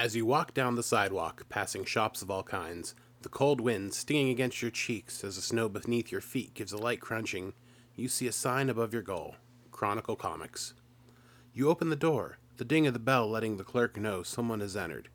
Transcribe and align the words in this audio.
As 0.00 0.16
you 0.16 0.24
walk 0.24 0.54
down 0.54 0.76
the 0.76 0.82
sidewalk, 0.82 1.44
passing 1.50 1.84
shops 1.84 2.22
of 2.22 2.30
all 2.30 2.42
kinds, 2.42 2.94
the 3.20 3.28
cold 3.28 3.60
wind 3.60 3.92
stinging 3.92 4.30
against 4.30 4.62
your 4.62 4.70
cheeks 4.70 5.22
as 5.22 5.36
the 5.36 5.42
snow 5.42 5.68
beneath 5.68 6.10
your 6.10 6.22
feet 6.22 6.54
gives 6.54 6.72
a 6.72 6.78
light 6.78 7.02
crunching, 7.02 7.52
you 7.96 8.08
see 8.08 8.26
a 8.26 8.32
sign 8.32 8.70
above 8.70 8.94
your 8.94 9.02
goal 9.02 9.34
Chronicle 9.70 10.16
Comics. 10.16 10.72
You 11.52 11.68
open 11.68 11.90
the 11.90 11.96
door, 11.96 12.38
the 12.56 12.64
ding 12.64 12.86
of 12.86 12.94
the 12.94 12.98
bell 12.98 13.28
letting 13.28 13.58
the 13.58 13.62
clerk 13.62 13.98
know 13.98 14.22
someone 14.22 14.60
has 14.60 14.74
entered. 14.74 15.10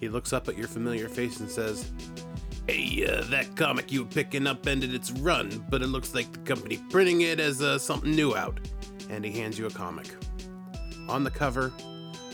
He 0.00 0.08
looks 0.08 0.32
up 0.32 0.48
at 0.48 0.58
your 0.58 0.66
familiar 0.66 1.08
face 1.08 1.38
and 1.38 1.48
says, 1.48 1.88
Hey, 2.66 3.06
uh, 3.06 3.22
that 3.30 3.54
comic 3.54 3.92
you 3.92 4.02
were 4.02 4.10
picking 4.10 4.48
up 4.48 4.66
ended 4.66 4.96
its 4.96 5.12
run, 5.12 5.64
but 5.70 5.80
it 5.80 5.86
looks 5.86 6.12
like 6.12 6.32
the 6.32 6.40
company 6.40 6.82
printing 6.90 7.20
it 7.20 7.38
as 7.38 7.62
uh, 7.62 7.78
something 7.78 8.10
new 8.10 8.34
out. 8.34 8.58
And 9.10 9.24
he 9.24 9.30
hands 9.30 9.60
you 9.60 9.66
a 9.66 9.70
comic. 9.70 10.12
On 11.08 11.22
the 11.22 11.30
cover, 11.30 11.72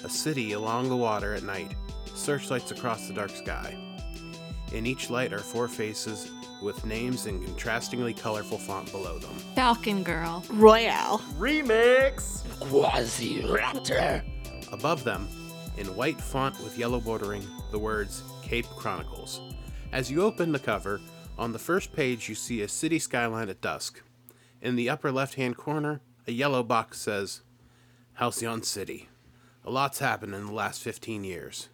a 0.04 0.08
city 0.08 0.52
along 0.52 0.88
the 0.88 0.96
water 0.96 1.34
at 1.34 1.42
night, 1.42 1.74
searchlights 2.14 2.70
across 2.70 3.08
the 3.08 3.14
dark 3.14 3.30
sky. 3.30 3.76
In 4.72 4.86
each 4.86 5.10
light 5.10 5.32
are 5.32 5.38
four 5.38 5.66
faces 5.66 6.30
with 6.62 6.84
names 6.84 7.26
in 7.26 7.42
contrastingly 7.42 8.16
colorful 8.16 8.58
font 8.58 8.90
below 8.90 9.18
them. 9.18 9.34
Falcon 9.54 10.02
Girl. 10.02 10.44
Royale. 10.50 11.18
Remix! 11.38 12.42
Quasi-Raptor. 12.60 14.22
Above 14.72 15.04
them, 15.04 15.28
in 15.76 15.86
white 15.96 16.20
font 16.20 16.58
with 16.62 16.78
yellow 16.78 17.00
bordering, 17.00 17.46
the 17.70 17.78
words 17.78 18.22
Cape 18.42 18.66
Chronicles. 18.66 19.40
As 19.92 20.10
you 20.10 20.22
open 20.22 20.52
the 20.52 20.58
cover, 20.58 21.00
on 21.38 21.52
the 21.52 21.58
first 21.58 21.92
page 21.92 22.28
you 22.28 22.34
see 22.34 22.62
a 22.62 22.68
city 22.68 22.98
skyline 22.98 23.48
at 23.48 23.60
dusk. 23.60 24.02
In 24.60 24.76
the 24.76 24.88
upper 24.88 25.12
left 25.12 25.34
hand 25.34 25.56
corner, 25.56 26.00
a 26.26 26.32
yellow 26.32 26.62
box 26.62 27.00
says, 27.00 27.42
Halcyon 28.14 28.62
City. 28.62 29.08
A 29.66 29.70
lot's 29.70 29.98
happened 29.98 30.34
in 30.34 30.46
the 30.46 30.52
last 30.52 30.82
15 30.82 31.24
years. 31.24 31.70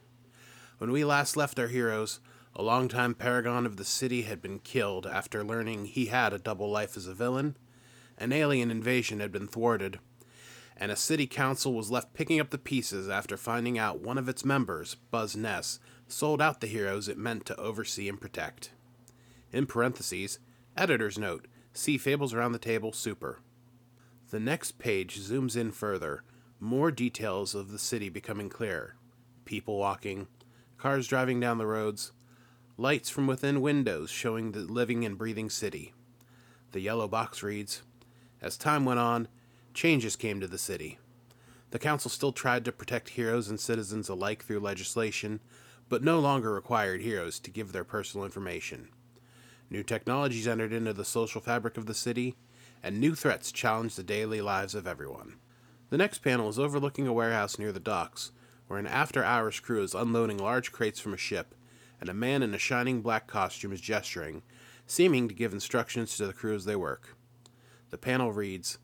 When 0.78 0.92
we 0.92 1.04
last 1.04 1.36
left 1.36 1.58
our 1.58 1.66
heroes, 1.66 2.20
a 2.54 2.62
longtime 2.62 3.14
paragon 3.14 3.66
of 3.66 3.76
the 3.76 3.84
city 3.84 4.22
had 4.22 4.40
been 4.40 4.60
killed 4.60 5.06
after 5.06 5.42
learning 5.42 5.86
he 5.86 6.06
had 6.06 6.32
a 6.32 6.38
double 6.38 6.70
life 6.70 6.96
as 6.96 7.08
a 7.08 7.14
villain, 7.14 7.56
an 8.16 8.32
alien 8.32 8.70
invasion 8.70 9.18
had 9.18 9.32
been 9.32 9.48
thwarted, 9.48 9.98
and 10.76 10.92
a 10.92 10.96
city 10.96 11.26
council 11.26 11.74
was 11.74 11.90
left 11.90 12.14
picking 12.14 12.38
up 12.38 12.50
the 12.50 12.58
pieces 12.58 13.08
after 13.08 13.36
finding 13.36 13.76
out 13.76 14.00
one 14.00 14.18
of 14.18 14.28
its 14.28 14.44
members, 14.44 14.94
Buzz 15.10 15.36
Ness, 15.36 15.80
sold 16.06 16.40
out 16.40 16.60
the 16.60 16.68
heroes 16.68 17.08
it 17.08 17.18
meant 17.18 17.44
to 17.46 17.56
oversee 17.58 18.08
and 18.08 18.20
protect. 18.20 18.70
In 19.52 19.66
parentheses, 19.66 20.38
editor's 20.76 21.18
note 21.18 21.48
see 21.72 21.98
Fables 21.98 22.34
Around 22.34 22.52
the 22.52 22.58
Table 22.58 22.92
Super. 22.92 23.40
The 24.30 24.40
next 24.40 24.78
page 24.78 25.20
zooms 25.20 25.56
in 25.56 25.72
further, 25.72 26.22
more 26.60 26.90
details 26.90 27.54
of 27.54 27.72
the 27.72 27.78
city 27.78 28.10
becoming 28.10 28.50
clear. 28.50 28.94
People 29.46 29.78
walking, 29.78 30.28
cars 30.76 31.08
driving 31.08 31.40
down 31.40 31.56
the 31.56 31.66
roads, 31.66 32.12
lights 32.76 33.08
from 33.08 33.26
within 33.26 33.62
windows 33.62 34.10
showing 34.10 34.52
the 34.52 34.60
living 34.60 35.04
and 35.04 35.16
breathing 35.16 35.48
city. 35.48 35.94
The 36.72 36.80
yellow 36.80 37.08
box 37.08 37.42
reads 37.42 37.82
As 38.42 38.58
time 38.58 38.84
went 38.84 39.00
on, 39.00 39.28
changes 39.72 40.16
came 40.16 40.38
to 40.40 40.46
the 40.46 40.58
city. 40.58 40.98
The 41.70 41.78
council 41.78 42.10
still 42.10 42.32
tried 42.32 42.66
to 42.66 42.72
protect 42.72 43.10
heroes 43.10 43.48
and 43.48 43.58
citizens 43.58 44.10
alike 44.10 44.44
through 44.44 44.60
legislation, 44.60 45.40
but 45.88 46.04
no 46.04 46.20
longer 46.20 46.52
required 46.52 47.00
heroes 47.00 47.40
to 47.40 47.50
give 47.50 47.72
their 47.72 47.84
personal 47.84 48.24
information. 48.26 48.88
New 49.70 49.82
technologies 49.82 50.48
entered 50.48 50.72
into 50.72 50.92
the 50.92 51.04
social 51.04 51.40
fabric 51.40 51.76
of 51.78 51.86
the 51.86 51.94
city, 51.94 52.36
and 52.82 53.00
new 53.00 53.14
threats 53.14 53.50
challenged 53.50 53.96
the 53.96 54.02
daily 54.02 54.40
lives 54.40 54.74
of 54.74 54.86
everyone. 54.86 55.36
The 55.90 55.98
next 55.98 56.18
panel 56.18 56.48
is 56.48 56.58
overlooking 56.58 57.08
a 57.08 57.12
warehouse 57.12 57.58
near 57.58 57.72
the 57.72 57.80
docks, 57.80 58.30
where 58.68 58.78
an 58.78 58.86
after 58.86 59.24
hours 59.24 59.58
crew 59.58 59.82
is 59.82 59.92
unloading 59.92 60.38
large 60.38 60.70
crates 60.70 61.00
from 61.00 61.12
a 61.12 61.18
ship, 61.18 61.52
and 62.00 62.08
a 62.08 62.14
man 62.14 62.44
in 62.44 62.54
a 62.54 62.58
shining 62.58 63.02
black 63.02 63.26
costume 63.26 63.72
is 63.72 63.80
gesturing, 63.80 64.42
seeming 64.86 65.26
to 65.26 65.34
give 65.34 65.52
instructions 65.52 66.16
to 66.16 66.28
the 66.28 66.32
crew 66.32 66.54
as 66.54 66.64
they 66.64 66.76
work. 66.76 67.16
The 67.90 67.98
panel 67.98 68.30
reads 68.30 68.78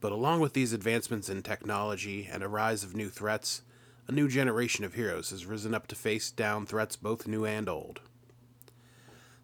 But 0.00 0.12
along 0.12 0.40
with 0.40 0.52
these 0.52 0.74
advancements 0.74 1.30
in 1.30 1.42
technology 1.42 2.28
and 2.30 2.42
a 2.42 2.48
rise 2.48 2.84
of 2.84 2.94
new 2.94 3.08
threats, 3.08 3.62
a 4.06 4.12
new 4.12 4.28
generation 4.28 4.84
of 4.84 4.94
heroes 4.94 5.30
has 5.30 5.46
risen 5.46 5.72
up 5.72 5.86
to 5.86 5.94
face 5.94 6.30
down 6.30 6.66
threats 6.66 6.94
both 6.94 7.26
new 7.26 7.46
and 7.46 7.70
old. 7.70 8.02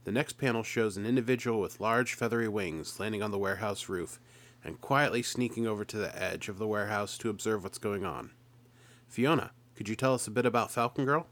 The 0.04 0.12
next 0.12 0.34
panel 0.34 0.62
shows 0.62 0.98
an 0.98 1.06
individual 1.06 1.62
with 1.62 1.80
large 1.80 2.12
feathery 2.12 2.48
wings 2.48 3.00
landing 3.00 3.22
on 3.22 3.30
the 3.30 3.38
warehouse 3.38 3.88
roof 3.88 4.20
and 4.64 4.80
quietly 4.80 5.22
sneaking 5.22 5.66
over 5.66 5.84
to 5.84 5.98
the 5.98 6.20
edge 6.20 6.48
of 6.48 6.58
the 6.58 6.66
warehouse 6.66 7.18
to 7.18 7.28
observe 7.28 7.62
what's 7.62 7.78
going 7.78 8.04
on. 8.04 8.30
Fiona, 9.08 9.52
could 9.74 9.88
you 9.88 9.94
tell 9.94 10.14
us 10.14 10.26
a 10.26 10.30
bit 10.30 10.46
about 10.46 10.70
Falcon 10.70 11.04
Girl? 11.04 11.26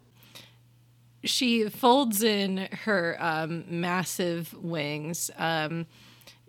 She 1.24 1.68
folds 1.68 2.22
in 2.22 2.68
her 2.84 3.16
um, 3.20 3.64
massive 3.68 4.54
wings. 4.54 5.30
Um, 5.38 5.86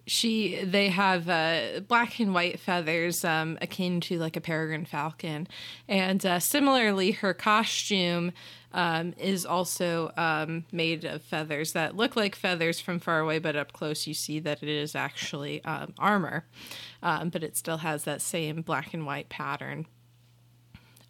she 0.06 0.64
they 0.64 0.90
have 0.90 1.30
uh, 1.30 1.80
black 1.88 2.20
and 2.20 2.34
white 2.34 2.60
feathers 2.60 3.24
um, 3.24 3.58
akin 3.62 4.02
to 4.02 4.20
like 4.20 4.36
a 4.36 4.42
peregrine 4.42 4.86
falcon. 4.86 5.48
And 5.88 6.26
uh, 6.26 6.40
similarly 6.40 7.12
her 7.12 7.34
costume 7.34 8.34
um, 8.74 9.14
is 9.18 9.46
also 9.46 10.12
um, 10.18 10.66
made 10.72 11.06
of 11.06 11.22
feathers 11.22 11.74
that 11.74 11.96
look 11.96 12.16
like 12.16 12.36
feathers 12.36 12.80
from 12.80 13.00
far 13.00 13.20
away 13.20 13.40
but 13.40 13.56
up 13.56 13.72
close 13.72 14.08
you 14.08 14.14
see 14.14 14.40
that 14.40 14.62
it 14.62 14.70
is 14.70 14.96
actually 14.96 15.64
um, 15.64 15.94
armor. 15.98 16.46
Um, 17.02 17.30
but 17.30 17.44
it 17.44 17.56
still 17.56 17.78
has 17.78 18.04
that 18.04 18.22
same 18.22 18.62
black 18.62 18.94
and 18.94 19.06
white 19.06 19.30
pattern. 19.30 19.86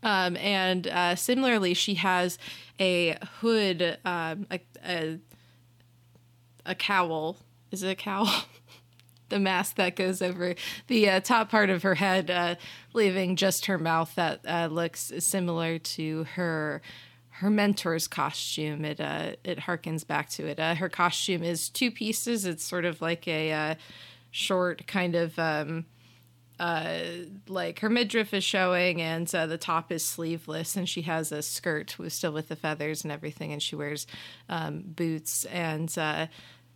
Um, 0.04 0.36
and 0.38 0.86
uh, 0.88 1.16
similarly 1.16 1.74
she 1.74 1.96
has 1.96 2.38
a 2.80 3.18
hood 3.40 3.82
a, 3.82 4.38
a, 4.86 5.20
a 6.66 6.76
cowl. 6.76 7.38
Is 7.72 7.82
it 7.82 7.90
a 7.90 7.96
cowl 7.96 8.30
the 9.34 9.40
mask 9.40 9.78
that 9.78 9.96
goes 9.96 10.22
over 10.22 10.54
the 10.88 11.10
uh, 11.10 11.20
top 11.20 11.50
part 11.50 11.72
of 11.72 11.82
her 11.82 11.96
head, 11.96 12.30
uh, 12.30 12.56
leaving 12.94 13.36
just 13.36 13.66
her 13.66 13.80
mouth 13.80 14.14
that 14.16 14.42
uh, 14.48 14.68
looks 14.72 15.12
similar 15.20 15.80
to 15.80 16.26
her 16.36 16.82
her 17.38 17.50
mentor's 17.50 18.08
costume. 18.08 18.86
It 18.86 19.02
uh, 19.02 19.34
it 19.44 19.60
harkens 19.60 20.06
back 20.06 20.30
to 20.32 20.46
it. 20.46 20.60
Uh, 20.60 20.76
her 20.76 20.88
costume 20.88 21.44
is 21.44 21.68
two 21.68 21.90
pieces. 21.90 22.46
It's 22.46 22.64
sort 22.64 22.86
of 22.86 23.02
like 23.02 23.28
a 23.28 23.52
uh, 23.52 23.76
short 24.32 24.86
kind 24.88 25.16
of. 25.16 25.38
Um, 25.40 25.86
uh, 26.60 27.00
like 27.48 27.80
her 27.80 27.90
midriff 27.90 28.32
is 28.32 28.44
showing 28.44 29.02
and 29.02 29.34
uh, 29.34 29.48
the 29.48 29.58
top 29.58 29.92
is 29.92 30.06
sleeveless 30.06 30.76
and 30.76 30.88
she 30.88 31.02
has 31.02 31.32
a 31.32 31.42
skirt 31.42 31.98
with 31.98 32.14
still 32.14 32.32
with 32.32 32.48
the 32.48 32.56
feathers 32.56 33.04
and 33.04 33.12
everything 33.12 33.52
and 33.52 33.62
she 33.62 33.76
wears 33.76 34.06
um, 34.50 34.84
boots 34.86 35.46
and 35.46 35.98
uh, 35.98 36.28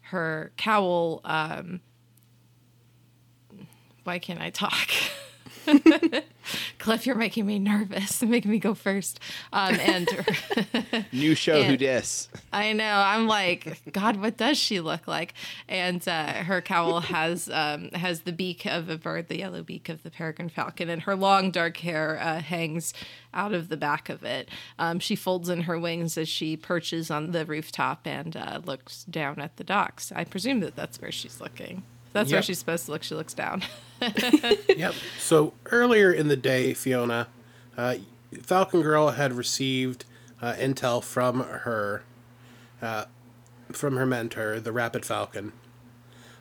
her 0.02 0.52
cowl 0.58 1.22
um, 1.24 1.80
why 4.08 4.20
can't 4.20 4.40
I 4.40 4.50
talk? 4.50 4.90
Cliff, 6.80 7.06
you're 7.06 7.18
making 7.18 7.46
me 7.46 7.60
nervous. 7.60 8.22
Making 8.28 8.52
me 8.52 8.58
go 8.58 8.74
first. 8.74 9.20
Um, 9.52 9.76
and 9.76 10.08
new 11.12 11.36
show, 11.36 11.58
and, 11.58 11.66
who 11.66 11.76
dis? 11.76 12.30
I 12.54 12.72
know. 12.72 13.04
I'm 13.06 13.28
like, 13.28 13.82
God, 13.92 14.22
what 14.22 14.38
does 14.38 14.58
she 14.58 14.80
look 14.80 15.10
like? 15.10 15.34
And 15.68 16.08
uh, 16.08 16.44
her 16.44 16.62
cowl 16.62 17.02
has 17.02 17.50
um, 17.50 17.90
has 17.90 18.22
the 18.22 18.32
beak 18.32 18.66
of 18.66 18.88
a 18.88 18.98
bird, 18.98 19.28
the 19.28 19.40
yellow 19.40 19.62
beak 19.62 19.90
of 19.90 20.04
the 20.04 20.10
peregrine 20.10 20.48
falcon, 20.48 20.90
and 20.90 21.02
her 21.02 21.16
long 21.16 21.52
dark 21.52 21.76
hair 21.78 22.18
uh, 22.22 22.40
hangs 22.40 22.94
out 23.34 23.54
of 23.54 23.68
the 23.68 23.76
back 23.76 24.08
of 24.08 24.24
it. 24.24 24.48
Um, 24.80 25.00
she 25.00 25.18
folds 25.18 25.50
in 25.50 25.64
her 25.64 25.78
wings 25.78 26.18
as 26.18 26.30
she 26.30 26.56
perches 26.56 27.12
on 27.12 27.32
the 27.32 27.46
rooftop 27.46 28.08
and 28.08 28.38
uh, 28.38 28.62
looks 28.64 29.04
down 29.04 29.42
at 29.42 29.58
the 29.58 29.66
docks. 29.66 30.14
I 30.16 30.24
presume 30.24 30.62
that 30.62 30.78
that's 30.78 31.02
where 31.02 31.12
she's 31.12 31.42
looking. 31.42 31.84
That's 32.14 32.30
yep. 32.30 32.38
where 32.38 32.42
she's 32.44 32.60
supposed 32.60 32.86
to 32.86 32.92
look. 32.92 33.04
She 33.04 33.16
looks 33.16 33.34
down. 33.34 33.64
yep. 34.76 34.94
So 35.20 35.54
earlier 35.68 36.12
in 36.12 36.28
the 36.28 36.36
day, 36.36 36.74
Fiona, 36.74 37.28
uh, 37.78 37.96
Falcon 38.42 38.82
Girl 38.82 39.12
had 39.12 39.34
received 39.34 40.06
uh, 40.42 40.54
intel 40.54 41.04
from 41.04 41.42
her, 41.42 42.04
uh, 42.82 43.06
from 43.72 43.98
her 43.98 44.06
mentor, 44.06 44.60
the 44.60 44.72
Rapid 44.72 45.06
Falcon, 45.06 45.54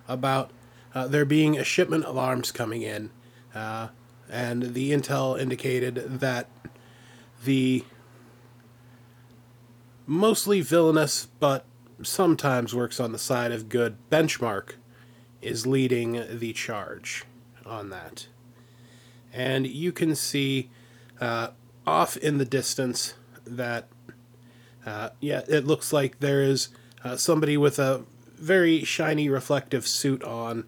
about 0.09 0.51
uh, 0.95 1.07
there 1.07 1.25
being 1.25 1.59
a 1.59 1.65
shipment 1.65 2.05
of 2.05 2.17
arms 2.17 2.53
coming 2.53 2.83
in, 2.83 3.11
uh, 3.55 3.89
and 4.31 4.75
the 4.75 4.93
intel 4.93 5.39
indicated 5.39 6.21
that 6.21 6.49
the 7.45 7.85
mostly 10.07 10.61
villainous 10.61 11.27
but 11.41 11.65
sometimes 12.03 12.75
works 12.75 13.01
on 13.01 13.13
the 13.13 13.19
side 13.19 13.53
of 13.53 13.69
good 13.69 13.97
benchmark 14.11 14.75
is 15.43 15.67
leading 15.67 16.39
the 16.39 16.53
charge 16.53 17.25
on 17.65 17.91
that. 17.91 18.27
And 19.33 19.67
you 19.67 19.93
can 19.93 20.15
see 20.15 20.71
uh, 21.21 21.49
off 21.87 22.17
in 22.17 22.39
the 22.39 22.45
distance 22.45 23.15
that, 23.45 23.89
uh, 24.85 25.11
yeah, 25.21 25.43
it 25.49 25.67
looks 25.67 25.93
like 25.93 26.21
there 26.21 26.43
is 26.43 26.69
uh, 27.05 27.17
somebody 27.17 27.57
with 27.57 27.79
a 27.79 28.05
very 28.37 28.85
shiny 28.85 29.29
reflective 29.29 29.87
suit 29.87 30.23
on 30.25 30.65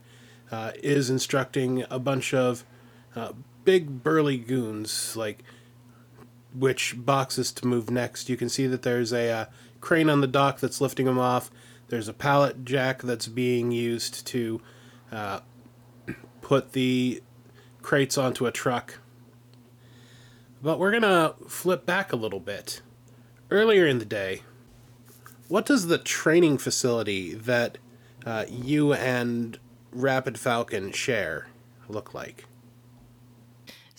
uh, 0.50 0.73
is 0.82 1.11
instructing 1.11 1.85
a 1.91 1.99
bunch 1.99 2.32
of 2.32 2.65
uh, 3.17 3.32
big 3.65 4.03
burly 4.03 4.38
goons, 4.38 5.17
like 5.17 5.43
which 6.55 6.94
boxes 6.97 7.53
to 7.53 7.67
move 7.67 7.91
next. 7.91 8.29
You 8.29 8.37
can 8.37 8.49
see 8.49 8.67
that 8.67 8.82
there's 8.82 9.12
a 9.12 9.31
uh, 9.31 9.44
crane 9.81 10.09
on 10.09 10.20
the 10.20 10.26
dock 10.26 10.61
that's 10.61 10.81
lifting 10.81 11.06
them 11.06 11.19
off. 11.19 11.50
There's 11.88 12.08
a 12.08 12.12
pallet 12.12 12.64
jack 12.64 13.02
that's 13.02 13.29
being 13.29 13.73
used 13.73 14.26
to 14.29 14.61
uh, 15.11 15.40
put 16.43 16.73
the 16.73 17.23
crates 17.82 18.19
onto 18.19 18.46
a 18.46 18.52
truck. 18.52 18.99
But 20.62 20.79
we're 20.79 20.90
gonna 20.90 21.35
flip 21.46 21.87
back 21.87 22.12
a 22.12 22.17
little 22.17 22.40
bit. 22.40 22.82
Earlier 23.50 23.87
in 23.87 23.99
the 23.99 24.05
day, 24.05 24.43
what 25.49 25.64
does 25.64 25.87
the 25.87 25.99
training 25.99 26.58
facility 26.58 27.32
that 27.35 27.79
uh, 28.26 28.44
you 28.49 28.93
and 28.93 29.58
Rapid 29.93 30.38
Falcon 30.38 30.93
share 30.93 31.49
look 31.88 32.12
like? 32.12 32.44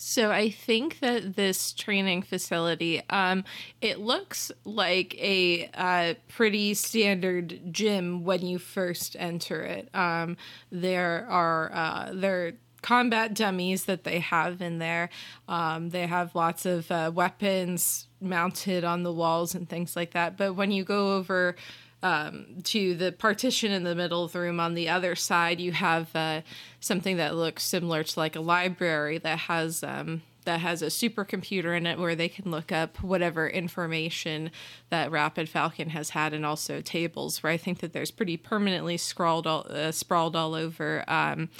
So 0.02 0.30
I 0.30 0.48
think 0.48 1.00
that 1.00 1.36
this 1.36 1.74
training 1.74 2.22
facility, 2.22 3.02
um, 3.10 3.44
it 3.82 4.00
looks 4.00 4.50
like 4.64 5.14
a 5.18 5.68
uh, 5.74 6.14
pretty 6.26 6.72
standard 6.72 7.60
gym 7.70 8.24
when 8.24 8.46
you 8.46 8.58
first 8.58 9.14
enter 9.18 9.60
it. 9.60 9.94
Um, 9.94 10.38
there 10.72 11.26
are 11.28 11.70
uh, 11.74 12.12
there 12.14 12.54
combat 12.80 13.34
dummies 13.34 13.84
that 13.84 14.04
they 14.04 14.20
have 14.20 14.62
in 14.62 14.78
there. 14.78 15.10
Um, 15.46 15.90
they 15.90 16.06
have 16.06 16.34
lots 16.34 16.64
of 16.64 16.90
uh, 16.90 17.12
weapons 17.14 18.06
mounted 18.22 18.84
on 18.84 19.02
the 19.02 19.12
walls 19.12 19.54
and 19.54 19.68
things 19.68 19.96
like 19.96 20.12
that. 20.12 20.38
But 20.38 20.54
when 20.54 20.72
you 20.72 20.82
go 20.82 21.16
over 21.18 21.56
um, 22.02 22.46
to 22.64 22.94
the 22.94 23.12
partition 23.12 23.72
in 23.72 23.84
the 23.84 23.94
middle 23.94 24.24
of 24.24 24.32
the 24.32 24.40
room 24.40 24.60
on 24.60 24.74
the 24.74 24.88
other 24.88 25.14
side, 25.14 25.60
you 25.60 25.72
have 25.72 26.14
uh, 26.14 26.40
something 26.80 27.16
that 27.18 27.36
looks 27.36 27.62
similar 27.64 28.02
to 28.02 28.18
like 28.18 28.36
a 28.36 28.40
library 28.40 29.18
that 29.18 29.38
has. 29.40 29.82
Um, 29.82 30.22
that 30.44 30.60
has 30.60 30.80
a 30.80 30.86
supercomputer 30.86 31.76
in 31.76 31.86
it 31.86 31.98
where 31.98 32.14
they 32.14 32.28
can 32.28 32.50
look 32.50 32.72
up 32.72 33.02
whatever 33.02 33.46
information 33.46 34.50
that 34.88 35.10
Rapid 35.10 35.50
Falcon 35.50 35.90
has 35.90 36.10
had, 36.10 36.32
and 36.32 36.46
also 36.46 36.80
tables 36.80 37.42
where 37.42 37.52
I 37.52 37.58
think 37.58 37.80
that 37.80 37.92
there's 37.92 38.10
pretty 38.10 38.38
permanently 38.38 38.96
scrawled 38.96 39.46
all, 39.46 39.66
uh, 39.68 39.92
sprawled 39.92 40.34
all 40.34 40.54
over 40.54 41.04
um, 41.08 41.50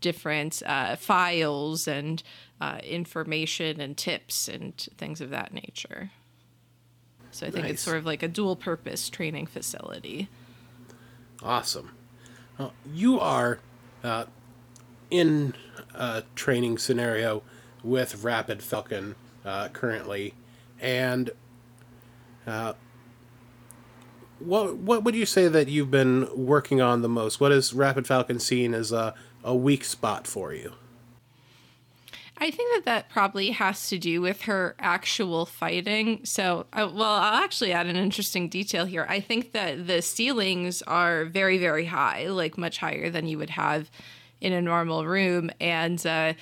different 0.00 0.62
uh, 0.64 0.96
files 0.96 1.86
and 1.86 2.22
uh, 2.60 2.78
information 2.82 3.78
and 3.80 3.96
tips 3.96 4.48
and 4.48 4.74
things 4.96 5.20
of 5.20 5.30
that 5.30 5.52
nature. 5.52 6.10
So 7.32 7.46
I 7.46 7.50
think 7.50 7.64
Nice. 7.64 7.74
it's 7.74 7.82
sort 7.82 7.96
of 7.98 8.06
like 8.06 8.22
a 8.22 8.28
dual 8.28 8.56
purpose 8.56 9.08
training 9.08 9.46
facility. 9.46 10.28
Awesome. 11.42 11.92
Well, 12.58 12.72
you 12.92 13.18
are 13.18 13.60
uh, 14.04 14.26
in 15.10 15.54
a 15.94 16.24
training 16.34 16.78
scenario 16.78 17.42
with 17.82 18.22
Rapid 18.22 18.62
Falcon 18.62 19.14
uh, 19.44 19.68
currently, 19.68 20.34
and 20.80 21.30
uh, 22.46 22.74
what 24.38 24.76
what 24.76 25.04
would 25.04 25.14
you 25.14 25.24
say 25.26 25.48
that 25.48 25.68
you've 25.68 25.90
been 25.90 26.28
working 26.34 26.80
on 26.80 27.02
the 27.02 27.08
most? 27.08 27.40
What 27.40 27.52
is 27.52 27.72
Rapid 27.72 28.06
Falcon 28.06 28.38
seen 28.38 28.74
as 28.74 28.92
a, 28.92 29.14
a 29.42 29.54
weak 29.54 29.84
spot 29.84 30.26
for 30.26 30.52
you? 30.52 30.72
I 32.42 32.50
think 32.50 32.74
that 32.74 32.84
that 32.86 33.10
probably 33.10 33.50
has 33.50 33.90
to 33.90 33.98
do 33.98 34.22
with 34.22 34.42
her 34.42 34.74
actual 34.78 35.44
fighting. 35.44 36.24
So, 36.24 36.66
uh, 36.72 36.88
well, 36.90 37.12
I'll 37.12 37.44
actually 37.44 37.72
add 37.72 37.86
an 37.86 37.96
interesting 37.96 38.48
detail 38.48 38.86
here. 38.86 39.04
I 39.10 39.20
think 39.20 39.52
that 39.52 39.86
the 39.86 40.00
ceilings 40.00 40.80
are 40.82 41.26
very, 41.26 41.58
very 41.58 41.84
high, 41.84 42.28
like 42.28 42.56
much 42.56 42.78
higher 42.78 43.10
than 43.10 43.26
you 43.26 43.36
would 43.36 43.50
have 43.50 43.90
in 44.40 44.54
a 44.54 44.62
normal 44.62 45.06
room. 45.06 45.50
And 45.60 46.04
uh, 46.06 46.32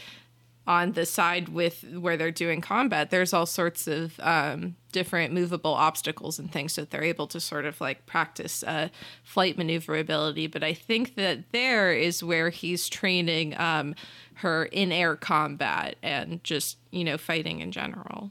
on 0.68 0.92
the 0.92 1.06
side 1.06 1.48
with 1.48 1.82
where 1.98 2.18
they're 2.18 2.30
doing 2.30 2.60
combat, 2.60 3.08
there's 3.10 3.32
all 3.32 3.46
sorts 3.46 3.88
of 3.88 4.20
um, 4.20 4.76
different 4.92 5.32
movable 5.32 5.72
obstacles 5.72 6.38
and 6.38 6.52
things 6.52 6.76
that 6.76 6.90
they're 6.90 7.02
able 7.02 7.26
to 7.26 7.40
sort 7.40 7.64
of 7.64 7.80
like 7.80 8.04
practice 8.04 8.62
uh, 8.64 8.88
flight 9.24 9.56
maneuverability. 9.56 10.46
But 10.46 10.62
I 10.62 10.74
think 10.74 11.14
that 11.14 11.52
there 11.52 11.94
is 11.94 12.22
where 12.22 12.50
he's 12.50 12.86
training 12.86 13.58
um, 13.58 13.94
her 14.34 14.66
in 14.66 14.92
air 14.92 15.16
combat 15.16 15.96
and 16.02 16.44
just, 16.44 16.76
you 16.90 17.02
know, 17.02 17.16
fighting 17.16 17.60
in 17.60 17.72
general. 17.72 18.30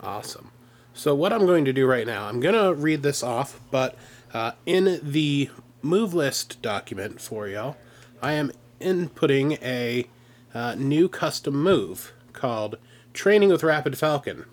Awesome. 0.00 0.50
So 0.92 1.14
what 1.14 1.32
I'm 1.32 1.46
going 1.46 1.64
to 1.64 1.72
do 1.72 1.86
right 1.86 2.06
now, 2.06 2.26
I'm 2.26 2.40
going 2.40 2.54
to 2.54 2.74
read 2.74 3.02
this 3.02 3.22
off, 3.22 3.58
but 3.70 3.96
uh, 4.34 4.52
in 4.66 5.00
the 5.02 5.48
move 5.80 6.12
list 6.12 6.60
document 6.60 7.18
for 7.18 7.48
y'all, 7.48 7.78
I 8.20 8.32
am 8.34 8.52
inputting 8.78 9.58
a 9.62 10.06
uh, 10.54 10.74
new 10.74 11.08
custom 11.08 11.54
move 11.54 12.12
called 12.32 12.76
Training 13.12 13.50
with 13.50 13.62
Rapid 13.62 13.96
Falcon. 13.98 14.44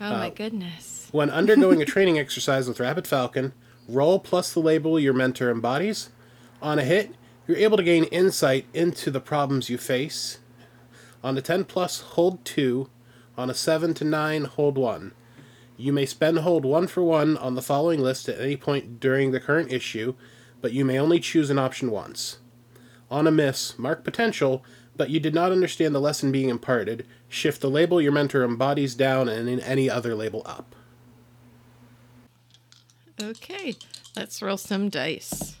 Oh 0.00 0.10
my 0.10 0.30
goodness. 0.30 1.08
When 1.10 1.30
undergoing 1.30 1.82
a 1.82 1.84
training 1.86 2.18
exercise 2.18 2.68
with 2.68 2.80
Rapid 2.80 3.06
Falcon, 3.06 3.52
roll 3.88 4.18
plus 4.18 4.52
the 4.52 4.60
label 4.60 4.98
your 4.98 5.14
mentor 5.14 5.50
embodies. 5.50 6.10
On 6.62 6.78
a 6.78 6.84
hit, 6.84 7.14
you're 7.46 7.56
able 7.56 7.76
to 7.76 7.82
gain 7.82 8.04
insight 8.04 8.66
into 8.74 9.10
the 9.10 9.20
problems 9.20 9.70
you 9.70 9.78
face. 9.78 10.38
On 11.24 11.36
a 11.36 11.42
10 11.42 11.64
plus, 11.64 12.00
hold 12.00 12.44
2. 12.44 12.88
On 13.36 13.50
a 13.50 13.54
7 13.54 13.94
to 13.94 14.04
9, 14.04 14.44
hold 14.44 14.78
1. 14.78 15.12
You 15.76 15.92
may 15.92 16.06
spend 16.06 16.40
hold 16.40 16.64
1 16.64 16.88
for 16.88 17.02
1 17.02 17.36
on 17.36 17.54
the 17.54 17.62
following 17.62 18.00
list 18.00 18.28
at 18.28 18.40
any 18.40 18.56
point 18.56 19.00
during 19.00 19.30
the 19.30 19.40
current 19.40 19.72
issue, 19.72 20.14
but 20.60 20.72
you 20.72 20.84
may 20.84 20.98
only 20.98 21.20
choose 21.20 21.50
an 21.50 21.58
option 21.58 21.90
once. 21.90 22.38
On 23.10 23.26
a 23.26 23.30
miss, 23.30 23.78
mark 23.78 24.04
potential, 24.04 24.64
but 24.98 25.08
you 25.08 25.20
did 25.20 25.32
not 25.32 25.52
understand 25.52 25.94
the 25.94 26.00
lesson 26.00 26.30
being 26.30 26.50
imparted. 26.50 27.06
Shift 27.28 27.62
the 27.62 27.70
label 27.70 28.02
your 28.02 28.12
mentor 28.12 28.44
embodies 28.44 28.94
down 28.94 29.28
and 29.28 29.48
in 29.48 29.60
any 29.60 29.88
other 29.88 30.14
label 30.14 30.42
up. 30.44 30.74
Okay, 33.22 33.76
let's 34.16 34.42
roll 34.42 34.58
some 34.58 34.90
dice. 34.90 35.56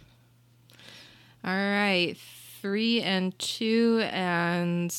All 1.44 1.54
right, 1.54 2.16
three 2.60 3.00
and 3.00 3.36
two, 3.38 4.02
and 4.10 4.94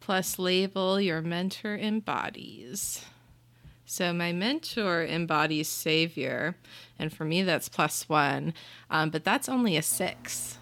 plus 0.00 0.38
label 0.38 1.00
your 1.00 1.22
mentor 1.22 1.76
embodies. 1.76 3.04
So 3.86 4.12
my 4.12 4.32
mentor 4.32 5.04
embodies 5.04 5.68
savior, 5.68 6.56
and 6.98 7.12
for 7.12 7.24
me 7.24 7.42
that's 7.42 7.68
plus 7.68 8.08
one, 8.08 8.54
um, 8.90 9.10
but 9.10 9.22
that's 9.22 9.48
only 9.48 9.76
a 9.76 9.82
six. 9.82 10.58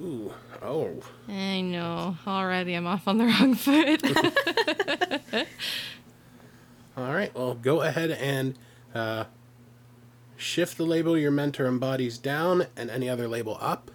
Ooh, 0.00 0.32
oh. 0.62 1.00
I 1.28 1.60
know 1.60 2.16
already. 2.26 2.74
I'm 2.74 2.86
off 2.86 3.08
on 3.08 3.18
the 3.18 3.24
wrong 3.24 3.54
foot. 3.54 4.04
All 6.96 7.12
right, 7.12 7.34
well, 7.34 7.54
go 7.54 7.82
ahead 7.82 8.10
and 8.12 8.56
uh, 8.94 9.24
shift 10.36 10.76
the 10.76 10.84
label 10.84 11.18
your 11.18 11.30
mentor 11.30 11.66
embodies 11.66 12.18
down 12.18 12.66
and 12.76 12.90
any 12.90 13.08
other 13.08 13.28
label 13.28 13.58
up. 13.60 13.90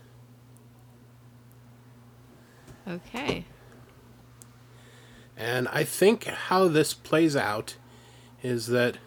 okay. 2.87 3.45
And 5.37 5.67
I 5.69 5.83
think 5.83 6.25
how 6.25 6.67
this 6.67 6.93
plays 6.93 7.35
out 7.35 7.75
is 8.41 8.67
that, 8.67 8.97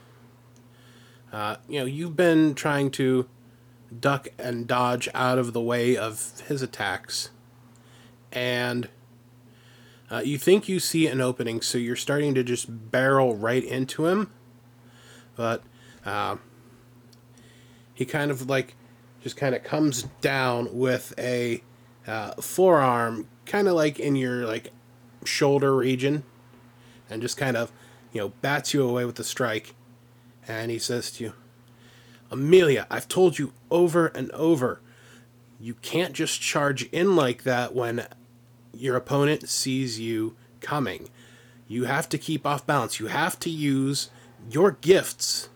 uh, 1.32 1.56
you 1.68 1.78
know, 1.78 1.86
you've 1.86 2.16
been 2.16 2.54
trying 2.54 2.90
to 2.92 3.28
duck 3.98 4.28
and 4.38 4.66
dodge 4.66 5.08
out 5.14 5.38
of 5.38 5.52
the 5.52 5.60
way 5.60 5.96
of 5.96 6.40
his 6.46 6.62
attacks. 6.62 7.30
And 8.32 8.88
uh, 10.10 10.22
you 10.24 10.38
think 10.38 10.68
you 10.68 10.78
see 10.78 11.06
an 11.06 11.20
opening, 11.20 11.60
so 11.60 11.78
you're 11.78 11.96
starting 11.96 12.34
to 12.34 12.44
just 12.44 12.90
barrel 12.90 13.34
right 13.34 13.64
into 13.64 14.06
him. 14.06 14.32
But 15.34 15.62
uh, 16.04 16.36
he 17.94 18.04
kind 18.04 18.30
of 18.30 18.48
like 18.48 18.76
just 19.22 19.36
kind 19.36 19.54
of 19.54 19.64
comes 19.64 20.04
down 20.20 20.76
with 20.76 21.12
a 21.18 21.62
uh, 22.06 22.34
forearm, 22.34 23.28
kind 23.46 23.66
of 23.66 23.74
like 23.74 23.98
in 23.98 24.14
your 24.14 24.46
like 24.46 24.70
shoulder 25.24 25.74
region, 25.74 26.22
and 27.10 27.20
just 27.20 27.36
kind 27.36 27.56
of 27.56 27.72
you 28.12 28.20
know 28.20 28.28
bats 28.40 28.72
you 28.72 28.88
away 28.88 29.04
with 29.04 29.18
a 29.18 29.24
strike. 29.24 29.74
And 30.48 30.70
he 30.70 30.78
says 30.78 31.10
to 31.12 31.24
you, 31.24 31.32
Amelia, 32.30 32.86
I've 32.90 33.08
told 33.08 33.38
you 33.38 33.52
over 33.70 34.08
and 34.08 34.30
over, 34.32 34.80
you 35.60 35.74
can't 35.74 36.12
just 36.12 36.40
charge 36.40 36.84
in 36.90 37.16
like 37.16 37.44
that 37.44 37.74
when 37.74 38.06
your 38.74 38.96
opponent 38.96 39.48
sees 39.48 39.98
you 39.98 40.36
coming. 40.60 41.08
You 41.68 41.84
have 41.84 42.08
to 42.10 42.18
keep 42.18 42.46
off 42.46 42.66
balance. 42.66 43.00
You 43.00 43.06
have 43.06 43.38
to 43.40 43.50
use 43.50 44.10
your 44.50 44.72
gifts 44.72 45.48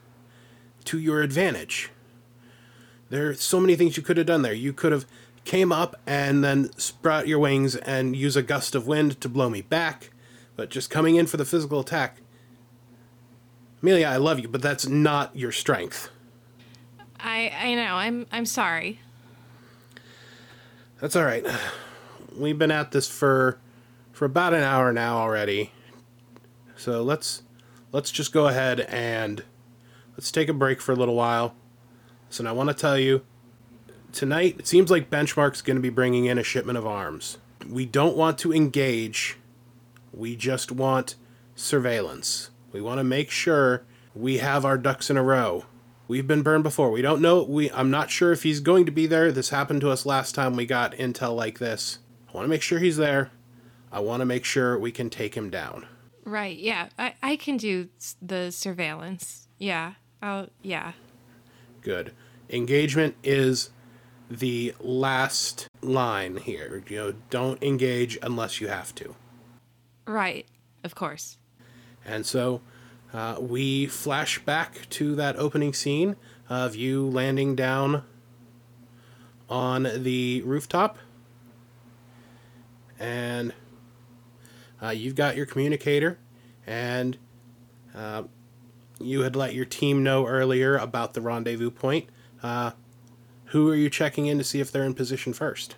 to 0.84 0.98
your 0.98 1.22
advantage. 1.22 1.90
There 3.10 3.28
are 3.28 3.34
so 3.34 3.60
many 3.60 3.76
things 3.76 3.96
you 3.96 4.02
could 4.02 4.16
have 4.16 4.26
done 4.26 4.42
there. 4.42 4.52
You 4.52 4.72
could 4.72 4.92
have 4.92 5.06
came 5.44 5.72
up 5.72 5.96
and 6.06 6.42
then 6.44 6.70
sprout 6.78 7.26
your 7.26 7.38
wings 7.38 7.76
and 7.76 8.16
use 8.16 8.36
a 8.36 8.42
gust 8.42 8.74
of 8.74 8.86
wind 8.86 9.20
to 9.20 9.28
blow 9.28 9.50
me 9.50 9.62
back, 9.62 10.10
but 10.56 10.70
just 10.70 10.90
coming 10.90 11.16
in 11.16 11.26
for 11.26 11.36
the 11.36 11.44
physical 11.44 11.80
attack. 11.80 12.20
Amelia, 13.82 14.06
I 14.06 14.16
love 14.16 14.38
you, 14.38 14.48
but 14.48 14.62
that's 14.62 14.86
not 14.86 15.34
your 15.34 15.52
strength. 15.52 16.10
I 17.22 17.52
I 17.58 17.74
know. 17.74 17.94
I'm 17.94 18.26
I'm 18.32 18.46
sorry. 18.46 19.00
That's 21.00 21.16
all 21.16 21.24
right. 21.24 21.44
We've 22.36 22.58
been 22.58 22.70
at 22.70 22.92
this 22.92 23.08
for 23.08 23.58
for 24.12 24.26
about 24.26 24.54
an 24.54 24.62
hour 24.62 24.92
now 24.92 25.18
already. 25.18 25.72
So 26.76 27.02
let's 27.02 27.42
let's 27.92 28.10
just 28.10 28.32
go 28.32 28.48
ahead 28.48 28.80
and 28.80 29.42
let's 30.12 30.30
take 30.30 30.48
a 30.48 30.52
break 30.52 30.80
for 30.80 30.92
a 30.92 30.96
little 30.96 31.14
while. 31.14 31.54
So 32.28 32.46
I 32.46 32.52
want 32.52 32.68
to 32.68 32.74
tell 32.74 32.98
you 32.98 33.22
tonight 34.12 34.56
it 34.58 34.66
seems 34.66 34.90
like 34.90 35.10
Benchmark's 35.10 35.62
going 35.62 35.76
to 35.76 35.82
be 35.82 35.90
bringing 35.90 36.26
in 36.26 36.38
a 36.38 36.42
shipment 36.42 36.78
of 36.78 36.86
arms. 36.86 37.38
We 37.68 37.86
don't 37.86 38.16
want 38.16 38.38
to 38.40 38.52
engage. 38.52 39.36
We 40.12 40.36
just 40.36 40.72
want 40.72 41.16
surveillance. 41.54 42.50
We 42.72 42.80
want 42.80 42.98
to 42.98 43.04
make 43.04 43.30
sure 43.30 43.84
we 44.14 44.38
have 44.38 44.64
our 44.64 44.78
ducks 44.78 45.10
in 45.10 45.16
a 45.16 45.22
row. 45.22 45.64
We've 46.10 46.26
been 46.26 46.42
burned 46.42 46.64
before. 46.64 46.90
We 46.90 47.02
don't 47.02 47.22
know. 47.22 47.44
We 47.44 47.70
I'm 47.70 47.88
not 47.88 48.10
sure 48.10 48.32
if 48.32 48.42
he's 48.42 48.58
going 48.58 48.84
to 48.84 48.90
be 48.90 49.06
there. 49.06 49.30
This 49.30 49.50
happened 49.50 49.80
to 49.82 49.90
us 49.90 50.04
last 50.04 50.34
time 50.34 50.56
we 50.56 50.66
got 50.66 50.90
intel 50.94 51.36
like 51.36 51.60
this. 51.60 52.00
I 52.28 52.32
want 52.32 52.46
to 52.46 52.48
make 52.48 52.62
sure 52.62 52.80
he's 52.80 52.96
there. 52.96 53.30
I 53.92 54.00
want 54.00 54.20
to 54.20 54.24
make 54.24 54.44
sure 54.44 54.76
we 54.76 54.90
can 54.90 55.08
take 55.08 55.36
him 55.36 55.50
down. 55.50 55.86
Right. 56.24 56.58
Yeah. 56.58 56.88
I, 56.98 57.14
I 57.22 57.36
can 57.36 57.56
do 57.58 57.90
the 58.20 58.50
surveillance. 58.50 59.46
Yeah. 59.58 59.92
I'll, 60.20 60.48
yeah. 60.62 60.94
Good. 61.80 62.12
Engagement 62.48 63.14
is 63.22 63.70
the 64.28 64.74
last 64.80 65.68
line 65.80 66.38
here. 66.38 66.82
You 66.88 66.96
know, 66.96 67.14
don't 67.30 67.62
engage 67.62 68.18
unless 68.20 68.60
you 68.60 68.66
have 68.66 68.92
to. 68.96 69.14
Right. 70.08 70.48
Of 70.82 70.96
course. 70.96 71.38
And 72.04 72.26
so 72.26 72.62
uh, 73.12 73.36
we 73.40 73.86
flash 73.86 74.38
back 74.40 74.88
to 74.90 75.14
that 75.16 75.36
opening 75.36 75.72
scene 75.72 76.16
of 76.48 76.76
you 76.76 77.08
landing 77.08 77.56
down 77.56 78.04
on 79.48 79.88
the 79.96 80.42
rooftop. 80.42 80.98
And 82.98 83.52
uh, 84.82 84.90
you've 84.90 85.14
got 85.14 85.36
your 85.36 85.46
communicator, 85.46 86.18
and 86.66 87.16
uh, 87.94 88.24
you 89.00 89.22
had 89.22 89.34
let 89.34 89.54
your 89.54 89.64
team 89.64 90.02
know 90.02 90.26
earlier 90.26 90.76
about 90.76 91.14
the 91.14 91.20
rendezvous 91.20 91.70
point. 91.70 92.08
Uh, 92.42 92.72
who 93.46 93.68
are 93.68 93.74
you 93.74 93.90
checking 93.90 94.26
in 94.26 94.38
to 94.38 94.44
see 94.44 94.60
if 94.60 94.70
they're 94.70 94.84
in 94.84 94.94
position 94.94 95.32
first? 95.32 95.76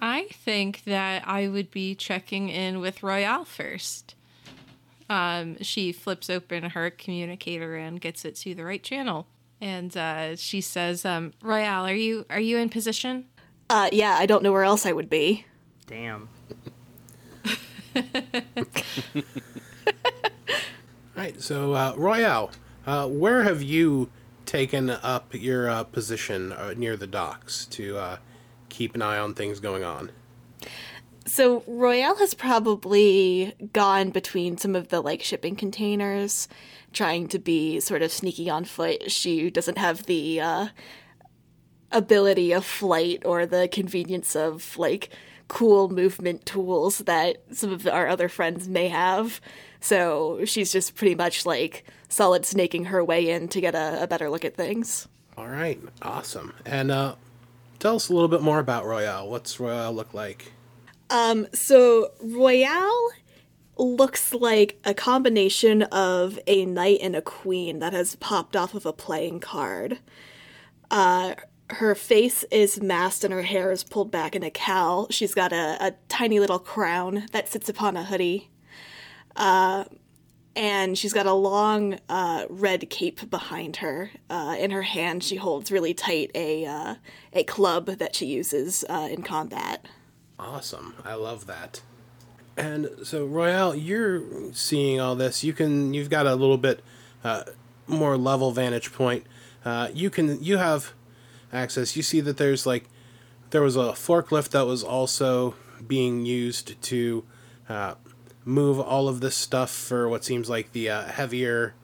I 0.00 0.26
think 0.30 0.84
that 0.84 1.26
I 1.26 1.48
would 1.48 1.70
be 1.70 1.94
checking 1.94 2.48
in 2.48 2.80
with 2.80 3.02
Royale 3.02 3.44
first. 3.44 4.14
Um, 5.08 5.62
she 5.62 5.92
flips 5.92 6.28
open 6.28 6.62
her 6.70 6.90
communicator 6.90 7.76
and 7.76 8.00
gets 8.00 8.24
it 8.24 8.36
to 8.36 8.54
the 8.54 8.64
right 8.64 8.82
channel, 8.82 9.26
and 9.60 9.96
uh, 9.96 10.36
she 10.36 10.60
says, 10.60 11.04
um, 11.04 11.32
"Royale, 11.42 11.86
are 11.86 11.94
you 11.94 12.26
are 12.28 12.40
you 12.40 12.58
in 12.58 12.68
position?" 12.68 13.26
Uh, 13.70 13.88
yeah, 13.92 14.16
I 14.18 14.26
don't 14.26 14.42
know 14.42 14.52
where 14.52 14.64
else 14.64 14.86
I 14.86 14.92
would 14.92 15.10
be. 15.10 15.44
Damn. 15.86 16.28
All 17.96 18.02
right, 21.16 21.40
so 21.40 21.72
uh, 21.72 21.94
Royale, 21.96 22.50
uh, 22.86 23.08
where 23.08 23.42
have 23.42 23.62
you 23.62 24.10
taken 24.46 24.90
up 24.90 25.34
your 25.34 25.68
uh, 25.68 25.84
position 25.84 26.52
uh, 26.52 26.72
near 26.76 26.96
the 26.96 27.06
docks 27.06 27.66
to 27.66 27.98
uh, 27.98 28.16
keep 28.68 28.94
an 28.94 29.02
eye 29.02 29.18
on 29.18 29.34
things 29.34 29.60
going 29.60 29.84
on? 29.84 30.10
So 31.28 31.62
Royale 31.66 32.16
has 32.16 32.32
probably 32.32 33.54
gone 33.74 34.10
between 34.10 34.56
some 34.56 34.74
of 34.74 34.88
the 34.88 35.02
like 35.02 35.22
shipping 35.22 35.56
containers, 35.56 36.48
trying 36.94 37.28
to 37.28 37.38
be 37.38 37.80
sort 37.80 38.00
of 38.00 38.10
sneaky 38.10 38.48
on 38.48 38.64
foot. 38.64 39.10
She 39.10 39.50
doesn't 39.50 39.76
have 39.76 40.06
the 40.06 40.40
uh, 40.40 40.68
ability 41.92 42.52
of 42.52 42.64
flight 42.64 43.22
or 43.26 43.44
the 43.44 43.68
convenience 43.68 44.34
of 44.34 44.76
like 44.78 45.10
cool 45.48 45.90
movement 45.90 46.46
tools 46.46 46.98
that 46.98 47.42
some 47.52 47.72
of 47.72 47.86
our 47.86 48.08
other 48.08 48.30
friends 48.30 48.66
may 48.66 48.88
have. 48.88 49.40
So 49.80 50.44
she's 50.46 50.72
just 50.72 50.94
pretty 50.94 51.14
much 51.14 51.44
like 51.44 51.84
solid 52.08 52.46
snaking 52.46 52.86
her 52.86 53.04
way 53.04 53.28
in 53.28 53.48
to 53.48 53.60
get 53.60 53.74
a, 53.74 54.02
a 54.02 54.06
better 54.06 54.30
look 54.30 54.46
at 54.46 54.56
things. 54.56 55.06
All 55.36 55.48
right, 55.48 55.78
awesome. 56.00 56.54
And 56.64 56.90
uh, 56.90 57.16
tell 57.78 57.96
us 57.96 58.08
a 58.08 58.14
little 58.14 58.28
bit 58.28 58.40
more 58.40 58.58
about 58.58 58.86
Royale. 58.86 59.28
What's 59.28 59.60
Royale 59.60 59.92
look 59.92 60.14
like? 60.14 60.52
So 61.10 62.12
Royale 62.20 63.10
looks 63.78 64.34
like 64.34 64.80
a 64.84 64.94
combination 64.94 65.82
of 65.84 66.38
a 66.46 66.66
knight 66.66 66.98
and 67.00 67.14
a 67.14 67.22
queen 67.22 67.78
that 67.78 67.92
has 67.92 68.16
popped 68.16 68.56
off 68.56 68.74
of 68.74 68.84
a 68.84 68.92
playing 68.92 69.40
card. 69.40 69.98
Uh, 70.90 71.34
her 71.70 71.94
face 71.94 72.44
is 72.50 72.80
masked 72.80 73.24
and 73.24 73.32
her 73.32 73.42
hair 73.42 73.70
is 73.70 73.84
pulled 73.84 74.10
back 74.10 74.34
in 74.34 74.42
a 74.42 74.50
cowl. 74.50 75.06
She's 75.10 75.34
got 75.34 75.52
a, 75.52 75.76
a 75.80 75.94
tiny 76.08 76.40
little 76.40 76.58
crown 76.58 77.26
that 77.32 77.48
sits 77.48 77.68
upon 77.68 77.96
a 77.96 78.04
hoodie. 78.04 78.50
Uh, 79.36 79.84
and 80.56 80.98
she's 80.98 81.12
got 81.12 81.26
a 81.26 81.32
long 81.32 81.98
uh, 82.08 82.46
red 82.48 82.90
cape 82.90 83.30
behind 83.30 83.76
her. 83.76 84.10
Uh, 84.28 84.56
in 84.58 84.72
her 84.72 84.82
hand, 84.82 85.22
she 85.22 85.36
holds 85.36 85.70
really 85.70 85.94
tight 85.94 86.32
a 86.34 86.64
uh, 86.66 86.94
a 87.32 87.44
club 87.44 87.86
that 87.86 88.16
she 88.16 88.26
uses 88.26 88.84
uh, 88.88 89.08
in 89.10 89.22
combat. 89.22 89.86
Awesome. 90.38 90.94
I 91.04 91.14
love 91.14 91.46
that. 91.46 91.82
And 92.56 92.90
so 93.04 93.24
Royale, 93.24 93.74
you're 93.74 94.52
seeing 94.52 95.00
all 95.00 95.14
this. 95.14 95.44
You 95.44 95.52
can 95.52 95.94
you've 95.94 96.10
got 96.10 96.26
a 96.26 96.34
little 96.34 96.58
bit 96.58 96.80
uh, 97.22 97.44
more 97.86 98.16
level 98.16 98.50
vantage 98.50 98.92
point. 98.92 99.26
Uh, 99.64 99.88
you 99.92 100.10
can 100.10 100.42
you 100.42 100.56
have 100.56 100.92
access. 101.52 101.96
You 101.96 102.02
see 102.02 102.20
that 102.20 102.36
there's 102.36 102.66
like 102.66 102.88
there 103.50 103.62
was 103.62 103.76
a 103.76 103.92
forklift 103.92 104.50
that 104.50 104.66
was 104.66 104.82
also 104.82 105.54
being 105.86 106.26
used 106.26 106.80
to 106.82 107.24
uh, 107.68 107.94
move 108.44 108.80
all 108.80 109.08
of 109.08 109.20
this 109.20 109.36
stuff 109.36 109.70
for 109.70 110.08
what 110.08 110.24
seems 110.24 110.48
like 110.48 110.72
the 110.72 110.90
uh, 110.90 111.04
heavier 111.04 111.74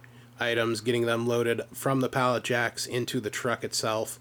items, 0.40 0.80
getting 0.80 1.06
them 1.06 1.26
loaded 1.26 1.62
from 1.72 2.00
the 2.00 2.08
pallet 2.08 2.42
jacks 2.42 2.86
into 2.86 3.20
the 3.20 3.30
truck 3.30 3.62
itself. 3.64 4.18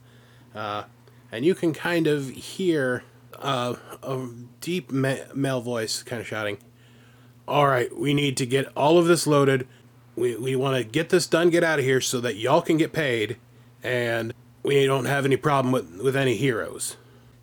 Uh, 0.54 0.84
and 1.32 1.46
you 1.46 1.56
can 1.56 1.74
kind 1.74 2.06
of 2.06 2.30
hear 2.30 3.04
uh, 3.40 3.76
a 4.02 4.28
deep 4.62 4.92
ma- 4.92 5.16
male 5.34 5.62
voice 5.62 6.04
kind 6.04 6.22
of 6.22 6.28
shouting, 6.28 6.58
All 7.48 7.68
right, 7.68 7.96
we 7.96 8.14
need 8.14 8.38
to 8.38 8.46
get 8.46 8.68
all 8.76 8.98
of 8.98 9.06
this 9.06 9.28
loaded. 9.28 9.68
We, 10.16 10.36
we 10.36 10.56
want 10.56 10.78
to 10.78 10.84
get 10.84 11.10
this 11.10 11.26
done, 11.28 11.50
get 11.50 11.64
out 11.64 11.80
of 11.80 11.86
here 11.86 12.02
so 12.02 12.20
that 12.22 12.36
y'all 12.36 12.62
can 12.62 12.78
get 12.78 12.94
paid, 12.94 13.38
and 13.82 14.34
we 14.62 14.86
don't 14.86 15.06
have 15.06 15.26
any 15.26 15.38
problem 15.38 15.72
with, 15.72 16.02
with 16.02 16.16
any 16.16 16.36
heroes. 16.36 16.98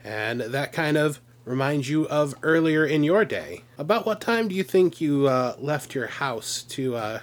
And 0.04 0.40
that 0.40 0.72
kind 0.72 0.96
of 0.96 1.20
reminds 1.44 1.88
you 1.88 2.06
of 2.08 2.34
earlier 2.42 2.84
in 2.84 3.02
your 3.02 3.24
day. 3.24 3.64
About 3.76 4.06
what 4.06 4.20
time 4.20 4.48
do 4.48 4.54
you 4.54 4.62
think 4.62 5.00
you 5.00 5.26
uh, 5.26 5.56
left 5.58 5.94
your 5.94 6.06
house 6.06 6.62
to 6.70 6.94
uh, 6.94 7.20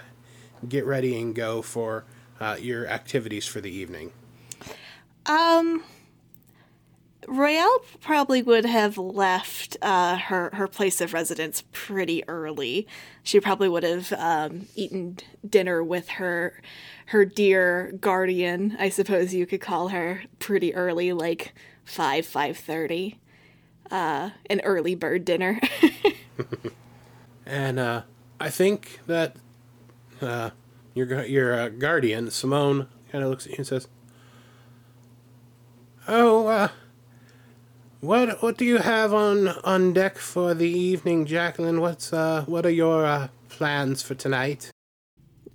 get 0.68 0.84
ready 0.84 1.18
and 1.20 1.34
go 1.34 1.62
for 1.62 2.04
uh, 2.40 2.56
your 2.60 2.86
activities 2.86 3.46
for 3.46 3.60
the 3.60 3.70
evening? 3.70 4.12
Um, 5.26 5.82
Royale 7.28 7.80
probably 8.00 8.42
would 8.42 8.64
have 8.64 8.98
left 8.98 9.76
uh, 9.82 10.16
her 10.16 10.50
her 10.54 10.66
place 10.66 11.00
of 11.00 11.12
residence 11.12 11.64
pretty 11.72 12.26
early. 12.28 12.86
She 13.22 13.38
probably 13.40 13.68
would 13.68 13.82
have 13.82 14.12
um, 14.14 14.66
eaten 14.74 15.18
dinner 15.48 15.82
with 15.82 16.08
her 16.10 16.60
her 17.06 17.24
dear 17.24 17.92
guardian, 18.00 18.76
I 18.78 18.88
suppose 18.88 19.32
you 19.34 19.46
could 19.46 19.60
call 19.60 19.88
her, 19.88 20.24
pretty 20.38 20.74
early, 20.74 21.12
like 21.12 21.54
five 21.84 22.26
five 22.26 22.56
thirty. 22.56 23.18
Uh, 23.90 24.30
an 24.50 24.60
early 24.64 24.94
bird 24.94 25.24
dinner. 25.24 25.58
And 27.48 27.78
uh, 27.78 28.02
I 28.38 28.50
think 28.50 29.00
that 29.06 29.36
uh, 30.20 30.50
your 30.92 31.24
your 31.24 31.54
uh, 31.58 31.68
guardian 31.70 32.30
Simone 32.30 32.88
kind 33.10 33.24
of 33.24 33.30
looks 33.30 33.46
at 33.46 33.52
you 33.52 33.56
and 33.58 33.66
says, 33.66 33.88
"Oh, 36.06 36.46
uh, 36.46 36.68
what 38.00 38.42
what 38.42 38.56
do 38.56 38.64
you 38.64 38.78
have 38.78 39.12
on 39.12 39.48
on 39.64 39.92
deck 39.92 40.18
for 40.18 40.54
the 40.54 40.68
evening, 40.68 41.26
Jacqueline? 41.26 41.80
What's 41.80 42.12
uh 42.12 42.44
what 42.46 42.64
are 42.64 42.70
your 42.70 43.04
uh, 43.04 43.28
plans 43.48 44.02
for 44.02 44.14
tonight?" 44.14 44.70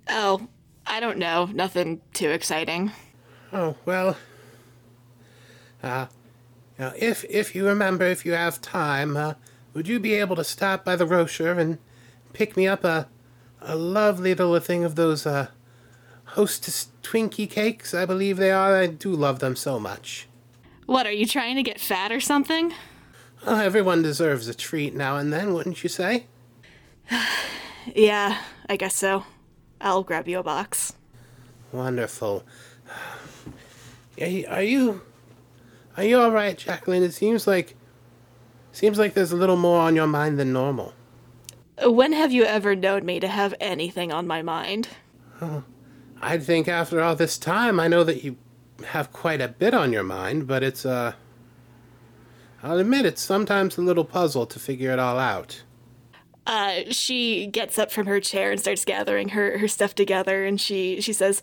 oh, 0.08 0.48
I 0.86 1.00
don't 1.00 1.18
know. 1.18 1.46
Nothing 1.46 2.02
too 2.12 2.30
exciting. 2.30 2.92
Oh 3.52 3.76
well. 3.84 4.16
Uh, 5.82 6.06
now 6.78 6.92
if 6.98 7.24
if 7.30 7.54
you 7.54 7.66
remember, 7.66 8.04
if 8.04 8.26
you 8.26 8.32
have 8.32 8.60
time, 8.60 9.16
uh, 9.16 9.34
would 9.72 9.88
you 9.88 9.98
be 9.98 10.14
able 10.14 10.36
to 10.36 10.44
stop 10.44 10.84
by 10.84 10.96
the 10.96 11.06
Rocher 11.06 11.52
and 11.52 11.78
pick 12.32 12.56
me 12.56 12.66
up 12.66 12.84
a 12.84 13.08
a 13.60 13.76
lovely 13.76 14.34
little 14.34 14.58
thing 14.60 14.84
of 14.84 14.94
those 14.94 15.26
uh 15.26 15.48
hostess 16.24 16.88
Twinkie 17.02 17.48
cakes? 17.48 17.94
I 17.94 18.04
believe 18.04 18.36
they 18.36 18.50
are. 18.50 18.76
I 18.76 18.86
do 18.86 19.10
love 19.10 19.38
them 19.38 19.56
so 19.56 19.80
much. 19.80 20.28
What 20.86 21.06
are 21.06 21.12
you 21.12 21.26
trying 21.26 21.56
to 21.56 21.62
get 21.62 21.80
fat 21.80 22.12
or 22.12 22.20
something? 22.20 22.72
Oh, 23.46 23.60
everyone 23.60 24.02
deserves 24.02 24.48
a 24.48 24.54
treat 24.54 24.94
now 24.94 25.16
and 25.16 25.32
then, 25.32 25.54
wouldn't 25.54 25.82
you 25.82 25.88
say? 25.88 26.26
Yeah, 27.94 28.38
I 28.66 28.76
guess 28.76 28.96
so. 28.96 29.26
I'll 29.78 30.02
grab 30.02 30.26
you 30.26 30.38
a 30.38 30.42
box. 30.42 30.94
Wonderful. 31.70 32.42
Are 34.20 34.26
you 34.26 34.46
are 34.48 34.62
you, 34.62 35.02
are 35.96 36.04
you 36.04 36.20
all 36.20 36.30
right, 36.30 36.56
Jacqueline? 36.56 37.02
It 37.02 37.12
seems 37.12 37.46
like 37.48 37.76
seems 38.72 38.96
like 38.96 39.14
there's 39.14 39.32
a 39.32 39.36
little 39.36 39.56
more 39.56 39.80
on 39.80 39.96
your 39.96 40.06
mind 40.06 40.38
than 40.38 40.52
normal. 40.52 40.94
When 41.82 42.12
have 42.12 42.30
you 42.30 42.44
ever 42.44 42.76
known 42.76 43.04
me 43.04 43.18
to 43.18 43.26
have 43.26 43.54
anything 43.60 44.12
on 44.12 44.26
my 44.26 44.40
mind? 44.40 44.88
Oh, 45.42 45.64
I 46.22 46.38
think 46.38 46.68
after 46.68 47.02
all 47.02 47.16
this 47.16 47.36
time, 47.36 47.80
I 47.80 47.88
know 47.88 48.04
that 48.04 48.22
you 48.22 48.36
have 48.86 49.12
quite 49.12 49.40
a 49.40 49.48
bit 49.48 49.74
on 49.74 49.92
your 49.92 50.02
mind, 50.02 50.46
but 50.46 50.62
it's, 50.62 50.84
uh. 50.84 51.12
I'll 52.62 52.78
admit 52.78 53.04
it's 53.04 53.22
sometimes 53.22 53.76
a 53.76 53.82
little 53.82 54.04
puzzle 54.04 54.46
to 54.46 54.58
figure 54.58 54.90
it 54.90 54.98
all 54.98 55.18
out. 55.18 55.62
Uh, 56.46 56.80
she 56.90 57.46
gets 57.46 57.78
up 57.78 57.90
from 57.90 58.06
her 58.06 58.20
chair 58.20 58.50
and 58.50 58.60
starts 58.60 58.84
gathering 58.84 59.30
her, 59.30 59.58
her 59.58 59.68
stuff 59.68 59.94
together, 59.94 60.44
and 60.44 60.60
she, 60.60 61.00
she 61.00 61.12
says, 61.12 61.40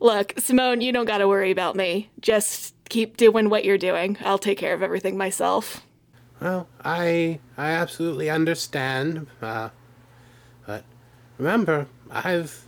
Look, 0.00 0.34
Simone, 0.38 0.80
you 0.80 0.92
don't 0.92 1.06
gotta 1.06 1.26
worry 1.26 1.50
about 1.50 1.76
me. 1.76 2.10
Just 2.20 2.74
keep 2.88 3.16
doing 3.16 3.48
what 3.48 3.64
you're 3.64 3.78
doing. 3.78 4.18
I'll 4.24 4.38
take 4.38 4.58
care 4.58 4.74
of 4.74 4.82
everything 4.82 5.16
myself. 5.16 5.86
Well, 6.40 6.68
I 6.84 7.38
I 7.56 7.70
absolutely 7.70 8.28
understand, 8.28 9.28
uh, 9.40 9.70
but 10.66 10.84
remember, 11.38 11.86
I've 12.10 12.66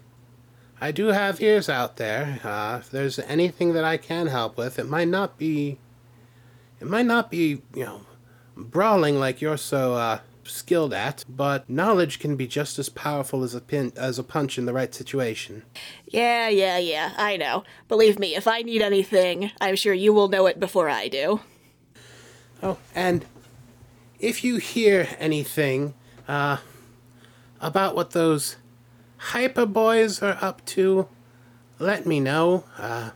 I 0.81 0.93
do 0.93 1.07
have 1.07 1.41
ears 1.41 1.69
out 1.69 1.97
there. 1.97 2.39
Uh, 2.45 2.79
if 2.81 2.91
there's 2.91 3.19
anything 3.19 3.73
that 3.73 3.85
I 3.85 3.97
can 3.97 4.27
help 4.27 4.57
with, 4.57 4.79
it 4.79 4.87
might 4.89 5.09
not 5.09 5.39
be 5.39 5.79
it 6.81 6.87
might 6.87 7.07
not 7.07 7.31
be 7.31 7.63
you 7.75 7.85
know 7.85 8.01
brawling 8.57 9.19
like 9.19 9.41
you're 9.41 9.57
so 9.57 9.95
uh, 9.95 10.21
skilled 10.45 10.93
at, 10.93 11.25
but 11.29 11.69
knowledge 11.69 12.19
can 12.19 12.37
be 12.37 12.47
just 12.47 12.79
as 12.79 12.89
powerful 12.89 13.43
as 13.43 13.55
a 13.55 13.61
pin 13.61 13.93
as 13.97 14.19
a 14.19 14.23
punch 14.23 14.59
in 14.59 14.67
the 14.67 14.73
right 14.73 14.95
situation. 14.95 15.63
Yeah, 16.07 16.49
yeah, 16.49 16.79
yeah, 16.79 17.15
I 17.17 17.37
know. 17.37 17.65
Believe 17.89 18.19
me, 18.19 18.35
if 18.35 18.47
I 18.47 18.63
need 18.63 18.83
anything, 18.83 19.51
I'm 19.61 19.77
sure 19.77 19.95
you 19.95 20.13
will 20.13 20.29
know 20.29 20.47
it 20.47 20.61
before 20.61 20.89
I 20.89 21.09
do. 21.09 21.41
Oh, 22.63 22.79
and 22.95 23.25
if 24.19 24.43
you 24.45 24.57
hear 24.57 25.09
anything 25.19 25.95
uh, 26.29 26.59
about 27.61 27.95
what 27.95 28.11
those 28.13 28.57
hyper 29.19 29.67
boys 29.67 30.23
are 30.23 30.39
up 30.41 30.65
to, 30.67 31.09
let 31.79 32.07
me 32.07 32.21
know. 32.21 32.65
Uh, 32.79 33.11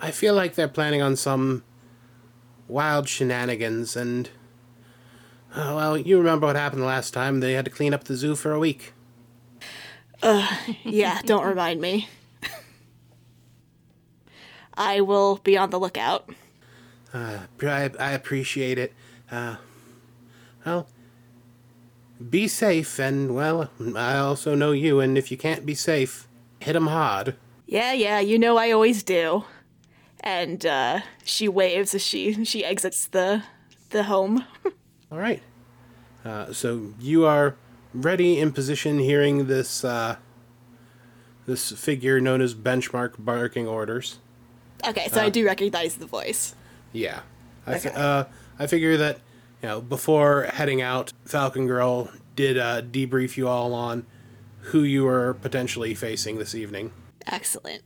I 0.00 0.10
feel 0.10 0.34
like 0.34 0.54
they're 0.54 0.68
planning 0.68 1.02
on 1.02 1.16
some 1.16 1.62
wild 2.68 3.08
shenanigans, 3.08 3.96
and 3.96 4.30
uh, 5.54 5.72
well, 5.76 5.96
you 5.96 6.18
remember 6.18 6.46
what 6.46 6.56
happened 6.56 6.82
the 6.82 6.86
last 6.86 7.12
time? 7.12 7.40
They 7.40 7.52
had 7.52 7.64
to 7.66 7.70
clean 7.70 7.94
up 7.94 8.04
the 8.04 8.16
zoo 8.16 8.34
for 8.34 8.52
a 8.52 8.58
week. 8.58 8.92
Yeah, 10.84 11.20
don't 11.24 11.44
remind 11.44 11.80
me. 11.80 12.08
I 14.74 15.00
will 15.00 15.36
be 15.36 15.58
on 15.58 15.70
the 15.70 15.78
lookout. 15.78 16.30
I, 17.12 17.40
I 17.60 18.12
appreciate 18.12 18.78
it. 18.78 18.94
Uh, 19.30 19.56
well, 20.64 20.86
be 22.30 22.48
safe, 22.48 22.98
and 22.98 23.34
well, 23.34 23.70
I 23.96 24.16
also 24.18 24.54
know 24.54 24.72
you, 24.72 25.00
and 25.00 25.16
if 25.18 25.30
you 25.30 25.36
can't 25.36 25.64
be 25.66 25.74
safe, 25.74 26.26
hit 26.60 26.76
'em 26.76 26.86
hard. 26.88 27.36
Yeah, 27.66 27.92
yeah, 27.92 28.20
you 28.20 28.38
know 28.38 28.56
I 28.58 28.70
always 28.70 29.02
do. 29.02 29.44
And 30.20 30.64
uh, 30.64 31.00
she 31.24 31.48
waves 31.48 31.94
as 31.94 32.02
she 32.02 32.44
she 32.44 32.64
exits 32.64 33.06
the 33.06 33.42
the 33.90 34.04
home. 34.04 34.44
All 35.10 35.18
right. 35.18 35.42
Uh, 36.24 36.52
so 36.52 36.94
you 37.00 37.24
are 37.26 37.56
ready 37.92 38.38
in 38.38 38.52
position, 38.52 38.98
hearing 39.00 39.46
this 39.48 39.84
uh, 39.84 40.16
this 41.46 41.72
figure 41.72 42.20
known 42.20 42.40
as 42.40 42.54
Benchmark 42.54 43.14
barking 43.18 43.66
orders. 43.66 44.18
okay, 44.86 45.08
so 45.08 45.20
I 45.20 45.28
do 45.30 45.44
recognize 45.44 45.96
the 45.96 46.06
voice. 46.06 46.54
Yeah, 46.92 47.20
I, 47.66 47.74
Okay. 47.76 47.90
uh, 47.94 48.24
I 48.58 48.66
figure 48.66 48.96
that 48.98 49.18
you 49.62 49.68
know 49.68 49.80
before 49.80 50.44
heading 50.52 50.82
out, 50.82 51.12
Falcon 51.24 51.66
Girl 51.66 52.10
did 52.36 52.58
uh, 52.58 52.82
debrief 52.82 53.36
you 53.36 53.48
all 53.48 53.74
on 53.74 54.06
who 54.66 54.82
you 54.82 55.06
are 55.06 55.34
potentially 55.34 55.94
facing 55.94 56.38
this 56.38 56.54
evening. 56.54 56.92
Excellent. 57.26 57.82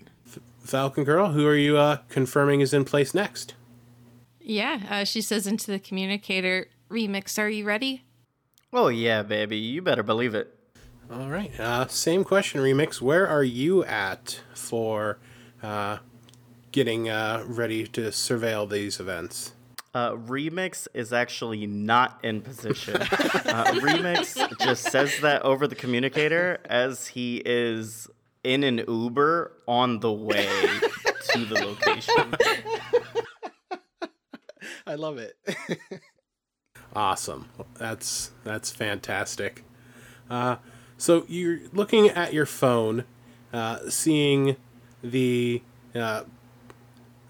Falcon 0.60 1.04
Girl, 1.04 1.32
who 1.32 1.46
are 1.46 1.56
you 1.56 1.78
uh, 1.78 1.98
confirming 2.08 2.60
is 2.60 2.74
in 2.74 2.84
place 2.84 3.14
next? 3.14 3.54
Yeah, 4.40 4.80
uh, 4.88 5.04
she 5.04 5.20
says 5.20 5.46
into 5.46 5.70
the 5.70 5.78
communicator, 5.78 6.68
Remix, 6.90 7.38
are 7.38 7.48
you 7.48 7.64
ready? 7.64 8.04
Oh 8.72 8.88
yeah, 8.88 9.22
baby, 9.22 9.56
you 9.56 9.82
better 9.82 10.02
believe 10.02 10.34
it. 10.34 10.52
All 11.10 11.28
right. 11.28 11.58
Uh, 11.58 11.86
same 11.86 12.24
question, 12.24 12.60
Remix. 12.60 13.00
Where 13.00 13.26
are 13.28 13.44
you 13.44 13.84
at 13.84 14.40
for 14.54 15.18
uh, 15.62 15.98
getting 16.72 17.08
uh, 17.08 17.44
ready 17.46 17.86
to 17.88 18.08
surveil 18.08 18.68
these 18.68 18.98
events? 18.98 19.52
Uh, 19.96 20.12
Remix 20.14 20.86
is 20.92 21.14
actually 21.14 21.66
not 21.66 22.20
in 22.22 22.42
position. 22.42 22.96
uh, 23.00 23.64
Remix 23.80 24.36
just 24.58 24.90
says 24.90 25.20
that 25.20 25.40
over 25.40 25.66
the 25.66 25.74
communicator 25.74 26.58
as 26.66 27.06
he 27.06 27.40
is 27.46 28.06
in 28.44 28.62
an 28.62 28.84
Uber 28.86 29.52
on 29.66 30.00
the 30.00 30.12
way 30.12 30.50
to 31.30 31.46
the 31.46 31.54
location. 31.54 32.34
I 34.86 34.96
love 34.96 35.16
it. 35.16 35.38
Awesome. 36.94 37.48
That's 37.78 38.32
that's 38.44 38.70
fantastic. 38.70 39.64
Uh, 40.28 40.56
so 40.98 41.24
you're 41.26 41.60
looking 41.72 42.10
at 42.10 42.34
your 42.34 42.44
phone, 42.44 43.04
uh, 43.50 43.88
seeing 43.88 44.56
the 45.02 45.62
uh, 45.94 46.24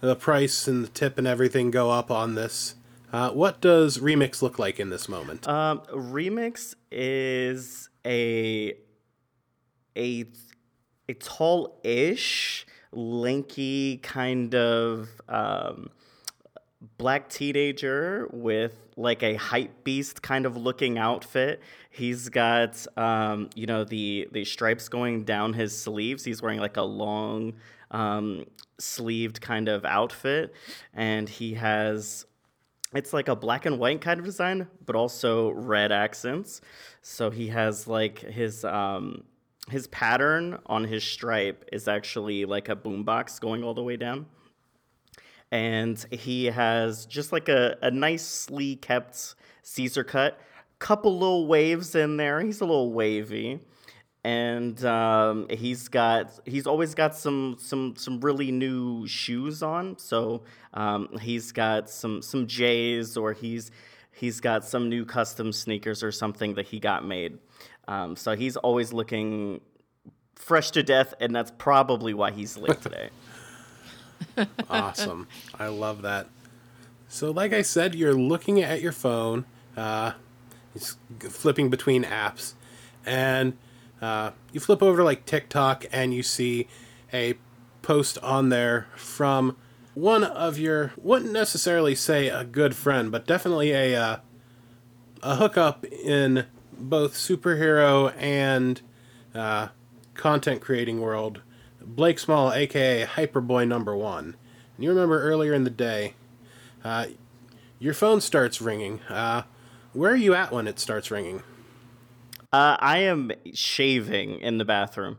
the 0.01 0.15
price 0.15 0.67
and 0.67 0.83
the 0.83 0.89
tip 0.89 1.17
and 1.17 1.27
everything 1.27 1.71
go 1.71 1.91
up 1.91 2.11
on 2.11 2.35
this. 2.35 2.75
Uh, 3.11 3.31
what 3.31 3.61
does 3.61 3.99
Remix 3.99 4.41
look 4.41 4.59
like 4.59 4.79
in 4.79 4.89
this 4.89 5.07
moment? 5.07 5.47
Um, 5.47 5.79
Remix 5.93 6.75
is 6.91 7.89
a 8.05 8.73
a 9.97 10.25
a 11.09 11.13
tall-ish, 11.13 12.65
lanky 12.91 13.97
kind 13.97 14.53
of 14.53 15.09
um, 15.29 15.89
black 16.97 17.29
teenager 17.29 18.27
with 18.33 18.73
like 18.97 19.23
a 19.23 19.35
hype 19.35 19.83
beast 19.83 20.21
kind 20.21 20.45
of 20.45 20.57
looking 20.57 20.97
outfit. 20.97 21.61
He's 21.89 22.27
got 22.29 22.85
um, 22.97 23.49
you 23.55 23.65
know 23.65 23.83
the 23.85 24.27
the 24.31 24.43
stripes 24.43 24.89
going 24.89 25.23
down 25.23 25.53
his 25.53 25.79
sleeves. 25.79 26.25
He's 26.25 26.41
wearing 26.41 26.59
like 26.59 26.77
a 26.77 26.83
long 26.83 27.53
um, 27.91 28.45
sleeved 28.79 29.41
kind 29.41 29.67
of 29.69 29.85
outfit, 29.85 30.53
and 30.93 31.27
he 31.27 31.53
has 31.55 32.25
it's 32.93 33.11
like 33.13 33.27
a 33.27 33.35
black 33.35 33.65
and 33.65 33.79
white 33.79 34.01
kind 34.01 34.19
of 34.19 34.25
design, 34.25 34.67
but 34.85 34.95
also 34.95 35.49
red 35.51 35.91
accents. 35.91 36.61
So 37.01 37.29
he 37.29 37.47
has 37.49 37.87
like 37.87 38.19
his 38.19 38.63
um 38.63 39.23
his 39.69 39.87
pattern 39.87 40.59
on 40.67 40.85
his 40.85 41.03
stripe 41.03 41.65
is 41.73 41.87
actually 41.87 42.45
like 42.45 42.69
a 42.69 42.75
boombox 42.75 43.39
going 43.39 43.63
all 43.63 43.73
the 43.73 43.83
way 43.83 43.97
down. 43.97 44.25
And 45.51 46.03
he 46.11 46.45
has 46.45 47.05
just 47.05 47.31
like 47.31 47.49
a, 47.49 47.77
a 47.81 47.91
nicely 47.91 48.77
kept 48.77 49.35
Caesar 49.63 50.03
cut, 50.03 50.39
couple 50.79 51.13
little 51.13 51.47
waves 51.47 51.95
in 51.95 52.17
there. 52.17 52.41
He's 52.41 52.61
a 52.61 52.65
little 52.65 52.93
wavy 52.93 53.59
and 54.27 54.83
um, 54.83 55.47
he's 55.49 55.87
got 55.87 56.37
he's 56.43 56.67
always 56.67 56.93
got 56.93 57.15
some 57.15 57.55
some 57.57 57.95
some 57.95 58.19
really 58.19 58.51
new 58.51 59.07
shoes 59.07 59.63
on. 59.63 59.97
So 59.97 60.43
um, 60.73 61.07
he's 61.21 61.53
got 61.53 61.89
some 61.89 62.21
some 62.21 62.45
J's 62.45 63.15
or 63.15 63.31
he's 63.31 63.71
he's 64.11 64.41
got 64.41 64.65
some 64.65 64.89
new 64.89 65.05
custom 65.05 65.53
sneakers 65.53 66.03
or 66.03 66.11
something 66.11 66.55
that 66.55 66.65
he 66.65 66.77
got 66.77 67.05
made. 67.05 67.37
Um, 67.87 68.17
so 68.17 68.35
he's 68.35 68.57
always 68.57 68.91
looking 68.91 69.61
fresh 70.35 70.71
to 70.71 70.83
death, 70.83 71.13
and 71.21 71.33
that's 71.33 71.53
probably 71.57 72.13
why 72.13 72.31
he's 72.31 72.57
late 72.57 72.81
today. 72.81 73.09
awesome. 74.69 75.29
I 75.57 75.67
love 75.67 76.01
that. 76.01 76.27
So, 77.07 77.31
like 77.31 77.53
I 77.53 77.61
said, 77.61 77.95
you're 77.95 78.13
looking 78.13 78.61
at 78.61 78.81
your 78.81 78.91
phone, 78.91 79.45
uh, 79.77 80.11
flipping 81.21 81.69
between 81.69 82.03
apps, 82.03 82.55
and 83.05 83.57
uh, 84.01 84.31
you 84.51 84.59
flip 84.59 84.83
over 84.83 84.97
to 84.97 85.03
like 85.03 85.25
TikTok 85.25 85.85
and 85.91 86.13
you 86.13 86.23
see 86.23 86.67
a 87.13 87.35
post 87.81 88.17
on 88.19 88.49
there 88.49 88.87
from 88.95 89.55
one 89.93 90.23
of 90.23 90.59
your, 90.59 90.93
wouldn't 90.97 91.31
necessarily 91.31 91.95
say 91.95 92.27
a 92.29 92.43
good 92.43 92.75
friend, 92.75 93.11
but 93.11 93.25
definitely 93.25 93.71
a, 93.71 93.95
uh, 93.95 94.17
a 95.23 95.37
hookup 95.37 95.85
in 95.85 96.45
both 96.77 97.13
superhero 97.13 98.13
and 98.17 98.81
uh, 99.33 99.69
content 100.13 100.61
creating 100.61 101.01
world, 101.01 101.41
Blake 101.81 102.19
Small, 102.19 102.53
aka 102.53 103.05
Hyperboy 103.05 103.67
Number 103.67 103.95
One. 103.95 104.35
And 104.75 104.83
you 104.83 104.89
remember 104.89 105.21
earlier 105.21 105.53
in 105.53 105.63
the 105.63 105.69
day, 105.69 106.13
uh, 106.83 107.07
your 107.79 107.93
phone 107.93 108.21
starts 108.21 108.61
ringing. 108.61 109.01
Uh, 109.09 109.43
where 109.93 110.11
are 110.11 110.15
you 110.15 110.35
at 110.35 110.51
when 110.51 110.67
it 110.67 110.79
starts 110.79 111.09
ringing? 111.09 111.41
Uh, 112.51 112.77
I 112.79 112.99
am 112.99 113.31
shaving 113.53 114.39
in 114.39 114.57
the 114.57 114.65
bathroom. 114.65 115.17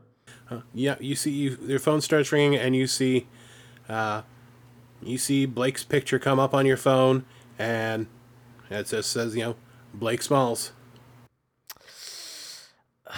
Yeah, 0.73 0.97
you 0.99 1.15
see, 1.15 1.31
you, 1.31 1.59
your 1.63 1.79
phone 1.79 2.01
starts 2.01 2.33
ringing, 2.33 2.59
and 2.59 2.75
you 2.75 2.87
see, 2.87 3.27
uh, 3.87 4.23
you 5.03 5.19
see 5.19 5.45
Blake's 5.45 5.85
picture 5.85 6.19
come 6.19 6.41
up 6.41 6.55
on 6.55 6.65
your 6.65 6.79
phone, 6.79 7.27
and 7.59 8.07
it 8.71 8.87
just 8.87 9.13
says, 9.13 9.37
you 9.37 9.43
know, 9.43 9.57
Blake 9.93 10.23
Smalls. 10.23 10.73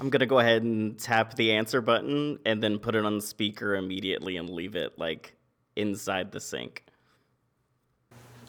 I'm 0.00 0.08
gonna 0.08 0.26
go 0.26 0.38
ahead 0.38 0.62
and 0.62 0.98
tap 0.98 1.34
the 1.34 1.52
answer 1.52 1.82
button, 1.82 2.38
and 2.46 2.62
then 2.62 2.78
put 2.78 2.94
it 2.94 3.04
on 3.04 3.16
the 3.16 3.22
speaker 3.22 3.76
immediately, 3.76 4.38
and 4.38 4.48
leave 4.48 4.76
it 4.76 4.98
like 4.98 5.34
inside 5.76 6.32
the 6.32 6.40
sink. 6.40 6.84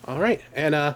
All 0.06 0.20
right, 0.20 0.42
and 0.54 0.74
uh, 0.74 0.94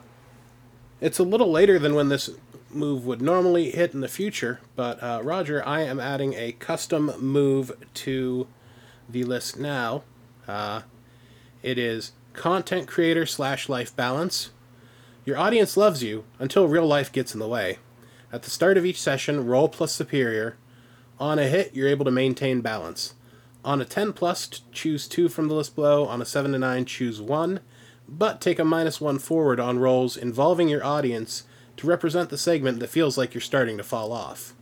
it's 0.99 1.19
a 1.19 1.23
little 1.23 1.51
later 1.51 1.77
than 1.79 1.95
when 1.95 2.10
this 2.10 2.29
move 2.69 3.05
would 3.05 3.21
normally 3.21 3.71
hit 3.71 3.93
in 3.93 4.01
the 4.01 4.07
future, 4.07 4.60
but 4.75 5.01
uh, 5.01 5.21
Rodger, 5.23 5.65
I 5.65 5.81
am 5.81 5.99
adding 5.99 6.33
a 6.33 6.53
custom 6.53 7.12
move 7.19 7.71
to 7.95 8.47
the 9.10 9.23
list 9.23 9.57
now. 9.57 10.03
Uh, 10.47 10.81
it 11.62 11.77
is 11.77 12.12
content 12.33 12.88
creator 12.88 13.25
slash 13.25 13.69
life 13.69 13.95
balance. 13.95 14.51
Your 15.25 15.38
audience 15.38 15.75
loves 15.75 16.03
you 16.03 16.23
until 16.39 16.67
real 16.67 16.86
life 16.86 17.12
gets 17.12 17.33
in 17.33 17.39
the 17.39 17.47
way. 17.47 17.79
At 18.31 18.43
the 18.43 18.49
start 18.49 18.77
of 18.77 18.86
each 18.86 19.01
session, 19.01 19.45
roll 19.45 19.69
plus 19.69 19.91
superior. 19.91 20.57
On 21.19 21.39
a 21.39 21.47
hit, 21.47 21.75
you're 21.75 21.88
able 21.88 22.05
to 22.05 22.12
maintain 22.12 22.62
balance. 22.62 23.13
On 23.65 23.81
a 23.81 23.86
10 23.86 24.13
plus, 24.13 24.62
choose 24.71 25.07
2 25.07 25.29
from 25.29 25.47
the 25.47 25.55
list 25.55 25.75
below. 25.75 26.05
On 26.05 26.21
a 26.21 26.25
7 26.25 26.51
to 26.51 26.60
9, 26.60 26.86
choose 26.86 27.21
1. 27.21 27.60
But 28.08 28.39
take 28.41 28.60
a 28.60 28.63
minus 28.65 29.02
1 29.02 29.20
forward 29.20 29.60
on 29.60 29.80
rolls 29.80 30.15
involving 30.15 30.70
your 30.70 30.84
audience 30.84 31.43
to 31.78 31.88
represent 31.88 32.30
the 32.30 32.38
segment 32.38 32.80
that 32.80 32.89
feels 32.89 33.17
like 33.17 33.34
you're 33.34 33.41
starting 33.41 33.78
to 33.78 33.84
fall 33.84 34.12
off. 34.12 34.54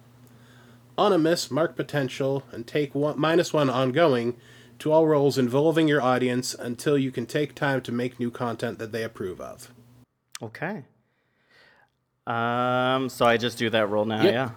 On 0.98 1.14
a 1.14 1.18
miss, 1.18 1.52
mark 1.52 1.76
potential 1.76 2.44
and 2.52 2.66
take 2.66 2.96
one, 2.96 3.20
minus 3.20 3.54
1 3.54 3.70
ongoing 3.70 4.36
to 4.80 4.92
all 4.92 5.08
roles 5.08 5.38
involving 5.38 5.88
your 5.88 6.02
audience 6.02 6.54
until 6.54 6.98
you 6.98 7.12
can 7.12 7.26
take 7.26 7.54
time 7.56 7.82
to 7.82 7.92
make 7.92 8.20
new 8.20 8.32
content 8.32 8.80
that 8.80 8.92
they 8.92 9.04
approve 9.04 9.40
of. 9.40 9.72
Okay. 10.42 10.84
Um, 12.28 13.08
so 13.10 13.26
I 13.26 13.38
just 13.38 13.58
do 13.58 13.70
that 13.70 13.88
roll 13.90 14.06
now, 14.06 14.24
Yep. 14.24 14.34
yeah. 14.34 14.50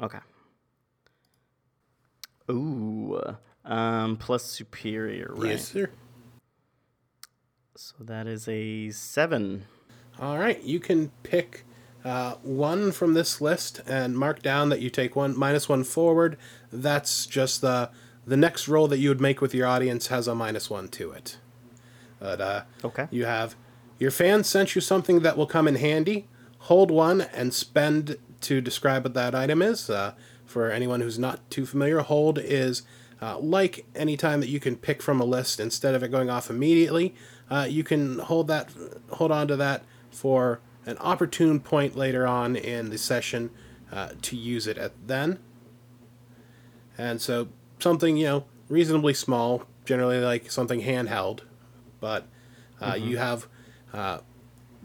Okay. 0.00 0.18
Ooh, 2.50 3.20
um, 3.64 4.16
plus 4.16 4.44
superior, 4.44 5.32
right? 5.34 5.50
Yes, 5.52 5.68
sir. 5.68 5.90
So 7.82 7.94
that 8.00 8.26
is 8.26 8.46
a 8.46 8.90
seven. 8.90 9.64
All 10.18 10.36
right, 10.36 10.62
you 10.62 10.78
can 10.80 11.12
pick 11.22 11.64
uh, 12.04 12.34
one 12.42 12.92
from 12.92 13.14
this 13.14 13.40
list 13.40 13.80
and 13.86 14.18
mark 14.18 14.42
down 14.42 14.68
that 14.68 14.82
you 14.82 14.90
take 14.90 15.16
one 15.16 15.34
minus 15.34 15.66
one 15.66 15.84
forward. 15.84 16.36
That's 16.70 17.24
just 17.24 17.62
the 17.62 17.88
the 18.26 18.36
next 18.36 18.68
roll 18.68 18.86
that 18.88 18.98
you 18.98 19.08
would 19.08 19.22
make 19.22 19.40
with 19.40 19.54
your 19.54 19.66
audience 19.66 20.08
has 20.08 20.28
a 20.28 20.34
minus 20.34 20.68
one 20.68 20.88
to 20.88 21.12
it. 21.12 21.38
But 22.18 22.40
uh, 22.42 22.62
Okay. 22.84 23.08
you 23.10 23.24
have 23.24 23.56
your 23.98 24.10
fans 24.10 24.46
sent 24.46 24.74
you 24.74 24.82
something 24.82 25.20
that 25.20 25.38
will 25.38 25.46
come 25.46 25.66
in 25.66 25.76
handy. 25.76 26.28
Hold 26.58 26.90
one 26.90 27.22
and 27.22 27.54
spend 27.54 28.18
to 28.42 28.60
describe 28.60 29.04
what 29.04 29.14
that 29.14 29.34
item 29.34 29.62
is. 29.62 29.88
Uh, 29.88 30.12
for 30.44 30.70
anyone 30.70 31.00
who's 31.00 31.18
not 31.18 31.48
too 31.50 31.64
familiar, 31.64 32.00
hold 32.00 32.38
is 32.38 32.82
uh, 33.22 33.38
like 33.38 33.86
any 33.94 34.18
time 34.18 34.40
that 34.40 34.48
you 34.50 34.60
can 34.60 34.76
pick 34.76 35.00
from 35.00 35.18
a 35.18 35.24
list 35.24 35.60
instead 35.60 35.94
of 35.94 36.02
it 36.02 36.10
going 36.10 36.28
off 36.28 36.50
immediately. 36.50 37.14
Uh, 37.50 37.66
you 37.68 37.82
can 37.82 38.18
hold 38.20 38.46
that, 38.48 38.70
hold 39.10 39.32
on 39.32 39.48
to 39.48 39.56
that 39.56 39.82
for 40.10 40.60
an 40.86 40.96
opportune 40.98 41.60
point 41.60 41.96
later 41.96 42.26
on 42.26 42.56
in 42.56 42.90
the 42.90 42.98
session 42.98 43.50
uh, 43.92 44.10
to 44.22 44.36
use 44.36 44.66
it 44.66 44.78
at 44.78 44.92
then. 45.06 45.38
And 46.96 47.20
so 47.20 47.48
something 47.78 48.16
you 48.16 48.26
know 48.26 48.44
reasonably 48.68 49.14
small, 49.14 49.64
generally 49.84 50.20
like 50.20 50.50
something 50.50 50.82
handheld, 50.82 51.40
but 51.98 52.26
uh, 52.80 52.96
you 52.98 53.18
have 53.18 53.46
uh, 53.92 54.18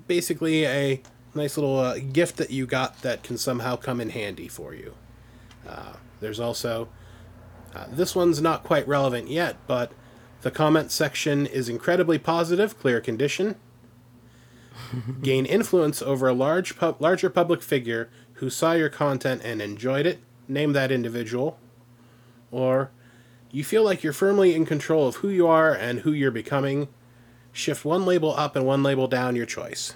basically 0.07 0.65
a 0.65 1.01
nice 1.33 1.57
little 1.57 1.79
uh, 1.79 1.99
gift 1.99 2.37
that 2.37 2.51
you 2.51 2.65
got 2.65 3.01
that 3.01 3.23
can 3.23 3.37
somehow 3.37 3.75
come 3.75 4.01
in 4.01 4.09
handy 4.09 4.47
for 4.47 4.73
you. 4.73 4.93
Uh, 5.67 5.93
there's 6.19 6.39
also 6.39 6.87
uh, 7.75 7.85
this 7.91 8.15
one's 8.15 8.41
not 8.41 8.63
quite 8.63 8.87
relevant 8.87 9.29
yet, 9.29 9.57
but 9.67 9.91
the 10.45 10.51
comment 10.51 10.91
section 10.91 11.47
is 11.47 11.69
incredibly 11.69 12.19
positive, 12.19 12.77
clear 12.77 13.01
condition. 13.01 13.55
Gain 15.23 15.43
influence 15.43 16.03
over 16.03 16.27
a 16.27 16.33
large 16.33 16.77
pub- 16.77 17.01
larger 17.01 17.31
public 17.31 17.63
figure 17.63 18.11
who 18.33 18.51
saw 18.51 18.73
your 18.73 18.89
content 18.89 19.41
and 19.43 19.59
enjoyed 19.59 20.05
it. 20.05 20.19
Name 20.47 20.73
that 20.73 20.91
individual. 20.91 21.57
Or 22.51 22.91
you 23.49 23.63
feel 23.63 23.83
like 23.83 24.03
you're 24.03 24.13
firmly 24.13 24.53
in 24.53 24.67
control 24.67 25.07
of 25.07 25.15
who 25.15 25.29
you 25.29 25.47
are 25.47 25.73
and 25.73 26.01
who 26.01 26.11
you're 26.11 26.29
becoming. 26.29 26.89
Shift 27.51 27.83
one 27.83 28.05
label 28.05 28.35
up 28.35 28.55
and 28.55 28.67
one 28.67 28.83
label 28.83 29.07
down, 29.07 29.35
your 29.35 29.47
choice. 29.47 29.95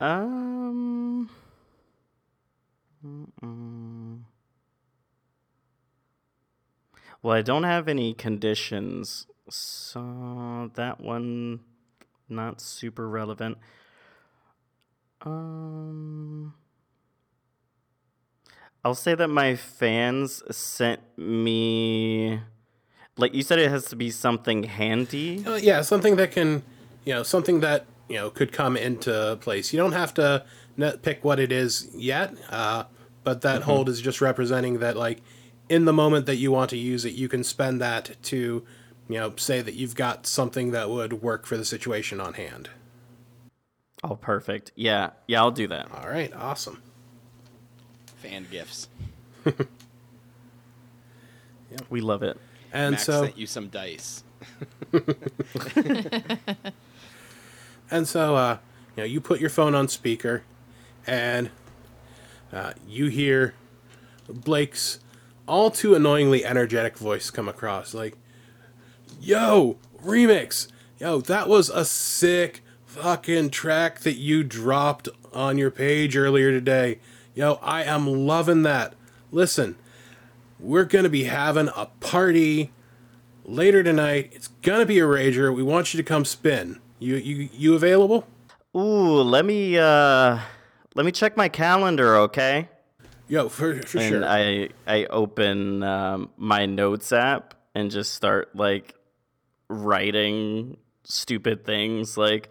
Um. 0.00 1.28
mm-mm. 3.04 4.09
Well, 7.22 7.36
I 7.36 7.42
don't 7.42 7.64
have 7.64 7.88
any 7.88 8.14
conditions, 8.14 9.26
so 9.48 10.70
that 10.74 11.00
one 11.00 11.60
not 12.28 12.60
super 12.60 13.08
relevant. 13.08 13.58
Um. 15.22 16.54
I'll 18.82 18.94
say 18.94 19.14
that 19.14 19.28
my 19.28 19.56
fans 19.56 20.42
sent 20.56 21.00
me 21.18 22.40
like 23.20 23.34
you 23.34 23.42
said 23.42 23.58
it 23.58 23.70
has 23.70 23.84
to 23.86 23.96
be 23.96 24.10
something 24.10 24.64
handy. 24.64 25.44
Uh, 25.46 25.56
yeah, 25.56 25.82
something 25.82 26.16
that 26.16 26.32
can, 26.32 26.62
you 27.04 27.12
know, 27.12 27.22
something 27.22 27.60
that 27.60 27.84
you 28.08 28.16
know 28.16 28.30
could 28.30 28.52
come 28.52 28.76
into 28.76 29.38
place. 29.40 29.72
You 29.72 29.78
don't 29.78 29.92
have 29.92 30.14
to 30.14 30.44
pick 31.02 31.22
what 31.22 31.38
it 31.38 31.52
is 31.52 31.88
yet, 31.94 32.34
uh, 32.48 32.84
but 33.22 33.42
that 33.42 33.62
hold 33.62 33.88
is 33.88 34.00
just 34.00 34.20
representing 34.20 34.78
that, 34.78 34.96
like, 34.96 35.20
in 35.70 35.86
the 35.86 35.92
moment 35.92 36.26
that 36.26 36.36
you 36.36 36.52
want 36.52 36.68
to 36.70 36.76
use 36.76 37.06
it, 37.06 37.14
you 37.14 37.28
can 37.28 37.42
spend 37.42 37.80
that 37.80 38.16
to, 38.24 38.62
you 39.08 39.18
know, 39.18 39.32
say 39.36 39.62
that 39.62 39.74
you've 39.74 39.94
got 39.94 40.26
something 40.26 40.72
that 40.72 40.90
would 40.90 41.22
work 41.22 41.46
for 41.46 41.56
the 41.56 41.64
situation 41.64 42.20
on 42.20 42.34
hand. 42.34 42.68
Oh, 44.04 44.16
perfect. 44.16 44.72
Yeah. 44.74 45.10
Yeah, 45.26 45.40
I'll 45.40 45.50
do 45.50 45.68
that. 45.68 45.90
All 45.92 46.08
right, 46.08 46.32
awesome. 46.34 46.82
Fan 48.16 48.46
gifts. 48.50 48.88
We 51.88 52.00
love 52.00 52.22
it. 52.22 52.36
And 52.72 52.92
Max 52.92 53.04
so, 53.04 53.22
sent 53.24 53.38
you 53.38 53.46
some 53.46 53.68
dice. 53.68 54.24
And 57.90 58.06
so, 58.06 58.36
uh, 58.36 58.58
you 58.96 59.02
know, 59.02 59.06
you 59.06 59.20
put 59.20 59.40
your 59.40 59.50
phone 59.50 59.74
on 59.74 59.88
speaker, 59.88 60.44
and 61.06 61.50
uh, 62.52 62.72
you 62.86 63.06
hear 63.06 63.54
Blake's 64.28 65.00
all 65.50 65.70
too 65.70 65.94
annoyingly 65.94 66.44
energetic 66.44 66.96
voice 66.96 67.28
come 67.30 67.48
across, 67.48 67.92
like, 67.92 68.16
"Yo, 69.20 69.76
remix! 70.02 70.68
Yo, 70.98 71.20
that 71.22 71.48
was 71.48 71.68
a 71.68 71.84
sick 71.84 72.62
fucking 72.86 73.50
track 73.50 74.00
that 74.00 74.16
you 74.16 74.44
dropped 74.44 75.08
on 75.32 75.58
your 75.58 75.70
page 75.70 76.16
earlier 76.16 76.50
today. 76.50 77.00
Yo, 77.34 77.58
I 77.62 77.82
am 77.82 78.06
loving 78.06 78.62
that. 78.62 78.94
Listen, 79.32 79.76
we're 80.58 80.84
gonna 80.84 81.08
be 81.08 81.24
having 81.24 81.68
a 81.76 81.86
party." 82.00 82.70
later 83.50 83.82
tonight. 83.82 84.30
It's 84.32 84.48
gonna 84.62 84.86
be 84.86 84.98
a 84.98 85.04
rager. 85.04 85.54
We 85.54 85.62
want 85.62 85.92
you 85.92 85.98
to 85.98 86.04
come 86.04 86.24
spin. 86.24 86.78
You 86.98 87.16
you 87.16 87.48
you 87.52 87.74
available? 87.74 88.26
Ooh, 88.76 89.22
let 89.22 89.44
me 89.44 89.76
uh 89.76 90.38
let 90.94 91.06
me 91.06 91.12
check 91.12 91.36
my 91.36 91.48
calendar, 91.48 92.16
okay? 92.16 92.68
Yo, 93.30 93.48
for 93.48 93.80
for 93.82 93.98
and 93.98 94.08
sure. 94.08 94.24
I 94.24 94.70
I 94.88 95.04
open 95.04 95.84
um, 95.84 96.30
my 96.36 96.66
notes 96.66 97.12
app 97.12 97.54
and 97.76 97.88
just 97.88 98.12
start 98.12 98.56
like 98.56 98.96
writing 99.68 100.76
stupid 101.04 101.64
things 101.64 102.16
like 102.18 102.48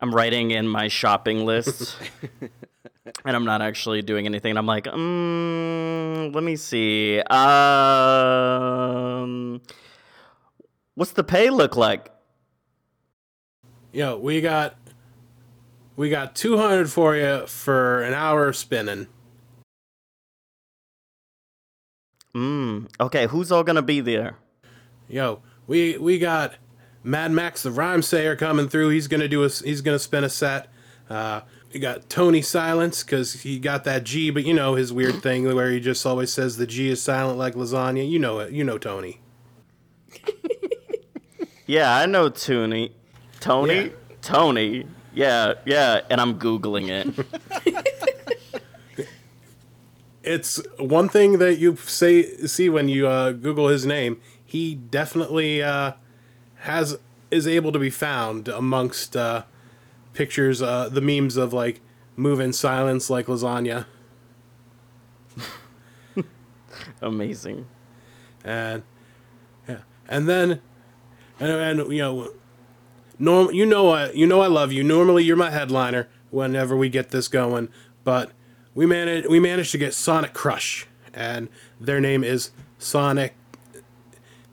I'm 0.00 0.12
writing 0.12 0.50
in 0.50 0.66
my 0.66 0.88
shopping 0.88 1.46
list 1.46 1.96
and 3.24 3.36
I'm 3.36 3.44
not 3.44 3.62
actually 3.62 4.02
doing 4.02 4.26
anything. 4.26 4.50
And 4.50 4.58
I'm 4.58 4.66
like, 4.66 4.88
um, 4.88 6.32
let 6.32 6.42
me 6.42 6.56
see. 6.56 7.20
Um, 7.20 7.52
what's 10.96 11.12
the 11.12 11.22
pay 11.22 11.50
look 11.50 11.76
like? 11.76 12.10
Yo, 13.92 14.18
we 14.18 14.40
got 14.40 14.74
we 15.94 16.10
got 16.10 16.34
two 16.34 16.58
hundred 16.58 16.90
for 16.90 17.14
you 17.14 17.46
for 17.46 18.02
an 18.02 18.12
hour 18.12 18.48
of 18.48 18.56
spinning. 18.56 19.06
Mm, 22.34 22.88
okay, 23.00 23.26
who's 23.26 23.52
all 23.52 23.62
gonna 23.62 23.82
be 23.82 24.00
there? 24.00 24.36
Yo, 25.08 25.40
we 25.66 25.96
we 25.98 26.18
got 26.18 26.54
Mad 27.02 27.30
Max 27.30 27.62
the 27.62 27.70
Rhyme 27.70 28.02
Sayer 28.02 28.34
coming 28.36 28.68
through. 28.68 28.88
He's 28.90 29.06
gonna 29.08 29.28
do 29.28 29.44
a 29.44 29.48
he's 29.48 29.80
gonna 29.80 29.98
spin 29.98 30.24
a 30.24 30.28
set. 30.28 30.68
Uh, 31.08 31.42
we 31.72 31.80
got 31.80 32.08
Tony 32.08 32.42
Silence 32.42 33.02
because 33.02 33.42
he 33.42 33.58
got 33.58 33.84
that 33.84 34.04
G, 34.04 34.30
but 34.30 34.44
you 34.44 34.54
know 34.54 34.74
his 34.74 34.92
weird 34.92 35.22
thing 35.22 35.44
where 35.54 35.70
he 35.70 35.80
just 35.80 36.04
always 36.06 36.32
says 36.32 36.56
the 36.56 36.66
G 36.66 36.88
is 36.88 37.00
silent 37.02 37.38
like 37.38 37.54
lasagna. 37.54 38.08
You 38.08 38.18
know 38.18 38.40
it. 38.40 38.52
You 38.52 38.64
know 38.64 38.78
Tony. 38.78 39.20
Yeah, 41.66 41.96
I 41.96 42.06
know 42.06 42.28
Tony. 42.28 42.92
Tony? 43.40 43.74
Yeah. 43.74 43.88
Tony. 44.20 44.86
Yeah, 45.14 45.54
yeah, 45.64 46.00
and 46.10 46.20
I'm 46.20 46.38
googling 46.38 46.88
it. 46.90 47.93
It's 50.24 50.60
one 50.78 51.08
thing 51.08 51.38
that 51.38 51.58
you 51.58 51.76
say 51.76 52.36
see 52.46 52.68
when 52.68 52.88
you 52.88 53.06
uh, 53.06 53.32
Google 53.32 53.68
his 53.68 53.84
name. 53.84 54.20
He 54.44 54.74
definitely 54.74 55.62
uh, 55.62 55.92
has 56.60 56.98
is 57.30 57.46
able 57.46 57.72
to 57.72 57.78
be 57.78 57.90
found 57.90 58.48
amongst 58.48 59.16
uh, 59.16 59.44
pictures, 60.12 60.62
uh, 60.62 60.88
the 60.88 61.00
memes 61.00 61.36
of 61.36 61.52
like 61.52 61.80
move 62.16 62.40
in 62.40 62.52
silence 62.52 63.10
like 63.10 63.26
lasagna, 63.26 63.86
Amazing. 67.02 67.66
and 68.44 68.82
yeah, 69.68 69.80
and 70.08 70.28
then 70.28 70.60
and, 71.40 71.80
and 71.80 71.92
you 71.92 71.98
know, 71.98 72.30
norm 73.18 73.52
you 73.52 73.66
know 73.66 73.90
I 73.90 74.10
you 74.12 74.26
know 74.26 74.40
I 74.40 74.46
love 74.46 74.72
you. 74.72 74.82
Normally 74.82 75.24
you're 75.24 75.36
my 75.36 75.50
headliner 75.50 76.08
whenever 76.30 76.76
we 76.76 76.88
get 76.88 77.10
this 77.10 77.28
going, 77.28 77.68
but 78.04 78.30
we 78.74 78.86
managed 78.86 79.28
we 79.28 79.40
managed 79.40 79.72
to 79.72 79.78
get 79.78 79.94
Sonic 79.94 80.32
Crush, 80.32 80.86
and 81.12 81.48
their 81.80 82.00
name 82.00 82.24
is 82.24 82.50
Sonic. 82.78 83.34
Uh, 83.74 83.80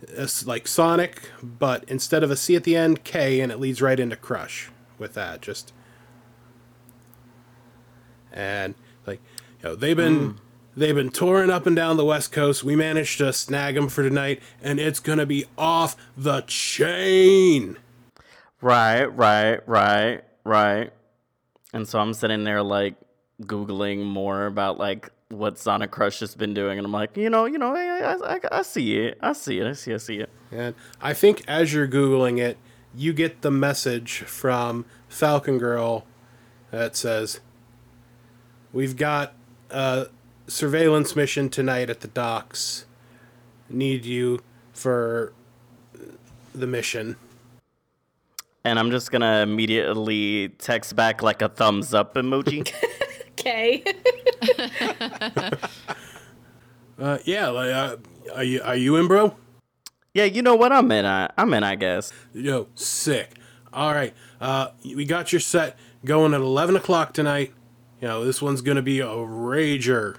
it's 0.07 0.45
like 0.45 0.67
Sonic, 0.67 1.29
but 1.41 1.83
instead 1.87 2.23
of 2.23 2.31
a 2.31 2.35
C 2.35 2.55
at 2.55 2.63
the 2.63 2.75
end, 2.75 3.03
K, 3.03 3.39
and 3.39 3.51
it 3.51 3.59
leads 3.59 3.81
right 3.81 3.99
into 3.99 4.15
Crush 4.15 4.69
with 4.97 5.13
that. 5.13 5.41
Just 5.41 5.73
and 8.31 8.75
like 9.05 9.19
you 9.61 9.69
know 9.69 9.75
they've 9.75 9.97
been 9.97 10.31
hmm. 10.31 10.37
they've 10.75 10.95
been 10.95 11.09
touring 11.09 11.49
up 11.49 11.65
and 11.65 11.75
down 11.75 11.97
the 11.97 12.05
west 12.05 12.31
coast 12.31 12.63
we 12.63 12.75
managed 12.75 13.17
to 13.17 13.33
snag 13.33 13.75
them 13.75 13.89
for 13.89 14.03
tonight 14.03 14.41
and 14.61 14.79
it's 14.79 14.99
gonna 14.99 15.25
be 15.25 15.43
off 15.57 15.97
the 16.15 16.41
chain 16.47 17.77
Right, 18.61 19.05
right, 19.05 19.67
right, 19.67 20.21
right. 20.43 20.93
And 21.73 21.87
so 21.87 21.99
I'm 21.99 22.13
sitting 22.13 22.43
there 22.43 22.61
like 22.61 22.93
googling 23.41 24.03
more 24.05 24.45
about 24.45 24.77
like 24.77 25.09
what 25.29 25.57
Sonic 25.57 25.91
Crush 25.91 26.19
has 26.19 26.35
been 26.35 26.53
doing, 26.53 26.77
and 26.77 26.85
I'm 26.85 26.91
like, 26.91 27.15
you 27.15 27.29
know, 27.29 27.45
you 27.45 27.57
know, 27.57 27.73
I, 27.75 28.13
I, 28.13 28.35
I, 28.35 28.39
I 28.51 28.61
see 28.63 28.97
it, 28.97 29.17
I 29.21 29.33
see 29.33 29.59
it, 29.59 29.67
I 29.67 29.73
see, 29.73 29.93
I 29.93 29.97
see 29.97 30.17
it. 30.19 30.29
and 30.51 30.75
i 31.01 31.13
think 31.13 31.43
as 31.47 31.73
you're 31.73 31.87
googling 31.87 32.37
it 32.37 32.57
you 32.93 33.13
get 33.13 33.41
the 33.41 33.51
message 33.51 34.19
from 34.23 34.85
falcon 35.07 35.57
girl 35.57 36.05
that 36.71 36.95
says 36.97 37.39
we've 38.73 38.97
got 38.97 39.33
a 39.69 40.07
surveillance 40.47 41.15
mission 41.15 41.49
tonight 41.49 41.89
at 41.89 42.01
the 42.01 42.07
docks. 42.07 42.85
Need 43.69 44.05
you 44.05 44.41
for 44.73 45.33
the 46.53 46.67
mission. 46.67 47.15
And 48.63 48.77
I'm 48.77 48.91
just 48.91 49.11
gonna 49.11 49.41
immediately 49.41 50.49
text 50.59 50.95
back 50.95 51.23
like 51.23 51.41
a 51.41 51.49
thumbs 51.49 51.93
up 51.93 52.15
emoji. 52.15 52.71
Okay. 53.41 53.83
uh, 56.99 57.17
yeah 57.25 57.49
like, 57.49 57.71
uh, 57.71 57.97
are 58.35 58.43
you 58.43 58.61
are 58.61 58.75
you 58.75 58.95
in 58.97 59.07
bro 59.07 59.35
yeah, 60.13 60.25
you 60.25 60.41
know 60.41 60.55
what? 60.55 60.73
I'm 60.73 60.91
in. 60.91 61.05
I, 61.05 61.29
I'm 61.37 61.53
in. 61.53 61.63
I 61.63 61.75
guess. 61.75 62.11
Yo, 62.33 62.67
sick. 62.75 63.37
All 63.73 63.93
right, 63.93 64.13
uh, 64.41 64.69
we 64.83 65.05
got 65.05 65.31
your 65.31 65.39
set 65.39 65.77
going 66.03 66.33
at 66.33 66.41
eleven 66.41 66.75
o'clock 66.75 67.13
tonight. 67.13 67.53
You 68.01 68.09
know, 68.09 68.25
this 68.25 68.41
one's 68.41 68.61
gonna 68.61 68.81
be 68.81 68.99
a 68.99 69.05
rager. 69.05 70.17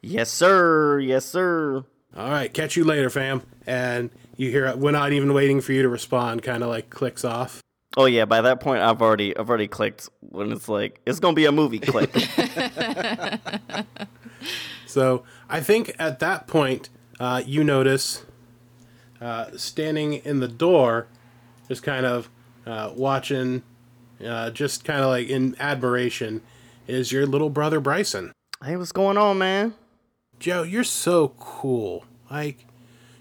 Yes, 0.00 0.30
sir. 0.30 0.98
Yes, 1.00 1.26
sir. 1.26 1.84
All 2.16 2.30
right, 2.30 2.52
catch 2.52 2.76
you 2.76 2.84
later, 2.84 3.10
fam. 3.10 3.42
And 3.66 4.10
you 4.36 4.50
hear 4.50 4.74
we're 4.76 4.92
not 4.92 5.12
even 5.12 5.34
waiting 5.34 5.60
for 5.60 5.72
you 5.72 5.82
to 5.82 5.88
respond. 5.88 6.42
Kind 6.42 6.62
of 6.62 6.70
like 6.70 6.88
clicks 6.88 7.24
off. 7.24 7.62
Oh 7.96 8.06
yeah. 8.06 8.24
By 8.24 8.40
that 8.40 8.60
point, 8.60 8.82
I've 8.82 9.02
already, 9.02 9.36
I've 9.36 9.48
already 9.48 9.68
clicked 9.68 10.08
when 10.20 10.52
it's 10.52 10.68
like 10.68 11.00
it's 11.06 11.20
gonna 11.20 11.34
be 11.34 11.44
a 11.46 11.52
movie. 11.52 11.78
Click. 11.78 12.10
So 14.92 15.22
I 15.48 15.60
think 15.62 15.96
at 15.98 16.18
that 16.18 16.46
point, 16.46 16.90
uh, 17.18 17.42
you 17.46 17.64
notice 17.64 18.26
uh, 19.22 19.46
standing 19.56 20.12
in 20.12 20.40
the 20.40 20.48
door, 20.48 21.06
just 21.66 21.82
kind 21.82 22.04
of 22.04 22.28
uh, 22.66 22.92
watching, 22.94 23.62
uh, 24.22 24.50
just 24.50 24.84
kind 24.84 25.00
of 25.00 25.06
like 25.06 25.28
in 25.28 25.56
admiration, 25.58 26.42
is 26.86 27.10
your 27.10 27.24
little 27.24 27.48
brother 27.48 27.80
Bryson. 27.80 28.32
hey, 28.62 28.76
what's 28.76 28.92
going 28.92 29.16
on, 29.16 29.38
man? 29.38 29.72
Joe, 30.38 30.62
you're 30.62 30.84
so 30.84 31.28
cool. 31.38 32.04
Like, 32.30 32.66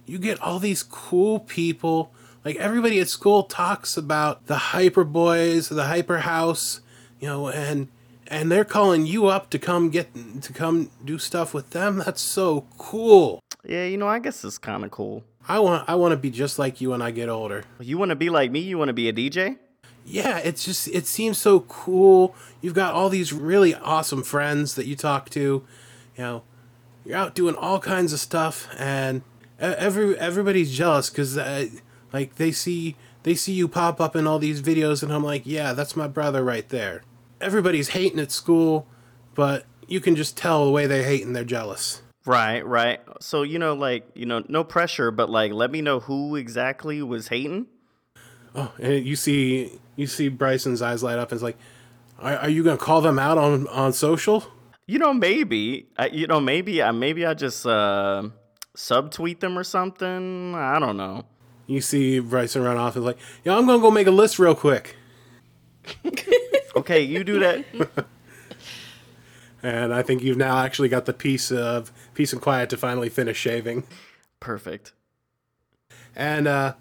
you 0.05 0.19
get 0.19 0.41
all 0.41 0.59
these 0.59 0.83
cool 0.83 1.39
people. 1.39 2.11
Like, 2.43 2.55
everybody 2.55 2.99
at 2.99 3.07
school 3.07 3.43
talks 3.43 3.97
about 3.97 4.47
the 4.47 4.57
Hyper 4.57 5.03
Boys, 5.03 5.69
the 5.69 5.85
Hyper 5.85 6.19
House, 6.19 6.81
you 7.19 7.27
know, 7.27 7.49
and 7.49 7.87
and 8.27 8.49
they're 8.49 8.65
calling 8.65 9.05
you 9.05 9.27
up 9.27 9.49
to 9.49 9.59
come 9.59 9.89
get 9.89 10.07
to 10.41 10.53
come 10.53 10.89
do 11.03 11.19
stuff 11.19 11.53
with 11.53 11.71
them. 11.71 11.97
That's 12.05 12.21
so 12.21 12.65
cool. 12.77 13.41
Yeah, 13.63 13.85
you 13.85 13.97
know, 13.97 14.07
I 14.07 14.19
guess 14.19 14.43
it's 14.43 14.57
kind 14.57 14.83
of 14.83 14.91
cool. 14.91 15.23
I 15.47 15.59
want 15.59 15.87
I 15.87 15.95
want 15.95 16.13
to 16.13 16.17
be 16.17 16.31
just 16.31 16.57
like 16.57 16.81
you 16.81 16.91
when 16.91 17.01
I 17.01 17.11
get 17.11 17.29
older. 17.29 17.63
You 17.79 17.97
want 17.97 18.09
to 18.09 18.15
be 18.15 18.29
like 18.29 18.51
me? 18.51 18.59
You 18.59 18.77
want 18.77 18.89
to 18.89 18.93
be 18.93 19.09
a 19.09 19.13
DJ? 19.13 19.57
Yeah, 20.05 20.37
it's 20.39 20.63
just 20.63 20.87
it 20.87 21.05
seems 21.05 21.37
so 21.37 21.61
cool. 21.61 22.33
You've 22.61 22.73
got 22.73 22.93
all 22.93 23.09
these 23.09 23.33
really 23.33 23.75
awesome 23.75 24.23
friends 24.23 24.75
that 24.75 24.87
you 24.87 24.95
talk 24.95 25.29
to. 25.31 25.39
You 26.17 26.23
know, 26.23 26.43
you're 27.05 27.17
out 27.17 27.35
doing 27.35 27.55
all 27.55 27.79
kinds 27.79 28.13
of 28.13 28.19
stuff, 28.19 28.67
and 28.79 29.21
every 29.59 30.17
everybody's 30.17 30.75
jealous 30.75 31.09
because 31.09 31.37
uh, 31.37 31.67
like 32.13 32.35
they 32.35 32.51
see 32.51 32.95
they 33.23 33.35
see 33.35 33.53
you 33.53 33.67
pop 33.67 34.01
up 34.01 34.15
in 34.15 34.27
all 34.27 34.39
these 34.39 34.61
videos, 34.61 35.03
and 35.03 35.13
I'm 35.13 35.23
like, 35.23 35.43
yeah, 35.45 35.73
that's 35.73 35.95
my 35.95 36.07
brother 36.07 36.43
right 36.43 36.67
there. 36.69 37.03
Everybody's 37.39 37.89
hating 37.89 38.19
at 38.19 38.31
school, 38.31 38.87
but 39.35 39.65
you 39.87 39.99
can 39.99 40.15
just 40.15 40.37
tell 40.37 40.65
the 40.65 40.71
way 40.71 40.87
they 40.87 41.03
hate 41.03 41.25
and 41.25 41.35
they're 41.35 41.43
jealous. 41.43 42.01
Right, 42.25 42.65
right. 42.65 43.01
So 43.19 43.41
you 43.43 43.59
know, 43.59 43.73
like 43.73 44.07
you 44.13 44.25
know, 44.25 44.43
no 44.47 44.63
pressure, 44.63 45.11
but 45.11 45.29
like, 45.29 45.51
let 45.51 45.71
me 45.71 45.81
know 45.81 45.99
who 45.99 46.35
exactly 46.35 47.01
was 47.01 47.29
hating. 47.29 47.67
Oh, 48.53 48.71
and 48.79 49.05
you 49.05 49.15
see 49.15 49.79
you 49.95 50.07
see 50.07 50.29
Bryson's 50.29 50.81
eyes 50.81 51.03
light 51.03 51.17
up, 51.17 51.31
and 51.31 51.37
it's 51.37 51.43
like, 51.43 51.57
are, 52.19 52.37
are 52.37 52.49
you 52.49 52.63
gonna 52.63 52.77
call 52.77 53.01
them 53.01 53.17
out 53.17 53.37
on 53.37 53.67
on 53.67 53.93
social? 53.93 54.45
You 54.87 54.99
know, 54.99 55.13
maybe. 55.13 55.87
I, 55.97 56.07
you 56.07 56.27
know, 56.27 56.39
maybe. 56.39 56.83
I 56.83 56.91
maybe 56.91 57.25
I 57.25 57.33
just 57.33 57.65
uh, 57.65 58.23
subtweet 58.75 59.39
them 59.39 59.57
or 59.57 59.63
something. 59.63 60.53
I 60.53 60.79
don't 60.79 60.97
know. 60.97 61.25
You 61.71 61.79
see 61.79 62.19
Bryson 62.19 62.63
run 62.63 62.75
off 62.75 62.97
and 62.97 63.05
like, 63.05 63.17
"Yo, 63.45 63.57
I'm 63.57 63.65
gonna 63.65 63.81
go 63.81 63.89
make 63.89 64.07
a 64.07 64.11
list 64.11 64.39
real 64.39 64.55
quick. 64.55 64.95
Okay, 66.73 67.01
you 67.01 67.25
do 67.25 67.37
that. 67.39 67.65
And 69.63 69.93
I 69.93 70.01
think 70.01 70.23
you've 70.23 70.37
now 70.37 70.57
actually 70.57 70.89
got 70.89 71.05
the 71.05 71.13
peace 71.13 71.51
of 71.51 71.91
peace 72.15 72.33
and 72.33 72.41
quiet 72.41 72.69
to 72.71 72.77
finally 72.77 73.09
finish 73.09 73.37
shaving. 73.37 73.83
Perfect. 74.39 74.93
And 76.15 76.47
uh 76.47 76.73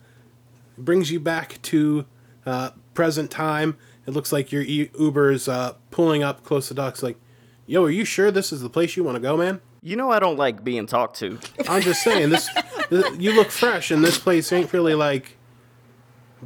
brings 0.79 1.11
you 1.11 1.21
back 1.21 1.61
to 1.63 2.07
uh 2.47 2.71
present 2.95 3.31
time. 3.31 3.77
It 4.07 4.13
looks 4.13 4.33
like 4.33 4.51
your 4.51 4.63
e- 4.63 4.91
Uber's 4.99 5.47
uh 5.47 5.75
pulling 5.91 6.23
up 6.23 6.43
close 6.43 6.69
to 6.69 6.75
docks 6.75 7.03
like, 7.03 7.19
yo, 7.67 7.85
are 7.85 7.91
you 7.91 8.07
sure 8.07 8.31
this 8.31 8.51
is 8.51 8.63
the 8.63 8.71
place 8.71 8.97
you 8.97 9.05
want 9.05 9.17
to 9.17 9.21
go, 9.21 9.37
man? 9.37 9.61
You 9.83 9.97
know, 9.97 10.11
I 10.11 10.19
don't 10.19 10.37
like 10.37 10.63
being 10.63 10.87
talked 10.87 11.19
to. 11.21 11.39
I'm 11.69 11.81
just 11.81 12.03
saying 12.03 12.31
this, 12.31 12.49
th- 12.91 13.19
you 13.19 13.35
look 13.35 13.51
fresh 13.51 13.91
and 13.91 14.05
this 14.05 14.19
place 14.19 14.53
ain't 14.53 14.73
really 14.73 14.95
like 14.95 15.37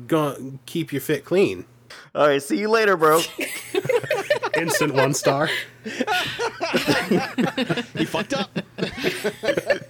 gonna 0.07 0.59
keep 0.67 0.93
your 0.93 1.01
fit 1.01 1.25
clean. 1.25 1.65
All 2.15 2.29
right, 2.29 2.43
see 2.43 2.59
you 2.59 2.69
later, 2.69 2.97
bro. 2.97 3.21
Instant 4.57 4.95
one 4.95 5.15
star. 5.15 5.49
He 7.97 8.05
fucked 8.05 8.35
up. 8.35 8.51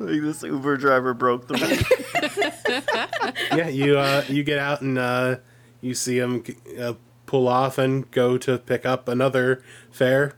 Like, 0.00 0.20
this 0.22 0.42
Uber 0.42 0.76
driver 0.76 1.14
broke 1.14 1.46
the 1.46 1.54
rule. 1.54 3.56
yeah, 3.56 3.68
you 3.68 3.96
uh, 3.96 4.24
you 4.28 4.42
get 4.42 4.58
out 4.58 4.80
and 4.82 4.98
uh, 4.98 5.36
you 5.80 5.94
see 5.94 6.18
him 6.18 6.42
uh, 6.78 6.94
pull 7.26 7.46
off 7.46 7.78
and 7.78 8.10
go 8.10 8.36
to 8.38 8.58
pick 8.58 8.84
up 8.84 9.06
another 9.06 9.62
fare. 9.92 10.34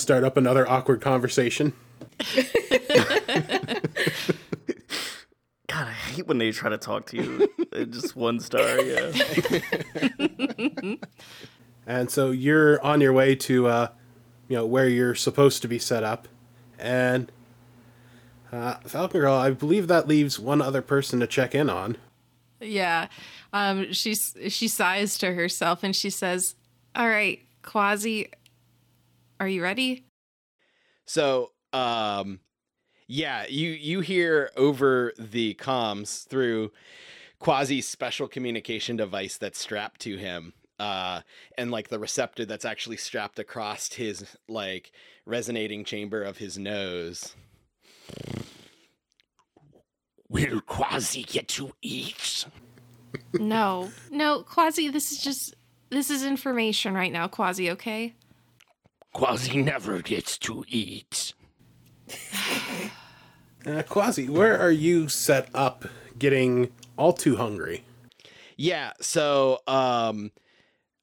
Start 0.00 0.24
up 0.24 0.36
another 0.36 0.68
awkward 0.68 1.00
conversation. 1.00 1.72
God, 5.68 5.86
I 5.86 5.92
hate 5.92 6.26
when 6.26 6.38
they 6.38 6.50
try 6.52 6.70
to 6.70 6.78
talk 6.78 7.06
to 7.06 7.16
you. 7.16 7.48
Just 7.86 8.16
one 8.16 8.40
star, 8.40 8.80
yeah. 8.80 9.12
And 11.86 12.10
so 12.10 12.30
you're 12.30 12.80
on 12.82 13.00
your 13.00 13.12
way 13.12 13.34
to 13.34 13.66
uh, 13.66 13.88
you 14.48 14.56
know 14.56 14.64
where 14.64 14.88
you're 14.88 15.14
supposed 15.14 15.62
to 15.62 15.68
be 15.68 15.78
set 15.78 16.04
up, 16.04 16.28
and 16.78 17.30
uh, 18.52 18.74
Falcon 18.86 19.20
Girl, 19.20 19.34
I 19.34 19.50
believe 19.50 19.88
that 19.88 20.06
leaves 20.06 20.38
one 20.38 20.62
other 20.62 20.82
person 20.82 21.20
to 21.20 21.26
check 21.26 21.54
in 21.54 21.68
on. 21.68 21.96
Yeah. 22.60 23.08
Um, 23.52 23.92
she 23.92 24.14
she 24.14 24.68
sighs 24.68 25.18
to 25.18 25.32
herself 25.32 25.82
and 25.82 25.94
she 25.96 26.10
says, 26.10 26.54
"All 26.94 27.08
right, 27.08 27.40
Quasi, 27.62 28.30
are 29.40 29.48
you 29.48 29.62
ready?" 29.62 30.04
So, 31.06 31.50
um, 31.72 32.38
yeah, 33.08 33.46
you 33.48 33.70
you 33.70 34.00
hear 34.00 34.50
over 34.56 35.12
the 35.18 35.54
comms 35.54 36.28
through 36.28 36.70
quasi 37.40 37.80
special 37.80 38.28
communication 38.28 38.96
device 38.96 39.36
that's 39.36 39.58
strapped 39.58 40.00
to 40.02 40.16
him. 40.16 40.52
Uh, 40.78 41.20
and 41.58 41.70
like 41.70 41.88
the 41.88 41.98
receptor 41.98 42.46
that's 42.46 42.64
actually 42.64 42.96
strapped 42.96 43.38
across 43.38 43.92
his 43.92 44.36
like 44.48 44.92
resonating 45.26 45.84
chamber 45.84 46.22
of 46.22 46.38
his 46.38 46.56
nose. 46.56 47.34
Will 50.28 50.60
Quasi 50.60 51.24
get 51.24 51.48
to 51.48 51.72
eat? 51.82 52.46
No, 53.34 53.90
no, 54.10 54.42
Quasi, 54.44 54.88
this 54.88 55.10
is 55.10 55.18
just 55.18 55.54
this 55.90 56.08
is 56.08 56.24
information 56.24 56.94
right 56.94 57.12
now, 57.12 57.26
Quasi. 57.26 57.70
Okay. 57.72 58.14
Quasi 59.12 59.62
never 59.62 60.00
gets 60.02 60.38
to 60.38 60.64
eat. 60.68 61.34
Uh, 63.66 63.82
Quasi, 63.82 64.28
where 64.28 64.58
are 64.58 64.70
you 64.70 65.08
set 65.08 65.48
up 65.52 65.84
getting 66.18 66.70
all 66.96 67.12
too 67.12 67.36
hungry? 67.36 67.84
Yeah, 68.56 68.92
so 69.00 69.60
um 69.66 70.32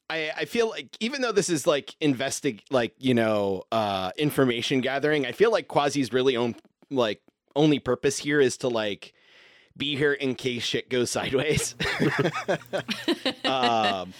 I 0.09 0.31
I 0.37 0.45
feel 0.45 0.69
like 0.69 0.95
even 0.99 1.21
though 1.21 1.31
this 1.31 1.49
is 1.49 1.67
like 1.67 1.95
investig 2.01 2.61
like, 2.69 2.93
you 2.99 3.13
know, 3.13 3.63
uh 3.71 4.11
information 4.17 4.81
gathering, 4.81 5.25
I 5.25 5.31
feel 5.31 5.51
like 5.51 5.67
Quasi's 5.67 6.13
really 6.13 6.37
own 6.37 6.55
like 6.89 7.21
only 7.55 7.79
purpose 7.79 8.17
here 8.19 8.39
is 8.39 8.57
to 8.57 8.67
like 8.69 9.13
be 9.75 9.95
here 9.95 10.13
in 10.13 10.35
case 10.35 10.63
shit 10.63 10.89
goes 10.89 11.11
sideways. 11.17 11.75
um 13.45 14.13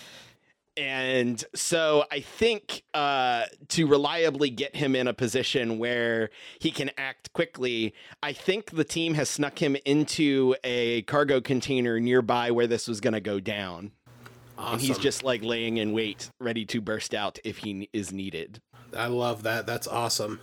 and 0.78 1.44
so 1.56 2.06
I 2.12 2.20
think 2.20 2.84
uh, 2.94 3.46
to 3.70 3.88
reliably 3.88 4.52
get 4.52 4.76
him 4.76 4.96
in 4.96 5.08
a 5.08 5.14
position 5.14 5.80
where 5.80 6.30
he 6.60 6.70
can 6.70 6.92
act 6.98 7.34
quickly, 7.34 7.96
I 8.22 8.34
think 8.34 8.72
the 8.72 8.84
team 8.84 9.16
has 9.16 9.30
snuck 9.30 9.62
him 9.62 9.76
into 9.86 10.56
a 10.64 11.02
cargo 11.04 11.42
container 11.42 12.00
nearby 12.00 12.52
where 12.52 12.68
this 12.68 12.88
was 12.88 13.02
going 13.02 13.14
to 13.14 13.20
go 13.20 13.40
down. 13.40 13.92
Awesome. 14.58 14.74
And 14.74 14.82
he's 14.82 14.98
just 14.98 15.24
like 15.24 15.44
laying 15.44 15.78
in 15.78 15.94
wait, 15.94 16.30
ready 16.40 16.66
to 16.66 16.82
burst 16.82 17.14
out 17.14 17.40
if 17.44 17.58
he 17.58 17.90
is 17.92 18.12
needed. 18.12 18.62
I 18.96 19.08
love 19.08 19.44
that. 19.44 19.66
That's 19.66 19.88
awesome. 19.88 20.40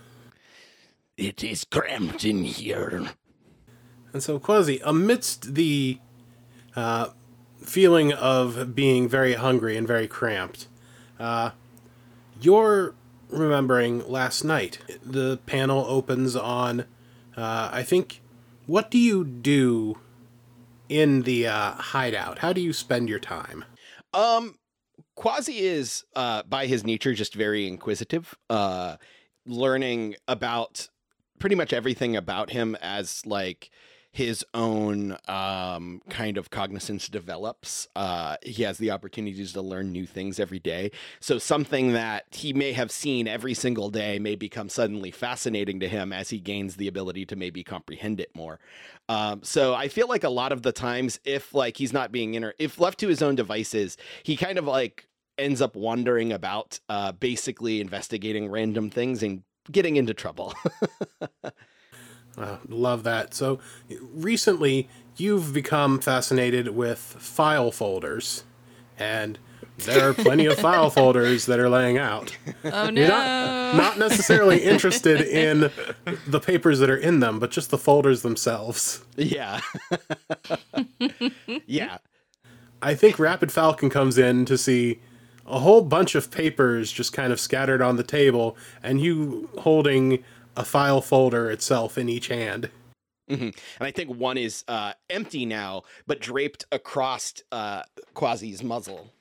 It 1.17 1.43
is 1.43 1.63
cramped 1.63 2.25
in 2.25 2.43
here. 2.43 3.09
And 4.13 4.21
so, 4.21 4.39
Quasi, 4.39 4.81
amidst 4.83 5.55
the 5.55 5.99
uh, 6.75 7.09
feeling 7.65 8.13
of 8.13 8.75
being 8.75 9.07
very 9.07 9.33
hungry 9.33 9.77
and 9.77 9.87
very 9.87 10.07
cramped, 10.07 10.67
uh, 11.19 11.51
you're 12.41 12.95
remembering 13.29 14.07
last 14.07 14.43
night. 14.43 14.79
The 15.03 15.37
panel 15.45 15.85
opens 15.87 16.35
on, 16.35 16.81
uh, 17.35 17.69
I 17.71 17.83
think, 17.83 18.21
what 18.65 18.89
do 18.91 18.97
you 18.97 19.23
do 19.23 19.97
in 20.89 21.23
the 21.23 21.47
uh, 21.47 21.71
hideout? 21.73 22.39
How 22.39 22.53
do 22.53 22.61
you 22.61 22.73
spend 22.73 23.09
your 23.09 23.19
time? 23.19 23.65
Um, 24.13 24.57
Quasi 25.15 25.59
is, 25.59 26.03
uh, 26.15 26.43
by 26.43 26.65
his 26.65 26.83
nature, 26.83 27.13
just 27.13 27.33
very 27.35 27.67
inquisitive, 27.67 28.35
uh, 28.49 28.97
learning 29.45 30.15
about 30.27 30.89
pretty 31.39 31.55
much 31.55 31.73
everything 31.73 32.15
about 32.15 32.49
him 32.49 32.75
as 32.81 33.25
like 33.25 33.69
his 34.15 34.45
own 34.53 35.17
um, 35.27 36.01
kind 36.09 36.37
of 36.37 36.49
cognizance 36.49 37.09
develops. 37.09 37.89
Uh, 37.97 38.37
he 38.41 38.63
has 38.63 38.77
the 38.77 38.89
opportunities 38.89 39.51
to 39.51 39.61
learn 39.61 39.91
new 39.91 40.05
things 40.05 40.39
every 40.39 40.57
day. 40.57 40.89
So 41.19 41.37
something 41.37 41.91
that 41.91 42.23
he 42.31 42.53
may 42.53 42.71
have 42.71 42.91
seen 42.91 43.27
every 43.27 43.53
single 43.53 43.89
day 43.89 44.17
may 44.17 44.35
become 44.35 44.69
suddenly 44.69 45.11
fascinating 45.11 45.81
to 45.81 45.89
him 45.89 46.13
as 46.13 46.29
he 46.29 46.39
gains 46.39 46.77
the 46.77 46.87
ability 46.87 47.25
to 47.25 47.35
maybe 47.35 47.61
comprehend 47.61 48.21
it 48.21 48.33
more. 48.33 48.57
Um, 49.09 49.43
so 49.43 49.73
I 49.73 49.89
feel 49.89 50.07
like 50.07 50.23
a 50.23 50.29
lot 50.29 50.53
of 50.53 50.61
the 50.61 50.71
times, 50.71 51.19
if 51.25 51.53
like 51.53 51.75
he's 51.75 51.91
not 51.91 52.13
being 52.13 52.35
inter, 52.35 52.53
if 52.57 52.79
left 52.79 53.01
to 53.01 53.09
his 53.09 53.21
own 53.21 53.35
devices, 53.35 53.97
he 54.23 54.37
kind 54.37 54.57
of 54.57 54.63
like 54.63 55.09
ends 55.37 55.61
up 55.61 55.75
wandering 55.75 56.31
about, 56.31 56.79
uh, 56.87 57.11
basically 57.11 57.81
investigating 57.81 58.49
random 58.49 58.89
things 58.89 59.21
and 59.21 59.43
getting 59.69 59.97
into 59.97 60.13
trouble. 60.13 60.53
Uh, 62.37 62.57
love 62.67 63.03
that. 63.03 63.33
So, 63.33 63.59
recently, 64.13 64.89
you've 65.17 65.53
become 65.53 65.99
fascinated 65.99 66.69
with 66.69 66.99
file 66.99 67.71
folders, 67.71 68.43
and 68.97 69.39
there 69.77 70.09
are 70.09 70.13
plenty 70.13 70.45
of 70.45 70.57
file 70.57 70.89
folders 70.89 71.45
that 71.45 71.59
are 71.59 71.69
laying 71.69 71.97
out. 71.97 72.35
Oh 72.63 72.89
no. 72.89 73.01
You're 73.01 73.09
not, 73.09 73.75
not 73.75 73.97
necessarily 73.99 74.63
interested 74.63 75.21
in 75.21 75.71
the 76.27 76.39
papers 76.39 76.79
that 76.79 76.89
are 76.89 76.97
in 76.97 77.19
them, 77.19 77.39
but 77.39 77.51
just 77.51 77.69
the 77.71 77.77
folders 77.77 78.21
themselves. 78.21 79.03
yeah. 79.15 79.61
yeah. 81.65 81.97
I 82.81 82.93
think 82.93 83.17
Rapid 83.17 83.51
Falcon 83.51 83.89
comes 83.89 84.17
in 84.17 84.45
to 84.45 84.57
see 84.57 84.99
a 85.47 85.59
whole 85.59 85.81
bunch 85.81 86.15
of 86.15 86.31
papers 86.31 86.91
just 86.91 87.13
kind 87.13 87.31
of 87.31 87.39
scattered 87.39 87.81
on 87.81 87.97
the 87.97 88.03
table, 88.03 88.57
and 88.83 89.01
you 89.01 89.49
holding 89.59 90.23
a 90.57 90.63
file 90.65 91.01
folder 91.01 91.49
itself 91.51 91.97
in 91.97 92.09
each 92.09 92.27
hand. 92.27 92.69
hmm 93.29 93.35
And 93.43 93.53
I 93.79 93.91
think 93.91 94.09
one 94.09 94.37
is 94.37 94.63
uh, 94.67 94.93
empty 95.09 95.45
now, 95.45 95.83
but 96.07 96.19
draped 96.19 96.65
across 96.71 97.33
uh, 97.51 97.83
Quasi's 98.15 98.63
muzzle. 98.63 99.11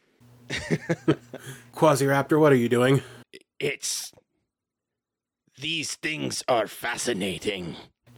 Quasiraptor, 1.75 2.39
what 2.39 2.53
are 2.53 2.57
you 2.57 2.69
doing? 2.69 3.03
It's. 3.59 4.13
These 5.61 5.95
things 5.97 6.43
are 6.49 6.67
fascinating. 6.67 7.77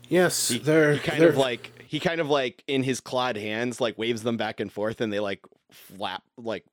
Yes, 0.08 0.48
He, 0.48 0.58
they're 0.58 0.94
he 0.94 0.98
kind 1.00 1.20
they're, 1.20 1.28
of 1.28 1.36
like 1.36 1.84
he 1.86 2.00
kind 2.00 2.20
of 2.20 2.28
like 2.30 2.62
in 2.66 2.82
his 2.82 3.00
clawed 3.00 3.36
hands 3.36 3.80
like 3.80 3.98
waves 3.98 4.22
them 4.22 4.36
back 4.36 4.60
and 4.60 4.72
forth, 4.72 5.00
and 5.00 5.12
they 5.12 5.20
like 5.20 5.40
flap 5.70 6.22
like 6.36 6.64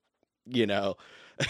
you 0.48 0.66
know. 0.66 0.96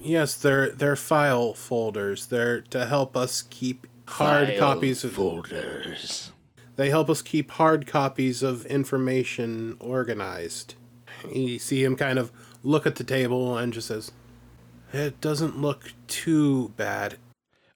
yes, 0.00 0.34
they're 0.34 0.70
they're 0.70 0.96
file 0.96 1.54
folders. 1.54 2.26
They're 2.26 2.60
to 2.62 2.86
help 2.86 3.16
us 3.16 3.42
keep 3.42 3.86
hard 4.06 4.48
File 4.48 4.58
copies 4.58 5.04
of 5.04 5.12
folders. 5.12 6.32
They 6.76 6.90
help 6.90 7.10
us 7.10 7.22
keep 7.22 7.50
hard 7.52 7.86
copies 7.86 8.42
of 8.42 8.64
information 8.66 9.76
organized. 9.80 10.74
You 11.32 11.58
see 11.58 11.82
him 11.82 11.96
kind 11.96 12.18
of 12.18 12.30
look 12.62 12.86
at 12.86 12.96
the 12.96 13.04
table 13.04 13.58
and 13.58 13.72
just 13.72 13.88
says, 13.88 14.12
"It 14.92 15.20
doesn't 15.20 15.60
look 15.60 15.92
too 16.06 16.68
bad." 16.76 17.18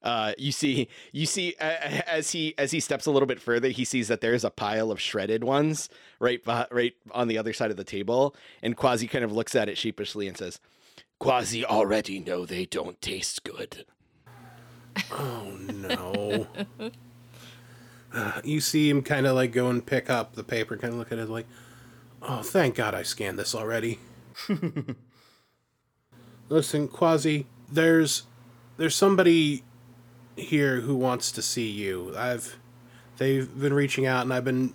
Uh, 0.03 0.33
you 0.37 0.51
see, 0.51 0.89
you 1.13 1.27
see, 1.27 1.55
uh, 1.61 2.03
as 2.09 2.31
he 2.33 2.55
as 2.59 2.73
he 2.73 2.81
steps 2.81 3.07
a 3.07 3.11
little 3.11 3.27
bit 3.27 3.41
further, 3.41 3.69
he 3.69 3.85
sees 3.85 4.09
that 4.09 4.21
there's 4.21 4.45
a 4.45 4.51
pile 4.51 4.91
of 4.91 5.01
shredded 5.01 5.45
ones 5.45 5.89
right, 6.19 6.41
right 6.71 6.95
on 7.13 7.29
the 7.29 7.39
other 7.39 7.53
side 7.53 7.71
of 7.71 7.77
the 7.77 7.85
table, 7.85 8.35
and 8.63 8.77
Quasi 8.77 9.07
kind 9.07 9.25
of 9.25 9.33
looks 9.33 9.55
at 9.55 9.69
it 9.69 9.79
sheepishly 9.79 10.27
and 10.27 10.37
says, 10.37 10.59
Quasi 11.23 11.65
already 11.65 12.19
know 12.19 12.45
they 12.45 12.65
don't 12.65 13.01
taste 13.01 13.45
good. 13.45 13.85
Oh 15.13 15.57
no. 15.73 16.49
Uh, 18.15 18.43
you 18.45 18.61
see 18.61 18.91
him 18.91 19.01
kind 19.01 19.27
of 19.27 19.35
like 19.35 19.53
go 19.53 19.71
and 19.71 19.87
pick 19.87 20.11
up 20.11 20.35
the 20.35 20.45
paper, 20.45 20.77
kind 20.77 20.93
of 20.93 20.99
look 20.99 21.11
at 21.11 21.19
it 21.19 21.31
like, 21.31 21.47
"Oh, 22.21 22.43
thank 22.43 22.75
God 22.75 22.95
I 22.95 23.05
scanned 23.05 23.39
this 23.39 23.55
already." 23.55 24.01
Listen, 26.51 26.89
Quasi, 26.89 27.47
there's 27.71 28.25
there's 28.77 28.95
somebody 28.95 29.65
here 30.37 30.83
who 30.83 30.95
wants 30.95 31.33
to 31.33 31.41
see 31.41 31.71
you. 31.71 32.13
I've 32.15 32.59
they've 33.17 33.59
been 33.59 33.73
reaching 33.73 34.05
out 34.05 34.25
and 34.25 34.35
I've 34.35 34.45
been 34.45 34.75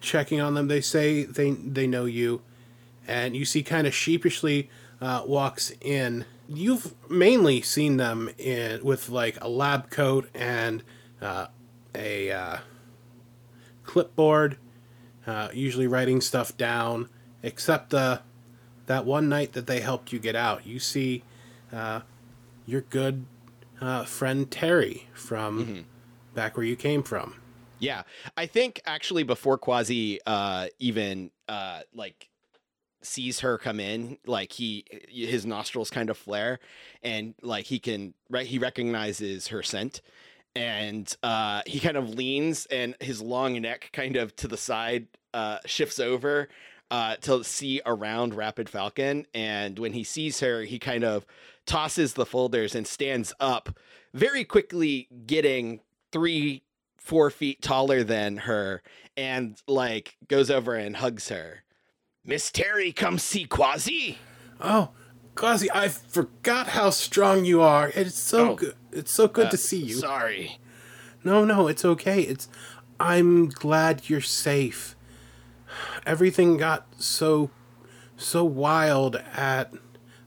checking 0.00 0.40
on 0.40 0.54
them. 0.54 0.68
They 0.68 0.80
say 0.80 1.24
they 1.24 1.50
they 1.50 1.86
know 1.86 2.06
you, 2.06 2.40
and 3.06 3.36
you 3.36 3.44
see 3.44 3.62
kind 3.62 3.86
of 3.86 3.94
sheepishly 3.94 4.70
uh, 5.00 5.22
walks 5.26 5.72
in. 5.80 6.24
You've 6.48 6.94
mainly 7.10 7.60
seen 7.60 7.96
them 7.98 8.30
in 8.38 8.82
with 8.82 9.08
like 9.08 9.42
a 9.42 9.48
lab 9.48 9.90
coat 9.90 10.28
and 10.34 10.82
uh, 11.20 11.48
a 11.94 12.30
uh, 12.30 12.56
clipboard, 13.84 14.56
uh, 15.26 15.48
usually 15.52 15.86
writing 15.86 16.20
stuff 16.20 16.56
down. 16.56 17.08
Except 17.42 17.94
uh, 17.94 18.18
that 18.86 19.04
one 19.04 19.28
night 19.28 19.52
that 19.52 19.66
they 19.66 19.80
helped 19.80 20.12
you 20.12 20.18
get 20.18 20.34
out, 20.34 20.66
you 20.66 20.78
see 20.80 21.22
uh, 21.72 22.00
your 22.66 22.80
good 22.80 23.26
uh, 23.80 24.04
friend 24.04 24.50
Terry 24.50 25.08
from 25.14 25.86
back 26.34 26.56
where 26.56 26.66
you 26.66 26.74
came 26.76 27.02
from. 27.02 27.34
"Yeah, 27.78 28.02
I 28.36 28.46
think 28.46 28.80
actually 28.86 29.22
before 29.22 29.56
Quasi 29.56 30.18
uh, 30.26 30.66
even 30.80 31.30
uh, 31.48 31.82
like 31.94 32.28
sees 33.02 33.40
her 33.40 33.58
come 33.58 33.80
in, 33.80 34.18
like 34.26 34.52
he 34.52 34.84
his 35.08 35.46
nostrils 35.46 35.90
kind 35.90 36.10
of 36.10 36.16
flare, 36.16 36.58
and 37.02 37.34
like 37.42 37.66
he 37.66 37.78
can 37.78 38.14
right 38.30 38.46
he 38.46 38.58
recognizes 38.58 39.48
her 39.48 39.62
scent." 39.62 40.00
and 40.56 41.16
uh, 41.22 41.62
he 41.66 41.78
kind 41.78 41.96
of 41.96 42.08
leans 42.08 42.66
and 42.66 42.96
his 43.00 43.20
long 43.20 43.60
neck 43.60 43.90
kind 43.92 44.16
of 44.16 44.34
to 44.34 44.48
the 44.48 44.56
side 44.56 45.06
uh, 45.32 45.58
shifts 45.64 46.00
over 46.00 46.48
uh, 46.90 47.16
to 47.16 47.44
see 47.44 47.80
around 47.86 48.34
Rapid 48.34 48.68
Falcon. 48.68 49.26
And 49.34 49.78
when 49.78 49.92
he 49.92 50.04
sees 50.04 50.40
her, 50.40 50.62
he 50.62 50.78
kind 50.78 51.04
of 51.04 51.26
tosses 51.66 52.14
the 52.14 52.26
folders 52.26 52.74
and 52.74 52.86
stands 52.86 53.32
up, 53.38 53.78
very 54.14 54.44
quickly 54.44 55.08
getting 55.26 55.80
three, 56.12 56.62
four 56.96 57.30
feet 57.30 57.60
taller 57.62 58.02
than 58.02 58.38
her, 58.38 58.82
and 59.16 59.60
like 59.66 60.16
goes 60.28 60.50
over 60.50 60.74
and 60.74 60.96
hugs 60.96 61.28
her. 61.28 61.62
Miss 62.24 62.50
Terry, 62.50 62.92
come 62.92 63.18
see 63.18 63.44
Quasi. 63.44 64.18
Oh, 64.60 64.90
Quasi, 65.34 65.70
I 65.72 65.88
forgot 65.88 66.68
how 66.68 66.90
strong 66.90 67.44
you 67.44 67.60
are. 67.62 67.90
It's 67.94 68.18
so 68.18 68.50
Oh. 68.50 68.54
good. 68.56 68.74
It's 68.92 69.12
so 69.12 69.28
good 69.28 69.46
Uh, 69.46 69.50
to 69.50 69.56
see 69.56 69.78
you. 69.82 69.94
Sorry. 69.94 70.58
No, 71.24 71.44
no, 71.44 71.68
it's 71.68 71.84
okay. 71.84 72.22
It's 72.22 72.48
I'm 73.00 73.48
glad 73.48 74.08
you're 74.08 74.20
safe. 74.20 74.96
Everything 76.04 76.56
got 76.56 76.86
so 76.98 77.50
so 78.16 78.44
wild 78.44 79.14
at 79.34 79.72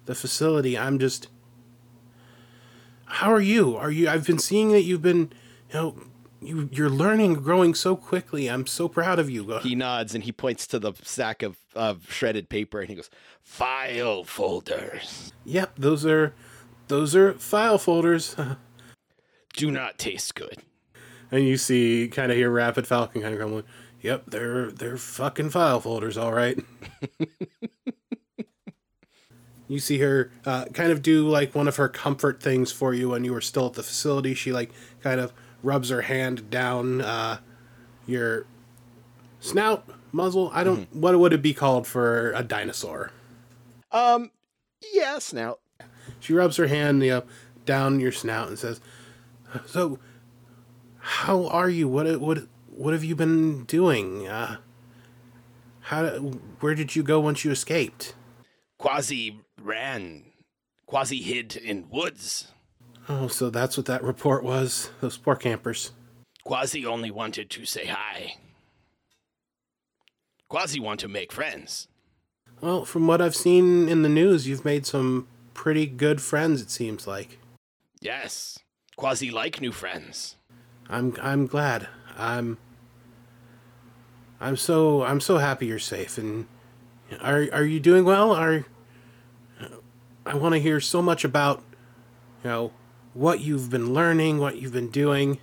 the 0.06 0.16
facility. 0.16 0.78
I'm 0.78 0.98
just 0.98 1.28
How 3.06 3.30
are 3.34 3.42
you? 3.42 3.76
Are 3.76 3.92
you 3.92 4.08
I've 4.08 4.26
been 4.26 4.40
seeing 4.40 4.72
that 4.72 4.84
you've 4.84 5.02
been, 5.02 5.34
you 5.70 5.74
know, 5.74 5.96
you 6.42 6.70
you're 6.72 6.90
learning 6.90 7.36
growing 7.36 7.74
so 7.76 7.96
quickly. 7.96 8.50
I'm 8.50 8.66
so 8.66 8.88
proud 8.88 9.20
of 9.20 9.30
you. 9.30 9.60
He 9.60 9.76
nods 9.76 10.16
and 10.16 10.24
he 10.24 10.32
points 10.32 10.66
to 10.68 10.80
the 10.80 10.94
sack 11.04 11.44
of, 11.44 11.58
of 11.76 12.12
shredded 12.12 12.50
paper 12.50 12.80
and 12.80 12.90
he 12.90 12.96
goes, 12.96 13.10
File 13.44 14.24
folders. 14.24 15.34
Yep, 15.46 15.74
those 15.78 16.06
are 16.06 16.34
those 16.88 17.16
are 17.16 17.34
file 17.34 17.78
folders. 17.78 18.36
Do 19.54 19.70
not 19.70 19.98
taste 19.98 20.36
good. 20.36 20.58
And 21.32 21.48
you 21.48 21.58
see, 21.58 22.08
kind 22.10 22.32
of 22.32 22.38
hear 22.38 22.50
Rapid 22.50 22.88
Falcon 22.88 23.22
kind 23.22 23.34
of 23.34 23.40
grumbling. 23.40 23.64
Yep, 24.02 24.26
they're 24.28 24.72
they're 24.72 24.98
fucking 24.98 25.52
file 25.52 25.80
folders, 25.80 26.18
all 26.18 26.34
right. 26.34 26.58
you 29.68 29.80
see 29.80 30.00
her 30.00 30.32
uh, 30.46 30.66
kind 30.74 30.92
of 30.92 31.02
do 31.02 31.28
like 31.28 31.54
one 31.54 31.68
of 31.68 31.76
her 31.76 31.88
comfort 31.88 32.42
things 32.42 32.72
for 32.72 32.94
you 32.94 33.10
when 33.10 33.24
you 33.24 33.32
were 33.32 33.42
still 33.42 33.68
at 33.68 33.74
the 33.74 33.84
facility. 33.84 34.34
She 34.34 34.52
like 34.52 34.72
kind 35.02 35.20
of 35.20 35.32
rubs 35.64 35.90
her 35.90 36.02
hand 36.02 36.50
down 36.50 37.02
uh, 37.02 37.38
your 38.08 38.46
snout, 39.40 39.86
muzzle. 40.12 40.52
I 40.54 40.64
don't. 40.64 40.94
What 40.96 41.18
would 41.20 41.34
it 41.34 41.42
be 41.42 41.54
called 41.54 41.88
for 41.88 42.32
a 42.34 42.44
dinosaur? 42.44 43.12
Um, 43.92 44.32
yeah, 44.94 45.20
snout. 45.20 45.60
She 46.20 46.34
rubs 46.34 46.58
her 46.58 46.68
hand, 46.68 47.04
you 47.04 47.10
know, 47.12 47.24
down 47.66 48.00
your 48.00 48.12
snout 48.12 48.48
and 48.48 48.58
says, 48.58 48.80
"So, 49.66 50.00
how 51.00 51.48
are 51.48 51.70
you? 51.70 51.88
What 51.88 52.20
what 52.20 52.44
what 52.68 52.94
have 52.94 53.04
you 53.04 53.16
been 53.16 53.66
doing? 53.66 54.28
Uh, 54.28 54.58
how 55.82 56.06
where 56.60 56.76
did 56.76 56.96
you 56.96 57.04
go 57.04 57.20
once 57.20 57.44
you 57.44 57.52
escaped?" 57.52 58.16
Quasi 58.78 59.40
ran. 59.62 60.24
Quasi 60.88 61.22
hid 61.22 61.56
in 61.56 61.90
woods. 61.90 62.52
Oh, 63.10 63.28
so 63.28 63.50
that's 63.50 63.78
what 63.78 63.86
that 63.88 64.04
report 64.04 64.44
was. 64.44 64.92
Those 65.02 65.18
poor 65.18 65.36
campers. 65.36 65.92
Quasi 66.44 66.86
only 66.86 67.12
wanted 67.12 67.50
to 67.52 67.66
say 67.66 67.86
hi. 67.88 68.36
Quasi 70.48 70.80
want 70.80 71.00
to 71.00 71.08
make 71.08 71.32
friends. 71.32 71.88
Well, 72.62 72.86
from 72.86 73.08
what 73.08 73.22
I've 73.22 73.36
seen 73.36 73.90
in 73.90 74.02
the 74.02 74.10
news, 74.10 74.48
you've 74.48 74.66
made 74.66 74.86
some 74.86 75.28
pretty 75.54 75.86
good 75.86 76.22
friends. 76.22 76.62
It 76.62 76.70
seems 76.70 77.08
like. 77.08 77.40
Yes. 78.00 78.60
Quasi 78.96 79.32
like 79.32 79.62
new 79.62 79.72
friends. 79.72 80.36
I'm 80.90 81.16
I'm 81.22 81.48
glad. 81.48 81.88
I'm 82.18 82.58
I'm 84.40 84.58
so 84.58 85.04
I'm 85.04 85.22
so 85.22 85.38
happy 85.38 85.68
you're 85.68 85.80
safe 85.80 86.18
and 86.18 86.48
are 87.22 87.48
are 87.54 87.64
you 87.64 87.80
doing 87.80 88.06
well? 88.06 88.32
Are 88.32 88.66
I 90.26 90.36
want 90.36 90.54
to 90.54 90.60
hear 90.60 90.80
so 90.80 91.02
much 91.02 91.24
about 91.24 91.64
you 92.44 92.50
know 92.50 92.72
what 93.14 93.40
you've 93.40 93.70
been 93.70 93.94
learning, 93.94 94.40
what 94.40 94.58
you've 94.58 94.74
been 94.74 94.90
doing. 94.90 95.40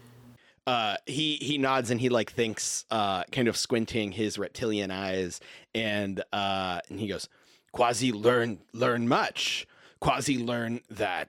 Uh, 0.66 0.97
he 1.07 1.37
he 1.37 1.57
nods 1.57 1.91
and 1.91 2.01
he 2.01 2.09
like 2.09 2.31
thinks, 2.31 2.85
uh, 2.91 3.25
kind 3.33 3.49
of 3.49 3.57
squinting 3.57 4.12
his 4.12 4.39
reptilian 4.39 4.91
eyes, 4.91 5.41
and 5.75 6.23
uh, 6.33 6.81
and 6.89 7.01
he 7.01 7.09
goes, 7.09 7.29
Quasi 7.73 8.12
learn 8.12 8.59
learn 8.73 9.09
much. 9.09 9.66
Quasi 10.01 10.39
learn 10.39 10.81
that 10.91 11.29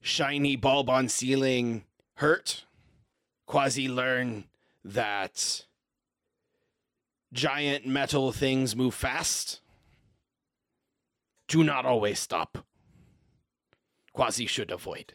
shiny 0.00 0.56
bulb 0.56 0.88
on 0.88 1.08
ceiling 1.08 1.84
hurt. 2.14 2.64
Quasi 3.46 3.88
learn 3.88 4.44
that 4.84 5.64
giant 7.32 7.86
metal 7.86 8.32
things 8.32 8.74
move 8.74 8.94
fast. 8.94 9.60
Do 11.48 11.62
not 11.62 11.84
always 11.84 12.18
stop. 12.18 12.64
Quasi 14.14 14.46
should 14.46 14.70
avoid. 14.70 15.14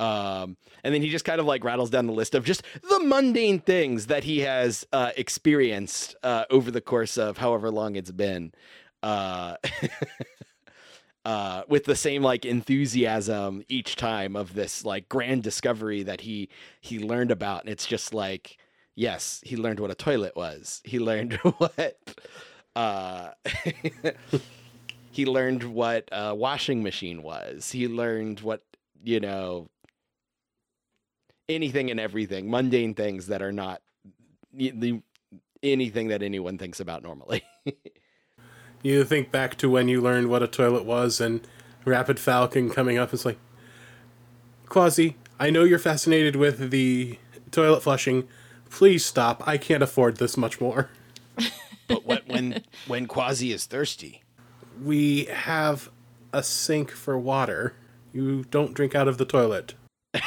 um, 0.00 0.56
and 0.82 0.94
then 0.94 1.02
he 1.02 1.10
just 1.10 1.24
kind 1.24 1.40
of 1.40 1.46
like 1.46 1.62
rattles 1.64 1.90
down 1.90 2.06
the 2.06 2.12
list 2.12 2.34
of 2.34 2.44
just 2.44 2.62
the 2.88 3.00
mundane 3.00 3.60
things 3.60 4.06
that 4.06 4.24
he 4.24 4.40
has 4.40 4.86
uh, 4.92 5.12
experienced 5.16 6.16
uh, 6.22 6.44
over 6.50 6.70
the 6.70 6.80
course 6.80 7.16
of 7.18 7.38
however 7.38 7.70
long 7.70 7.96
it's 7.96 8.10
been. 8.10 8.52
Uh, 9.02 9.56
uh, 11.24 11.62
with 11.68 11.84
the 11.84 11.94
same 11.96 12.22
like 12.22 12.44
enthusiasm 12.44 13.62
each 13.68 13.94
time 13.96 14.36
of 14.36 14.54
this 14.54 14.84
like 14.84 15.08
grand 15.08 15.42
discovery 15.42 16.02
that 16.02 16.22
he 16.22 16.48
he 16.80 16.98
learned 16.98 17.30
about, 17.30 17.62
and 17.62 17.70
it's 17.70 17.86
just 17.86 18.14
like, 18.14 18.56
yes, 18.94 19.40
he 19.44 19.56
learned 19.56 19.80
what 19.80 19.90
a 19.90 19.94
toilet 19.94 20.34
was. 20.36 20.80
He 20.84 20.98
learned 20.98 21.34
what. 21.58 21.98
He 25.10 25.26
learned 25.26 25.64
what 25.64 26.08
a 26.12 26.34
washing 26.34 26.82
machine 26.82 27.22
was. 27.22 27.70
He 27.70 27.88
learned 27.88 28.40
what 28.40 28.62
you 29.02 29.20
know 29.20 29.68
anything 31.48 31.90
and 31.90 31.98
everything, 31.98 32.50
mundane 32.50 32.94
things 32.94 33.26
that 33.26 33.42
are 33.42 33.52
not 33.52 33.82
the 34.52 35.02
anything 35.62 36.08
that 36.08 36.22
anyone 36.22 36.58
thinks 36.58 36.80
about 36.80 37.02
normally. 37.02 37.42
You 38.82 39.04
think 39.04 39.30
back 39.30 39.56
to 39.58 39.68
when 39.68 39.88
you 39.88 40.00
learned 40.00 40.30
what 40.30 40.42
a 40.42 40.46
toilet 40.46 40.86
was 40.86 41.20
and 41.20 41.46
Rapid 41.84 42.18
Falcon 42.18 42.70
coming 42.70 42.96
up 42.96 43.12
is 43.12 43.26
like 43.26 43.38
Quasi, 44.70 45.16
I 45.38 45.50
know 45.50 45.64
you're 45.64 45.78
fascinated 45.78 46.36
with 46.36 46.70
the 46.70 47.18
toilet 47.50 47.82
flushing. 47.82 48.26
Please 48.70 49.04
stop. 49.04 49.46
I 49.46 49.58
can't 49.58 49.82
afford 49.82 50.16
this 50.16 50.36
much 50.36 50.60
more. 50.60 50.88
But 51.88 52.06
what 52.06 52.28
when 52.28 52.62
when 52.86 53.06
Quasi 53.06 53.50
is 53.50 53.66
thirsty? 53.66 54.22
We 54.82 55.24
have 55.26 55.90
a 56.32 56.42
sink 56.42 56.90
for 56.90 57.18
water. 57.18 57.74
You 58.12 58.44
don't 58.50 58.74
drink 58.74 58.94
out 58.94 59.08
of 59.08 59.18
the 59.18 59.24
toilet. 59.24 59.74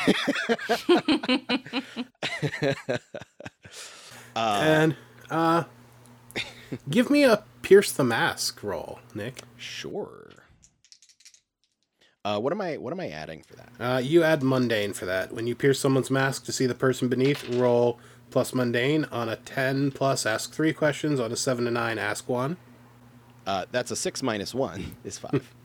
and 4.35 4.95
uh 5.29 5.63
give 6.89 7.09
me 7.09 7.23
a 7.23 7.43
pierce 7.61 7.91
the 7.91 8.05
mask 8.05 8.63
roll, 8.63 8.99
Nick. 9.13 9.41
sure. 9.57 10.33
Uh, 12.25 12.39
what 12.39 12.53
am 12.53 12.61
I? 12.61 12.77
What 12.77 12.93
am 12.93 13.01
I 13.01 13.09
adding 13.09 13.43
for 13.43 13.57
that? 13.57 13.69
Uh, 13.79 13.97
you 13.97 14.23
add 14.23 14.43
mundane 14.43 14.93
for 14.93 15.05
that. 15.05 15.33
When 15.33 15.45
you 15.45 15.55
pierce 15.55 15.79
someone's 15.79 16.09
mask 16.09 16.45
to 16.45 16.53
see 16.53 16.65
the 16.65 16.73
person 16.73 17.09
beneath, 17.09 17.49
roll 17.49 17.99
plus 18.31 18.53
mundane. 18.53 19.05
On 19.11 19.27
a 19.27 19.35
10 19.35 19.91
plus, 19.91 20.25
ask 20.25 20.53
three 20.53 20.71
questions. 20.71 21.19
On 21.19 21.33
a 21.33 21.35
7 21.35 21.65
to 21.65 21.71
9, 21.71 21.99
ask 21.99 22.29
one. 22.29 22.55
Uh, 23.45 23.65
that's 23.71 23.91
a 23.91 23.95
six 23.95 24.23
minus 24.23 24.53
one 24.53 24.95
is 25.03 25.17
five. 25.17 25.51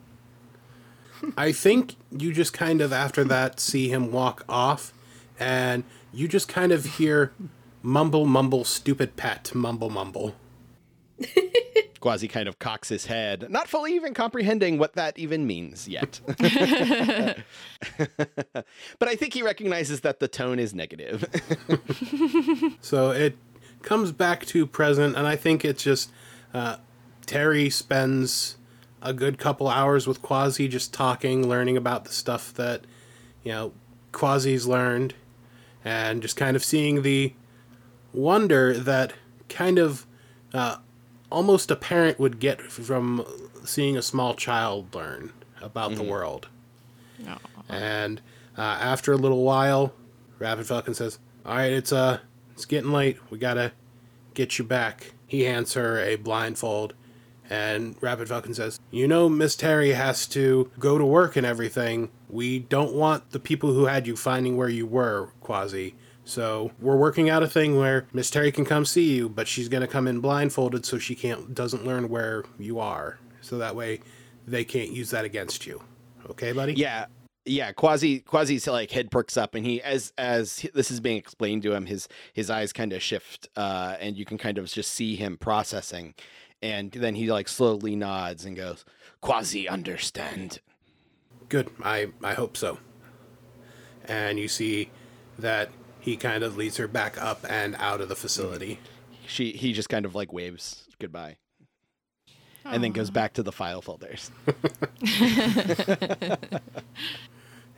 I 1.36 1.52
think 1.52 1.96
you 2.10 2.32
just 2.32 2.52
kind 2.52 2.80
of, 2.80 2.92
after 2.92 3.24
that, 3.24 3.58
see 3.58 3.88
him 3.88 4.12
walk 4.12 4.44
off, 4.48 4.92
and 5.38 5.82
you 6.12 6.28
just 6.28 6.48
kind 6.48 6.70
of 6.70 6.84
hear 6.84 7.32
mumble, 7.82 8.24
mumble, 8.24 8.64
stupid 8.64 9.16
pet, 9.16 9.52
mumble, 9.54 9.90
mumble. 9.90 10.36
Quasi 12.00 12.28
kind 12.28 12.48
of 12.48 12.60
cocks 12.60 12.88
his 12.88 13.06
head, 13.06 13.50
not 13.50 13.66
fully 13.66 13.92
even 13.96 14.14
comprehending 14.14 14.78
what 14.78 14.94
that 14.94 15.18
even 15.18 15.48
means 15.48 15.88
yet. 15.88 16.20
but 16.28 16.38
I 19.08 19.16
think 19.16 19.34
he 19.34 19.42
recognizes 19.42 20.02
that 20.02 20.20
the 20.20 20.28
tone 20.28 20.60
is 20.60 20.72
negative. 20.72 21.24
So 22.80 23.10
it 23.10 23.36
comes 23.82 24.12
back 24.12 24.46
to 24.46 24.64
present, 24.64 25.16
and 25.16 25.26
I 25.26 25.34
think 25.34 25.64
it's 25.64 25.82
just 25.82 26.12
uh, 26.54 26.76
Terry 27.28 27.68
spends 27.70 28.56
a 29.02 29.12
good 29.12 29.38
couple 29.38 29.68
hours 29.68 30.06
with 30.06 30.22
Quasi 30.22 30.66
just 30.66 30.92
talking, 30.92 31.46
learning 31.46 31.76
about 31.76 32.04
the 32.04 32.12
stuff 32.12 32.52
that, 32.54 32.84
you 33.44 33.52
know, 33.52 33.72
Quasi's 34.12 34.66
learned, 34.66 35.14
and 35.84 36.22
just 36.22 36.36
kind 36.36 36.56
of 36.56 36.64
seeing 36.64 37.02
the 37.02 37.34
wonder 38.12 38.72
that 38.72 39.12
kind 39.48 39.78
of 39.78 40.06
uh, 40.54 40.78
almost 41.30 41.70
a 41.70 41.76
parent 41.76 42.18
would 42.18 42.40
get 42.40 42.60
from 42.62 43.24
seeing 43.64 43.96
a 43.96 44.02
small 44.02 44.34
child 44.34 44.94
learn 44.94 45.32
about 45.60 45.94
the 45.94 46.02
world. 46.10 46.48
And 47.68 48.20
uh, 48.56 48.62
after 48.62 49.12
a 49.12 49.16
little 49.16 49.42
while, 49.44 49.92
Rapid 50.38 50.66
Falcon 50.66 50.94
says, 50.94 51.18
"All 51.44 51.56
right, 51.56 51.72
it's 51.72 51.92
uh, 51.92 52.20
it's 52.54 52.64
getting 52.64 52.90
late. 52.90 53.18
We 53.30 53.38
gotta 53.38 53.72
get 54.34 54.58
you 54.58 54.64
back." 54.64 55.12
He 55.26 55.42
hands 55.42 55.74
her 55.74 55.98
a 56.00 56.16
blindfold, 56.16 56.94
and 57.48 57.96
Rapid 58.00 58.28
Falcon 58.28 58.54
says, 58.54 58.78
"You 58.90 59.08
know, 59.08 59.28
Miss 59.28 59.56
Terry 59.56 59.92
has 59.92 60.26
to 60.28 60.70
go 60.78 60.98
to 60.98 61.04
work 61.04 61.36
and 61.36 61.46
everything. 61.46 62.10
We 62.28 62.58
don't 62.58 62.94
want 62.94 63.30
the 63.30 63.40
people 63.40 63.72
who 63.72 63.86
had 63.86 64.06
you 64.06 64.16
finding 64.16 64.56
where 64.56 64.68
you 64.68 64.86
were, 64.86 65.30
Quasi. 65.40 65.94
So 66.24 66.72
we're 66.78 66.96
working 66.96 67.30
out 67.30 67.42
a 67.42 67.48
thing 67.48 67.78
where 67.78 68.06
Miss 68.12 68.28
Terry 68.28 68.52
can 68.52 68.66
come 68.66 68.84
see 68.84 69.14
you, 69.14 69.30
but 69.30 69.48
she's 69.48 69.68
gonna 69.68 69.86
come 69.86 70.06
in 70.06 70.20
blindfolded 70.20 70.84
so 70.84 70.98
she 70.98 71.14
can't 71.14 71.54
doesn't 71.54 71.86
learn 71.86 72.10
where 72.10 72.44
you 72.58 72.78
are. 72.78 73.18
So 73.40 73.56
that 73.58 73.74
way 73.74 74.00
they 74.46 74.64
can't 74.64 74.90
use 74.90 75.10
that 75.10 75.24
against 75.24 75.66
you. 75.66 75.82
Okay, 76.28 76.52
buddy? 76.52 76.74
Yeah, 76.74 77.06
yeah. 77.46 77.72
Quasi 77.72 78.20
Quasi's 78.20 78.66
like 78.66 78.90
head 78.90 79.10
perks 79.10 79.38
up, 79.38 79.54
and 79.54 79.64
he 79.64 79.80
as 79.80 80.12
as 80.18 80.66
this 80.74 80.90
is 80.90 81.00
being 81.00 81.16
explained 81.16 81.62
to 81.62 81.72
him, 81.72 81.86
his 81.86 82.08
his 82.34 82.50
eyes 82.50 82.74
kind 82.74 82.92
of 82.92 83.02
shift, 83.02 83.48
uh, 83.56 83.96
and 83.98 84.16
you 84.18 84.26
can 84.26 84.36
kind 84.36 84.58
of 84.58 84.66
just 84.66 84.92
see 84.92 85.16
him 85.16 85.38
processing, 85.38 86.14
and 86.62 86.90
then 86.92 87.14
he 87.14 87.30
like 87.30 87.48
slowly 87.48 87.96
nods 87.96 88.44
and 88.44 88.56
goes, 88.56 88.84
Quasi 89.20 89.68
understand. 89.68 90.60
Good. 91.48 91.70
I 91.82 92.08
I 92.22 92.34
hope 92.34 92.56
so. 92.56 92.78
And 94.04 94.38
you 94.38 94.48
see 94.48 94.90
that 95.38 95.70
he 96.00 96.16
kind 96.16 96.42
of 96.42 96.56
leads 96.56 96.76
her 96.78 96.88
back 96.88 97.20
up 97.20 97.44
and 97.48 97.74
out 97.76 98.00
of 98.00 98.08
the 98.08 98.16
facility. 98.16 98.78
she 99.26 99.52
he 99.52 99.72
just 99.72 99.88
kind 99.88 100.04
of 100.06 100.14
like 100.14 100.32
waves 100.32 100.86
goodbye, 100.98 101.36
and 102.64 102.82
then 102.82 102.92
goes 102.92 103.10
back 103.10 103.34
to 103.34 103.42
the 103.42 103.52
file 103.52 103.82
folders. 103.82 104.30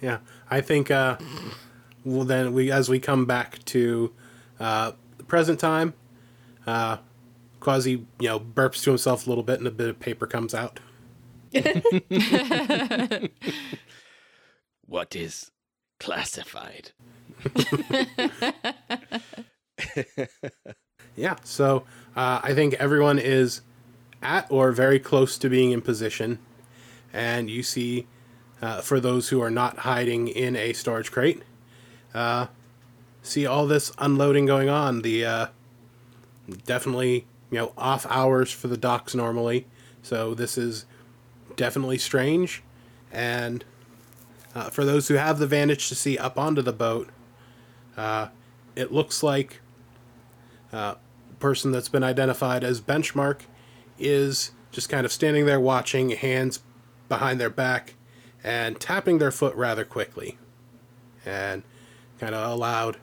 Yeah, 0.00 0.18
I 0.50 0.60
think. 0.60 0.90
Uh, 0.90 1.18
well, 2.04 2.24
then 2.24 2.54
we 2.54 2.70
as 2.72 2.88
we 2.88 2.98
come 2.98 3.26
back 3.26 3.62
to 3.66 4.12
uh, 4.58 4.92
the 5.18 5.24
present 5.24 5.60
time, 5.60 5.92
uh, 6.66 6.96
Quasi 7.60 8.06
you 8.18 8.28
know 8.28 8.40
burps 8.40 8.82
to 8.84 8.90
himself 8.90 9.26
a 9.26 9.28
little 9.28 9.44
bit, 9.44 9.58
and 9.58 9.68
a 9.68 9.70
bit 9.70 9.88
of 9.88 10.00
paper 10.00 10.26
comes 10.26 10.54
out. 10.54 10.80
What 14.86 15.14
is 15.14 15.50
classified? 16.00 16.90
Yeah, 21.16 21.36
so 21.44 21.84
uh, 22.16 22.40
I 22.42 22.54
think 22.54 22.74
everyone 22.74 23.18
is 23.18 23.60
at 24.22 24.46
or 24.50 24.72
very 24.72 24.98
close 24.98 25.36
to 25.38 25.50
being 25.50 25.72
in 25.72 25.82
position, 25.82 26.38
and 27.12 27.50
you 27.50 27.62
see, 27.62 28.06
uh, 28.62 28.80
for 28.80 29.00
those 29.00 29.28
who 29.28 29.42
are 29.42 29.50
not 29.50 29.78
hiding 29.78 30.28
in 30.28 30.56
a 30.56 30.72
storage 30.72 31.10
crate, 31.10 31.42
uh, 32.14 32.46
see 33.22 33.44
all 33.44 33.66
this 33.66 33.92
unloading 33.98 34.46
going 34.46 34.68
on. 34.68 35.02
The 35.02 35.24
uh, 35.24 35.46
definitely 36.64 37.26
you 37.50 37.58
know 37.58 37.72
off 37.76 38.06
hours 38.08 38.50
for 38.50 38.68
the 38.68 38.76
docks 38.76 39.14
normally, 39.14 39.66
so 40.02 40.34
this 40.34 40.58
is 40.58 40.86
definitely 41.56 41.98
strange, 41.98 42.62
and 43.12 43.64
uh, 44.54 44.70
for 44.70 44.84
those 44.84 45.08
who 45.08 45.14
have 45.14 45.38
the 45.38 45.46
vantage 45.46 45.88
to 45.88 45.94
see 45.94 46.18
up 46.18 46.38
onto 46.38 46.62
the 46.62 46.72
boat, 46.72 47.08
uh, 47.96 48.28
it 48.76 48.92
looks 48.92 49.22
like 49.22 49.60
person 51.40 51.72
that's 51.72 51.88
been 51.88 52.04
identified 52.04 52.62
as 52.62 52.80
Benchmark 52.80 53.40
is 53.98 54.52
just 54.70 54.88
kind 54.88 55.04
of 55.04 55.12
standing 55.12 55.46
there 55.46 55.58
watching, 55.58 56.10
hands 56.10 56.62
behind 57.08 57.40
their 57.40 57.50
back, 57.50 57.94
and 58.44 58.78
tapping 58.78 59.18
their 59.18 59.32
foot 59.32 59.54
rather 59.56 59.84
quickly. 59.84 60.38
And 61.26 61.62
kind 62.18 62.34
of 62.34 62.50
aloud, 62.50 62.98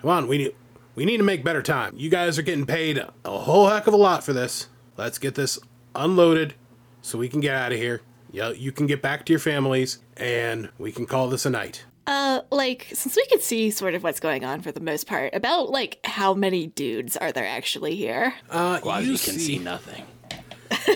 Come 0.00 0.10
on, 0.10 0.28
we 0.28 0.38
need, 0.38 0.54
we 0.94 1.04
need 1.04 1.18
to 1.18 1.22
make 1.22 1.44
better 1.44 1.62
time. 1.62 1.94
You 1.96 2.10
guys 2.10 2.38
are 2.38 2.42
getting 2.42 2.66
paid 2.66 2.98
a 3.24 3.38
whole 3.38 3.68
heck 3.68 3.86
of 3.86 3.94
a 3.94 3.96
lot 3.96 4.24
for 4.24 4.32
this. 4.32 4.68
Let's 4.96 5.18
get 5.18 5.34
this 5.34 5.58
unloaded 5.94 6.54
so 7.00 7.18
we 7.18 7.28
can 7.28 7.40
get 7.40 7.54
out 7.56 7.72
of 7.72 7.78
here. 7.78 8.02
Yeah, 8.30 8.50
you 8.50 8.72
can 8.72 8.86
get 8.86 9.02
back 9.02 9.26
to 9.26 9.32
your 9.32 9.40
families, 9.40 9.98
and 10.16 10.70
we 10.78 10.90
can 10.90 11.04
call 11.04 11.28
this 11.28 11.44
a 11.44 11.50
night. 11.50 11.84
Uh, 12.06 12.40
like, 12.50 12.88
since 12.92 13.14
we 13.14 13.24
can 13.26 13.40
see 13.40 13.70
sort 13.70 13.94
of 13.94 14.02
what's 14.02 14.20
going 14.20 14.44
on 14.44 14.62
for 14.62 14.72
the 14.72 14.80
most 14.80 15.06
part, 15.06 15.34
about, 15.34 15.70
like, 15.70 15.98
how 16.04 16.32
many 16.32 16.66
dudes 16.68 17.16
are 17.16 17.30
there 17.30 17.46
actually 17.46 17.94
here? 17.94 18.34
Uh, 18.48 18.80
Quasi 18.80 19.04
you 19.06 19.18
can 19.18 19.38
see 19.38 19.58
nothing. 19.58 20.04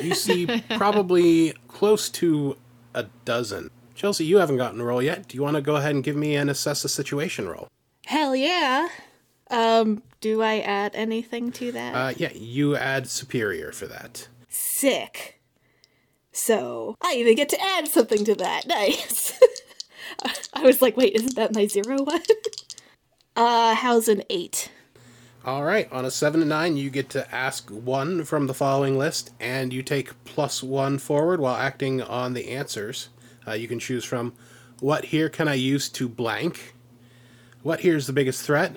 you 0.02 0.14
see 0.14 0.46
probably 0.76 1.52
close 1.68 2.08
to 2.10 2.56
a 2.94 3.04
dozen. 3.26 3.70
Chelsea, 3.94 4.24
you 4.24 4.38
haven't 4.38 4.56
gotten 4.56 4.80
a 4.80 4.84
roll 4.84 5.02
yet. 5.02 5.28
Do 5.28 5.36
you 5.36 5.42
want 5.42 5.56
to 5.56 5.62
go 5.62 5.76
ahead 5.76 5.94
and 5.94 6.02
give 6.02 6.16
me 6.16 6.36
an 6.36 6.48
assess 6.48 6.82
the 6.82 6.88
situation 6.88 7.48
roll? 7.48 7.68
Hell 8.06 8.34
yeah. 8.34 8.88
Um, 9.50 10.02
do 10.20 10.42
I 10.42 10.58
add 10.58 10.94
anything 10.94 11.52
to 11.52 11.72
that? 11.72 11.94
Uh, 11.94 12.14
yeah, 12.16 12.32
you 12.34 12.76
add 12.76 13.08
superior 13.08 13.72
for 13.72 13.86
that. 13.86 14.28
Sick. 14.48 15.40
So, 16.32 16.96
I 17.00 17.14
even 17.14 17.34
get 17.34 17.48
to 17.50 17.62
add 17.62 17.88
something 17.88 18.24
to 18.24 18.34
that. 18.36 18.66
Nice. 18.68 19.38
I 20.54 20.62
was 20.62 20.80
like, 20.80 20.96
wait, 20.96 21.14
isn't 21.14 21.34
that 21.36 21.54
my 21.54 21.66
zero 21.66 22.02
one? 22.02 22.22
uh, 23.36 23.74
how's 23.74 24.08
an 24.08 24.22
eight? 24.30 24.70
All 25.44 25.64
right, 25.64 25.90
on 25.92 26.04
a 26.04 26.10
seven 26.10 26.40
to 26.40 26.46
nine, 26.46 26.76
you 26.76 26.90
get 26.90 27.08
to 27.10 27.32
ask 27.34 27.70
one 27.70 28.24
from 28.24 28.46
the 28.46 28.54
following 28.54 28.98
list, 28.98 29.30
and 29.38 29.72
you 29.72 29.82
take 29.82 30.24
plus 30.24 30.62
one 30.62 30.98
forward 30.98 31.40
while 31.40 31.56
acting 31.56 32.02
on 32.02 32.34
the 32.34 32.48
answers. 32.48 33.10
Uh, 33.46 33.52
you 33.52 33.68
can 33.68 33.78
choose 33.78 34.04
from 34.04 34.32
what 34.80 35.06
here 35.06 35.28
can 35.28 35.48
I 35.48 35.54
use 35.54 35.88
to 35.90 36.08
blank? 36.08 36.74
What 37.62 37.80
here 37.80 37.96
is 37.96 38.06
the 38.06 38.12
biggest 38.12 38.42
threat? 38.42 38.76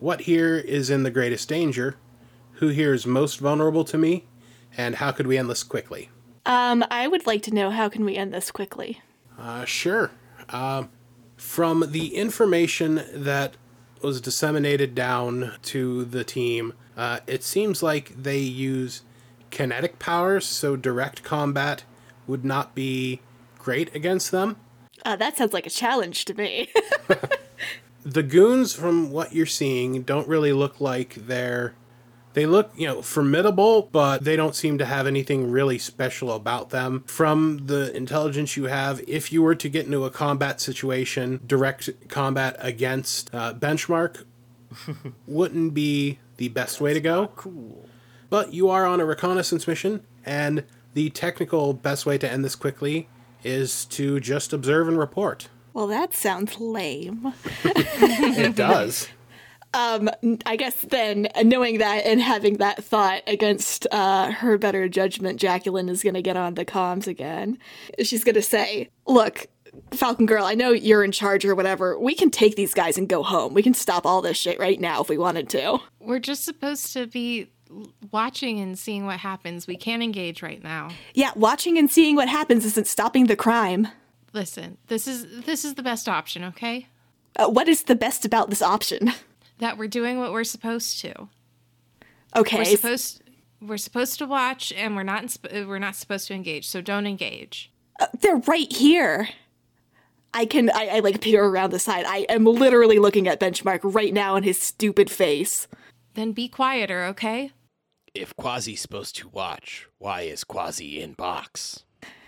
What 0.00 0.22
here 0.22 0.56
is 0.56 0.88
in 0.88 1.02
the 1.02 1.10
greatest 1.10 1.46
danger? 1.46 1.96
Who 2.54 2.68
here 2.68 2.94
is 2.94 3.06
most 3.06 3.38
vulnerable 3.38 3.84
to 3.84 3.98
me? 3.98 4.24
And 4.74 4.94
how 4.94 5.12
could 5.12 5.26
we 5.26 5.36
end 5.36 5.50
this 5.50 5.62
quickly? 5.62 6.08
Um, 6.46 6.82
I 6.90 7.06
would 7.06 7.26
like 7.26 7.42
to 7.42 7.54
know 7.54 7.68
how 7.68 7.90
can 7.90 8.06
we 8.06 8.16
end 8.16 8.32
this 8.32 8.50
quickly? 8.50 9.02
Uh, 9.38 9.66
sure. 9.66 10.10
Um, 10.48 10.88
from 11.36 11.84
the 11.90 12.14
information 12.14 13.02
that 13.12 13.58
was 14.00 14.22
disseminated 14.22 14.94
down 14.94 15.52
to 15.64 16.06
the 16.06 16.24
team, 16.24 16.72
uh, 16.96 17.20
it 17.26 17.42
seems 17.42 17.82
like 17.82 18.22
they 18.22 18.38
use 18.38 19.02
kinetic 19.50 19.98
powers, 19.98 20.46
so 20.46 20.76
direct 20.76 21.22
combat 21.22 21.84
would 22.26 22.44
not 22.44 22.74
be 22.74 23.20
great 23.58 23.94
against 23.94 24.30
them. 24.30 24.56
Uh, 25.04 25.16
that 25.16 25.36
sounds 25.36 25.52
like 25.52 25.66
a 25.66 25.70
challenge 25.70 26.24
to 26.24 26.34
me. 26.34 26.70
The 28.10 28.24
goons, 28.24 28.74
from 28.74 29.12
what 29.12 29.32
you're 29.32 29.46
seeing, 29.46 30.02
don't 30.02 30.26
really 30.26 30.52
look 30.52 30.80
like 30.80 31.14
they're. 31.14 31.74
They 32.32 32.44
look, 32.44 32.72
you 32.76 32.86
know, 32.86 33.02
formidable, 33.02 33.88
but 33.90 34.24
they 34.24 34.34
don't 34.34 34.54
seem 34.54 34.78
to 34.78 34.84
have 34.84 35.06
anything 35.06 35.50
really 35.50 35.78
special 35.78 36.32
about 36.32 36.70
them. 36.70 37.04
From 37.06 37.66
the 37.66 37.94
intelligence 37.96 38.56
you 38.56 38.64
have, 38.64 39.00
if 39.08 39.32
you 39.32 39.42
were 39.42 39.56
to 39.56 39.68
get 39.68 39.86
into 39.86 40.04
a 40.04 40.10
combat 40.10 40.60
situation, 40.60 41.40
direct 41.46 42.08
combat 42.08 42.56
against 42.58 43.32
uh, 43.32 43.54
benchmark 43.54 44.24
wouldn't 45.26 45.74
be 45.74 46.18
the 46.36 46.48
best 46.48 46.80
way 46.80 46.94
to 46.94 47.00
go. 47.00 47.28
Cool. 47.36 47.88
But 48.28 48.52
you 48.52 48.70
are 48.70 48.86
on 48.86 49.00
a 49.00 49.04
reconnaissance 49.04 49.68
mission, 49.68 50.04
and 50.24 50.64
the 50.94 51.10
technical 51.10 51.74
best 51.74 52.06
way 52.06 52.18
to 52.18 52.30
end 52.30 52.44
this 52.44 52.56
quickly 52.56 53.08
is 53.44 53.84
to 53.86 54.18
just 54.18 54.52
observe 54.52 54.88
and 54.88 54.98
report. 54.98 55.48
Well, 55.72 55.86
that 55.88 56.14
sounds 56.14 56.58
lame. 56.60 57.32
It 58.02 58.56
does. 58.56 59.08
I 59.72 60.56
guess 60.56 60.74
then, 60.82 61.28
knowing 61.44 61.78
that 61.78 62.04
and 62.06 62.20
having 62.20 62.56
that 62.58 62.82
thought 62.82 63.22
against 63.26 63.86
uh, 63.92 64.32
her 64.32 64.58
better 64.58 64.88
judgment, 64.88 65.38
Jacqueline 65.40 65.88
is 65.88 66.02
going 66.02 66.14
to 66.14 66.22
get 66.22 66.36
on 66.36 66.54
the 66.54 66.64
comms 66.64 67.06
again. 67.06 67.58
She's 68.02 68.24
going 68.24 68.34
to 68.34 68.42
say, 68.42 68.88
Look, 69.06 69.46
Falcon 69.92 70.26
Girl, 70.26 70.44
I 70.44 70.54
know 70.54 70.70
you're 70.70 71.04
in 71.04 71.12
charge 71.12 71.44
or 71.44 71.54
whatever. 71.54 71.98
We 71.98 72.14
can 72.14 72.30
take 72.30 72.56
these 72.56 72.74
guys 72.74 72.98
and 72.98 73.08
go 73.08 73.22
home. 73.22 73.54
We 73.54 73.62
can 73.62 73.74
stop 73.74 74.06
all 74.06 74.22
this 74.22 74.36
shit 74.36 74.58
right 74.58 74.80
now 74.80 75.00
if 75.02 75.08
we 75.08 75.18
wanted 75.18 75.48
to. 75.50 75.78
We're 76.00 76.18
just 76.18 76.44
supposed 76.44 76.92
to 76.94 77.06
be 77.06 77.50
watching 78.10 78.58
and 78.58 78.78
seeing 78.78 79.06
what 79.06 79.20
happens. 79.20 79.66
We 79.66 79.76
can't 79.76 80.02
engage 80.02 80.42
right 80.42 80.62
now. 80.62 80.90
Yeah, 81.14 81.30
watching 81.36 81.78
and 81.78 81.90
seeing 81.90 82.16
what 82.16 82.28
happens 82.28 82.64
isn't 82.64 82.88
stopping 82.88 83.26
the 83.26 83.36
crime. 83.36 83.88
Listen, 84.32 84.78
this 84.86 85.06
is 85.06 85.44
this 85.44 85.64
is 85.64 85.74
the 85.74 85.82
best 85.82 86.08
option, 86.08 86.44
okay? 86.44 86.86
Uh, 87.36 87.48
what 87.48 87.68
is 87.68 87.84
the 87.84 87.94
best 87.94 88.24
about 88.24 88.50
this 88.50 88.62
option? 88.62 89.12
That 89.58 89.76
we're 89.76 89.88
doing 89.88 90.18
what 90.18 90.32
we're 90.32 90.44
supposed 90.44 91.00
to. 91.00 91.28
Okay. 92.34 92.56
We're 92.58 92.64
supposed 92.64 93.22
we're 93.60 93.76
supposed 93.76 94.18
to 94.18 94.26
watch 94.26 94.72
and 94.72 94.96
we're 94.96 95.02
not 95.02 95.22
insp- 95.22 95.66
we're 95.66 95.78
not 95.78 95.96
supposed 95.96 96.26
to 96.28 96.34
engage. 96.34 96.66
So 96.66 96.80
don't 96.80 97.06
engage. 97.06 97.70
They're 98.20 98.36
right 98.36 98.72
here. 98.72 99.28
I 100.32 100.46
can, 100.46 100.70
I, 100.70 100.86
I 100.86 100.98
like 101.00 101.20
peer 101.20 101.44
around 101.44 101.72
the 101.72 101.78
side. 101.78 102.04
I 102.06 102.18
am 102.28 102.44
literally 102.44 102.98
looking 102.98 103.26
at 103.26 103.40
Benchmark 103.40 103.80
right 103.82 104.14
now 104.14 104.36
in 104.36 104.44
his 104.44 104.62
stupid 104.62 105.10
face. 105.10 105.66
Then 106.14 106.32
be 106.32 106.48
quieter, 106.48 107.04
okay? 107.06 107.50
If 108.14 108.34
Quasi's 108.36 108.80
supposed 108.80 109.16
to 109.16 109.28
watch, 109.28 109.88
why 109.98 110.22
is 110.22 110.44
Quasi 110.44 111.00
in 111.00 111.12
box? 111.14 111.84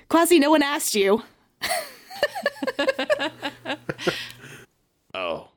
Quasi, 0.09 0.39
no 0.39 0.51
one 0.51 0.63
asked 0.63 0.95
you. 0.95 1.23
Oh, 5.15 5.49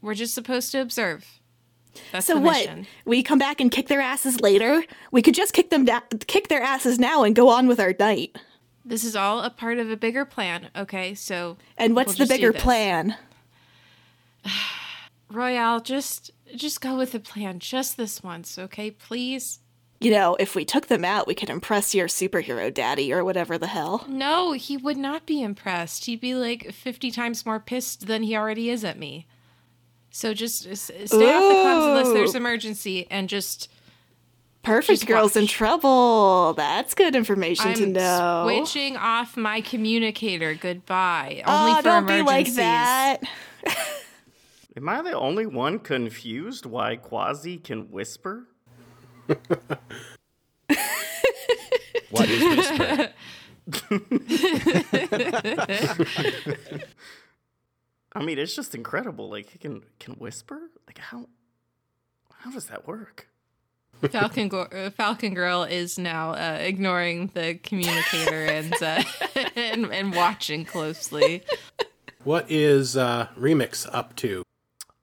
We're 0.00 0.14
just 0.14 0.34
supposed 0.34 0.70
to 0.72 0.80
observe. 0.80 1.26
That's 2.12 2.26
So 2.26 2.34
the 2.34 2.40
what? 2.40 2.56
mission. 2.58 2.86
We 3.04 3.22
come 3.24 3.38
back 3.40 3.60
and 3.60 3.70
kick 3.70 3.88
their 3.88 4.00
asses 4.00 4.40
later? 4.40 4.84
We 5.10 5.20
could 5.20 5.34
just 5.34 5.52
kick 5.52 5.70
them 5.70 5.84
da- 5.84 6.00
kick 6.28 6.46
their 6.48 6.62
asses 6.62 6.98
now 6.98 7.24
and 7.24 7.34
go 7.34 7.48
on 7.48 7.66
with 7.66 7.80
our 7.80 7.94
night. 7.98 8.36
This 8.84 9.02
is 9.02 9.16
all 9.16 9.40
a 9.40 9.50
part 9.50 9.78
of 9.78 9.90
a 9.90 9.96
bigger 9.96 10.24
plan, 10.24 10.68
okay? 10.76 11.14
So 11.14 11.56
And 11.76 11.96
what's 11.96 12.08
we'll 12.08 12.14
the 12.14 12.18
just 12.18 12.30
do 12.30 12.36
bigger 12.36 12.52
this. 12.52 12.62
plan? 12.62 13.16
Royale, 15.30 15.80
just 15.80 16.30
just 16.54 16.80
go 16.80 16.96
with 16.96 17.12
the 17.12 17.20
plan 17.20 17.58
just 17.58 17.96
this 17.96 18.22
once, 18.22 18.58
okay? 18.58 18.90
Please. 18.92 19.58
You 20.04 20.10
know, 20.10 20.36
if 20.38 20.54
we 20.54 20.66
took 20.66 20.88
them 20.88 21.02
out, 21.02 21.26
we 21.26 21.34
could 21.34 21.48
impress 21.48 21.94
your 21.94 22.08
superhero 22.08 22.72
daddy 22.72 23.10
or 23.10 23.24
whatever 23.24 23.56
the 23.56 23.68
hell. 23.68 24.04
No, 24.06 24.52
he 24.52 24.76
would 24.76 24.98
not 24.98 25.24
be 25.24 25.42
impressed. 25.42 26.04
He'd 26.04 26.20
be 26.20 26.34
like 26.34 26.72
50 26.72 27.10
times 27.10 27.46
more 27.46 27.58
pissed 27.58 28.06
than 28.06 28.22
he 28.22 28.36
already 28.36 28.68
is 28.68 28.84
at 28.84 28.98
me. 28.98 29.26
So 30.10 30.34
just 30.34 30.66
s- 30.66 30.78
stay 30.82 31.00
off 31.00 31.08
the 31.08 31.16
comms 31.16 31.88
unless 31.88 32.12
there's 32.12 32.34
emergency 32.34 33.06
and 33.10 33.30
just 33.30 33.70
Perfect 34.62 35.00
Just 35.00 35.06
girl's 35.06 35.36
in 35.36 35.46
trouble. 35.46 36.52
That's 36.52 36.94
good 36.94 37.16
information 37.16 37.72
to 37.72 37.82
I'm 37.84 37.92
know. 37.92 38.42
switching 38.44 38.98
off 38.98 39.38
my 39.38 39.62
communicator. 39.62 40.54
Goodbye. 40.54 41.42
Only 41.46 41.72
oh, 41.72 41.76
for 41.76 41.82
don't 41.82 42.06
be 42.06 42.18
emergencies. 42.18 42.56
like 42.56 42.56
that. 42.56 43.20
Am 44.76 44.86
I 44.86 45.00
the 45.00 45.12
only 45.12 45.46
one 45.46 45.78
confused 45.78 46.66
why 46.66 46.96
Quasi 46.96 47.56
can 47.58 47.90
whisper? 47.90 48.48
What 52.10 52.28
is 52.28 52.42
whisper? 52.56 53.10
I 58.12 58.22
mean, 58.24 58.38
it's 58.38 58.54
just 58.54 58.74
incredible. 58.74 59.28
Like 59.28 59.50
he 59.50 59.58
can 59.58 59.82
can 59.98 60.14
whisper. 60.14 60.70
Like 60.86 60.98
how 60.98 61.28
how 62.32 62.50
does 62.50 62.66
that 62.66 62.86
work? 62.86 63.28
Falcon 64.10 64.48
Go- 64.48 64.62
uh, 64.62 64.90
Falcon 64.90 65.34
Girl 65.34 65.62
is 65.64 65.98
now 65.98 66.32
uh, 66.32 66.58
ignoring 66.60 67.30
the 67.32 67.54
communicator 67.62 68.44
and, 68.44 68.74
uh, 68.82 69.02
and 69.56 69.86
and 69.92 70.14
watching 70.14 70.64
closely. 70.64 71.42
What 72.22 72.50
is 72.50 72.96
uh, 72.96 73.28
Remix 73.38 73.88
up 73.92 74.14
to? 74.16 74.44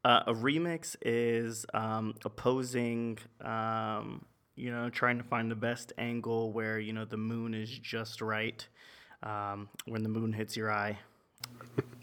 Uh, 0.03 0.23
a 0.27 0.33
remix 0.33 0.95
is 1.03 1.65
um, 1.73 2.15
opposing, 2.25 3.19
um, 3.41 4.25
you 4.55 4.71
know, 4.71 4.89
trying 4.89 5.17
to 5.17 5.23
find 5.23 5.51
the 5.51 5.55
best 5.55 5.93
angle 5.97 6.51
where 6.51 6.79
you 6.79 6.91
know 6.91 7.05
the 7.05 7.17
moon 7.17 7.53
is 7.53 7.69
just 7.69 8.21
right 8.21 8.67
um, 9.21 9.69
when 9.85 10.01
the 10.01 10.09
moon 10.09 10.33
hits 10.33 10.57
your 10.57 10.71
eye, 10.71 10.97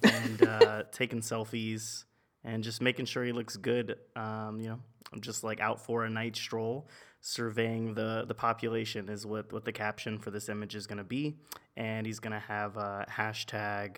and 0.05 0.47
uh, 0.47 0.83
taking 0.93 1.21
selfies 1.21 2.05
and 2.45 2.63
just 2.63 2.81
making 2.81 3.05
sure 3.05 3.25
he 3.25 3.33
looks 3.33 3.57
good. 3.57 3.97
Um, 4.15 4.61
you 4.61 4.69
know, 4.69 4.81
I'm 5.13 5.21
just 5.21 5.43
like 5.43 5.61
out 5.61 5.85
for 5.85 6.05
a 6.05 6.11
night 6.11 6.37
stroll, 6.37 6.89
surveying 7.21 7.95
the 7.95 8.25
the 8.29 8.35
population 8.35 9.09
is 9.09 9.27
what 9.27 9.53
what 9.53 9.65
the 9.65 9.73
caption 9.73 10.19
for 10.19 10.31
this 10.31 10.49
image 10.49 10.77
is 10.77 10.87
going 10.87 10.99
to 10.99 11.05
be, 11.05 11.37
and 11.77 12.07
he's 12.07 12.21
going 12.21 12.33
to 12.33 12.39
have 12.39 12.77
a 12.77 13.07
hashtag 13.11 13.97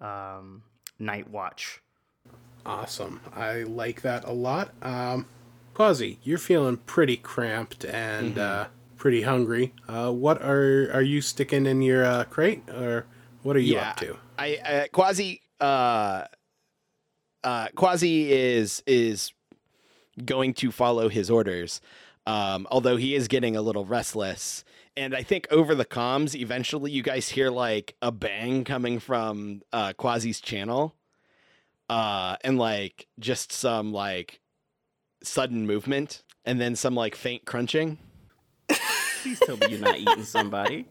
um, 0.00 0.62
night 0.98 1.28
watch. 1.28 1.82
Awesome. 2.66 3.20
I 3.32 3.62
like 3.62 4.02
that 4.02 4.24
a 4.24 4.32
lot. 4.32 4.74
Um, 4.82 5.26
Quasi, 5.72 6.18
you're 6.22 6.36
feeling 6.38 6.78
pretty 6.78 7.16
cramped 7.16 7.84
and 7.84 8.36
uh, 8.38 8.66
pretty 8.96 9.22
hungry. 9.22 9.72
Uh, 9.88 10.10
what 10.10 10.42
are 10.42 10.90
are 10.92 11.02
you 11.02 11.20
sticking 11.20 11.66
in 11.66 11.80
your 11.80 12.04
uh, 12.04 12.24
crate, 12.24 12.68
or 12.70 13.06
what 13.42 13.54
are 13.56 13.60
you 13.60 13.78
up 13.78 13.96
to? 13.98 14.16
I 14.38 14.56
uh, 14.56 14.86
Quasi 14.92 15.42
uh 15.60 16.24
uh 17.44 17.68
Quasi 17.74 18.32
is 18.32 18.82
is 18.86 19.32
going 20.24 20.54
to 20.54 20.72
follow 20.72 21.08
his 21.08 21.30
orders. 21.30 21.80
Um 22.26 22.66
although 22.70 22.96
he 22.96 23.14
is 23.14 23.28
getting 23.28 23.56
a 23.56 23.62
little 23.62 23.84
restless. 23.84 24.64
And 24.96 25.14
I 25.14 25.22
think 25.22 25.46
over 25.50 25.74
the 25.74 25.84
comms 25.84 26.34
eventually 26.34 26.90
you 26.90 27.02
guys 27.02 27.28
hear 27.28 27.50
like 27.50 27.94
a 28.02 28.10
bang 28.10 28.64
coming 28.64 28.98
from 28.98 29.62
uh 29.72 29.92
Quasi's 29.92 30.40
channel. 30.40 30.94
Uh 31.88 32.36
and 32.42 32.58
like 32.58 33.06
just 33.18 33.52
some 33.52 33.92
like 33.92 34.40
sudden 35.22 35.66
movement 35.66 36.22
and 36.44 36.60
then 36.60 36.76
some 36.76 36.94
like 36.94 37.14
faint 37.14 37.44
crunching. 37.44 37.98
Please 39.22 39.40
tell 39.40 39.56
me 39.56 39.66
you're 39.70 39.80
not 39.80 39.98
eating 39.98 40.24
somebody. 40.24 40.86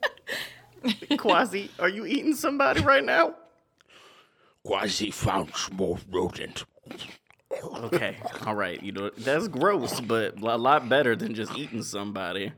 Quasi, 1.17 1.71
are 1.79 1.89
you 1.89 2.05
eating 2.05 2.35
somebody 2.35 2.81
right 2.81 3.03
now? 3.03 3.35
Quasi 4.63 5.11
found 5.11 5.53
small 5.55 5.99
rodent. 6.11 6.65
Okay, 7.63 8.17
all 8.45 8.55
right. 8.55 8.81
You 8.83 8.91
know 8.91 9.09
that's 9.17 9.47
gross, 9.47 10.01
but 10.01 10.39
a 10.41 10.57
lot 10.57 10.89
better 10.89 11.15
than 11.15 11.33
just 11.33 11.55
eating 11.57 11.83
somebody. 11.83 12.51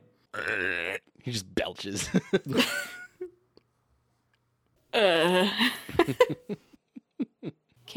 He 1.24 1.32
just 1.32 1.54
belches. 1.54 2.10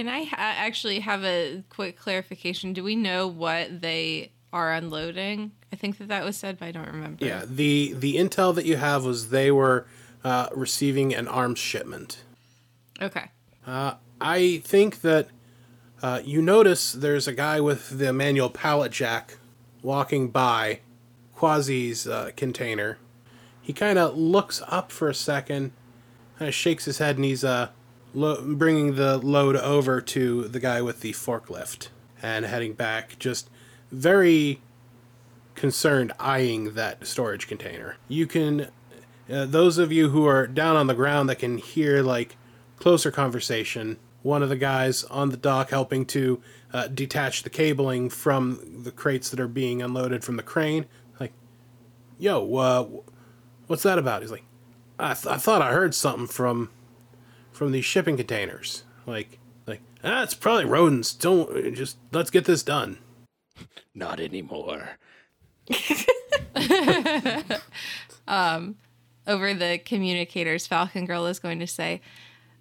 Can 0.01 0.09
I 0.09 0.25
ha- 0.25 0.37
actually 0.39 1.01
have 1.01 1.25
a 1.25 1.63
quick 1.69 1.99
clarification? 1.99 2.73
Do 2.73 2.83
we 2.83 2.97
know 2.97 3.29
what 3.29 3.83
they 3.83 4.33
are 4.51 4.73
unloading? 4.73 5.53
I 5.75 5.77
think 5.77 5.99
that 5.99 6.09
that 6.09 6.25
was 6.25 6.39
said, 6.39 6.59
but 6.59 6.69
I 6.69 6.73
don't 6.73 6.87
remember. 6.87 7.23
Yeah, 7.23 7.43
the 7.47 7.93
the 7.93 8.17
intel 8.17 8.55
that 8.55 8.65
you 8.65 8.77
have 8.77 9.05
was 9.05 9.29
they 9.29 9.51
were 9.51 9.87
uh, 10.25 10.49
receiving 10.55 11.15
an 11.15 11.29
arms 11.29 11.59
shipment. 11.59 12.23
Okay. 13.03 13.27
I 13.67 14.63
think 14.65 15.03
that 15.03 15.29
uh, 16.03 16.23
you 16.25 16.41
notice 16.41 16.93
there's 16.93 17.29
a 17.29 17.35
guy 17.35 17.61
with 17.61 17.99
the 17.99 18.11
manual 18.15 18.49
pallet 18.49 18.93
jack 18.93 19.37
walking 19.83 20.29
by 20.31 20.81
Quasi's 21.37 22.09
uh, 22.09 22.31
container. 22.39 22.97
He 23.61 23.75
kind 23.75 23.99
of 23.99 24.17
looks 24.17 24.63
up 24.67 24.93
for 24.93 25.11
a 25.11 25.15
second, 25.15 25.73
kind 26.39 26.49
of 26.49 26.55
shakes 26.55 26.87
his 26.87 26.97
head, 26.97 27.17
and 27.17 27.27
he's 27.27 27.45
uh, 27.45 27.69
lo- 28.15 28.43
bringing 28.43 28.97
the 28.97 29.19
load 29.19 29.57
over 29.57 30.01
to 30.01 30.49
the 30.49 30.61
guy 30.61 30.83
with 30.83 31.01
the 31.01 31.13
forklift 31.13 31.89
and 32.23 32.45
heading 32.45 32.75
back, 32.75 33.19
just 33.19 33.51
very 33.91 34.61
concerned, 35.55 36.13
eyeing 36.19 36.75
that 36.75 37.07
storage 37.07 37.47
container. 37.47 37.97
You 38.09 38.27
can 38.27 38.69
uh, 39.31 39.45
those 39.45 39.79
of 39.79 39.93
you 39.93 40.11
who 40.11 40.27
are 40.27 40.47
down 40.47 40.77
on 40.77 40.87
the 40.87 40.95
ground 40.95 41.29
that 41.29 41.39
can 41.39 41.59
hear 41.59 42.03
like 42.03 42.37
closer 42.79 43.11
conversation 43.11 43.99
one 44.23 44.43
of 44.43 44.49
the 44.49 44.57
guys 44.57 45.05
on 45.05 45.31
the 45.31 45.37
dock 45.37 45.71
helping 45.71 46.05
to 46.05 46.43
uh, 46.73 46.89
detach 46.89 47.43
the 47.43 47.51
cabling 47.51 48.11
from 48.11 48.83
the 48.83 48.91
crates 48.91 49.31
that 49.31 49.41
are 49.41 49.49
being 49.49 49.83
unloaded 49.83 50.25
from 50.25 50.37
the 50.37 50.43
crane 50.43 50.85
like 51.21 51.33
yo 52.19 52.57
uh, 52.57 52.87
what's 53.67 53.83
that 53.83 53.99
about 53.99 54.23
he's 54.23 54.31
like 54.31 54.45
I, 54.99 55.15
th- 55.15 55.27
I 55.27 55.37
thought 55.37 55.63
i 55.63 55.73
heard 55.73 55.95
something 55.95 56.27
from 56.27 56.71
from 57.61 57.73
these 57.73 57.85
shipping 57.85 58.17
containers 58.17 58.85
like 59.05 59.39
like 59.67 59.83
ah, 60.03 60.23
it's 60.23 60.33
probably 60.33 60.65
rodents 60.65 61.13
don't 61.13 61.75
just 61.75 61.99
let's 62.11 62.31
get 62.31 62.47
this 62.47 62.63
done 62.63 62.97
Not 63.95 64.21
anymore. 64.21 64.91
Um, 68.29 68.77
over 69.27 69.55
the 69.55 69.79
communicators, 69.79 70.65
Falcon 70.65 71.05
Girl 71.05 71.27
is 71.27 71.41
going 71.41 71.59
to 71.59 71.67
say, 71.67 72.01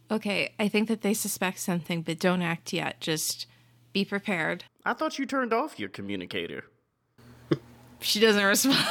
Okay, 0.10 0.52
I 0.58 0.68
think 0.68 0.88
that 0.88 1.04
they 1.04 1.14
suspect 1.14 1.60
something, 1.60 2.02
but 2.02 2.18
don't 2.18 2.42
act 2.42 2.74
yet. 2.74 3.00
Just 3.00 3.46
be 3.94 4.04
prepared. 4.04 4.64
I 4.84 4.94
thought 4.94 5.20
you 5.20 5.28
turned 5.28 5.54
off 5.54 5.80
your 5.80 5.90
communicator. 5.90 6.64
She 8.02 8.20
doesn't 8.20 8.44
respond. 8.44 8.88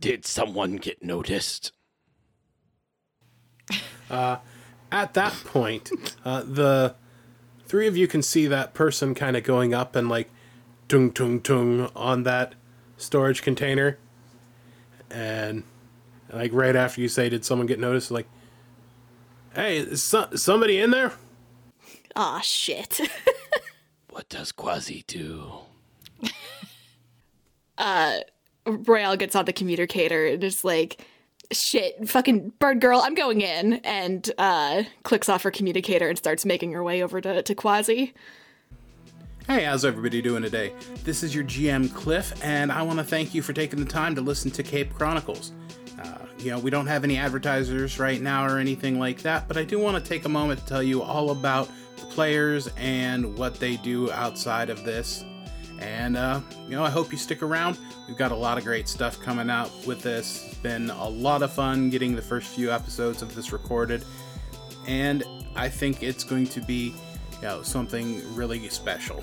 Did 0.00 0.26
someone 0.26 0.76
get 0.76 1.02
noticed? 1.02 1.72
At 4.10 5.14
that 5.14 5.32
point, 5.46 5.90
uh, 6.24 6.42
the 6.42 6.94
three 7.66 7.86
of 7.86 7.96
you 7.96 8.06
can 8.06 8.22
see 8.22 8.46
that 8.46 8.74
person 8.74 9.14
kind 9.14 9.36
of 9.36 9.44
going 9.44 9.72
up 9.74 9.96
and 9.96 10.08
like 10.08 10.30
tung 10.88 11.10
tung 11.10 11.40
tung 11.40 11.90
on 11.96 12.22
that 12.24 12.54
storage 12.96 13.42
container. 13.42 13.98
And 15.10 15.64
like 16.32 16.52
right 16.52 16.76
after 16.76 17.00
you 17.00 17.08
say, 17.08 17.28
"Did 17.28 17.44
someone 17.44 17.66
get 17.66 17.78
noticed?" 17.78 18.10
Like, 18.10 18.26
hey, 19.54 19.78
is 19.78 20.02
so- 20.02 20.30
somebody 20.34 20.78
in 20.78 20.90
there? 20.90 21.12
Aw, 22.16 22.40
shit. 22.40 23.00
What 24.10 24.28
does 24.28 24.52
Quasi 24.52 25.04
do? 25.06 25.50
Uh, 27.78 28.18
Royale 28.66 29.16
gets 29.16 29.34
on 29.34 29.46
the 29.46 29.54
communicator 29.54 30.26
and 30.26 30.44
is 30.44 30.64
like, 30.64 31.00
shit, 31.52 32.08
fucking 32.08 32.52
bird 32.58 32.80
girl, 32.80 33.00
I'm 33.02 33.14
going 33.14 33.40
in. 33.40 33.74
And 33.84 34.30
uh, 34.38 34.84
clicks 35.02 35.28
off 35.28 35.42
her 35.42 35.50
communicator 35.50 36.08
and 36.08 36.18
starts 36.18 36.44
making 36.44 36.72
her 36.72 36.82
way 36.82 37.02
over 37.02 37.20
to, 37.20 37.42
to 37.42 37.54
Quasi. 37.54 38.14
Hey, 39.48 39.64
how's 39.64 39.84
everybody 39.84 40.22
doing 40.22 40.42
today? 40.42 40.72
This 41.02 41.24
is 41.24 41.34
your 41.34 41.42
GM 41.42 41.92
Cliff, 41.92 42.32
and 42.44 42.70
I 42.70 42.82
want 42.82 43.00
to 43.00 43.04
thank 43.04 43.34
you 43.34 43.42
for 43.42 43.52
taking 43.52 43.80
the 43.80 43.90
time 43.90 44.14
to 44.14 44.20
listen 44.20 44.52
to 44.52 44.62
Cape 44.62 44.94
Chronicles. 44.94 45.50
Uh, 46.00 46.18
you 46.38 46.52
know, 46.52 46.60
we 46.60 46.70
don't 46.70 46.86
have 46.86 47.02
any 47.02 47.18
advertisers 47.18 47.98
right 47.98 48.20
now 48.20 48.46
or 48.46 48.58
anything 48.58 49.00
like 49.00 49.22
that, 49.22 49.48
but 49.48 49.56
I 49.56 49.64
do 49.64 49.80
want 49.80 50.02
to 50.02 50.08
take 50.08 50.24
a 50.24 50.28
moment 50.28 50.60
to 50.60 50.66
tell 50.66 50.82
you 50.82 51.02
all 51.02 51.30
about 51.30 51.68
the 51.96 52.06
players 52.06 52.68
and 52.76 53.36
what 53.36 53.56
they 53.56 53.76
do 53.78 54.12
outside 54.12 54.70
of 54.70 54.84
this. 54.84 55.24
And, 55.82 56.16
uh, 56.16 56.40
you 56.68 56.76
know, 56.76 56.84
I 56.84 56.90
hope 56.90 57.12
you 57.12 57.18
stick 57.18 57.42
around. 57.42 57.76
We've 58.06 58.16
got 58.16 58.32
a 58.32 58.36
lot 58.36 58.56
of 58.56 58.64
great 58.64 58.88
stuff 58.88 59.20
coming 59.20 59.50
out 59.50 59.70
with 59.86 60.00
this. 60.02 60.46
It's 60.46 60.58
been 60.58 60.90
a 60.90 61.08
lot 61.08 61.42
of 61.42 61.52
fun 61.52 61.90
getting 61.90 62.14
the 62.14 62.22
first 62.22 62.54
few 62.54 62.70
episodes 62.70 63.20
of 63.20 63.34
this 63.34 63.52
recorded 63.52 64.04
and 64.86 65.24
I 65.54 65.68
think 65.68 66.02
it's 66.02 66.24
going 66.24 66.46
to 66.48 66.60
be 66.60 66.94
you 67.36 67.42
know, 67.42 67.62
something 67.62 68.22
really 68.34 68.68
special. 68.68 69.22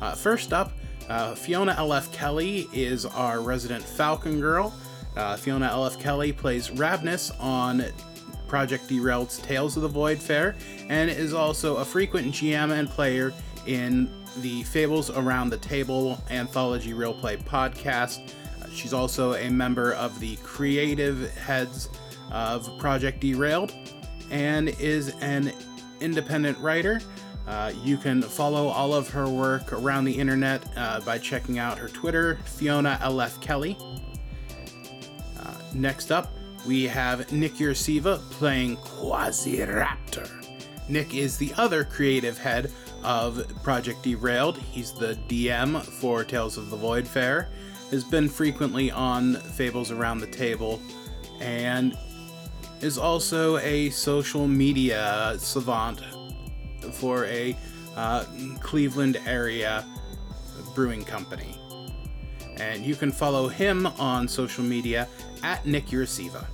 Uh, 0.00 0.14
first 0.14 0.52
up, 0.52 0.72
uh, 1.08 1.34
Fiona 1.34 1.74
L.F. 1.76 2.12
Kelly 2.12 2.68
is 2.72 3.04
our 3.04 3.40
resident 3.40 3.82
Falcon 3.82 4.40
Girl. 4.40 4.72
Uh, 5.16 5.36
Fiona 5.36 5.66
L.F. 5.66 6.00
Kelly 6.00 6.32
plays 6.32 6.70
Ravnus 6.70 7.32
on 7.40 7.84
Project 8.48 8.88
Derailed's 8.88 9.38
Tales 9.38 9.76
of 9.76 9.82
the 9.82 9.88
Void 9.88 10.18
Fair 10.18 10.56
and 10.88 11.10
is 11.10 11.34
also 11.34 11.76
a 11.76 11.84
frequent 11.84 12.32
GM 12.32 12.72
and 12.72 12.88
player 12.88 13.32
in 13.66 14.10
the 14.38 14.62
Fables 14.64 15.10
Around 15.10 15.50
the 15.50 15.58
Table 15.58 16.18
anthology 16.30 16.94
role 16.94 17.14
play 17.14 17.36
podcast. 17.36 18.32
Uh, 18.60 18.68
she's 18.72 18.92
also 18.92 19.34
a 19.34 19.50
member 19.50 19.92
of 19.94 20.18
the 20.20 20.36
creative 20.36 21.30
heads 21.36 21.88
of 22.30 22.78
Project 22.78 23.20
Derailed 23.20 23.74
and 24.30 24.70
is 24.80 25.14
an 25.20 25.52
independent 26.00 26.58
writer. 26.58 27.00
Uh, 27.46 27.72
you 27.82 27.96
can 27.96 28.22
follow 28.22 28.68
all 28.68 28.94
of 28.94 29.08
her 29.10 29.28
work 29.28 29.72
around 29.72 30.04
the 30.04 30.12
internet 30.12 30.64
uh, 30.76 31.00
by 31.00 31.18
checking 31.18 31.58
out 31.58 31.76
her 31.76 31.88
Twitter, 31.88 32.38
Fiona 32.44 32.98
LF 33.02 33.40
Kelly. 33.40 33.76
Uh, 35.38 35.54
next 35.74 36.12
up, 36.12 36.32
we 36.66 36.84
have 36.84 37.30
Nick 37.32 37.54
Uroseva 37.54 38.18
playing 38.30 38.76
Quasiraptor. 38.78 40.30
Nick 40.88 41.14
is 41.14 41.36
the 41.36 41.52
other 41.56 41.84
creative 41.84 42.38
head 42.38 42.70
of 43.04 43.46
Project 43.62 44.02
Derailed. 44.02 44.58
He's 44.58 44.92
the 44.92 45.18
DM 45.28 45.82
for 45.82 46.24
Tales 46.24 46.56
of 46.56 46.70
the 46.70 46.76
Void 46.76 47.06
Fair, 47.06 47.50
has 47.90 48.04
been 48.04 48.28
frequently 48.28 48.90
on 48.90 49.34
Fables 49.34 49.90
Around 49.90 50.20
the 50.20 50.26
Table, 50.26 50.80
and 51.40 51.96
is 52.80 52.98
also 52.98 53.58
a 53.58 53.90
social 53.90 54.48
media 54.48 55.34
savant 55.38 56.00
for 56.92 57.26
a 57.26 57.56
uh, 57.96 58.24
Cleveland 58.60 59.18
area 59.26 59.86
brewing 60.74 61.04
company. 61.04 61.56
And 62.56 62.84
you 62.84 62.94
can 62.94 63.12
follow 63.12 63.48
him 63.48 63.86
on 63.86 64.28
social 64.28 64.64
media 64.64 65.08
at 65.42 65.64
Nick 65.66 65.86
Uroseva. 65.86 66.44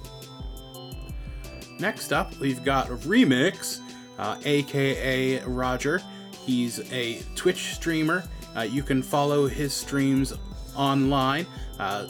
Next 1.78 2.12
up, 2.12 2.36
we've 2.38 2.64
got 2.64 2.88
Remix, 2.88 3.80
uh, 4.18 4.36
aka 4.44 5.40
Roger. 5.44 6.02
He's 6.48 6.90
a 6.94 7.20
Twitch 7.34 7.74
streamer. 7.74 8.24
Uh, 8.56 8.62
you 8.62 8.82
can 8.82 9.02
follow 9.02 9.46
his 9.46 9.74
streams 9.74 10.32
online 10.74 11.46
uh, 11.78 12.08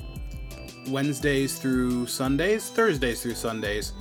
Wednesdays 0.86 1.58
through 1.58 2.06
Sundays, 2.06 2.70
Thursdays 2.70 3.20
through 3.20 3.34
Sundays. 3.34 3.94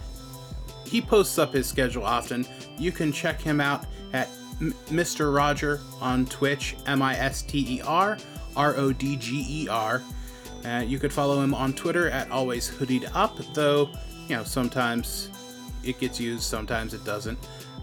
He 0.85 1.01
posts 1.01 1.39
up 1.39 1.55
his 1.55 1.65
schedule 1.65 2.05
often. 2.05 2.45
You 2.77 2.91
can 2.91 3.11
check 3.11 3.41
him 3.41 3.59
out 3.59 3.87
at 4.13 4.29
M- 4.61 4.75
Mr. 4.89 5.35
Rodger 5.35 5.81
on 5.99 6.27
Twitch, 6.27 6.75
M 6.85 7.01
I 7.01 7.17
S 7.17 7.41
T 7.41 7.79
E 7.79 7.81
R 7.81 8.19
R 8.55 8.75
O 8.75 8.93
D 8.93 9.15
G 9.15 9.43
E 9.63 9.67
R. 9.69 10.03
Uh, 10.63 10.83
you 10.85 10.99
could 10.99 11.11
follow 11.11 11.41
him 11.41 11.55
on 11.55 11.73
Twitter 11.73 12.11
at 12.11 12.29
always 12.29 12.69
hoodied 12.69 13.09
up, 13.15 13.39
though, 13.55 13.89
you 14.27 14.35
know, 14.35 14.43
sometimes 14.43 15.31
it 15.83 15.99
gets 15.99 16.19
used, 16.19 16.43
sometimes 16.43 16.93
it 16.93 17.03
doesn't. 17.03 17.39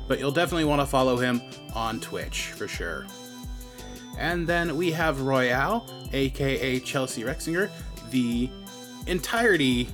But 0.07 0.19
you'll 0.19 0.33
definitely 0.33 0.65
want 0.65 0.81
to 0.81 0.87
follow 0.87 1.17
him 1.17 1.43
on 1.75 2.01
Twitch 2.01 2.53
for 2.53 2.69
sure. 2.69 3.07
And 4.19 4.47
then 4.47 4.77
we 4.77 4.93
have 4.93 5.23
Royale, 5.23 5.87
aka 6.13 6.79
Chelsea 6.81 7.23
Riexinger, 7.23 7.71
the 8.11 8.51
entirety 9.07 9.89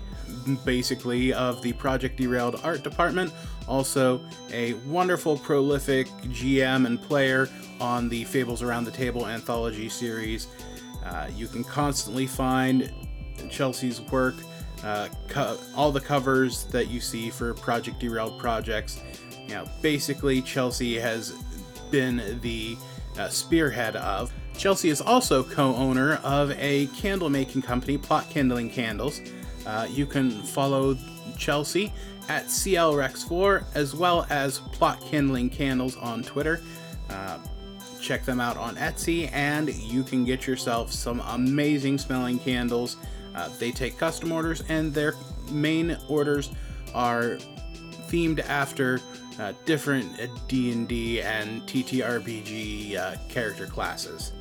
basically 0.65 1.33
of 1.33 1.63
the 1.63 1.73
Project 1.75 2.19
Derailed 2.19 2.61
art 2.63 2.83
department. 2.83 3.33
Also, 3.69 4.21
a 4.53 4.75
wonderful, 4.87 5.37
prolific 5.37 6.09
GM 6.25 6.87
and 6.87 7.01
player 7.01 7.49
on 7.81 8.09
the 8.09 8.25
Fables 8.25 8.63
Around 8.63 8.85
the 8.85 8.91
Table 8.91 9.27
anthology 9.27 9.89
series. 9.89 10.49
Uh, 11.05 11.29
you 11.35 11.47
can 11.47 11.65
constantly 11.65 12.27
find 12.27 12.93
Chelsea's 13.49 14.01
work, 14.01 14.35
uh, 14.85 15.09
co- 15.29 15.59
all 15.75 15.93
the 15.93 16.01
covers 16.01 16.65
that 16.65 16.89
you 16.89 17.01
see 17.01 17.31
for 17.31 17.55
Project 17.55 18.01
Derailed 18.01 18.39
projects. 18.39 19.01
Know, 19.51 19.67
basically, 19.83 20.43
Chelsea 20.43 20.99
has 20.99 21.33
been 21.91 22.39
the 22.41 22.77
uh, 23.19 23.29
spearhead 23.29 23.97
of. 23.97 24.33
Chelsea 24.57 24.91
is 24.91 25.01
also 25.01 25.43
co 25.43 25.75
owner 25.75 26.17
of 26.23 26.53
a 26.53 26.87
candle 26.89 27.31
making 27.31 27.63
company, 27.63 27.99
Plot 27.99 28.29
Kindling 28.31 28.71
Candles. 28.71 29.21
Uh, 29.67 29.87
you 29.91 30.07
can 30.07 30.31
follow 30.31 30.97
Chelsea 31.37 31.93
at 32.29 32.47
CLRex4 32.47 33.65
as 33.75 33.95
well 33.95 34.27
as 34.31 34.59
Plot 34.59 35.01
Kindling 35.01 35.51
Candles 35.51 35.97
on 35.97 36.23
Twitter. 36.23 36.61
Uh, 37.09 37.39
check 38.01 38.25
them 38.25 38.41
out 38.41 38.57
on 38.57 38.77
Etsy 38.77 39.31
and 39.33 39.75
you 39.75 40.03
can 40.03 40.25
get 40.25 40.47
yourself 40.47 40.93
some 40.93 41.21
amazing 41.21 41.99
smelling 41.99 42.39
candles. 42.39 42.97
Uh, 43.35 43.49
they 43.59 43.71
take 43.71 43.99
custom 43.99 44.33
orders 44.33 44.63
and 44.69 44.93
their 44.95 45.15
main 45.51 45.97
orders 46.09 46.51
are 46.95 47.39
themed 48.09 48.41
after 48.49 49.01
uh, 49.41 49.55
different 49.65 50.09
D&D 50.49 51.23
and 51.23 51.63
TTRPG 51.63 52.97
uh, 52.97 53.17
character 53.29 53.67
classes. 53.67 54.33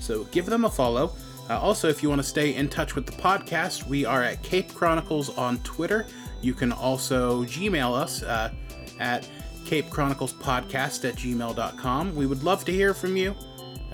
So 0.00 0.24
give 0.24 0.46
them 0.46 0.64
a 0.64 0.70
follow. 0.70 1.12
Uh, 1.50 1.58
also, 1.58 1.88
if 1.88 2.02
you 2.02 2.08
want 2.08 2.20
to 2.20 2.26
stay 2.26 2.54
in 2.54 2.68
touch 2.68 2.94
with 2.94 3.06
the 3.06 3.12
podcast, 3.12 3.86
we 3.86 4.04
are 4.04 4.22
at 4.22 4.42
Cape 4.42 4.72
Chronicles 4.74 5.36
on 5.36 5.58
Twitter. 5.58 6.06
You 6.40 6.54
can 6.54 6.72
also 6.72 7.44
Gmail 7.44 7.94
us 7.94 8.22
uh, 8.22 8.52
at 8.98 9.28
Cape 9.64 9.90
Chronicles 9.90 10.32
Podcast 10.32 11.06
at 11.08 11.16
gmail.com. 11.16 12.14
We 12.14 12.26
would 12.26 12.42
love 12.42 12.64
to 12.66 12.72
hear 12.72 12.94
from 12.94 13.16
you. 13.16 13.34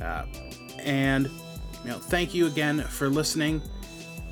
Uh, 0.00 0.24
and, 0.78 1.26
you 1.84 1.90
know, 1.90 1.98
thank 1.98 2.34
you 2.34 2.46
again 2.46 2.80
for 2.80 3.08
listening. 3.08 3.62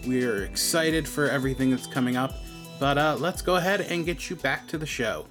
We're 0.07 0.45
excited 0.45 1.09
for 1.09 1.29
everything 1.29 1.71
that's 1.71 1.87
coming 1.87 2.17
up. 2.17 2.35
But 2.79 2.99
uh, 2.99 3.17
let's 3.19 3.43
go 3.43 3.57
ahead 3.57 3.81
and 3.81 4.05
get 4.05 4.29
you 4.31 4.37
back 4.37 4.67
to 4.69 4.79
the 4.79 4.87
show. 4.87 5.27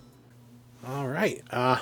All 0.88 1.07
right. 1.07 1.43
Uh, 1.51 1.77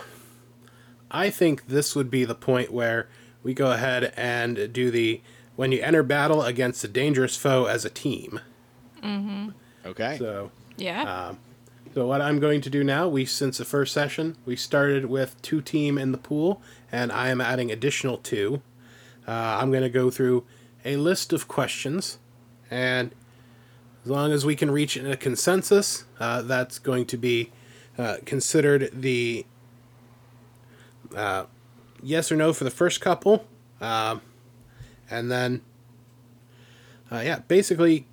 I 1.12 1.30
think 1.30 1.68
this 1.68 1.96
would 1.96 2.12
be 2.12 2.26
the 2.26 2.36
point 2.36 2.72
where 2.72 3.08
we 3.44 3.54
go 3.54 3.72
ahead 3.72 4.14
and 4.18 4.72
do 4.74 4.92
the 4.92 5.22
when 5.56 5.72
you 5.72 5.82
enter 5.82 6.04
battle 6.04 6.44
against 6.44 6.84
a 6.84 6.88
dangerous 6.88 7.36
foe 7.36 7.66
as 7.66 7.84
a 7.86 7.90
team. 7.90 8.40
Mm-hmm. 9.04 9.50
Okay. 9.86 10.18
So, 10.18 10.52
Yeah. 10.78 11.34
so 11.94 12.06
what 12.08 12.22
I'm 12.22 12.40
going 12.40 12.62
to 12.62 12.70
do 12.70 12.84
now, 12.84 13.08
we 13.08 13.26
since 13.26 13.58
the 13.58 13.66
first 13.66 13.94
session 13.94 14.38
we 14.46 14.56
started 14.56 15.06
with 15.06 15.42
two 15.42 15.62
team 15.62 15.98
in 15.98 16.12
the 16.12 16.18
pool, 16.18 16.62
and 16.92 17.12
I 17.12 17.30
am 17.30 17.42
adding 17.42 17.72
additional 17.72 18.18
two. 18.18 18.62
Uh, 19.28 19.32
I'm 19.62 19.70
going 19.70 19.84
to 19.84 19.90
go 19.90 20.10
through 20.10 20.46
a 20.86 20.96
list 20.96 21.34
of 21.34 21.48
questions, 21.48 22.20
and 22.72 23.14
as 24.04 24.10
long 24.10 24.32
as 24.32 24.46
we 24.46 24.56
can 24.56 24.72
reach 24.72 24.96
a 24.98 25.18
consensus, 25.18 26.06
uh, 26.20 26.42
that's 26.42 26.80
going 26.80 27.06
to 27.08 27.18
be 27.18 27.52
uh, 28.00 28.18
considered 28.26 28.90
the 28.94 29.46
uh, 31.16 31.44
yes 32.02 32.32
or 32.32 32.36
no 32.36 32.54
for 32.54 32.64
the 32.64 32.72
first 32.72 33.02
couple, 33.02 33.46
um, 33.82 34.22
and 35.12 35.30
then 35.30 35.62
uh, 37.12 37.22
yeah, 37.24 37.40
basically 37.48 38.08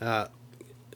uh, 0.00 0.26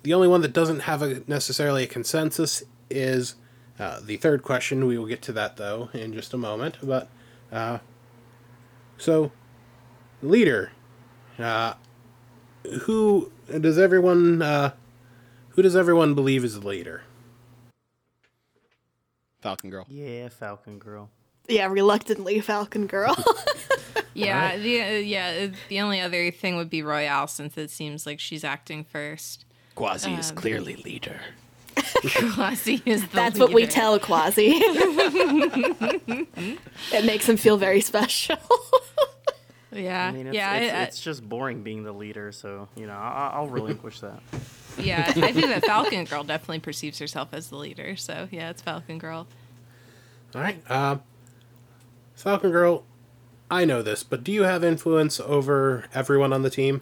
the 0.03 0.14
only 0.14 0.29
one 0.29 0.43
that 0.43 0.53
doesn't 0.53 0.81
have 0.81 1.03
a 1.03 1.23
necessarily 1.27 1.85
a 1.85 1.87
consensus 1.87 2.62
is 2.91 3.37
uh, 3.79 4.01
the 4.03 4.16
third 4.16 4.43
question. 4.43 4.87
We 4.87 4.99
will 4.99 5.07
get 5.07 5.23
to 5.23 5.33
that 5.33 5.57
though 5.57 5.89
in 5.93 6.12
just 6.12 6.35
a 6.35 6.39
moment. 6.39 6.79
But 6.83 7.09
uh, 7.51 7.79
so, 8.99 9.33
leader, 10.23 10.73
uh, 11.39 11.75
who 12.83 13.33
does 13.49 13.79
everyone 13.79 14.43
uh, 14.43 14.73
who 15.51 15.62
does 15.62 15.77
everyone 15.77 16.14
believe 16.14 16.45
is 16.45 16.61
the 16.61 16.66
leader? 16.66 17.03
Falcon 19.43 19.68
Girl. 19.70 19.84
Yeah, 19.88 20.28
Falcon 20.30 20.78
Girl. 20.78 21.11
Yeah, 21.49 21.66
reluctantly, 21.66 22.40
Falcon 22.40 22.86
Girl. 22.86 23.14
yeah. 24.14 24.57
The 24.57 24.80
uh, 24.80 24.86
yeah. 24.99 25.49
The 25.68 25.80
only 25.80 26.01
other 26.01 26.30
thing 26.30 26.57
would 26.57 26.70
be 26.70 26.82
Royale, 26.82 27.26
since 27.26 27.59
it 27.59 27.70
seems 27.70 28.07
like 28.07 28.20
she's 28.20 28.45
acting 28.45 28.84
first. 28.84 29.45
Quasi 29.74 30.12
is 30.14 30.30
clearly 30.30 30.76
leader. 30.76 31.20
Quasi 32.34 32.82
is 32.84 33.03
the 33.09 33.14
That's 33.14 33.38
what 33.38 33.53
we 33.55 33.66
tell 33.66 33.99
Quasi. 33.99 34.53
it 36.93 37.05
makes 37.05 37.28
him 37.28 37.36
feel 37.38 37.57
very 37.57 37.80
special. 37.80 38.36
Yeah. 39.72 40.09
I 40.09 40.12
mean, 40.12 40.26
it's, 40.26 40.36
yeah. 40.36 40.55
it's, 40.57 40.72
I- 40.72 40.76
I- 40.76 40.82
it's 40.82 41.01
just 41.01 41.26
boring 41.26 41.62
being 41.62 41.82
the 41.82 41.93
leader, 41.93 42.30
so 42.32 42.68
you 42.76 42.86
know, 42.86 42.93
I, 42.93 43.30
I'll 43.34 43.49
relinquish 43.49 44.01
that. 44.01 44.20
Yeah. 44.79 45.12
I 45.16 45.33
think 45.33 45.47
that 45.47 45.64
Falcon 45.64 46.05
Girl 46.05 46.25
definitely 46.25 46.61
perceives 46.61 46.99
herself 46.99 47.29
as 47.33 47.49
the 47.49 47.57
leader. 47.57 47.97
So 47.97 48.29
yeah, 48.31 48.51
it's 48.51 48.62
Falcon 48.62 48.99
Girl. 48.99 49.27
All 50.35 50.41
right, 50.41 50.70
um, 50.70 51.03
Falcon 52.14 52.51
Girl. 52.51 52.85
I 53.51 53.66
know 53.66 53.83
this, 53.83 54.03
but 54.03 54.25
do 54.25 54.33
you 54.33 54.45
have 54.45 54.64
influence 54.64 55.20
over 55.20 55.85
everyone 55.93 56.33
on 56.33 56.43
the 56.43 56.49
team? 56.49 56.81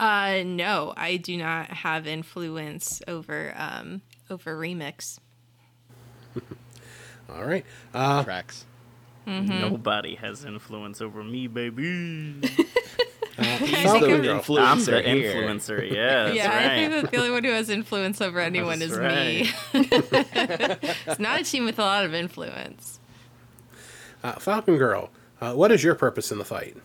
Uh, 0.00 0.42
no, 0.44 0.92
I 0.96 1.16
do 1.16 1.36
not 1.36 1.68
have 1.68 2.06
influence 2.06 3.02
over 3.06 3.54
um 3.56 4.02
over 4.28 4.56
remix. 4.56 5.18
All 7.30 7.44
right. 7.44 7.64
Uh, 7.94 8.24
Tracks. 8.24 8.64
Nobody 9.26 10.16
has 10.16 10.44
influence 10.44 11.00
over 11.00 11.22
me, 11.22 11.46
baby. 11.46 12.40
He's 13.40 13.70
Falcon 13.82 14.10
the 14.10 14.18
Girl. 14.18 14.36
I'm 14.58 14.78
influencer 14.78 14.84
the 14.86 15.02
influencer. 15.02 15.90
Yeah, 15.90 16.24
that's 16.24 16.36
yeah, 16.36 16.48
right. 16.48 16.66
I 16.66 16.76
think 16.76 17.02
that 17.02 17.10
the 17.10 17.16
only 17.16 17.30
one 17.30 17.44
who 17.44 17.50
has 17.50 17.70
influence 17.70 18.20
over 18.20 18.38
anyone 18.40 18.78
That's 18.80 18.92
is 18.92 18.98
me. 18.98 19.50
it's 19.74 21.18
not 21.18 21.40
a 21.40 21.44
team 21.44 21.64
with 21.64 21.78
a 21.78 21.82
lot 21.82 22.04
of 22.04 22.14
influence. 22.14 22.98
uh, 24.22 24.32
Falcon 24.34 24.76
Girl, 24.76 25.10
uh, 25.40 25.54
what 25.54 25.72
is 25.72 25.82
your 25.82 25.94
purpose 25.94 26.30
in 26.30 26.38
the 26.38 26.44
fight? 26.44 26.76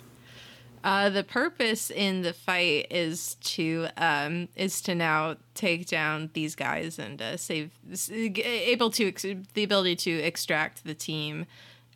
Uh, 0.84 1.10
the 1.10 1.24
purpose 1.24 1.90
in 1.90 2.22
the 2.22 2.32
fight 2.32 2.86
is 2.92 3.36
to 3.42 3.88
um, 3.98 4.48
is 4.56 4.82
to 4.84 4.94
now 4.94 5.36
take 5.56 5.88
down 5.88 6.30
these 6.34 6.54
guys 6.56 7.00
and 7.00 7.20
uh, 7.22 7.36
save 7.38 7.72
able 8.12 8.92
to 8.92 9.08
ex- 9.08 9.26
the 9.56 9.64
ability 9.64 9.96
to 9.96 10.12
extract 10.20 10.84
the 10.84 10.94
team. 10.94 11.48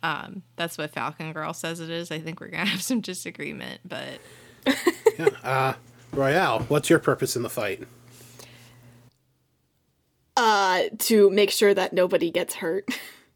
Um, 0.02 0.42
that's 0.56 0.76
what 0.76 0.90
Falcon 0.90 1.32
Girl 1.32 1.52
says 1.54 1.78
it 1.78 1.88
is. 1.90 2.10
I 2.10 2.18
think 2.18 2.40
we're 2.40 2.48
gonna 2.48 2.64
have 2.64 2.82
some 2.82 3.00
disagreement, 3.00 3.80
but 3.84 4.18
Royale, 6.12 6.60
what's 6.68 6.90
your 6.90 6.98
purpose 6.98 7.36
in 7.36 7.42
the 7.42 7.50
fight? 7.50 7.86
Uh, 10.36 10.84
to 10.98 11.30
make 11.30 11.50
sure 11.50 11.74
that 11.74 11.92
nobody 11.92 12.30
gets 12.30 12.56
hurt. 12.56 12.88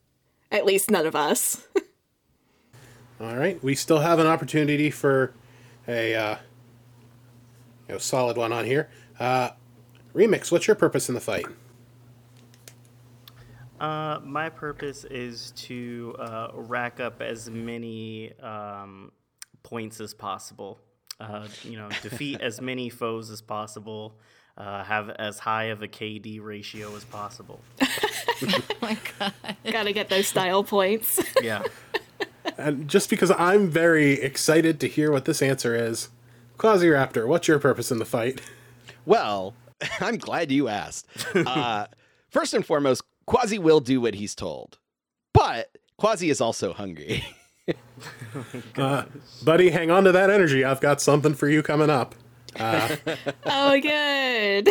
At 0.51 0.65
least 0.65 0.91
none 0.91 1.07
of 1.07 1.17
us. 1.17 1.67
All 3.21 3.37
right, 3.37 3.63
we 3.63 3.75
still 3.75 4.01
have 4.01 4.19
an 4.19 4.27
opportunity 4.27 4.91
for 4.91 5.33
a 5.87 6.15
uh, 6.15 6.37
you 7.89 7.95
know, 7.95 7.99
solid 7.99 8.37
one 8.37 8.53
on 8.53 8.65
here. 8.65 8.89
Uh, 9.19 9.51
Remix, 10.15 10.51
what's 10.51 10.67
your 10.67 10.77
purpose 10.77 11.09
in 11.09 11.15
the 11.15 11.21
fight? 11.21 11.47
Uh, 13.81 14.21
my 14.25 14.49
purpose 14.49 15.05
is 15.05 15.53
to 15.57 16.17
uh, 16.19 16.49
rack 16.55 17.01
up 17.01 17.21
as 17.21 17.51
many 17.51 18.33
um, 18.41 19.13
points 19.63 20.01
as 20.01 20.15
possible. 20.15 20.79
Uh, 21.21 21.47
you 21.63 21.77
know, 21.77 21.89
defeat 22.03 22.41
as 22.41 22.61
many 22.61 22.89
foes 22.91 23.31
as 23.31 23.41
possible. 23.41 24.15
Uh, 24.57 24.85
have 24.85 25.11
as 25.11 25.41
high 25.41 25.65
of 25.65 25.83
a 25.83 25.89
KD 25.89 26.41
ratio 26.41 26.95
as 26.95 27.05
possible. 27.05 27.61
oh 27.83 28.61
my 28.81 28.97
god, 29.19 29.33
Gotta 29.65 29.93
get 29.93 30.09
those 30.09 30.29
style 30.29 30.63
points. 30.63 31.21
Yeah. 31.43 31.63
And 32.57 32.89
just 32.89 33.11
because 33.11 33.33
I'm 33.33 33.69
very 33.69 34.13
excited 34.13 34.79
to 34.81 34.87
hear 34.87 35.11
what 35.11 35.25
this 35.25 35.43
answer 35.43 35.75
is, 35.75 36.11
Quasiraptor, 36.59 37.27
what's 37.27 37.49
your 37.49 37.59
purpose 37.59 37.91
in 37.91 37.99
the 37.99 38.05
fight? 38.05 38.41
Well, 39.07 39.55
I'm 40.01 40.19
glad 40.19 40.53
you 40.53 40.69
asked. 40.69 41.09
Uh, 41.35 41.87
first 42.29 42.55
and 42.55 42.65
foremost, 42.65 43.03
Quasi 43.27 43.59
will 43.59 43.81
do 43.81 44.01
what 44.01 44.15
he's 44.15 44.35
told, 44.35 44.79
but 45.33 45.77
Quasi 45.97 46.31
is 46.31 46.41
also 46.41 46.73
hungry. 46.75 47.25
Buddy, 49.45 49.71
hang 49.71 49.91
on 49.91 50.05
to 50.05 50.13
that 50.13 50.31
energy. 50.31 50.65
I've 50.65 50.81
got 50.81 51.01
something 51.01 51.35
for 51.35 51.49
you 51.49 51.63
coming 51.63 51.91
up. 51.91 52.15
oh, 52.61 53.81
good. 53.81 54.69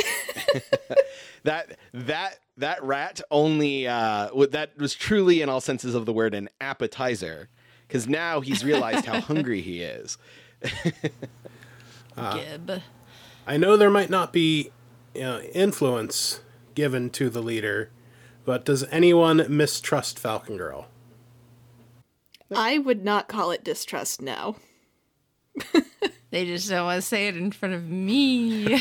that 1.44 1.78
that 1.94 2.40
that 2.58 2.84
rat 2.84 3.22
only 3.30 3.88
uh, 3.88 4.30
that 4.52 4.78
was 4.78 4.94
truly, 4.94 5.42
in 5.42 5.50
all 5.50 5.60
senses 5.60 5.94
of 5.96 6.06
the 6.06 6.14
word, 6.14 6.34
an 6.34 6.50
appetizer, 6.62 7.50
because 7.88 8.08
now 8.08 8.40
he's 8.40 8.64
realized 8.64 9.06
how 9.06 9.20
hungry 9.20 9.62
he 9.62 9.82
is. 9.82 10.18
Gib. 12.16 12.82
I 13.46 13.58
know 13.58 13.76
there 13.76 13.90
might 13.90 14.10
not 14.10 14.32
be 14.32 14.72
you 15.14 15.22
know, 15.22 15.42
influence 15.54 16.40
given 16.76 17.10
to 17.12 17.30
the 17.30 17.42
leader, 17.42 17.90
but 18.46 18.64
does 18.64 18.86
anyone 18.86 19.46
mistrust 19.50 20.18
Falcon 20.18 20.56
Girl? 20.58 20.88
I 22.56 22.78
would 22.78 23.04
not 23.04 23.28
call 23.28 23.52
it 23.52 23.64
distrust 23.64 24.22
now. 24.22 24.56
They 26.34 26.46
just 26.46 26.68
don't 26.68 26.86
want 26.86 26.98
to 26.98 27.08
say 27.08 27.28
it 27.28 27.38
in 27.38 27.52
front 27.52 27.76
of 27.76 27.88
me. 27.88 28.66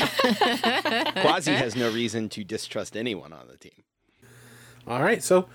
Quasi 1.21 1.51
has 1.51 1.75
no 1.75 1.91
reason 1.91 2.27
to 2.29 2.43
distrust 2.43 2.97
anyone 2.97 3.31
on 3.31 3.47
the 3.47 3.57
team. 3.57 3.83
All 4.87 5.03
right, 5.03 5.23
so, 5.23 5.47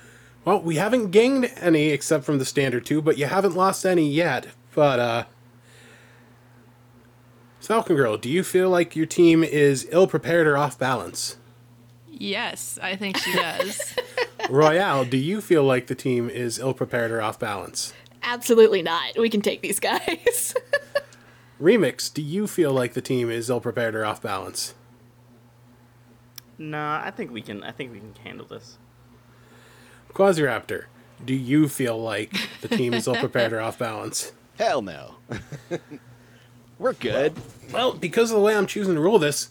well, 0.45 0.63
we 0.63 0.77
haven't 0.77 1.11
gained 1.11 1.47
any 1.57 1.89
except 1.89 2.23
from 2.23 2.39
the 2.39 2.45
standard 2.45 2.87
two, 2.87 3.03
but 3.03 3.19
you 3.19 3.27
haven't 3.27 3.57
lost 3.57 3.85
any 3.85 4.09
yet. 4.09 4.47
But, 4.77 5.01
uh, 5.01 5.25
Falcon 7.59 7.97
Girl, 7.97 8.17
do 8.17 8.31
you 8.31 8.45
feel 8.45 8.71
like 8.71 8.95
your 8.95 9.07
team 9.07 9.43
is 9.43 9.89
ill 9.91 10.07
prepared 10.07 10.47
or 10.47 10.57
off 10.57 10.79
balance? 10.79 11.37
yes, 12.07 12.79
I 12.81 12.95
think 12.95 13.17
she 13.17 13.33
does. 13.33 13.95
Royale, 14.49 15.05
do 15.05 15.17
you 15.17 15.41
feel 15.41 15.65
like 15.65 15.89
the 15.89 15.95
team 15.97 16.31
is 16.31 16.61
ill 16.61 16.75
prepared 16.75 17.11
or 17.11 17.21
off 17.21 17.41
balance? 17.41 17.93
Absolutely 18.23 18.83
not. 18.83 19.17
We 19.19 19.29
can 19.31 19.41
take 19.41 19.63
these 19.63 19.81
guys. 19.81 20.55
Remix, 21.61 22.13
do 22.13 22.23
you 22.23 22.47
feel 22.47 22.73
like 22.73 22.95
the 22.95 23.01
team 23.01 23.31
is 23.31 23.51
ill 23.51 23.61
prepared 23.61 23.95
or 23.95 24.05
off 24.05 24.23
balance? 24.23 24.75
No, 26.57 26.79
I 27.03 27.13
think 27.15 27.31
we 27.33 27.43
can. 27.43 27.63
I 27.63 27.73
think 27.73 27.93
we 27.93 27.99
can 27.99 28.15
handle 28.25 28.47
this. 28.47 28.79
Quasiraptor, 30.13 30.85
do 31.25 31.35
you 31.35 31.69
feel 31.69 32.01
like 32.01 32.33
the 32.61 32.69
team 32.69 32.95
is 32.95 33.07
ill 33.07 33.15
prepared 33.21 33.53
or 33.53 33.61
off 33.61 33.79
balance? 33.79 34.33
Hell 34.59 34.83
no. 34.83 35.17
We're 36.79 36.93
good. 36.95 37.35
Well, 37.73 37.93
because 37.93 38.31
of 38.31 38.37
the 38.37 38.43
way 38.43 38.57
I'm 38.57 38.67
choosing 38.67 38.95
to 38.95 39.01
rule 39.01 39.19
this, 39.19 39.51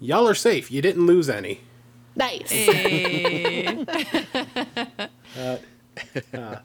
y'all 0.00 0.28
are 0.28 0.34
safe. 0.34 0.70
You 0.70 0.80
didn't 0.82 1.06
lose 1.06 1.28
any. 1.28 1.60
nice. 2.14 2.50
Hey. 2.50 3.84
Uh, 5.38 5.56
uh, 6.34 6.58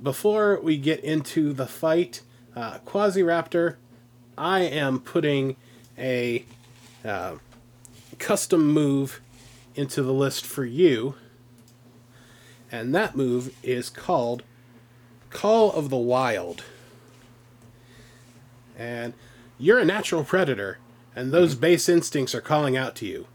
Before 0.00 0.60
we 0.60 0.76
get 0.76 1.00
into 1.00 1.52
the 1.52 1.66
fight, 1.66 2.22
uh, 2.54 2.78
Quasiraptor, 2.86 3.76
I 4.38 4.60
am 4.60 5.00
putting 5.00 5.56
a 5.98 6.44
uh, 7.04 7.36
custom 8.18 8.72
move 8.72 9.20
into 9.74 10.02
the 10.02 10.12
list 10.12 10.46
for 10.46 10.64
you. 10.64 11.14
And 12.70 12.94
that 12.94 13.16
move 13.16 13.54
is 13.62 13.90
called 13.90 14.44
Call 15.30 15.72
of 15.72 15.90
the 15.90 15.96
Wild. 15.96 16.62
And 18.78 19.14
you're 19.58 19.80
a 19.80 19.84
natural 19.84 20.24
predator, 20.24 20.78
and 21.14 21.32
those 21.32 21.54
base 21.56 21.88
instincts 21.88 22.34
are 22.34 22.40
calling 22.40 22.76
out 22.76 22.94
to 22.96 23.06
you. 23.06 23.26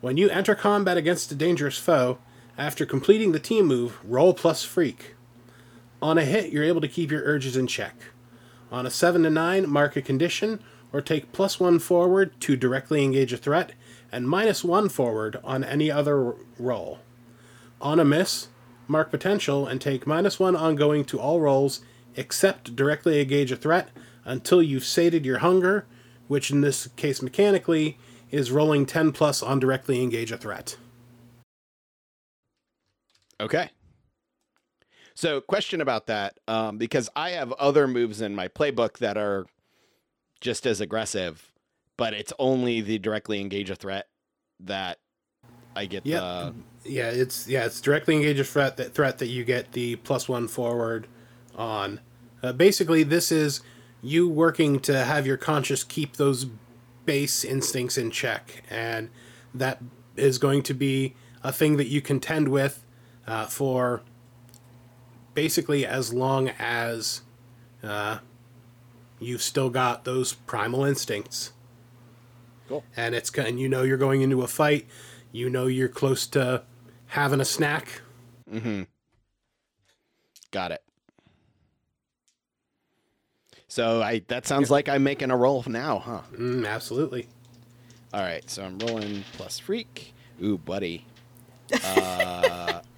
When 0.00 0.16
you 0.16 0.28
enter 0.28 0.54
combat 0.54 0.96
against 0.96 1.32
a 1.32 1.36
dangerous 1.36 1.78
foe, 1.78 2.18
after 2.58 2.84
completing 2.84 3.32
the 3.32 3.40
team 3.40 3.66
move, 3.66 3.98
roll 4.04 4.34
plus 4.34 4.64
freak. 4.64 5.13
On 6.04 6.18
a 6.18 6.24
hit, 6.26 6.52
you're 6.52 6.64
able 6.64 6.82
to 6.82 6.86
keep 6.88 7.10
your 7.10 7.22
urges 7.22 7.56
in 7.56 7.66
check. 7.66 7.96
On 8.70 8.84
a 8.84 8.90
7 8.90 9.22
to 9.22 9.30
9, 9.30 9.66
mark 9.66 9.96
a 9.96 10.02
condition 10.02 10.62
or 10.92 11.00
take 11.00 11.32
plus 11.32 11.58
1 11.58 11.78
forward 11.78 12.38
to 12.42 12.58
directly 12.58 13.02
engage 13.02 13.32
a 13.32 13.38
threat 13.38 13.72
and 14.12 14.28
minus 14.28 14.62
1 14.62 14.90
forward 14.90 15.40
on 15.42 15.64
any 15.64 15.90
other 15.90 16.34
roll. 16.58 16.98
On 17.80 17.98
a 17.98 18.04
miss, 18.04 18.48
mark 18.86 19.10
potential 19.10 19.66
and 19.66 19.80
take 19.80 20.06
minus 20.06 20.38
1 20.38 20.54
ongoing 20.54 21.06
to 21.06 21.18
all 21.18 21.40
rolls 21.40 21.80
except 22.16 22.76
directly 22.76 23.22
engage 23.22 23.50
a 23.50 23.56
threat 23.56 23.88
until 24.26 24.62
you've 24.62 24.84
sated 24.84 25.24
your 25.24 25.38
hunger, 25.38 25.86
which 26.28 26.50
in 26.50 26.60
this 26.60 26.86
case 26.96 27.22
mechanically 27.22 27.96
is 28.30 28.50
rolling 28.50 28.84
10 28.84 29.12
plus 29.12 29.42
on 29.42 29.58
directly 29.58 30.02
engage 30.02 30.30
a 30.30 30.36
threat. 30.36 30.76
Okay. 33.40 33.70
So, 35.16 35.40
question 35.40 35.80
about 35.80 36.06
that, 36.06 36.38
um, 36.48 36.76
because 36.76 37.08
I 37.14 37.30
have 37.30 37.52
other 37.52 37.86
moves 37.86 38.20
in 38.20 38.34
my 38.34 38.48
playbook 38.48 38.98
that 38.98 39.16
are 39.16 39.46
just 40.40 40.66
as 40.66 40.80
aggressive, 40.80 41.52
but 41.96 42.14
it's 42.14 42.32
only 42.38 42.80
the 42.80 42.98
directly 42.98 43.40
engage 43.40 43.70
a 43.70 43.76
threat 43.76 44.06
that 44.60 44.98
I 45.76 45.86
get 45.86 46.04
Yep. 46.04 46.20
the. 46.20 46.54
Yeah, 46.84 47.10
it's 47.10 47.48
yeah, 47.48 47.64
it's 47.64 47.80
directly 47.80 48.16
engage 48.16 48.38
a 48.40 48.44
threat 48.44 48.76
that 48.76 48.92
threat 48.94 49.18
that 49.18 49.28
you 49.28 49.44
get 49.44 49.72
the 49.72 49.96
plus 49.96 50.28
one 50.28 50.48
forward 50.48 51.06
on. 51.54 52.00
Uh, 52.42 52.52
basically, 52.52 53.02
this 53.04 53.32
is 53.32 53.60
you 54.02 54.28
working 54.28 54.80
to 54.80 55.04
have 55.04 55.26
your 55.26 55.38
conscious 55.38 55.82
keep 55.82 56.16
those 56.16 56.46
base 57.06 57.44
instincts 57.44 57.96
in 57.96 58.10
check, 58.10 58.64
and 58.68 59.08
that 59.54 59.80
is 60.16 60.38
going 60.38 60.62
to 60.64 60.74
be 60.74 61.14
a 61.42 61.52
thing 61.52 61.76
that 61.76 61.86
you 61.86 62.00
contend 62.02 62.48
with 62.48 62.84
uh, 63.26 63.46
for 63.46 64.02
basically 65.34 65.84
as 65.84 66.12
long 66.12 66.50
as 66.58 67.22
uh, 67.82 68.18
you've 69.18 69.42
still 69.42 69.70
got 69.70 70.04
those 70.04 70.32
primal 70.32 70.84
instincts. 70.84 71.52
Cool. 72.68 72.84
And 72.96 73.14
it's 73.14 73.30
and 73.36 73.60
you 73.60 73.68
know 73.68 73.82
you're 73.82 73.98
going 73.98 74.22
into 74.22 74.42
a 74.42 74.48
fight, 74.48 74.86
you 75.32 75.50
know 75.50 75.66
you're 75.66 75.88
close 75.88 76.26
to 76.28 76.62
having 77.08 77.40
a 77.40 77.44
snack. 77.44 78.02
Mm-hmm. 78.50 78.82
Got 80.50 80.72
it. 80.72 80.82
So 83.68 84.02
I 84.02 84.22
that 84.28 84.46
sounds 84.46 84.70
like 84.70 84.88
I'm 84.88 85.02
making 85.02 85.30
a 85.30 85.36
roll 85.36 85.64
now, 85.66 85.98
huh? 85.98 86.20
Mm, 86.32 86.66
absolutely. 86.66 87.26
All 88.12 88.20
right, 88.20 88.48
so 88.48 88.64
I'm 88.64 88.78
rolling 88.78 89.24
plus 89.32 89.58
freak. 89.58 90.14
Ooh, 90.40 90.56
buddy. 90.56 91.04
Uh, 91.84 92.80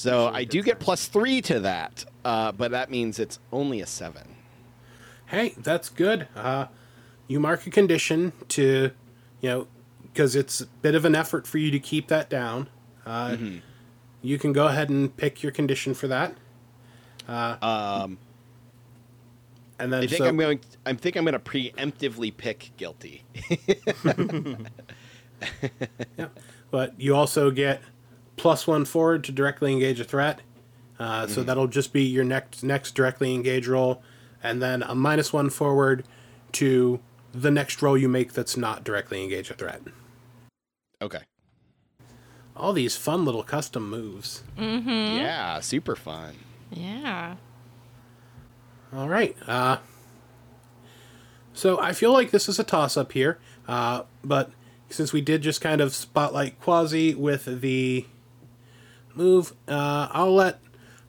So 0.00 0.28
I 0.28 0.44
do 0.44 0.62
get 0.62 0.78
plus 0.80 1.08
three 1.08 1.42
to 1.42 1.60
that, 1.60 2.06
uh, 2.24 2.52
but 2.52 2.70
that 2.70 2.90
means 2.90 3.18
it's 3.18 3.38
only 3.52 3.82
a 3.82 3.86
seven. 3.86 4.34
Hey, 5.26 5.52
that's 5.58 5.90
good. 5.90 6.26
Uh, 6.34 6.68
you 7.28 7.38
mark 7.38 7.66
a 7.66 7.70
condition 7.70 8.32
to, 8.48 8.92
you 9.42 9.48
know, 9.50 9.66
because 10.04 10.34
it's 10.36 10.62
a 10.62 10.66
bit 10.66 10.94
of 10.94 11.04
an 11.04 11.14
effort 11.14 11.46
for 11.46 11.58
you 11.58 11.70
to 11.70 11.78
keep 11.78 12.08
that 12.08 12.30
down. 12.30 12.70
Uh, 13.04 13.36
You 14.22 14.38
can 14.38 14.54
go 14.54 14.68
ahead 14.68 14.88
and 14.88 15.14
pick 15.14 15.42
your 15.42 15.52
condition 15.52 15.92
for 15.92 16.08
that. 16.08 16.34
Um, 17.28 18.16
And 19.78 19.92
then 19.92 20.02
I 20.02 20.06
think 20.06 20.22
so, 20.22 20.28
I'm 20.28 20.38
going. 20.38 20.60
I 20.86 20.94
think 20.94 21.16
I'm 21.16 21.24
going 21.24 21.34
to 21.34 21.38
preemptively 21.38 22.34
pick 22.34 22.70
guilty. 22.78 23.22
Yeah. 26.18 26.28
But 26.70 26.98
you 26.98 27.14
also 27.14 27.50
get 27.50 27.82
plus 28.40 28.66
one 28.66 28.84
forward 28.84 29.22
to 29.24 29.32
directly 29.32 29.72
engage 29.72 30.00
a 30.00 30.04
threat. 30.04 30.40
Uh, 30.98 31.26
So 31.26 31.42
that'll 31.42 31.66
just 31.66 31.92
be 31.92 32.02
your 32.04 32.24
next 32.24 32.62
next 32.62 32.94
directly 32.94 33.34
engage 33.34 33.68
roll, 33.68 34.02
and 34.42 34.60
then 34.62 34.82
a 34.82 34.94
minus 34.94 35.32
one 35.32 35.50
forward 35.50 36.04
to 36.52 37.00
the 37.32 37.50
next 37.50 37.80
roll 37.82 37.96
you 37.96 38.08
make 38.08 38.32
that's 38.32 38.56
not 38.56 38.82
directly 38.84 39.22
engage 39.22 39.50
a 39.50 39.54
threat. 39.54 39.82
okay. 41.00 41.20
All 42.56 42.72
these 42.74 42.94
fun 42.96 43.24
little 43.24 43.42
custom 43.42 43.88
moves. 43.88 44.42
Yeah, 44.58 45.60
super 45.60 45.96
fun. 45.96 46.34
Yeah. 46.70 47.36
All 48.92 49.08
right. 49.08 49.34
Uh, 49.46 49.78
so 51.54 51.80
I 51.80 51.92
feel 51.92 52.12
like 52.12 52.30
this 52.32 52.48
is 52.48 52.58
a 52.58 52.64
toss 52.64 52.96
up 52.98 53.12
here, 53.12 53.38
uh, 53.68 54.02
but 54.22 54.50
since 54.90 55.12
we 55.12 55.20
did 55.22 55.40
just 55.42 55.60
kind 55.62 55.80
of 55.80 55.94
spotlight 55.94 56.60
Quasi 56.60 57.14
with 57.14 57.60
the 57.62 58.04
move, 59.14 59.52
uh, 59.68 60.08
I'll 60.10 60.34
let 60.34 60.60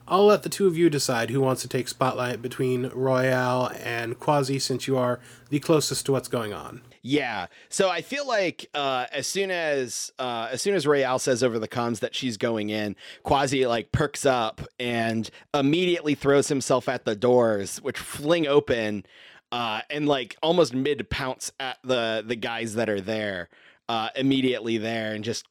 I'll 0.08 0.26
let 0.26 0.42
the 0.42 0.48
two 0.48 0.66
of 0.66 0.76
you 0.76 0.90
decide 0.90 1.30
who 1.30 1.40
wants 1.40 1.62
to 1.62 1.68
take 1.68 1.88
spotlight 1.88 2.42
between 2.42 2.88
Royale 2.88 3.70
and 3.82 4.18
Quasi, 4.18 4.58
since 4.58 4.86
you 4.86 4.98
are 4.98 5.20
the 5.48 5.60
closest 5.60 6.06
to 6.06 6.12
what's 6.12 6.28
going 6.28 6.52
on. 6.52 6.82
Yeah. 7.02 7.46
So 7.68 7.88
I 7.88 8.00
feel 8.00 8.26
like 8.26 8.68
uh, 8.74 9.06
as 9.12 9.26
soon 9.26 9.50
as 9.50 10.12
uh, 10.18 10.48
as 10.52 10.62
soon 10.62 10.74
as 10.74 10.86
Royale 10.86 11.18
says 11.18 11.42
over 11.42 11.58
the 11.58 11.68
comms 11.68 12.00
that 12.00 12.14
she's 12.14 12.36
going 12.36 12.70
in, 12.70 12.94
Quasi 13.22 13.66
like 13.66 13.90
perks 13.90 14.24
up 14.26 14.60
and 14.78 15.28
immediately 15.54 16.14
throws 16.14 16.48
himself 16.48 16.88
at 16.88 17.04
the 17.04 17.16
doors, 17.16 17.78
which 17.78 17.98
fling 17.98 18.46
open, 18.46 19.04
uh, 19.50 19.80
and 19.90 20.06
like 20.06 20.36
almost 20.42 20.74
mid 20.74 21.08
pounce 21.10 21.52
at 21.58 21.78
the 21.82 22.22
the 22.26 22.36
guys 22.36 22.74
that 22.74 22.88
are 22.88 23.00
there, 23.00 23.48
uh, 23.88 24.10
immediately 24.14 24.78
there, 24.78 25.12
and 25.14 25.24
just 25.24 25.46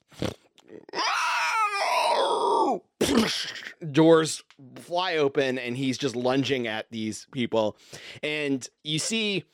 doors 3.92 4.44
fly 4.76 5.18
open 5.18 5.58
and 5.58 5.78
he's 5.78 5.98
just 5.98 6.16
lunging 6.16 6.68
at 6.68 6.90
these 6.92 7.28
people. 7.32 7.78
And 8.24 8.68
you 8.84 9.00
see 9.00 9.46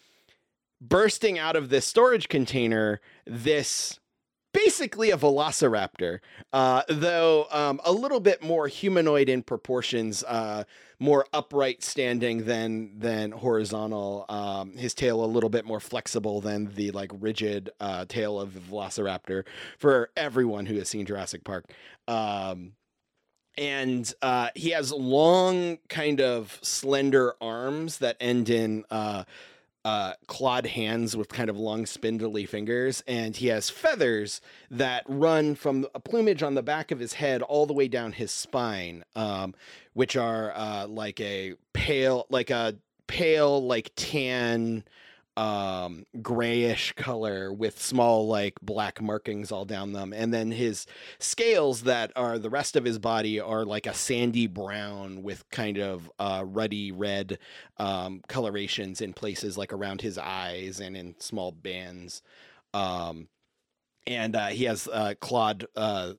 bursting 0.81 1.39
out 1.39 1.55
of 1.55 1.69
this 1.69 1.85
storage 1.85 2.29
container 2.29 3.01
this 3.25 3.99
basically 4.53 5.11
a 5.11 5.17
velociraptor 5.17 6.19
uh, 6.53 6.81
though 6.89 7.47
um, 7.51 7.79
a 7.85 7.91
little 7.91 8.19
bit 8.19 8.41
more 8.41 8.67
humanoid 8.67 9.29
in 9.29 9.43
proportions 9.43 10.23
uh, 10.23 10.63
more 10.99 11.25
upright 11.33 11.83
standing 11.83 12.45
than 12.45 12.97
than 12.97 13.31
horizontal 13.31 14.25
um, 14.29 14.75
his 14.75 14.93
tail 14.93 15.23
a 15.23 15.25
little 15.25 15.49
bit 15.49 15.65
more 15.65 15.79
flexible 15.79 16.41
than 16.41 16.73
the 16.75 16.91
like 16.91 17.11
rigid 17.19 17.69
uh, 17.79 18.05
tail 18.05 18.39
of 18.39 18.53
the 18.53 18.59
velociraptor 18.59 19.43
for 19.77 20.09
everyone 20.15 20.65
who 20.65 20.75
has 20.75 20.89
seen 20.89 21.05
jurassic 21.05 21.43
park. 21.43 21.65
Um, 22.07 22.73
and 23.57 24.13
uh, 24.21 24.49
he 24.55 24.71
has 24.71 24.91
long, 24.91 25.79
kind 25.89 26.21
of 26.21 26.59
slender 26.61 27.35
arms 27.41 27.97
that 27.99 28.17
end 28.19 28.49
in 28.49 28.85
uh, 28.91 29.23
uh, 29.83 30.13
clawed 30.27 30.65
hands 30.65 31.15
with 31.15 31.29
kind 31.29 31.49
of 31.49 31.57
long, 31.57 31.85
spindly 31.85 32.45
fingers, 32.45 33.03
and 33.07 33.37
he 33.37 33.47
has 33.47 33.69
feathers 33.69 34.41
that 34.69 35.03
run 35.07 35.55
from 35.55 35.87
a 35.95 35.99
plumage 35.99 36.43
on 36.43 36.55
the 36.55 36.61
back 36.61 36.91
of 36.91 36.99
his 36.99 37.13
head 37.13 37.41
all 37.41 37.65
the 37.65 37.73
way 37.73 37.87
down 37.87 38.11
his 38.11 38.29
spine, 38.29 39.03
um, 39.15 39.55
which 39.93 40.15
are 40.15 40.51
uh, 40.55 40.85
like 40.87 41.19
a 41.21 41.55
pale, 41.73 42.25
like 42.29 42.49
a 42.49 42.75
pale, 43.07 43.65
like 43.65 43.91
tan 43.95 44.83
um 45.38 46.03
grayish 46.21 46.93
color 46.93 47.53
with 47.53 47.79
small 47.79 48.27
like 48.27 48.55
black 48.61 48.99
markings 49.01 49.51
all 49.51 49.65
down 49.65 49.93
them. 49.93 50.11
And 50.11 50.33
then 50.33 50.51
his 50.51 50.88
scales 51.19 51.83
that 51.83 52.11
are 52.15 52.39
the 52.39 52.49
rest 52.49 52.75
of 52.75 52.83
his 52.83 52.97
body 52.97 53.39
are 53.39 53.63
like 53.63 53.85
a 53.85 53.93
sandy 53.93 54.47
brown 54.47 55.21
with 55.21 55.47
kind 55.51 55.77
of 55.77 56.11
uh 56.19 56.43
ruddy 56.45 56.91
red 56.91 57.38
um 57.77 58.21
colorations 58.27 58.99
in 58.99 59.13
places 59.13 59.57
like 59.57 59.71
around 59.73 60.01
his 60.01 60.17
eyes 60.17 60.79
and 60.79 60.97
in 60.97 61.15
small 61.19 61.51
bands. 61.51 62.23
Um 62.73 63.27
and 64.07 64.35
uh 64.35 64.47
he 64.47 64.63
has 64.65 64.88
uh 64.91 65.13
clawed 65.21 65.67
uh 65.75 66.13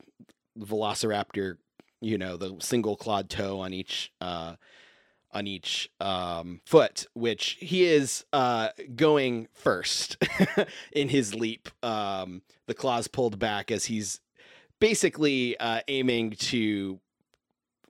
velociraptor 0.57 1.57
you 2.01 2.19
know 2.19 2.37
the 2.37 2.55
single 2.61 2.97
clawed 2.97 3.29
toe 3.29 3.59
on 3.61 3.73
each 3.73 4.13
uh 4.21 4.55
on 5.33 5.47
each 5.47 5.91
um, 6.01 6.61
foot, 6.65 7.07
which 7.15 7.57
he 7.61 7.85
is 7.85 8.25
uh, 8.33 8.69
going 8.97 9.49
first 9.53 10.17
in 10.93 11.09
his 11.09 11.35
leap. 11.35 11.69
Um, 11.83 12.43
the 12.67 12.75
claws 12.75 13.09
pulled 13.09 13.39
back 13.39 13.71
as 13.71 13.87
he's 13.87 14.21
basically 14.81 15.59
uh, 15.59 15.81
aiming 15.89 16.31
to 16.33 16.99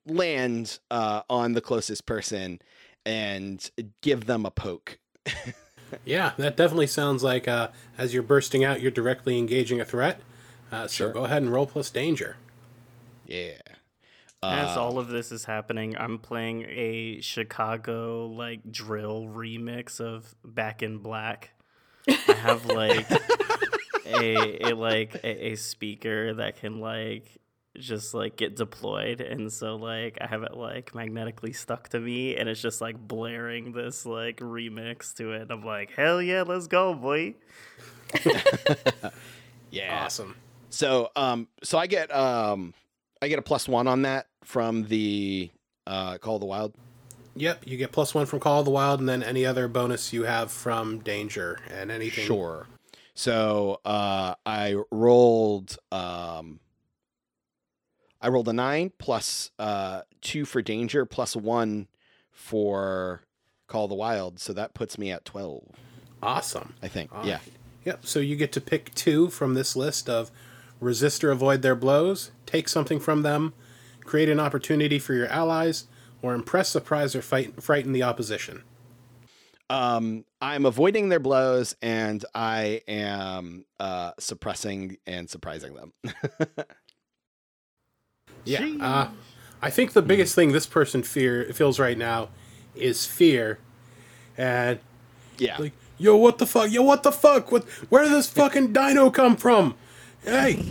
land 0.06 0.78
uh, 0.90 1.22
on 1.30 1.52
the 1.52 1.60
closest 1.60 2.06
person 2.06 2.60
and 3.06 3.70
give 4.02 4.26
them 4.26 4.44
a 4.46 4.50
poke. 4.50 4.98
Yeah, 6.04 6.32
that 6.36 6.54
definitely 6.54 6.86
sounds 6.86 7.22
like 7.24 7.48
uh, 7.48 7.68
as 7.96 8.12
you're 8.12 8.22
bursting 8.22 8.62
out, 8.62 8.82
you're 8.82 8.90
directly 8.90 9.38
engaging 9.38 9.80
a 9.80 9.86
threat. 9.86 10.20
Uh, 10.70 10.82
so 10.82 10.88
Sure. 11.06 11.12
go 11.14 11.24
ahead 11.24 11.40
and 11.40 11.50
roll 11.50 11.64
plus 11.64 11.88
danger. 11.88 12.36
Yeah. 13.26 13.52
As 14.42 14.76
Uh, 14.76 14.82
all 14.82 14.98
of 14.98 15.08
this 15.08 15.32
is 15.32 15.44
happening, 15.44 15.96
I'm 15.98 16.18
playing 16.18 16.64
a 16.68 17.20
Chicago 17.20 18.26
like 18.26 18.70
drill 18.70 19.24
remix 19.24 20.00
of 20.00 20.32
Back 20.44 20.82
in 20.82 20.98
Black. 20.98 21.50
I 22.08 22.34
have 22.34 22.66
like 22.66 23.10
a, 24.06 24.70
a 24.70 24.74
like 24.76 25.16
a, 25.24 25.48
a 25.48 25.54
speaker 25.56 26.34
that 26.34 26.60
can 26.60 26.78
like 26.78 27.38
just 27.76 28.14
like 28.14 28.36
get 28.36 28.56
deployed 28.56 29.20
and 29.20 29.52
so 29.52 29.76
like 29.76 30.18
I 30.20 30.26
have 30.26 30.42
it 30.42 30.56
like 30.56 30.94
magnetically 30.94 31.52
stuck 31.52 31.88
to 31.90 32.00
me 32.00 32.36
and 32.36 32.48
it's 32.48 32.60
just 32.60 32.80
like 32.80 32.96
blaring 32.98 33.72
this 33.72 34.06
like 34.06 34.38
remix 34.38 35.14
to 35.16 35.32
it. 35.32 35.42
And 35.42 35.50
I'm 35.50 35.64
like, 35.64 35.92
hell 35.92 36.22
yeah, 36.22 36.42
let's 36.42 36.68
go, 36.68 36.94
boy. 36.94 37.34
yeah. 39.70 40.04
Awesome. 40.04 40.36
So 40.70 41.10
um 41.16 41.48
so 41.64 41.76
I 41.76 41.88
get 41.88 42.14
um 42.14 42.72
I 43.20 43.28
get 43.28 43.38
a 43.38 43.42
plus 43.42 43.68
one 43.68 43.86
on 43.86 44.02
that 44.02 44.26
from 44.44 44.84
the 44.84 45.50
uh 45.86 46.18
Call 46.18 46.36
of 46.36 46.40
the 46.40 46.46
Wild. 46.46 46.74
Yep, 47.36 47.66
you 47.66 47.76
get 47.76 47.92
plus 47.92 48.14
one 48.14 48.26
from 48.26 48.40
Call 48.40 48.60
of 48.60 48.64
the 48.64 48.70
Wild, 48.70 49.00
and 49.00 49.08
then 49.08 49.22
any 49.22 49.46
other 49.46 49.68
bonus 49.68 50.12
you 50.12 50.24
have 50.24 50.50
from 50.50 50.98
Danger 51.00 51.60
and 51.70 51.90
anything. 51.90 52.24
Sure. 52.24 52.66
So 53.14 53.80
uh 53.84 54.34
I 54.46 54.76
rolled 54.90 55.76
um 55.92 56.60
I 58.20 58.28
rolled 58.28 58.48
a 58.48 58.52
nine 58.52 58.92
plus 58.98 59.50
uh 59.58 60.02
two 60.20 60.44
for 60.44 60.62
danger 60.62 61.04
plus 61.04 61.36
one 61.36 61.88
for 62.30 63.22
Call 63.66 63.84
of 63.84 63.90
the 63.90 63.96
Wild. 63.96 64.38
So 64.40 64.52
that 64.52 64.74
puts 64.74 64.98
me 64.98 65.10
at 65.10 65.24
twelve, 65.24 65.64
Awesome. 66.22 66.74
I 66.82 66.88
think. 66.88 67.14
All 67.14 67.26
yeah. 67.26 67.38
Yep. 67.84 68.06
So 68.06 68.18
you 68.18 68.36
get 68.36 68.52
to 68.52 68.60
pick 68.60 68.94
two 68.94 69.28
from 69.28 69.54
this 69.54 69.74
list 69.76 70.08
of 70.08 70.30
resist 70.80 71.24
or 71.24 71.30
avoid 71.30 71.62
their 71.62 71.74
blows, 71.74 72.30
take 72.46 72.68
something 72.68 73.00
from 73.00 73.22
them, 73.22 73.52
create 74.04 74.28
an 74.28 74.40
opportunity 74.40 74.98
for 74.98 75.14
your 75.14 75.26
allies, 75.28 75.86
or 76.22 76.34
impress, 76.34 76.68
surprise, 76.68 77.14
or 77.14 77.22
fight, 77.22 77.62
frighten 77.62 77.92
the 77.92 78.02
opposition. 78.02 78.62
Um 79.70 80.24
I'm 80.40 80.64
avoiding 80.64 81.08
their 81.10 81.20
blows 81.20 81.76
and 81.82 82.24
I 82.34 82.82
am 82.88 83.66
uh 83.78 84.12
suppressing 84.18 84.96
and 85.06 85.28
surprising 85.28 85.74
them. 85.74 85.92
Yeah. 88.48 88.66
Uh, 88.80 89.08
I 89.60 89.70
think 89.70 89.92
the 89.92 90.02
biggest 90.02 90.34
thing 90.34 90.52
this 90.52 90.66
person 90.66 91.02
fear 91.02 91.52
feels 91.52 91.78
right 91.78 91.98
now 91.98 92.28
is 92.74 93.04
fear, 93.04 93.58
and 94.36 94.78
yeah. 95.38 95.56
like, 95.58 95.72
yo, 95.98 96.16
what 96.16 96.38
the 96.38 96.46
fuck? 96.46 96.70
Yo, 96.70 96.82
what 96.82 97.02
the 97.02 97.12
fuck? 97.12 97.50
What? 97.50 97.64
Where 97.88 98.04
did 98.04 98.12
this 98.12 98.30
fucking 98.30 98.72
dino 98.72 99.10
come 99.10 99.36
from? 99.36 99.74
Hey. 100.24 100.64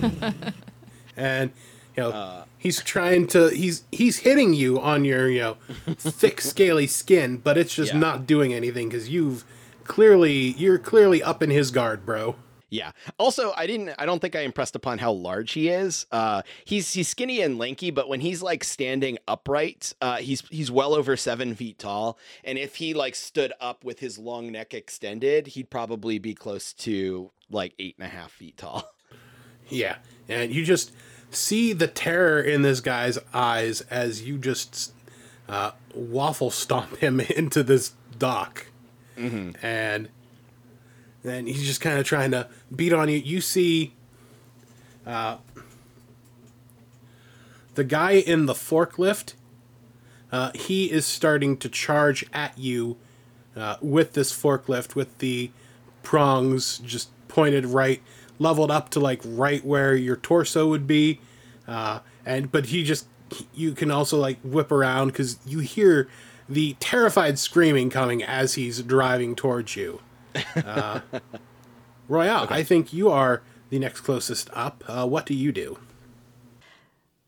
and 1.16 1.50
you 1.96 2.02
know 2.02 2.44
he's 2.58 2.82
trying 2.82 3.26
to 3.28 3.48
he's 3.50 3.84
he's 3.92 4.18
hitting 4.18 4.54
you 4.54 4.80
on 4.80 5.04
your 5.04 5.28
you 5.28 5.40
know 5.40 5.54
thick 5.94 6.40
scaly 6.40 6.86
skin, 6.86 7.36
but 7.38 7.58
it's 7.58 7.74
just 7.74 7.92
Yeah. 7.92 7.98
not 8.00 8.26
doing 8.26 8.52
anything 8.54 8.88
because 8.88 9.08
you've 9.08 9.44
clearly 9.84 10.52
you're 10.52 10.78
clearly 10.78 11.22
up 11.22 11.42
in 11.42 11.50
his 11.50 11.70
guard, 11.70 12.06
bro. 12.06 12.36
Yeah. 12.70 12.92
Also, 13.18 13.52
I 13.54 13.66
didn't. 13.66 13.90
I 13.98 14.06
don't 14.06 14.20
think 14.20 14.34
I 14.34 14.40
impressed 14.40 14.74
upon 14.74 14.96
how 14.96 15.12
large 15.12 15.52
he 15.52 15.68
is. 15.68 16.06
Uh, 16.10 16.40
he's 16.64 16.90
he's 16.94 17.06
skinny 17.06 17.42
and 17.42 17.58
lanky, 17.58 17.90
but 17.90 18.08
when 18.08 18.22
he's 18.22 18.40
like 18.42 18.64
standing 18.64 19.18
upright, 19.28 19.92
uh, 20.00 20.16
he's 20.16 20.42
he's 20.48 20.70
well 20.70 20.94
over 20.94 21.14
seven 21.14 21.54
feet 21.54 21.78
tall. 21.78 22.18
And 22.42 22.56
if 22.56 22.76
he 22.76 22.94
like 22.94 23.14
stood 23.14 23.52
up 23.60 23.84
with 23.84 23.98
his 24.00 24.16
long 24.18 24.50
neck 24.50 24.72
extended, 24.72 25.48
he'd 25.48 25.68
probably 25.68 26.18
be 26.18 26.32
close 26.34 26.72
to 26.74 27.30
like 27.52 27.74
eight 27.78 27.94
and 27.98 28.06
a 28.06 28.10
half 28.10 28.30
feet 28.32 28.56
tall. 28.56 28.84
Yeah, 29.68 29.96
and 30.28 30.52
you 30.52 30.64
just 30.66 30.92
see 31.30 31.72
the 31.72 31.86
terror 31.86 32.42
in 32.42 32.60
this 32.60 32.80
guy's 32.80 33.18
eyes 33.32 33.80
as 33.82 34.20
you 34.22 34.36
just 34.36 34.92
uh, 35.48 35.70
waffle 35.94 36.50
stomp 36.50 36.96
him 36.98 37.20
into 37.36 37.62
this 37.62 37.92
dock, 38.18 38.66
and 39.62 40.10
then 41.22 41.46
he's 41.46 41.64
just 41.64 41.80
kind 41.80 41.98
of 41.98 42.04
trying 42.04 42.32
to 42.32 42.48
beat 42.74 42.92
on 42.92 43.08
you. 43.08 43.16
You 43.16 43.40
see, 43.40 43.94
uh, 45.06 45.38
the 47.74 47.84
guy 47.84 48.12
in 48.12 48.46
the 48.46 48.54
forklift. 48.54 49.34
Uh, 50.30 50.50
he 50.54 50.90
is 50.90 51.04
starting 51.06 51.58
to 51.58 51.68
charge 51.68 52.24
at 52.32 52.56
you 52.58 52.96
uh, 53.54 53.76
with 53.82 54.14
this 54.14 54.32
forklift 54.32 54.94
with 54.94 55.18
the 55.18 55.50
prongs 56.02 56.78
just 56.78 57.10
pointed 57.32 57.66
right, 57.66 58.02
leveled 58.38 58.70
up 58.70 58.90
to 58.90 59.00
like 59.00 59.20
right 59.24 59.64
where 59.64 59.96
your 59.96 60.16
torso 60.16 60.68
would 60.68 60.86
be. 60.86 61.20
Uh, 61.66 62.00
and 62.26 62.52
but 62.52 62.66
he 62.66 62.84
just 62.84 63.06
you 63.54 63.72
can 63.72 63.90
also 63.90 64.18
like 64.18 64.38
whip 64.42 64.70
around 64.70 65.08
because 65.08 65.38
you 65.46 65.60
hear 65.60 66.08
the 66.48 66.76
terrified 66.78 67.38
screaming 67.38 67.88
coming 67.88 68.22
as 68.22 68.54
he's 68.54 68.82
driving 68.82 69.34
towards 69.34 69.74
you. 69.74 70.00
Uh, 70.54 71.00
Royale, 72.08 72.46
I 72.50 72.62
think 72.62 72.92
you 72.92 73.10
are 73.10 73.42
the 73.70 73.78
next 73.78 74.00
closest 74.02 74.50
up. 74.52 74.84
Uh, 74.86 75.06
what 75.06 75.24
do 75.24 75.34
you 75.34 75.50
do? 75.50 75.78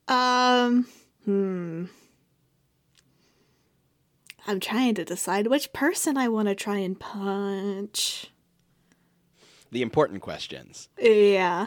Um, 0.08 0.86
hmm. 1.24 1.86
I'm 4.46 4.60
trying 4.60 4.94
to 4.96 5.04
decide 5.06 5.46
which 5.46 5.72
person 5.72 6.18
I 6.18 6.28
want 6.28 6.48
to 6.48 6.54
try 6.54 6.76
and 6.78 7.00
punch. 7.00 8.30
The 9.74 9.82
important 9.82 10.22
questions. 10.22 10.88
Yeah. 11.00 11.66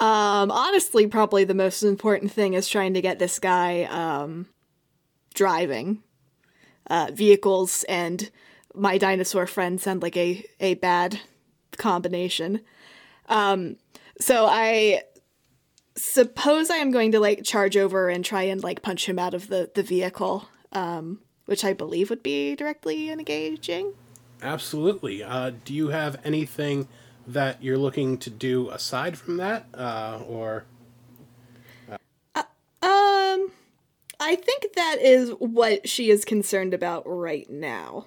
Um, 0.00 0.50
honestly, 0.50 1.06
probably 1.06 1.44
the 1.44 1.54
most 1.54 1.84
important 1.84 2.32
thing 2.32 2.54
is 2.54 2.68
trying 2.68 2.94
to 2.94 3.00
get 3.00 3.20
this 3.20 3.38
guy 3.38 3.84
um, 3.84 4.48
driving 5.34 6.02
uh, 6.90 7.10
vehicles 7.12 7.84
and 7.88 8.28
my 8.74 8.98
dinosaur 8.98 9.46
friend 9.46 9.80
sound 9.80 10.02
like 10.02 10.16
a, 10.16 10.44
a 10.58 10.74
bad 10.74 11.20
combination. 11.76 12.62
Um, 13.28 13.76
so 14.20 14.46
I 14.46 15.02
suppose 15.96 16.70
I 16.70 16.78
am 16.78 16.90
going 16.90 17.12
to 17.12 17.20
like 17.20 17.44
charge 17.44 17.76
over 17.76 18.08
and 18.08 18.24
try 18.24 18.42
and 18.42 18.64
like 18.64 18.82
punch 18.82 19.08
him 19.08 19.16
out 19.20 19.34
of 19.34 19.46
the, 19.46 19.70
the 19.76 19.84
vehicle, 19.84 20.48
um, 20.72 21.20
which 21.44 21.64
I 21.64 21.72
believe 21.72 22.10
would 22.10 22.24
be 22.24 22.56
directly 22.56 23.10
engaging. 23.10 23.94
Absolutely. 24.42 25.22
Uh, 25.22 25.52
do 25.64 25.72
you 25.72 25.90
have 25.90 26.20
anything 26.24 26.88
that 27.28 27.62
you're 27.62 27.78
looking 27.78 28.18
to 28.18 28.30
do 28.30 28.70
aside 28.70 29.18
from 29.18 29.36
that, 29.38 29.66
uh, 29.74 30.20
or 30.26 30.64
Um, 32.82 33.50
I 34.20 34.36
think 34.36 34.74
that 34.74 34.98
is 35.00 35.30
what 35.38 35.88
she 35.88 36.10
is 36.10 36.24
concerned 36.24 36.74
about 36.74 37.02
right 37.06 37.48
now. 37.50 38.06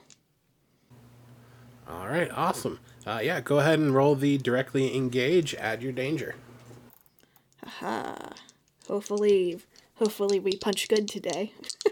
all 1.88 2.08
right? 2.08 2.30
Awesome. 2.34 2.80
Uh, 3.06 3.20
yeah, 3.24 3.42
go 3.42 3.60
ahead 3.60 3.80
and 3.80 3.94
roll 3.94 4.16
the 4.16 4.38
directly 4.38 4.96
engage. 4.96 5.54
Add 5.56 5.82
your 5.84 5.92
danger. 5.92 6.36
Hopefully, 8.88 9.60
hopefully 9.96 10.40
we 10.40 10.54
punch 10.58 10.88
good 10.90 11.08
today. 11.08 11.54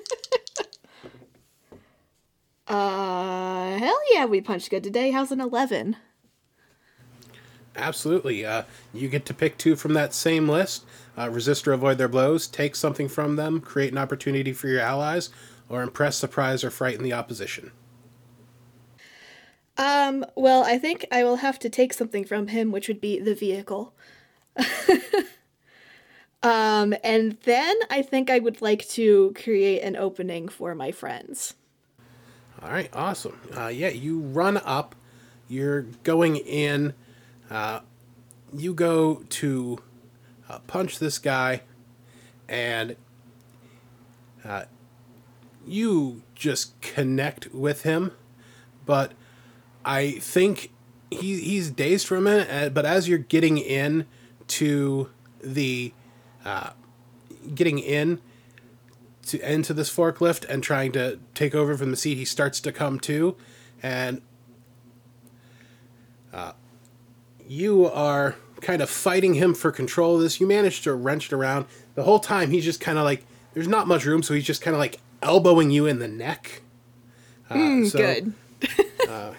uh, 2.67 3.77
hell 3.77 3.99
yeah, 4.13 4.25
we 4.25 4.41
punch 4.41 4.69
good 4.69 4.83
today. 4.83 5.11
How's 5.11 5.31
an 5.31 5.41
11? 5.41 5.95
Absolutely. 7.79 8.45
Uh, 8.45 8.63
you 8.93 9.07
get 9.07 9.25
to 9.25 9.33
pick 9.33 9.57
two 9.57 9.75
from 9.75 9.93
that 9.93 10.13
same 10.13 10.47
list. 10.47 10.85
Uh, 11.17 11.29
resist 11.29 11.67
or 11.67 11.73
avoid 11.73 11.97
their 11.97 12.07
blows. 12.07 12.47
Take 12.47 12.75
something 12.75 13.09
from 13.09 13.35
them. 13.35 13.59
Create 13.59 13.91
an 13.91 13.97
opportunity 13.97 14.53
for 14.53 14.67
your 14.67 14.79
allies, 14.81 15.29
or 15.67 15.81
impress, 15.81 16.15
surprise, 16.15 16.63
or 16.63 16.69
frighten 16.69 17.03
the 17.03 17.13
opposition. 17.13 17.71
Um, 19.77 20.25
well, 20.35 20.63
I 20.63 20.77
think 20.77 21.05
I 21.11 21.23
will 21.23 21.37
have 21.37 21.57
to 21.59 21.69
take 21.69 21.93
something 21.93 22.25
from 22.25 22.47
him, 22.47 22.71
which 22.71 22.87
would 22.89 22.99
be 22.99 23.19
the 23.19 23.33
vehicle. 23.33 23.93
um, 26.43 26.93
and 27.03 27.37
then 27.43 27.75
I 27.89 28.01
think 28.01 28.29
I 28.29 28.39
would 28.39 28.61
like 28.61 28.87
to 28.89 29.33
create 29.41 29.81
an 29.81 29.95
opening 29.95 30.49
for 30.49 30.75
my 30.75 30.91
friends. 30.91 31.53
All 32.61 32.69
right, 32.71 32.89
awesome. 32.93 33.39
Uh, 33.55 33.67
yeah, 33.67 33.87
you 33.87 34.19
run 34.19 34.57
up. 34.57 34.95
You're 35.47 35.83
going 36.03 36.35
in. 36.35 36.93
Uh, 37.49 37.81
you 38.53 38.73
go 38.73 39.23
to 39.29 39.79
uh, 40.49 40.59
punch 40.59 40.99
this 40.99 41.17
guy, 41.19 41.61
and 42.47 42.95
uh, 44.43 44.63
you 45.65 46.21
just 46.35 46.79
connect 46.81 47.53
with 47.53 47.83
him. 47.83 48.11
But 48.85 49.13
I 49.85 50.11
think 50.11 50.71
he 51.11 51.39
he's 51.39 51.69
dazed 51.69 52.07
for 52.07 52.15
a 52.15 52.21
minute. 52.21 52.47
uh, 52.49 52.69
But 52.69 52.85
as 52.85 53.07
you're 53.07 53.17
getting 53.17 53.57
in 53.57 54.05
to 54.47 55.09
the 55.43 55.93
uh, 56.45 56.71
getting 57.53 57.79
in 57.79 58.19
to 59.27 59.39
into 59.51 59.73
this 59.73 59.93
forklift 59.93 60.45
and 60.49 60.63
trying 60.63 60.91
to 60.93 61.19
take 61.35 61.53
over 61.53 61.77
from 61.77 61.91
the 61.91 61.97
seat, 61.97 62.15
he 62.15 62.25
starts 62.25 62.59
to 62.61 62.71
come 62.71 62.99
to, 63.01 63.35
and 63.83 64.21
uh, 66.33 66.53
you 67.49 67.85
are 67.87 68.35
kind 68.61 68.81
of 68.81 68.89
fighting 68.89 69.33
him 69.33 69.53
for 69.53 69.71
control 69.71 70.15
of 70.15 70.21
this. 70.21 70.39
You 70.39 70.47
manage 70.47 70.81
to 70.83 70.93
wrench 70.93 71.25
it 71.25 71.33
around. 71.33 71.65
The 71.95 72.03
whole 72.03 72.19
time 72.19 72.51
he's 72.51 72.63
just 72.63 72.79
kind 72.79 72.97
of 72.97 73.03
like 73.03 73.25
there's 73.53 73.67
not 73.67 73.87
much 73.87 74.05
room, 74.05 74.23
so 74.23 74.33
he's 74.33 74.45
just 74.45 74.61
kind 74.61 74.73
of 74.75 74.79
like 74.79 74.99
elbowing 75.21 75.71
you 75.71 75.85
in 75.87 75.99
the 75.99 76.07
neck. 76.07 76.61
Uh, 77.49 77.83
so- 77.85 77.97
Good. 77.97 78.33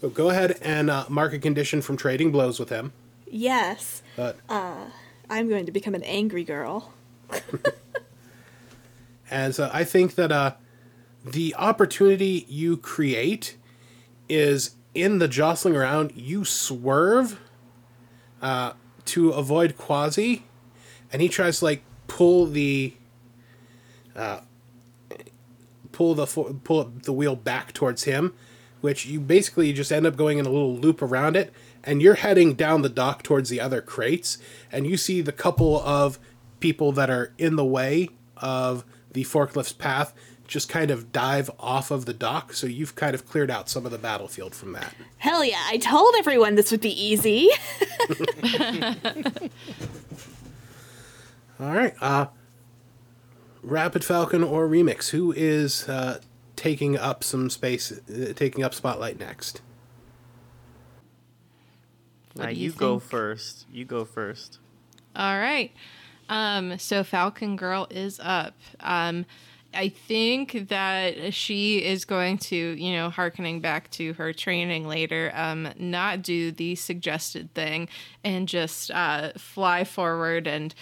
So 0.00 0.08
go 0.10 0.30
ahead 0.30 0.58
and 0.62 0.90
uh, 0.90 1.04
mark 1.08 1.32
a 1.32 1.38
condition 1.38 1.80
from 1.80 1.96
trading 1.96 2.32
blows 2.32 2.58
with 2.58 2.70
him. 2.70 2.92
Yes, 3.30 4.02
But 4.16 4.36
I'm 4.48 5.48
going 5.48 5.64
to 5.66 5.70
become 5.70 5.94
an 5.94 6.02
angry 6.02 6.42
girl. 6.42 6.92
And 9.30 9.54
so 9.54 9.70
I 9.72 9.84
think 9.84 10.16
that 10.16 10.30
uh, 10.30 10.54
the 11.24 11.54
opportunity 11.56 12.44
you 12.48 12.76
create 12.76 13.56
is 14.28 14.72
in 14.94 15.18
the 15.18 15.28
jostling 15.28 15.76
around, 15.76 16.12
you 16.14 16.44
swerve 16.44 17.38
uh, 18.40 18.72
to 19.06 19.30
avoid 19.30 19.76
Quasi, 19.76 20.44
and 21.12 21.22
he 21.22 21.28
tries 21.28 21.60
to 21.60 21.64
like 21.66 21.82
pull 22.06 22.46
the 22.46 22.94
uh, 24.14 24.40
pull 25.92 26.14
the 26.14 26.26
pull 26.26 26.84
the 26.84 27.12
wheel 27.12 27.36
back 27.36 27.72
towards 27.72 28.04
him, 28.04 28.34
which 28.80 29.06
you 29.06 29.20
basically 29.20 29.72
just 29.72 29.92
end 29.92 30.06
up 30.06 30.16
going 30.16 30.38
in 30.38 30.46
a 30.46 30.50
little 30.50 30.76
loop 30.76 31.00
around 31.00 31.36
it, 31.36 31.52
and 31.84 32.02
you're 32.02 32.14
heading 32.14 32.54
down 32.54 32.82
the 32.82 32.88
dock 32.88 33.22
towards 33.22 33.48
the 33.48 33.60
other 33.60 33.80
crates, 33.80 34.38
and 34.70 34.86
you 34.86 34.96
see 34.96 35.20
the 35.20 35.32
couple 35.32 35.80
of 35.80 36.18
people 36.60 36.92
that 36.92 37.10
are 37.10 37.32
in 37.38 37.56
the 37.56 37.64
way 37.64 38.08
of 38.36 38.84
the 39.12 39.24
forklift's 39.24 39.72
path 39.72 40.14
just 40.52 40.68
kind 40.68 40.90
of 40.90 41.12
dive 41.12 41.50
off 41.58 41.90
of 41.90 42.04
the 42.04 42.12
dock, 42.12 42.52
so 42.52 42.66
you've 42.66 42.94
kind 42.94 43.14
of 43.14 43.26
cleared 43.26 43.50
out 43.50 43.70
some 43.70 43.86
of 43.86 43.92
the 43.92 43.96
battlefield 43.96 44.54
from 44.54 44.72
that. 44.72 44.94
Hell 45.16 45.42
yeah, 45.42 45.62
I 45.66 45.78
told 45.78 46.14
everyone 46.18 46.56
this 46.56 46.70
would 46.70 46.82
be 46.82 46.90
easy. 46.90 47.48
All 51.58 51.72
right, 51.72 51.94
uh, 52.02 52.26
Rapid 53.62 54.04
Falcon 54.04 54.44
or 54.44 54.68
Remix, 54.68 55.08
who 55.10 55.32
is 55.32 55.88
uh, 55.88 56.20
taking 56.54 56.98
up 56.98 57.24
some 57.24 57.48
space, 57.48 57.90
uh, 57.90 58.34
taking 58.36 58.62
up 58.62 58.74
spotlight 58.74 59.18
next? 59.18 59.62
Now 62.34 62.46
do 62.46 62.52
you, 62.52 62.66
you 62.66 62.72
go 62.72 62.98
first. 62.98 63.66
You 63.72 63.86
go 63.86 64.04
first. 64.04 64.58
All 65.16 65.38
right. 65.38 65.72
Um, 66.28 66.78
so 66.78 67.04
Falcon 67.04 67.56
Girl 67.56 67.86
is 67.90 68.20
up. 68.22 68.54
Um, 68.80 69.24
I 69.74 69.88
think 69.88 70.68
that 70.68 71.34
she 71.34 71.84
is 71.84 72.04
going 72.04 72.38
to, 72.38 72.56
you 72.56 72.92
know, 72.92 73.10
harkening 73.10 73.60
back 73.60 73.90
to 73.92 74.12
her 74.14 74.32
training 74.32 74.86
later, 74.86 75.32
um, 75.34 75.68
not 75.78 76.22
do 76.22 76.52
the 76.52 76.74
suggested 76.74 77.52
thing 77.54 77.88
and 78.24 78.48
just 78.48 78.90
uh, 78.90 79.32
fly 79.36 79.84
forward 79.84 80.46
and 80.46 80.74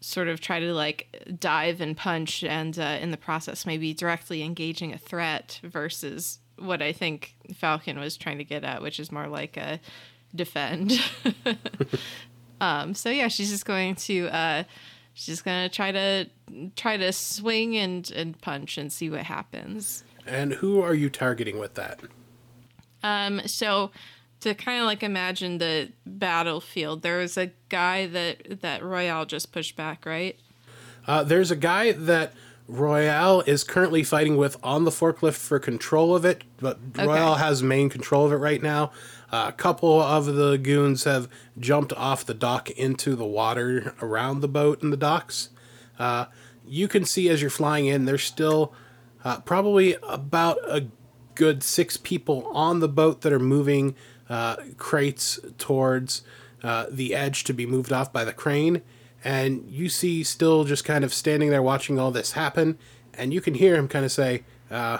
sort 0.00 0.28
of 0.28 0.40
try 0.40 0.60
to 0.60 0.72
like 0.72 1.36
dive 1.38 1.80
and 1.80 1.96
punch 1.96 2.44
and 2.44 2.78
uh, 2.78 2.98
in 3.00 3.10
the 3.10 3.16
process 3.16 3.66
maybe 3.66 3.92
directly 3.92 4.42
engaging 4.42 4.92
a 4.92 4.98
threat 4.98 5.60
versus 5.64 6.38
what 6.58 6.82
I 6.82 6.92
think 6.92 7.34
Falcon 7.54 7.98
was 7.98 8.16
trying 8.16 8.38
to 8.38 8.44
get 8.44 8.64
at, 8.64 8.82
which 8.82 9.00
is 9.00 9.10
more 9.10 9.26
like 9.26 9.56
a 9.56 9.80
defend. 10.34 10.92
um, 12.60 12.94
so 12.94 13.10
yeah, 13.10 13.28
she's 13.28 13.50
just 13.50 13.66
going 13.66 13.94
to 13.96 14.28
uh, 14.28 14.64
she's 15.18 15.26
just 15.26 15.44
gonna 15.44 15.68
try 15.68 15.90
to 15.90 16.26
try 16.76 16.96
to 16.96 17.12
swing 17.12 17.76
and 17.76 18.10
and 18.12 18.40
punch 18.40 18.78
and 18.78 18.92
see 18.92 19.10
what 19.10 19.24
happens. 19.24 20.04
And 20.26 20.54
who 20.54 20.80
are 20.80 20.94
you 20.94 21.10
targeting 21.10 21.58
with 21.58 21.74
that? 21.74 22.00
Um, 23.02 23.40
so 23.46 23.90
to 24.40 24.54
kind 24.54 24.80
of 24.80 24.86
like 24.86 25.02
imagine 25.02 25.58
the 25.58 25.90
battlefield, 26.06 27.02
there 27.02 27.18
was 27.18 27.36
a 27.36 27.50
guy 27.68 28.06
that 28.06 28.60
that 28.60 28.82
Royale 28.84 29.26
just 29.26 29.50
pushed 29.50 29.74
back, 29.76 30.06
right? 30.06 30.38
Uh, 31.06 31.24
there's 31.24 31.50
a 31.50 31.56
guy 31.56 31.92
that 31.92 32.32
Royale 32.68 33.40
is 33.40 33.64
currently 33.64 34.04
fighting 34.04 34.36
with 34.36 34.56
on 34.62 34.84
the 34.84 34.90
forklift 34.90 35.36
for 35.36 35.58
control 35.58 36.14
of 36.14 36.24
it, 36.24 36.44
but 36.60 36.78
Royale 36.96 37.36
has 37.36 37.62
main 37.62 37.88
control 37.88 38.26
of 38.26 38.32
it 38.32 38.36
right 38.36 38.62
now. 38.62 38.92
A 39.30 39.52
couple 39.52 40.00
of 40.00 40.26
the 40.26 40.56
goons 40.56 41.04
have 41.04 41.28
jumped 41.58 41.92
off 41.92 42.24
the 42.24 42.34
dock 42.34 42.70
into 42.70 43.14
the 43.14 43.26
water 43.26 43.94
around 44.00 44.40
the 44.40 44.48
boat 44.48 44.82
and 44.82 44.92
the 44.92 44.96
docks. 44.96 45.50
Uh, 45.98 46.26
you 46.66 46.88
can 46.88 47.04
see 47.04 47.28
as 47.28 47.40
you're 47.40 47.50
flying 47.50 47.86
in, 47.86 48.04
there's 48.04 48.22
still 48.22 48.72
uh, 49.24 49.40
probably 49.40 49.96
about 50.02 50.58
a 50.66 50.86
good 51.34 51.62
six 51.62 51.96
people 51.96 52.46
on 52.54 52.80
the 52.80 52.88
boat 52.88 53.20
that 53.20 53.32
are 53.32 53.38
moving 53.38 53.94
uh, 54.28 54.56
crates 54.76 55.38
towards 55.58 56.22
uh, 56.62 56.86
the 56.90 57.14
edge 57.14 57.44
to 57.44 57.52
be 57.52 57.66
moved 57.66 57.92
off 57.92 58.12
by 58.12 58.24
the 58.24 58.32
crane. 58.32 58.82
And 59.24 59.68
you 59.68 59.88
see 59.88 60.24
still 60.24 60.64
just 60.64 60.84
kind 60.84 61.04
of 61.04 61.12
standing 61.12 61.50
there 61.50 61.62
watching 61.62 61.98
all 61.98 62.10
this 62.10 62.32
happen. 62.32 62.78
And 63.14 63.34
you 63.34 63.40
can 63.40 63.54
hear 63.54 63.74
him 63.74 63.88
kind 63.88 64.04
of 64.04 64.12
say, 64.12 64.44
uh, 64.70 64.98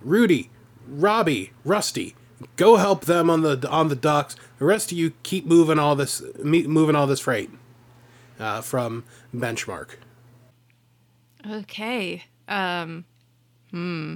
Rudy, 0.00 0.50
Robbie, 0.86 1.52
Rusty, 1.64 2.14
go 2.56 2.76
help 2.76 3.04
them 3.06 3.28
on 3.30 3.42
the 3.42 3.68
on 3.68 3.88
the 3.88 3.96
docks. 3.96 4.36
The 4.58 4.64
rest 4.64 4.92
of 4.92 4.98
you 4.98 5.12
keep 5.22 5.46
moving 5.46 5.78
all 5.78 5.96
this 5.96 6.22
moving 6.42 6.96
all 6.96 7.06
this 7.06 7.20
freight 7.20 7.50
uh, 8.38 8.60
from 8.60 9.04
benchmark. 9.34 9.96
Okay. 11.48 12.24
Um, 12.48 13.04
hmm. 13.70 14.14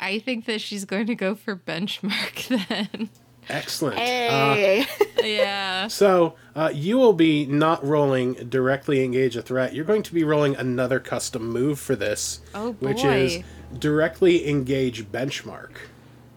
I 0.00 0.18
think 0.20 0.44
that 0.46 0.60
she's 0.60 0.84
going 0.84 1.06
to 1.06 1.14
go 1.14 1.34
for 1.34 1.56
benchmark 1.56 2.68
then. 2.68 3.10
Excellent. 3.48 3.96
Uh, 3.96 4.54
Hey. 4.54 4.86
yeah. 5.22 5.88
So 5.88 6.34
uh, 6.54 6.70
you 6.72 6.98
will 6.98 7.14
be 7.14 7.46
not 7.46 7.84
rolling 7.84 8.34
directly 8.34 9.02
engage 9.02 9.36
a 9.36 9.42
threat. 9.42 9.74
You're 9.74 9.84
going 9.86 10.02
to 10.04 10.14
be 10.14 10.22
rolling 10.22 10.54
another 10.56 11.00
custom 11.00 11.48
move 11.48 11.78
for 11.80 11.96
this, 11.96 12.40
Oh, 12.54 12.72
which 12.74 13.02
is 13.04 13.42
directly 13.78 14.48
engage 14.48 15.06
benchmark. 15.10 15.70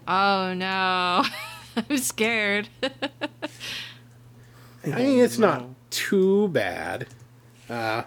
Oh 0.08 0.54
no. 0.54 1.24
I'm 1.90 1.98
scared. 1.98 2.70
I 4.84 4.88
mean, 4.88 5.20
it's 5.20 5.38
not 5.38 5.66
too 5.90 6.48
bad. 6.50 7.08
Uh, 7.70 8.04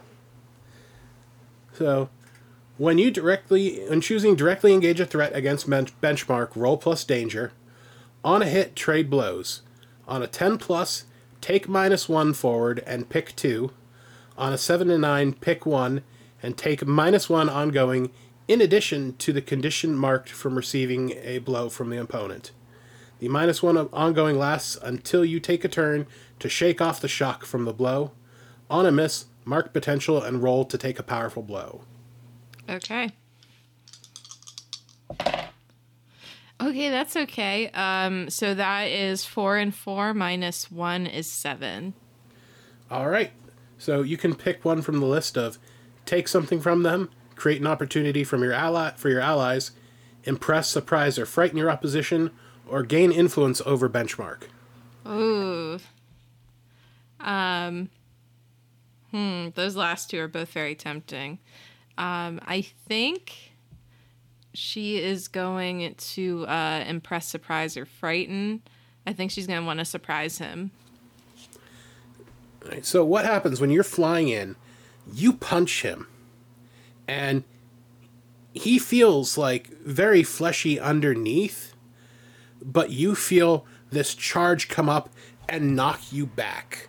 so, 1.72 2.08
when 2.76 2.98
you 2.98 3.10
directly, 3.10 3.84
when 3.88 4.00
choosing 4.00 4.34
directly 4.34 4.72
engage 4.72 5.00
a 5.00 5.06
threat 5.06 5.34
against 5.34 5.70
bench, 5.70 5.98
benchmark, 6.00 6.50
roll 6.54 6.76
plus 6.76 7.04
danger. 7.04 7.52
On 8.24 8.42
a 8.42 8.46
hit, 8.46 8.74
trade 8.74 9.10
blows. 9.10 9.62
On 10.08 10.22
a 10.22 10.26
10 10.26 10.58
plus, 10.58 11.04
take 11.40 11.68
minus 11.68 12.08
1 12.08 12.32
forward 12.32 12.82
and 12.86 13.08
pick 13.08 13.36
2. 13.36 13.70
On 14.36 14.52
a 14.52 14.58
7 14.58 14.88
to 14.88 14.98
9, 14.98 15.34
pick 15.34 15.66
1 15.66 16.02
and 16.42 16.56
take 16.56 16.86
minus 16.86 17.28
1 17.28 17.48
ongoing, 17.48 18.10
in 18.48 18.60
addition 18.60 19.16
to 19.16 19.32
the 19.32 19.42
condition 19.42 19.96
marked 19.96 20.28
from 20.28 20.56
receiving 20.56 21.12
a 21.22 21.38
blow 21.38 21.68
from 21.68 21.90
the 21.90 22.00
opponent. 22.00 22.52
The 23.18 23.28
minus 23.28 23.62
1 23.62 23.76
of 23.76 23.92
ongoing 23.92 24.38
lasts 24.38 24.76
until 24.82 25.24
you 25.24 25.40
take 25.40 25.64
a 25.64 25.68
turn 25.68 26.06
to 26.40 26.48
shake 26.48 26.80
off 26.80 27.00
the 27.00 27.08
shock 27.08 27.44
from 27.44 27.64
the 27.64 27.72
blow. 27.72 28.12
On 28.68 28.84
a 28.84 28.92
miss, 28.92 29.26
mark 29.44 29.72
potential 29.72 30.22
and 30.22 30.42
roll 30.42 30.64
to 30.64 30.76
take 30.76 30.98
a 30.98 31.02
powerful 31.02 31.42
blow. 31.42 31.82
okay. 32.68 33.10
Okay, 36.60 36.88
that's 36.88 37.16
okay. 37.16 37.68
Um, 37.70 38.30
so 38.30 38.54
that 38.54 38.84
is 38.84 39.24
four 39.24 39.58
and 39.58 39.74
four 39.74 40.14
minus 40.14 40.70
one 40.70 41.06
is 41.06 41.26
seven. 41.26 41.94
All 42.90 43.08
right. 43.08 43.32
So 43.76 44.02
you 44.02 44.16
can 44.16 44.34
pick 44.34 44.64
one 44.64 44.80
from 44.80 45.00
the 45.00 45.06
list 45.06 45.36
of 45.36 45.58
take 46.06 46.28
something 46.28 46.60
from 46.60 46.82
them, 46.82 47.10
create 47.36 47.60
an 47.60 47.66
opportunity 47.66 48.24
from 48.24 48.42
your 48.42 48.52
ally 48.52 48.92
for 48.96 49.08
your 49.08 49.20
allies, 49.20 49.72
impress, 50.24 50.68
surprise, 50.68 51.18
or 51.18 51.26
frighten 51.26 51.58
your 51.58 51.70
opposition, 51.70 52.30
or 52.68 52.82
gain 52.82 53.12
influence 53.12 53.60
over 53.66 53.88
benchmark. 53.88 54.44
Ooh. 55.06 55.78
Um. 57.20 57.90
Hmm. 59.10 59.48
Those 59.54 59.76
last 59.76 60.10
two 60.10 60.20
are 60.20 60.28
both 60.28 60.50
very 60.50 60.74
tempting. 60.74 61.38
Um. 61.98 62.40
I 62.46 62.62
think 62.62 63.52
she 64.54 65.02
is 65.02 65.28
going 65.28 65.94
to 65.96 66.46
uh, 66.46 66.84
impress, 66.86 67.28
surprise, 67.28 67.76
or 67.76 67.84
frighten. 67.84 68.62
I 69.06 69.12
think 69.12 69.30
she's 69.30 69.46
going 69.46 69.60
to 69.60 69.66
want 69.66 69.80
to 69.80 69.84
surprise 69.84 70.38
him. 70.38 70.70
All 72.64 72.70
right, 72.70 72.86
so 72.86 73.04
what 73.04 73.24
happens 73.26 73.60
when 73.60 73.70
you're 73.70 73.84
flying 73.84 74.28
in? 74.28 74.56
You 75.12 75.34
punch 75.34 75.82
him, 75.82 76.06
and 77.06 77.44
he 78.52 78.78
feels 78.78 79.36
like 79.36 79.68
very 79.80 80.22
fleshy 80.22 80.78
underneath, 80.78 81.74
but 82.62 82.90
you 82.90 83.14
feel 83.14 83.66
this 83.90 84.14
charge 84.14 84.68
come 84.68 84.88
up 84.88 85.10
and 85.48 85.76
knock 85.76 86.12
you 86.12 86.26
back. 86.26 86.88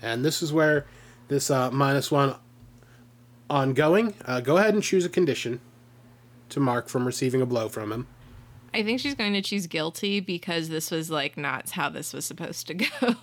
And 0.00 0.24
this 0.24 0.42
is 0.42 0.52
where 0.52 0.86
this 1.28 1.50
uh, 1.50 1.70
minus 1.70 2.10
one 2.10 2.34
ongoing. 3.48 4.14
Uh, 4.24 4.40
go 4.40 4.56
ahead 4.56 4.74
and 4.74 4.82
choose 4.82 5.04
a 5.04 5.08
condition 5.08 5.60
to 6.48 6.60
mark 6.60 6.88
from 6.88 7.06
receiving 7.06 7.40
a 7.40 7.46
blow 7.46 7.68
from 7.68 7.92
him. 7.92 8.06
I 8.74 8.82
think 8.82 9.00
she's 9.00 9.14
going 9.14 9.34
to 9.34 9.42
choose 9.42 9.66
guilty 9.66 10.20
because 10.20 10.68
this 10.68 10.90
was 10.90 11.10
like 11.10 11.36
not 11.36 11.70
how 11.70 11.90
this 11.90 12.12
was 12.12 12.24
supposed 12.24 12.66
to 12.68 12.74
go. 12.74 13.14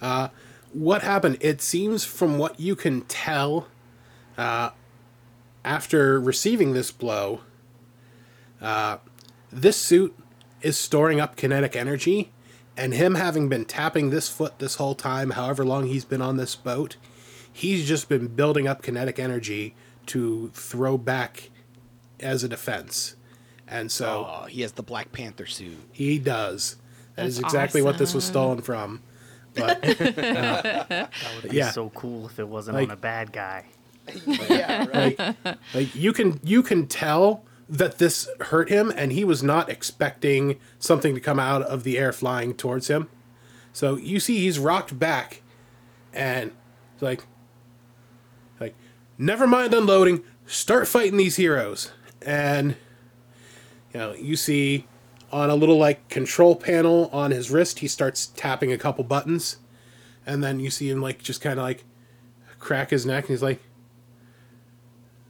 what 0.72 1.02
happened? 1.02 1.38
It 1.40 1.62
seems 1.62 2.04
from 2.04 2.38
what 2.38 2.58
you 2.58 2.74
can 2.74 3.02
tell, 3.02 3.68
uh, 4.38 4.70
after 5.64 6.20
receiving 6.20 6.72
this 6.72 6.90
blow, 6.90 7.40
uh, 8.60 8.98
this 9.52 9.76
suit 9.76 10.16
is 10.62 10.76
storing 10.76 11.20
up 11.20 11.36
kinetic 11.36 11.76
energy, 11.76 12.32
and 12.76 12.94
him 12.94 13.14
having 13.14 13.48
been 13.48 13.64
tapping 13.64 14.10
this 14.10 14.28
foot 14.28 14.58
this 14.58 14.76
whole 14.76 14.94
time, 14.94 15.30
however 15.30 15.64
long 15.64 15.86
he's 15.86 16.04
been 16.04 16.22
on 16.22 16.36
this 16.36 16.54
boat, 16.54 16.96
he's 17.52 17.86
just 17.86 18.08
been 18.08 18.28
building 18.28 18.66
up 18.66 18.82
kinetic 18.82 19.18
energy 19.18 19.74
to 20.06 20.50
throw 20.54 20.96
back 20.98 21.50
as 22.20 22.44
a 22.44 22.48
defense. 22.48 23.16
And 23.68 23.90
so 23.90 24.26
Oh, 24.28 24.46
he 24.46 24.60
has 24.62 24.72
the 24.72 24.82
Black 24.82 25.10
Panther 25.12 25.46
suit. 25.46 25.76
he 25.92 26.18
does. 26.18 26.76
That 27.16 27.26
is 27.26 27.36
That's 27.36 27.46
exactly 27.46 27.82
what 27.82 27.98
this 27.98 28.14
was 28.14 28.24
stolen 28.24 28.60
from. 28.62 29.02
But 29.54 29.80
That 29.82 31.10
would 31.42 31.50
be 31.50 31.56
Yeah. 31.56 31.70
so 31.70 31.90
cool 31.90 32.26
if 32.26 32.38
it 32.38 32.46
wasn't 32.46 32.76
Like- 32.76 32.88
on 32.88 32.92
a 32.92 32.96
bad 32.96 33.32
guy. 33.32 33.64
Yeah, 34.26 34.86
right. 34.94 35.18
like 35.18 35.58
like 35.74 35.94
you 35.94 36.12
can 36.12 36.40
you 36.42 36.62
can 36.62 36.86
tell 36.86 37.44
that 37.68 37.98
this 37.98 38.28
hurt 38.40 38.68
him 38.68 38.92
and 38.96 39.12
he 39.12 39.24
was 39.24 39.42
not 39.42 39.68
expecting 39.68 40.58
something 40.78 41.14
to 41.14 41.20
come 41.20 41.40
out 41.40 41.62
of 41.62 41.82
the 41.82 41.98
air 41.98 42.12
flying 42.12 42.54
towards 42.54 42.88
him. 42.88 43.08
So 43.72 43.96
you 43.96 44.20
see 44.20 44.38
he's 44.38 44.58
rocked 44.58 44.98
back 44.98 45.42
and 46.12 46.52
it's 46.94 47.02
like 47.02 47.24
like 48.60 48.74
never 49.18 49.46
mind 49.46 49.74
unloading 49.74 50.22
start 50.46 50.86
fighting 50.86 51.16
these 51.16 51.36
heroes. 51.36 51.90
And 52.22 52.76
you 53.92 54.00
know 54.00 54.14
you 54.14 54.36
see 54.36 54.86
on 55.32 55.50
a 55.50 55.56
little 55.56 55.76
like 55.76 56.08
control 56.08 56.54
panel 56.54 57.10
on 57.12 57.32
his 57.32 57.50
wrist 57.50 57.80
he 57.80 57.88
starts 57.88 58.26
tapping 58.26 58.72
a 58.72 58.78
couple 58.78 59.02
buttons. 59.04 59.56
And 60.24 60.42
then 60.42 60.60
you 60.60 60.70
see 60.70 60.88
him 60.88 61.00
like 61.00 61.20
just 61.22 61.40
kind 61.40 61.58
of 61.58 61.64
like 61.64 61.84
crack 62.58 62.90
his 62.90 63.04
neck 63.04 63.24
and 63.24 63.30
he's 63.30 63.42
like 63.42 63.60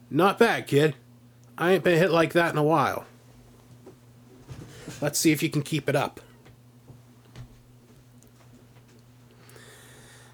not 0.09 0.39
bad, 0.39 0.67
kid. 0.67 0.95
I 1.57 1.73
ain't 1.73 1.83
been 1.83 1.97
hit 1.97 2.11
like 2.11 2.33
that 2.33 2.51
in 2.51 2.57
a 2.57 2.63
while. 2.63 3.05
Let's 5.01 5.19
see 5.19 5.31
if 5.31 5.43
you 5.43 5.49
can 5.49 5.61
keep 5.61 5.89
it 5.89 5.95
up. 5.95 6.19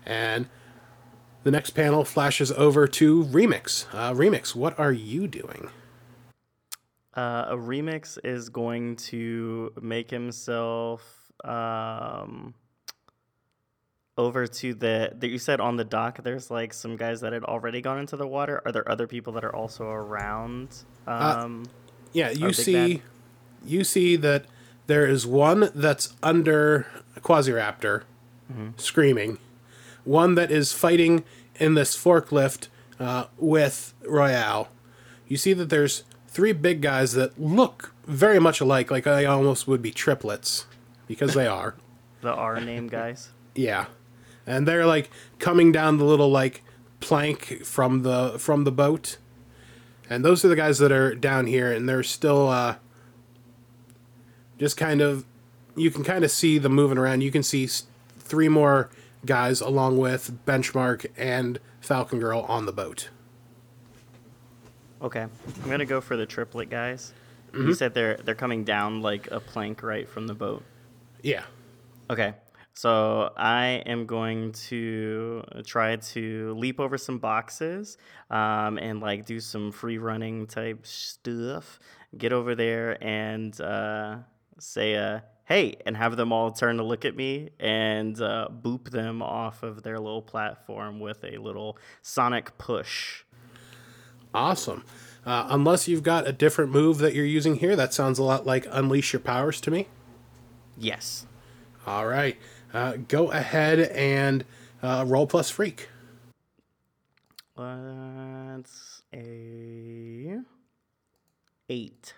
And 0.05 0.47
the 1.43 1.51
next 1.51 1.71
panel 1.71 2.05
flashes 2.05 2.51
over 2.51 2.87
to 2.87 3.23
Remix. 3.25 3.85
Uh, 3.93 4.13
Remix, 4.13 4.55
what 4.55 4.77
are 4.77 4.91
you 4.91 5.27
doing? 5.27 5.69
Uh, 7.15 7.45
a 7.49 7.55
remix 7.55 8.17
is 8.23 8.49
going 8.49 8.95
to 8.95 9.71
make 9.79 10.09
himself 10.09 11.31
um, 11.43 12.55
over 14.17 14.45
to 14.45 14.73
the 14.73 15.11
that 15.17 15.27
you 15.27 15.37
said 15.37 15.59
on 15.59 15.75
the 15.77 15.83
dock. 15.83 16.23
There's 16.23 16.51
like 16.51 16.73
some 16.73 16.95
guys 16.97 17.21
that 17.21 17.33
had 17.33 17.43
already 17.43 17.81
gone 17.81 17.99
into 17.99 18.15
the 18.17 18.27
water. 18.27 18.61
Are 18.65 18.71
there 18.71 18.89
other 18.89 19.07
people 19.07 19.33
that 19.33 19.43
are 19.43 19.55
also 19.55 19.85
around? 19.85 20.83
Um, 21.07 21.65
Yeah, 22.11 22.29
you 22.29 22.53
see, 22.53 22.95
Bad? 22.97 23.01
you 23.65 23.83
see 23.83 24.15
that 24.17 24.45
there 24.87 25.05
is 25.07 25.25
one 25.25 25.69
that's 25.73 26.13
under 26.21 26.85
a 27.15 27.19
Quasiraptor, 27.19 28.03
screaming. 28.77 29.39
One 30.03 30.35
that 30.35 30.51
is 30.51 30.73
fighting 30.73 31.23
in 31.59 31.73
this 31.73 31.95
forklift 31.97 32.67
uh, 32.99 33.25
with 33.37 33.93
Royale. 34.05 34.67
You 35.27 35.37
see 35.37 35.53
that 35.53 35.69
there's 35.69 36.03
three 36.27 36.51
big 36.51 36.81
guys 36.81 37.13
that 37.13 37.39
look 37.39 37.93
very 38.05 38.39
much 38.39 38.59
alike, 38.61 38.91
like 38.91 39.05
they 39.05 39.25
almost 39.25 39.67
would 39.67 39.81
be 39.81 39.91
triplets, 39.91 40.67
because 41.07 41.33
they 41.33 41.47
are. 41.61 41.75
The 42.21 42.33
R 42.33 42.59
name 42.59 42.87
guys. 42.87 43.29
Yeah, 43.55 43.85
and 44.45 44.67
they're 44.67 44.85
like 44.85 45.09
coming 45.39 45.71
down 45.71 45.97
the 45.97 46.05
little 46.05 46.29
like 46.29 46.63
plank 46.99 47.63
from 47.65 48.03
the 48.03 48.37
from 48.39 48.63
the 48.63 48.71
boat, 48.71 49.17
and 50.09 50.23
those 50.23 50.43
are 50.43 50.47
the 50.47 50.55
guys 50.55 50.79
that 50.79 50.91
are 50.91 51.15
down 51.15 51.47
here, 51.47 51.71
and 51.71 51.87
they're 51.87 52.03
still 52.03 52.47
uh, 52.49 52.75
just 54.57 54.77
kind 54.77 55.01
of. 55.01 55.25
You 55.75 55.89
can 55.89 56.03
kind 56.03 56.23
of 56.23 56.29
see 56.29 56.59
them 56.59 56.73
moving 56.73 56.99
around. 56.99 57.21
You 57.21 57.31
can 57.31 57.41
see 57.41 57.67
three 58.19 58.47
more 58.47 58.91
guys 59.25 59.59
along 59.59 59.97
with 59.97 60.45
Benchmark 60.45 61.07
and 61.17 61.59
Falcon 61.81 62.19
Girl 62.19 62.41
on 62.41 62.67
the 62.67 62.71
boat. 62.71 63.09
Okay, 65.01 65.21
I'm 65.21 65.69
gonna 65.69 65.85
go 65.85 65.99
for 65.99 66.15
the 66.15 66.25
triplet 66.25 66.69
guys. 66.69 67.13
You 67.53 67.73
said 67.75 67.93
they're 67.93 68.17
they're 68.17 68.33
coming 68.33 68.63
down 68.63 69.01
like 69.01 69.29
a 69.29 69.39
plank 69.39 69.83
right 69.83 70.09
from 70.09 70.25
the 70.25 70.33
boat. 70.33 70.63
Yeah. 71.21 71.43
Okay, 72.09 72.33
so 72.73 73.31
I 73.37 73.83
am 73.85 74.05
going 74.05 74.53
to 74.53 75.43
try 75.65 75.95
to 75.95 76.53
leap 76.55 76.79
over 76.79 76.97
some 76.97 77.19
boxes 77.19 77.97
um, 78.31 78.77
and 78.77 78.99
like 78.99 79.25
do 79.25 79.39
some 79.39 79.71
free 79.71 79.99
running 79.99 80.47
type 80.47 80.85
stuff. 80.85 81.79
Get 82.17 82.33
over 82.33 82.55
there 82.55 83.01
and 83.03 83.59
uh, 83.61 84.17
say, 84.59 84.95
uh, 84.95 85.19
"Hey," 85.45 85.77
and 85.85 85.95
have 85.97 86.17
them 86.17 86.31
all 86.31 86.51
turn 86.51 86.77
to 86.77 86.83
look 86.83 87.05
at 87.05 87.15
me 87.15 87.49
and 87.59 88.19
uh, 88.19 88.47
boop 88.51 88.89
them 88.89 89.21
off 89.21 89.61
of 89.61 89.83
their 89.83 89.99
little 89.99 90.21
platform 90.21 90.99
with 90.99 91.23
a 91.23 91.37
little 91.37 91.77
sonic 92.01 92.57
push. 92.57 93.23
Awesome. 94.33 94.83
Uh, 95.25 95.47
unless 95.49 95.87
you've 95.87 96.03
got 96.03 96.27
a 96.27 96.33
different 96.33 96.71
move 96.71 96.97
that 96.97 97.13
you're 97.13 97.25
using 97.25 97.57
here, 97.57 97.75
that 97.75 97.93
sounds 97.93 98.19
a 98.19 98.23
lot 98.23 98.45
like 98.45 98.65
Unleash 98.69 99.13
Your 99.13 99.19
Powers 99.19 99.61
to 99.61 99.71
me. 99.71 99.87
Yes. 100.77 101.25
All 101.85 102.07
right. 102.07 102.37
Uh, 102.73 102.97
go 103.07 103.31
ahead 103.31 103.79
and 103.79 104.43
uh, 104.81 105.05
roll 105.07 105.27
plus 105.27 105.49
freak. 105.49 105.89
That's 107.55 109.03
a 109.13 110.39
eight. 111.69 112.13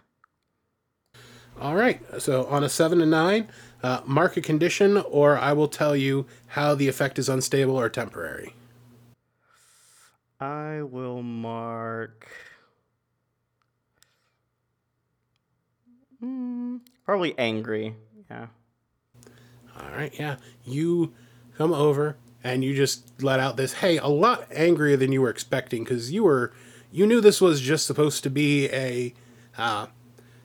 All 1.60 1.76
right. 1.76 2.02
So 2.20 2.46
on 2.46 2.64
a 2.64 2.70
seven 2.70 3.02
and 3.02 3.12
nine, 3.12 3.50
uh, 3.84 4.02
mark 4.06 4.38
a 4.38 4.42
condition, 4.42 4.98
or 4.98 5.38
I 5.38 5.54
will 5.54 5.68
tell 5.68 5.96
you 5.96 6.26
how 6.48 6.76
the 6.76 6.88
effect 6.88 7.20
is 7.20 7.30
unstable 7.30 7.78
or 7.80 7.90
temporary. 7.90 8.54
I 10.40 10.82
will 10.82 11.22
mark. 11.22 12.28
Mm, 16.24 16.82
probably 17.06 17.38
angry. 17.38 17.96
Yeah. 18.30 18.48
All 19.80 19.90
right. 19.96 20.14
Yeah. 20.18 20.38
You 20.66 21.14
come 21.58 21.74
over 21.74 22.18
and 22.44 22.64
you 22.64 22.76
just 22.76 23.22
let 23.24 23.40
out 23.40 23.58
this, 23.58 23.74
hey, 23.74 23.98
a 23.98 24.08
lot 24.08 24.48
angrier 24.52 24.98
than 24.98 25.12
you 25.12 25.22
were 25.22 25.30
expecting 25.30 25.84
because 25.84 26.12
you 26.12 26.24
were, 26.24 26.54
you 26.92 27.06
knew 27.08 27.22
this 27.22 27.42
was 27.42 27.62
just 27.62 27.86
supposed 27.88 28.24
to 28.24 28.30
be 28.30 28.70
a, 28.72 29.14
uh, 29.58 29.88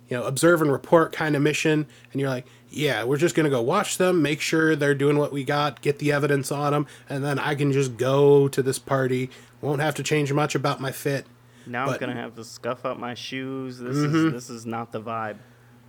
you 0.08 0.16
know, 0.16 0.24
observe 0.24 0.60
and 0.62 0.72
report 0.72 1.12
kind 1.12 1.36
of 1.36 1.42
mission. 1.42 1.86
And 2.12 2.20
you're 2.20 2.30
like, 2.30 2.46
yeah, 2.70 3.04
we're 3.04 3.16
just 3.16 3.34
going 3.34 3.44
to 3.44 3.50
go 3.50 3.60
watch 3.62 3.98
them, 3.98 4.22
make 4.22 4.40
sure 4.40 4.74
they're 4.76 4.94
doing 4.94 5.18
what 5.18 5.32
we 5.32 5.44
got, 5.44 5.80
get 5.82 5.98
the 5.98 6.12
evidence 6.12 6.50
on 6.52 6.72
them, 6.72 6.86
and 7.08 7.24
then 7.24 7.38
I 7.38 7.54
can 7.56 7.72
just 7.72 7.96
go 7.96 8.48
to 8.48 8.62
this 8.62 8.78
party. 8.78 9.30
Won't 9.60 9.80
have 9.80 9.94
to 9.96 10.02
change 10.04 10.32
much 10.32 10.54
about 10.54 10.80
my 10.80 10.90
fit. 10.92 11.26
Now 11.66 11.86
But- 11.86 11.94
I'm 11.94 12.00
gonna 12.00 12.20
have 12.20 12.34
to 12.36 12.44
scuff 12.44 12.84
up 12.86 12.98
my 12.98 13.14
shoes. 13.14 13.78
This 13.78 13.96
Mm-hmm. 13.96 14.26
is 14.28 14.32
this 14.32 14.50
is 14.50 14.66
not 14.66 14.92
the 14.92 15.00
vibe. 15.02 15.36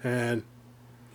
and 0.04 0.44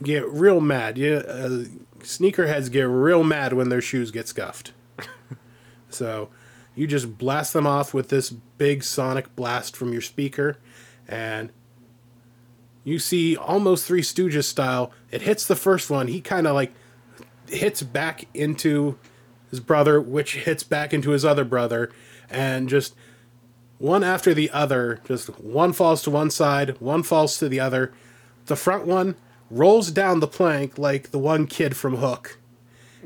get 0.03 0.29
real 0.29 0.61
mad. 0.61 0.99
You 0.99 1.17
uh, 1.17 1.65
sneakerheads 2.01 2.71
get 2.71 2.83
real 2.83 3.25
mad 3.25 3.53
when 3.53 3.69
their 3.69 3.81
shoes 3.81 4.11
get 4.11 4.29
scuffed. 4.29 4.73
so 5.89 6.29
you 6.75 6.87
just 6.87 7.19
blast 7.19 7.53
them 7.53 7.67
off 7.67 7.95
with 7.95 8.09
this 8.09 8.31
big 8.31 8.83
sonic 8.83 9.35
blast 9.37 9.77
from 9.77 9.93
your 9.93 10.03
speaker, 10.03 10.59
and 11.09 11.51
you 12.85 12.99
see 12.99 13.37
almost 13.37 13.87
Three 13.87 14.03
Stooges 14.03 14.45
style. 14.45 14.93
It 15.11 15.23
hits 15.23 15.47
the 15.47 15.57
first 15.57 15.91
one. 15.91 16.09
He 16.09 16.21
kind 16.21 16.47
of 16.47 16.55
like 16.55 16.73
hits 17.49 17.83
back 17.83 18.27
into 18.35 18.99
his 19.51 19.61
brother, 19.61 20.01
which 20.01 20.37
hits 20.37 20.63
back 20.63 20.93
into 20.93 21.11
his 21.11 21.25
other 21.25 21.45
brother, 21.45 21.91
and 22.29 22.69
just 22.69 22.95
one 23.79 24.05
after 24.05 24.35
the 24.35 24.51
other. 24.51 25.01
Just 25.07 25.39
one 25.41 25.73
falls 25.73 26.03
to 26.03 26.11
one 26.11 26.31
side, 26.31 26.81
one 26.81 27.03
falls 27.03 27.39
to 27.39 27.49
the 27.49 27.61
other. 27.61 27.93
The 28.47 28.57
front 28.57 28.87
one 28.87 29.17
rolls 29.51 29.91
down 29.91 30.21
the 30.21 30.27
plank 30.27 30.79
like 30.79 31.11
the 31.11 31.19
one 31.19 31.47
kid 31.47 31.77
from 31.77 31.97
Hook, 31.97 32.39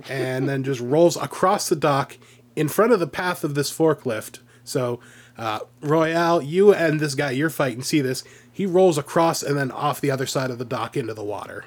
and 0.08 0.48
then 0.48 0.64
just 0.64 0.80
rolls 0.80 1.16
across 1.16 1.68
the 1.68 1.76
dock 1.76 2.16
in 2.56 2.68
front 2.68 2.92
of 2.92 3.00
the 3.00 3.06
path 3.06 3.44
of 3.44 3.54
this 3.54 3.70
forklift. 3.70 4.40
So, 4.64 5.00
uh, 5.38 5.60
Royale, 5.80 6.42
you 6.42 6.74
and 6.74 7.00
this 7.00 7.14
guy 7.14 7.30
you're 7.30 7.50
fighting 7.50 7.82
see 7.82 8.00
this. 8.00 8.24
He 8.52 8.66
rolls 8.66 8.98
across 8.98 9.42
and 9.42 9.56
then 9.56 9.70
off 9.70 10.00
the 10.00 10.10
other 10.10 10.26
side 10.26 10.50
of 10.50 10.58
the 10.58 10.64
dock 10.64 10.96
into 10.96 11.14
the 11.14 11.24
water. 11.24 11.64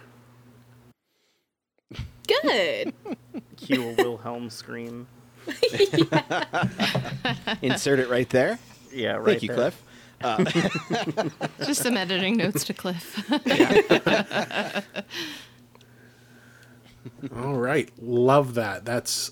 Good. 2.28 2.94
Cue 3.58 3.90
a 3.90 3.94
Wilhelm 3.94 4.50
scream. 4.50 5.08
Insert 7.62 8.00
it 8.00 8.10
right 8.10 8.30
there. 8.30 8.60
Yeah, 8.92 9.14
right. 9.14 9.26
Thank 9.26 9.44
you, 9.44 9.50
there. 9.50 9.58
Cliff. 9.58 9.84
Just 11.66 11.82
some 11.82 11.98
editing 11.98 12.38
notes 12.38 12.64
to 12.66 12.74
Cliff. 12.74 13.30
All 17.36 17.56
right, 17.56 17.90
love 18.02 18.54
that. 18.54 18.86
That's 18.86 19.32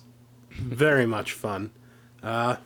very 0.51 1.05
much 1.05 1.31
fun. 1.31 1.71
Uh, 2.21 2.57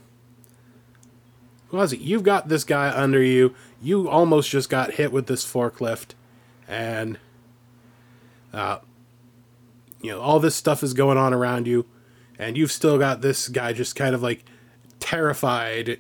Quasi, 1.70 1.98
you've 1.98 2.24
got 2.24 2.48
this 2.48 2.64
guy 2.64 2.90
under 2.90 3.22
you. 3.22 3.54
You 3.82 4.10
almost 4.10 4.50
just 4.50 4.70
got 4.70 4.94
hit 4.94 5.12
with 5.12 5.28
this 5.28 5.46
forklift, 5.46 6.12
and 6.68 7.20
uh, 8.54 8.80
you 10.02 10.12
know 10.12 10.22
all 10.22 10.40
this 10.40 10.56
stuff 10.56 10.84
is 10.84 10.94
going 10.94 11.18
on 11.18 11.34
around 11.34 11.68
you, 11.68 11.86
and 12.40 12.58
you've 12.58 12.72
still 12.72 12.98
got 12.98 13.22
this 13.22 13.48
guy 13.48 13.74
just 13.74 13.96
kind 13.96 14.16
of 14.16 14.24
like 14.24 14.44
terrified 15.00 16.00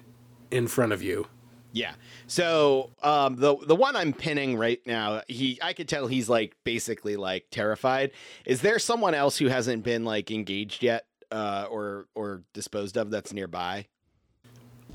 in 0.49 0.68
front 0.68 0.93
of 0.93 1.03
you. 1.03 1.27
Yeah. 1.76 1.95
So 2.27 2.91
um, 3.03 3.35
the 3.35 3.57
the 3.57 3.76
one 3.76 3.97
I'm 3.97 4.14
pinning 4.14 4.57
right 4.57 4.80
now, 4.85 5.23
he 5.27 5.60
I 5.61 5.73
could 5.73 5.89
tell 5.89 6.07
he's 6.07 6.30
like 6.30 6.56
basically 6.64 7.18
like 7.18 7.47
terrified. 7.52 8.11
Is 8.45 8.61
there 8.61 8.80
someone 8.80 9.14
else 9.14 9.38
who 9.38 9.47
hasn't 9.47 9.84
been 9.84 10.06
like 10.06 10.31
engaged 10.31 10.81
yet, 10.81 11.06
uh, 11.31 11.68
or 11.69 12.07
or 12.15 12.43
disposed 12.53 12.95
of 12.95 13.11
that's 13.11 13.34
nearby? 13.34 13.88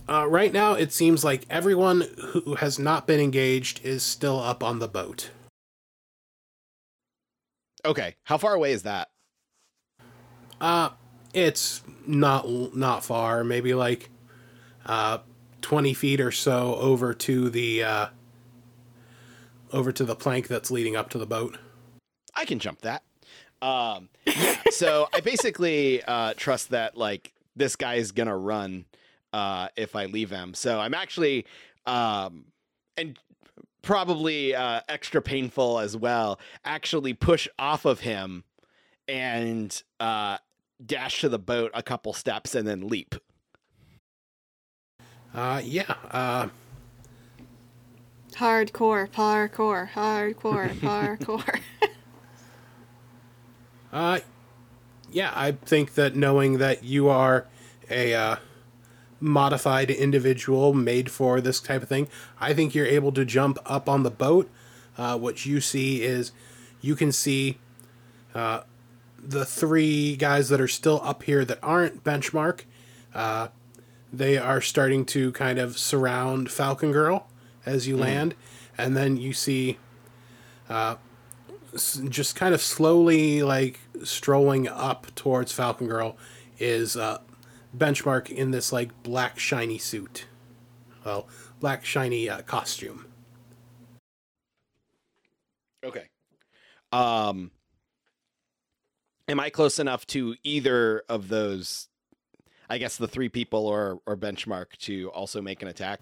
Uh, 0.09 0.27
right 0.27 0.55
now, 0.55 0.73
it 0.73 0.91
seems 0.91 1.23
like 1.23 1.45
everyone 1.51 2.07
who 2.33 2.55
has 2.55 2.79
not 2.79 3.07
been 3.07 3.21
engaged 3.21 3.85
is 3.85 4.03
still 4.03 4.41
up 4.41 4.65
on 4.65 4.79
the 4.79 4.89
boat. 4.89 5.31
Okay. 7.85 8.17
How 8.25 8.39
far 8.39 8.55
away 8.55 8.73
is 8.73 8.85
that? 8.85 9.11
Uh, 10.59 10.91
it's 11.35 11.83
not 12.07 12.75
not 12.75 13.05
far. 13.05 13.45
Maybe 13.45 13.75
like 13.75 14.09
uh, 14.87 15.19
twenty 15.61 15.95
feet 15.95 16.21
or 16.21 16.33
so 16.33 16.77
over 16.77 17.15
to 17.15 17.51
the 17.51 17.83
uh, 17.83 18.07
over 19.73 19.93
to 19.93 20.05
the 20.05 20.15
plank 20.15 20.49
that's 20.49 20.71
leading 20.71 20.97
up 20.97 21.11
to 21.11 21.19
the 21.19 21.27
boat. 21.27 21.59
I 22.35 22.45
can 22.45 22.59
jump 22.59 22.83
that. 22.83 23.03
Um, 23.63 24.09
yeah, 24.27 24.57
so 24.71 25.09
I 25.13 25.21
basically 25.21 26.03
uh, 26.03 26.35
trust 26.37 26.71
that 26.71 26.97
like 26.97 27.33
this 27.57 27.77
guy 27.77 27.95
is 27.95 28.13
gonna 28.13 28.37
run 28.37 28.87
uh, 29.33 29.69
if 29.77 29.95
I 29.95 30.07
leave 30.07 30.31
him. 30.31 30.55
So 30.55 30.81
I'm 30.81 30.95
actually 30.95 31.47
um, 31.87 32.47
and 32.97 33.19
probably 33.83 34.55
uh, 34.55 34.81
extra 34.89 35.23
painful 35.23 35.79
as 35.79 35.97
well. 35.97 36.39
Actually, 36.65 37.15
push 37.15 37.49
off 37.59 37.85
of 37.85 38.01
him 38.01 38.45
and 39.09 39.83
uh, 39.99 40.39
dash 40.85 41.21
to 41.21 41.29
the 41.29 41.39
boat 41.39 41.71
a 41.75 41.83
couple 41.83 42.13
steps 42.13 42.55
and 42.55 42.67
then 42.67 42.89
leap. 42.89 43.15
Uh, 45.35 45.61
yeah. 45.65 45.95
Uh, 46.11 46.49
Hardcore, 48.33 49.11
parkour, 49.11 49.91
hardcore, 49.91 50.71
parkour. 50.81 51.61
uh, 53.93 54.21
yeah. 55.11 55.33
I 55.35 55.53
think 55.53 55.95
that 55.95 56.17
knowing 56.17 56.59
that 56.59 56.83
you 56.83 57.09
are 57.09 57.47
a 57.91 58.15
uh, 58.15 58.37
modified 59.21 59.91
individual 59.91 60.73
made 60.73 61.11
for 61.11 61.43
this 61.43 61.61
type 61.61 61.83
of 61.83 61.89
thing, 61.89 62.09
I 62.41 62.55
think 62.55 62.75
you're 62.75 62.87
able 62.87 63.13
to 63.13 63.27
jump 63.27 63.59
up 63.67 63.89
on 63.89 64.05
the 64.05 64.11
boat. 64.11 64.51
Uh, 64.97 65.19
what 65.19 65.45
you 65.45 65.61
see 65.61 66.03
is 66.03 66.33
you 66.81 66.97
can 66.97 67.13
see 67.13 67.59
uh, 68.35 68.63
the 69.19 69.45
three 69.45 70.17
guys 70.17 70.49
that 70.49 70.61
are 70.61 70.69
still 70.69 71.01
up 71.05 71.25
here 71.25 71.45
that 71.45 71.59
aren't 71.63 72.05
benchmark. 72.05 72.63
They 74.13 74.39
are 74.39 74.61
starting 74.61 75.05
to 75.07 75.33
kind 75.33 75.59
of 75.59 75.79
surround 75.79 76.51
Falcon 76.51 76.93
Girl 76.93 77.29
as 77.65 77.87
you 77.87 77.97
land, 77.97 78.35
and 78.77 78.97
then 78.97 79.17
you 79.17 79.33
see 79.33 79.79
uh, 80.69 80.97
s- 81.75 82.01
just 82.09 82.35
kind 82.35 82.55
of 82.55 82.61
slowly 82.61 83.43
like 83.43 83.79
strolling 84.03 84.67
up 84.67 85.15
towards 85.15 85.53
Falcon 85.53 85.87
Girl 85.87 86.17
is 86.59 86.97
uh, 86.97 87.19
benchmark 87.77 88.29
in 88.31 88.51
this 88.51 88.73
like 88.73 88.91
black 89.05 89.39
shiny 89.39 89.79
suit, 89.79 90.27
well, 91.05 91.29
black 91.61 91.85
shiny 91.85 92.29
uh, 92.29 92.43
costume. 92.43 93.07
Okay. 95.85 96.09
Um 96.93 97.53
am 99.29 99.39
I 99.39 99.49
close 99.49 99.79
enough 99.79 100.05
to 100.09 100.35
either 100.43 101.05
of 101.09 101.29
those 101.29 101.89
I 102.71 102.79
guess 102.79 102.97
the 102.97 103.09
three 103.09 103.29
people 103.29 103.67
or 103.67 104.01
or 104.07 104.17
benchmark 104.17 104.77
to 104.81 105.11
also 105.11 105.43
make 105.43 105.61
an 105.63 105.69
attack? 105.69 106.01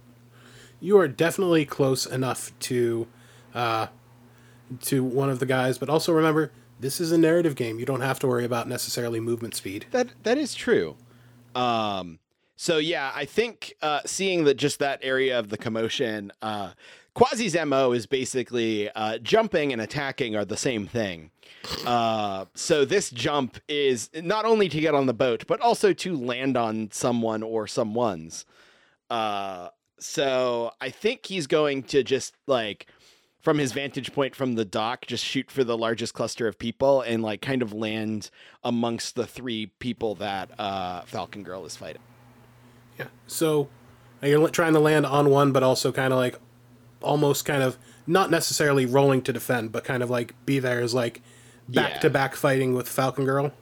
you 0.80 0.98
are 0.98 1.08
definitely 1.08 1.64
close 1.64 2.06
enough 2.06 2.52
to 2.60 3.06
uh, 3.54 3.88
to 4.82 5.02
one 5.02 5.30
of 5.30 5.38
the 5.38 5.46
guys, 5.46 5.78
but 5.78 5.88
also 5.88 6.12
remember 6.12 6.52
this 6.78 7.00
is 7.00 7.10
a 7.10 7.18
narrative 7.18 7.54
game. 7.56 7.78
You 7.78 7.86
don't 7.86 8.02
have 8.02 8.18
to 8.20 8.28
worry 8.28 8.44
about 8.44 8.68
necessarily 8.68 9.20
movement 9.20 9.54
speed. 9.54 9.86
That 9.90 10.08
that 10.22 10.38
is 10.38 10.54
true. 10.54 10.96
Um 11.54 12.18
so 12.56 12.78
yeah, 12.78 13.12
I 13.14 13.24
think 13.24 13.74
uh 13.82 14.00
seeing 14.04 14.44
that 14.44 14.54
just 14.54 14.78
that 14.78 15.00
area 15.02 15.38
of 15.38 15.48
the 15.48 15.58
commotion 15.58 16.32
uh 16.42 16.72
Quasi's 17.18 17.56
MO 17.66 17.90
is 17.90 18.06
basically 18.06 18.88
uh, 18.90 19.18
jumping 19.18 19.72
and 19.72 19.82
attacking 19.82 20.36
are 20.36 20.44
the 20.44 20.56
same 20.56 20.86
thing. 20.86 21.32
Uh, 21.84 22.44
so 22.54 22.84
this 22.84 23.10
jump 23.10 23.58
is 23.66 24.08
not 24.14 24.44
only 24.44 24.68
to 24.68 24.80
get 24.80 24.94
on 24.94 25.06
the 25.06 25.12
boat, 25.12 25.44
but 25.48 25.60
also 25.60 25.92
to 25.92 26.16
land 26.16 26.56
on 26.56 26.90
someone 26.92 27.42
or 27.42 27.66
someone's. 27.66 28.46
Uh, 29.10 29.70
so 29.98 30.70
I 30.80 30.90
think 30.90 31.26
he's 31.26 31.48
going 31.48 31.82
to 31.84 32.04
just 32.04 32.34
like 32.46 32.86
from 33.40 33.58
his 33.58 33.72
vantage 33.72 34.12
point 34.12 34.36
from 34.36 34.54
the 34.54 34.64
dock, 34.64 35.04
just 35.04 35.24
shoot 35.24 35.50
for 35.50 35.64
the 35.64 35.76
largest 35.76 36.14
cluster 36.14 36.46
of 36.46 36.56
people 36.56 37.00
and 37.00 37.20
like 37.20 37.42
kind 37.42 37.62
of 37.62 37.72
land 37.72 38.30
amongst 38.62 39.16
the 39.16 39.26
three 39.26 39.66
people 39.80 40.14
that 40.14 40.50
uh, 40.60 41.00
Falcon 41.00 41.42
Girl 41.42 41.66
is 41.66 41.74
fighting. 41.74 42.02
Yeah. 42.96 43.06
So 43.26 43.68
you're 44.22 44.48
trying 44.50 44.74
to 44.74 44.80
land 44.80 45.04
on 45.04 45.30
one, 45.30 45.50
but 45.50 45.64
also 45.64 45.90
kind 45.90 46.12
of 46.12 46.20
like 46.20 46.38
almost 47.00 47.44
kind 47.44 47.62
of 47.62 47.78
not 48.06 48.30
necessarily 48.30 48.86
rolling 48.86 49.22
to 49.22 49.32
defend, 49.32 49.72
but 49.72 49.84
kind 49.84 50.02
of 50.02 50.10
like 50.10 50.34
be 50.46 50.58
there 50.58 50.80
as 50.80 50.94
like 50.94 51.20
back 51.68 52.00
to 52.00 52.10
back 52.10 52.34
fighting 52.34 52.74
with 52.74 52.88
Falcon 52.88 53.24
Girl. 53.24 53.52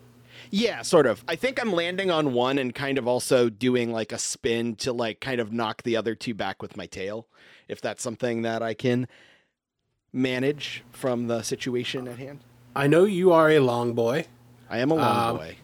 Yeah, 0.51 0.83
sort 0.83 1.07
of. 1.07 1.25
I 1.27 1.35
think 1.35 1.61
I'm 1.61 1.73
landing 1.73 2.11
on 2.11 2.33
one 2.33 2.57
and 2.59 2.73
kind 2.75 2.99
of 2.99 3.09
also 3.09 3.49
doing 3.51 3.93
like 3.93 4.13
a 4.13 4.19
spin 4.19 4.77
to 4.77 4.93
like 4.93 5.21
kind 5.21 5.41
of 5.41 5.53
knock 5.53 5.83
the 5.83 5.97
other 5.97 6.15
two 6.15 6.35
back 6.35 6.63
with 6.63 6.77
my 6.77 6.87
tail, 6.87 7.27
if 7.69 7.81
that's 7.81 8.03
something 8.03 8.43
that 8.43 8.63
I 8.63 8.73
can 8.75 9.09
manage 10.13 10.85
from 10.93 11.27
the 11.27 11.43
situation 11.43 12.07
at 12.09 12.19
hand. 12.19 12.41
I 12.77 12.87
know 12.87 13.05
you 13.05 13.33
are 13.33 13.51
a 13.51 13.59
long 13.59 13.93
boy. 13.95 14.27
I 14.71 14.79
am 14.79 14.91
a 14.91 14.95
long 14.95 15.31
Um, 15.31 15.37
boy. 15.39 15.57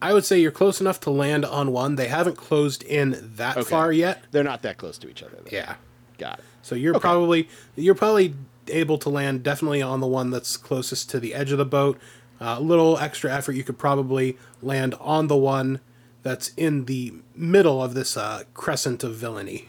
I 0.00 0.12
would 0.12 0.24
say 0.24 0.40
you're 0.40 0.50
close 0.50 0.80
enough 0.80 0.98
to 1.00 1.10
land 1.10 1.44
on 1.44 1.72
one. 1.72 1.94
They 1.94 2.08
haven't 2.08 2.36
closed 2.36 2.82
in 2.82 3.16
that 3.36 3.56
Okay. 3.56 3.70
far 3.70 3.92
yet. 3.92 4.24
They're 4.32 4.42
not 4.44 4.62
that 4.62 4.76
close 4.76 4.98
to 4.98 5.08
each 5.08 5.22
other. 5.22 5.36
Though. 5.42 5.50
Yeah. 5.56 5.76
Got 6.22 6.38
it. 6.38 6.44
So 6.62 6.76
you're 6.76 6.98
probably 6.98 7.48
you're 7.74 7.96
probably 7.96 8.34
able 8.68 8.96
to 8.98 9.08
land 9.08 9.42
definitely 9.42 9.82
on 9.82 9.98
the 9.98 10.06
one 10.06 10.30
that's 10.30 10.56
closest 10.56 11.10
to 11.10 11.18
the 11.18 11.34
edge 11.34 11.50
of 11.50 11.58
the 11.58 11.64
boat. 11.64 11.98
Uh, 12.40 12.56
a 12.58 12.60
little 12.60 12.96
extra 12.98 13.32
effort, 13.32 13.52
you 13.52 13.64
could 13.64 13.78
probably 13.78 14.36
land 14.62 14.94
on 15.00 15.26
the 15.26 15.36
one 15.36 15.80
that's 16.22 16.48
in 16.56 16.84
the 16.84 17.12
middle 17.34 17.82
of 17.82 17.94
this 17.94 18.16
uh, 18.16 18.44
crescent 18.54 19.02
of 19.02 19.16
villainy. 19.16 19.68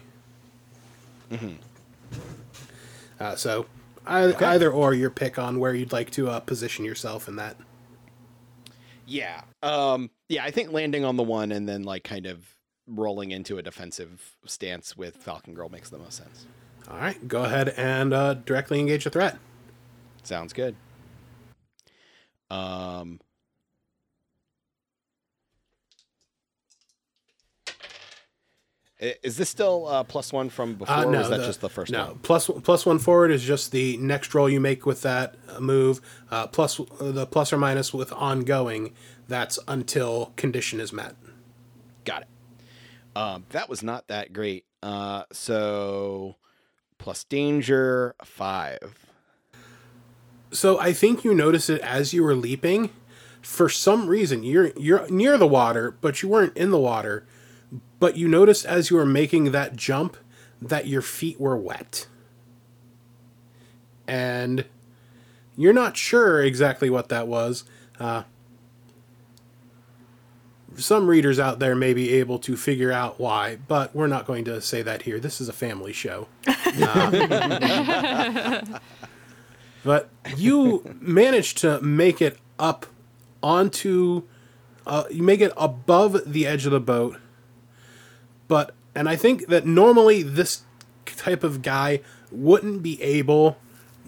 Uh, 3.18 3.34
so 3.34 3.66
I, 4.06 4.32
either 4.52 4.70
or 4.70 4.94
your 4.94 5.10
pick 5.10 5.38
on 5.38 5.58
where 5.58 5.74
you'd 5.74 5.92
like 5.92 6.10
to 6.12 6.28
uh, 6.28 6.38
position 6.40 6.84
yourself 6.84 7.26
in 7.26 7.36
that. 7.36 7.56
Yeah. 9.06 9.42
Um. 9.62 10.10
Yeah. 10.28 10.44
I 10.44 10.52
think 10.52 10.72
landing 10.72 11.04
on 11.04 11.16
the 11.16 11.22
one 11.24 11.50
and 11.50 11.68
then 11.68 11.82
like 11.82 12.04
kind 12.04 12.26
of 12.26 12.53
rolling 12.86 13.30
into 13.30 13.58
a 13.58 13.62
defensive 13.62 14.36
stance 14.44 14.96
with 14.96 15.16
Falcon 15.16 15.54
Girl 15.54 15.68
makes 15.68 15.90
the 15.90 15.98
most 15.98 16.16
sense. 16.16 16.46
All 16.90 16.98
right, 16.98 17.26
go 17.26 17.44
ahead 17.44 17.70
and 17.70 18.12
uh, 18.12 18.34
directly 18.34 18.78
engage 18.80 19.04
the 19.04 19.10
threat. 19.10 19.38
Sounds 20.22 20.52
good. 20.52 20.76
Um. 22.50 23.20
Is 29.00 29.36
this 29.36 29.50
still 29.50 29.86
uh, 29.88 30.04
plus 30.04 30.32
one 30.32 30.48
from 30.48 30.76
before, 30.76 30.94
Uh, 30.94 31.04
or 31.04 31.10
no, 31.10 31.18
was 31.18 31.28
that 31.28 31.38
the- 31.38 31.46
just 31.46 31.60
the 31.60 31.68
first 31.68 31.90
no, 31.90 32.06
one? 32.06 32.18
plus 32.20 32.48
plus 32.62 32.86
one 32.86 32.98
forward 33.00 33.32
is 33.32 33.42
just 33.42 33.72
the 33.72 33.96
next 33.98 34.34
roll 34.34 34.48
you 34.48 34.60
make 34.60 34.86
with 34.86 35.02
that 35.02 35.34
uh, 35.48 35.60
move. 35.60 36.00
Uh, 36.30 36.46
plus 36.46 36.80
the 37.00 37.26
plus 37.26 37.52
or 37.52 37.58
minus 37.58 37.92
with 37.92 38.12
ongoing. 38.12 38.94
That's 39.26 39.58
until 39.66 40.32
condition 40.36 40.80
is 40.80 40.92
met. 40.92 41.16
Got 42.04 42.22
it. 42.22 42.28
Um, 43.16 43.46
that 43.50 43.68
was 43.68 43.82
not 43.82 44.08
that 44.08 44.32
great. 44.32 44.64
Uh, 44.82 45.24
so 45.32 46.36
plus 46.98 47.24
danger 47.24 48.14
five. 48.24 48.98
So 50.50 50.78
I 50.78 50.92
think 50.92 51.24
you 51.24 51.34
noticed 51.34 51.68
it 51.68 51.80
as 51.80 52.12
you 52.12 52.22
were 52.22 52.34
leaping. 52.34 52.90
For 53.42 53.68
some 53.68 54.06
reason, 54.08 54.42
you're 54.42 54.72
you're 54.76 55.08
near 55.10 55.36
the 55.36 55.46
water, 55.46 55.96
but 56.00 56.22
you 56.22 56.28
weren't 56.28 56.56
in 56.56 56.70
the 56.70 56.78
water. 56.78 57.26
But 57.98 58.16
you 58.16 58.28
noticed 58.28 58.64
as 58.64 58.90
you 58.90 58.96
were 58.96 59.06
making 59.06 59.52
that 59.52 59.76
jump 59.76 60.16
that 60.62 60.86
your 60.86 61.02
feet 61.02 61.40
were 61.40 61.56
wet, 61.56 62.06
and 64.06 64.64
you're 65.56 65.72
not 65.72 65.96
sure 65.96 66.42
exactly 66.42 66.88
what 66.88 67.08
that 67.08 67.28
was. 67.28 67.64
Uh, 67.98 68.22
some 70.76 71.06
readers 71.06 71.38
out 71.38 71.58
there 71.58 71.74
may 71.74 71.94
be 71.94 72.14
able 72.14 72.38
to 72.40 72.56
figure 72.56 72.92
out 72.92 73.18
why, 73.20 73.56
but 73.68 73.94
we're 73.94 74.06
not 74.06 74.26
going 74.26 74.44
to 74.46 74.60
say 74.60 74.82
that 74.82 75.02
here. 75.02 75.18
This 75.18 75.40
is 75.40 75.48
a 75.48 75.52
family 75.52 75.92
show. 75.92 76.28
but 79.84 80.08
you 80.36 80.96
managed 81.00 81.58
to 81.58 81.80
make 81.80 82.20
it 82.20 82.38
up 82.58 82.86
onto 83.42 84.22
uh, 84.86 85.04
you 85.10 85.22
make 85.22 85.40
it 85.40 85.52
above 85.56 86.20
the 86.26 86.46
edge 86.46 86.66
of 86.66 86.72
the 86.72 86.80
boat 86.80 87.18
but 88.48 88.74
and 88.94 89.08
i 89.08 89.16
think 89.16 89.46
that 89.48 89.66
normally 89.66 90.22
this 90.22 90.62
type 91.04 91.44
of 91.44 91.62
guy 91.62 92.00
wouldn't 92.30 92.82
be 92.82 93.00
able 93.02 93.56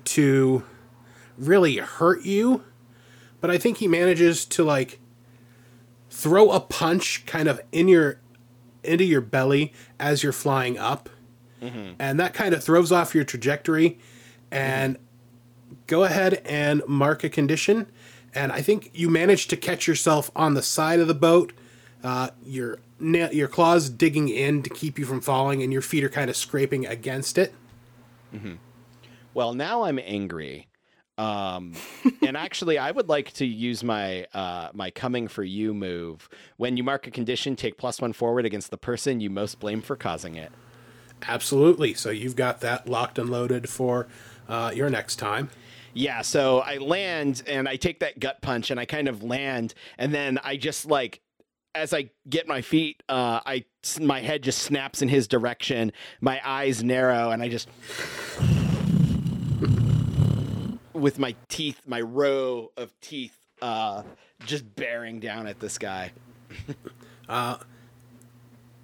to 0.05 0.65
really 1.37 1.77
hurt 1.77 2.23
you 2.25 2.65
but 3.41 3.51
i 3.51 3.59
think 3.59 3.79
he 3.79 3.89
manages 3.89 4.45
to 4.45 4.65
like 4.65 4.99
throw 6.17 6.51
a 6.51 6.61
punch 6.61 7.25
kind 7.27 7.47
of 7.49 7.61
in 7.73 7.89
your 7.89 8.19
into 8.83 9.05
your 9.05 9.21
belly 9.21 9.73
as 9.99 10.23
you're 10.23 10.33
flying 10.33 10.79
up 10.79 11.09
and 11.99 12.21
that 12.21 12.33
kind 12.35 12.55
of 12.55 12.63
throws 12.63 12.93
off 12.93 13.15
your 13.15 13.25
trajectory 13.25 13.99
and 14.51 14.97
go 15.87 16.05
ahead 16.05 16.41
and 16.45 16.83
mark 16.87 17.25
a 17.25 17.29
condition. 17.29 17.87
And 18.35 18.53
I 18.53 18.61
think 18.63 18.91
you 18.95 19.09
managed 19.11 19.51
to 19.51 19.57
catch 19.57 19.87
yourself 19.89 20.31
on 20.37 20.55
the 20.55 20.63
side 20.63 21.01
of 21.01 21.09
the 21.09 21.15
boat. 21.15 21.53
Uh, 22.05 22.29
your 22.45 22.79
na- 23.01 23.31
your 23.33 23.49
claws 23.49 23.89
digging 23.91 24.29
in 24.29 24.63
to 24.63 24.71
keep 24.71 24.99
you 24.99 25.05
from 25.07 25.21
falling, 25.21 25.63
and 25.63 25.73
your 25.73 25.83
feet 25.83 26.05
are 26.05 26.09
kind 26.11 26.31
of 26.31 26.37
scraping 26.37 26.87
against 26.87 27.37
it. 27.39 27.53
Well, 29.35 29.55
now 29.55 29.85
I'm 29.85 29.99
angry. 29.99 30.69
Um, 31.19 31.73
and 32.27 32.37
actually, 32.37 32.79
I 32.79 32.91
would 32.91 33.09
like 33.09 33.33
to 33.35 33.47
use 33.47 33.83
my 33.83 34.27
uh, 34.35 34.71
my 34.73 34.91
coming 34.91 35.29
for 35.29 35.43
you 35.43 35.75
move. 35.75 36.29
When 36.57 36.77
you 36.77 36.85
mark 36.85 37.07
a 37.07 37.11
condition, 37.11 37.57
take 37.57 37.79
plus 37.79 38.01
one 38.01 38.13
forward 38.13 38.45
against 38.45 38.71
the 38.71 38.79
person 38.79 39.21
you 39.21 39.31
most 39.31 39.59
blame 39.59 39.83
for 39.83 39.97
causing 39.97 40.37
it. 40.37 40.53
Absolutely. 41.27 41.95
So 41.95 42.11
you've 42.11 42.37
got 42.37 42.61
that 42.61 42.89
locked 42.89 43.19
and 43.19 43.31
loaded 43.31 43.69
for 43.69 44.07
uh, 44.49 44.73
your 44.75 44.91
next 44.91 45.17
time. 45.17 45.51
Yeah, 45.95 46.21
so 46.21 46.59
I 46.59 46.77
land 46.77 47.43
and 47.47 47.67
I 47.67 47.77
take 47.77 48.01
that 48.01 48.21
gut 48.21 48.43
punch 48.43 48.71
and 48.71 48.79
I 48.79 48.85
kind 48.85 49.09
of 49.09 49.23
land 49.23 49.73
and 49.97 50.13
then 50.13 50.39
I 50.45 50.59
just 50.59 50.85
like 50.85 51.23
as 51.75 51.93
I 51.93 52.11
get 52.29 52.49
my 52.49 52.63
feet, 52.63 53.03
uh, 53.09 53.41
I 53.45 53.65
my 54.01 54.21
head 54.21 54.43
just 54.43 54.63
snaps 54.63 55.03
in 55.03 55.09
his 55.09 55.29
direction. 55.29 55.93
My 56.21 56.41
eyes 56.45 56.83
narrow 56.83 57.31
and 57.31 57.43
I 57.43 57.49
just 57.49 57.69
with 60.97 61.19
my 61.19 61.35
teeth, 61.49 61.83
my 61.87 62.01
row 62.01 62.71
of 62.77 62.99
teeth, 63.01 63.37
uh, 63.63 64.03
just 64.45 64.75
bearing 64.77 65.21
down 65.21 65.47
at 65.47 65.61
this 65.61 65.79
guy. 65.79 66.13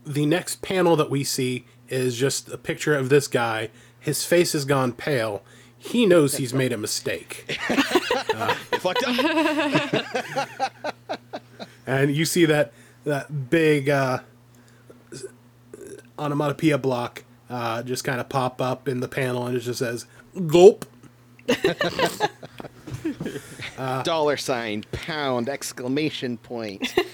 the 0.04 0.26
next 0.26 0.62
panel 0.62 0.96
that 0.96 1.10
we 1.10 1.24
see 1.24 1.64
is 1.88 2.16
just 2.16 2.48
a 2.48 2.58
picture 2.58 2.94
of 2.96 3.08
this 3.08 3.28
guy. 3.28 3.70
His 4.00 4.24
face 4.24 4.52
has 4.52 4.64
gone 4.64 4.92
pale. 4.92 5.42
he 5.78 6.06
knows 6.06 6.36
he's 6.36 6.54
made 6.54 6.72
a 6.72 6.76
mistake. 6.78 7.58
Fucked 8.80 9.04
up. 9.06 10.04
and 11.86 12.14
you 12.14 12.24
see 12.24 12.44
that 12.46 12.72
that 13.04 13.50
big 13.50 13.88
uh, 13.88 14.20
onomatopoeia 16.18 16.78
block 16.78 17.24
uh, 17.50 17.82
just 17.82 18.04
kind 18.04 18.20
of 18.20 18.28
pop 18.28 18.60
up 18.60 18.88
in 18.88 19.00
the 19.00 19.08
panel, 19.08 19.46
and 19.46 19.56
it 19.56 19.60
just 19.60 19.78
says 19.80 20.06
"gulp." 20.46 20.84
Dollar 24.04 24.36
sign, 24.36 24.84
pound, 24.92 25.48
exclamation 25.48 26.36
point. 26.38 26.94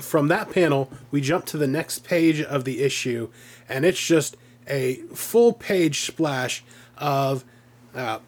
From 0.00 0.28
that 0.28 0.50
panel, 0.50 0.90
we 1.10 1.20
jump 1.20 1.44
to 1.46 1.56
the 1.56 1.68
next 1.68 2.00
page 2.00 2.40
of 2.40 2.64
the 2.64 2.82
issue, 2.82 3.28
and 3.68 3.84
it's 3.84 4.04
just 4.04 4.36
a 4.66 4.96
full 5.14 5.52
page 5.52 6.00
splash 6.00 6.64
of 6.96 7.44
uh, 7.94 8.18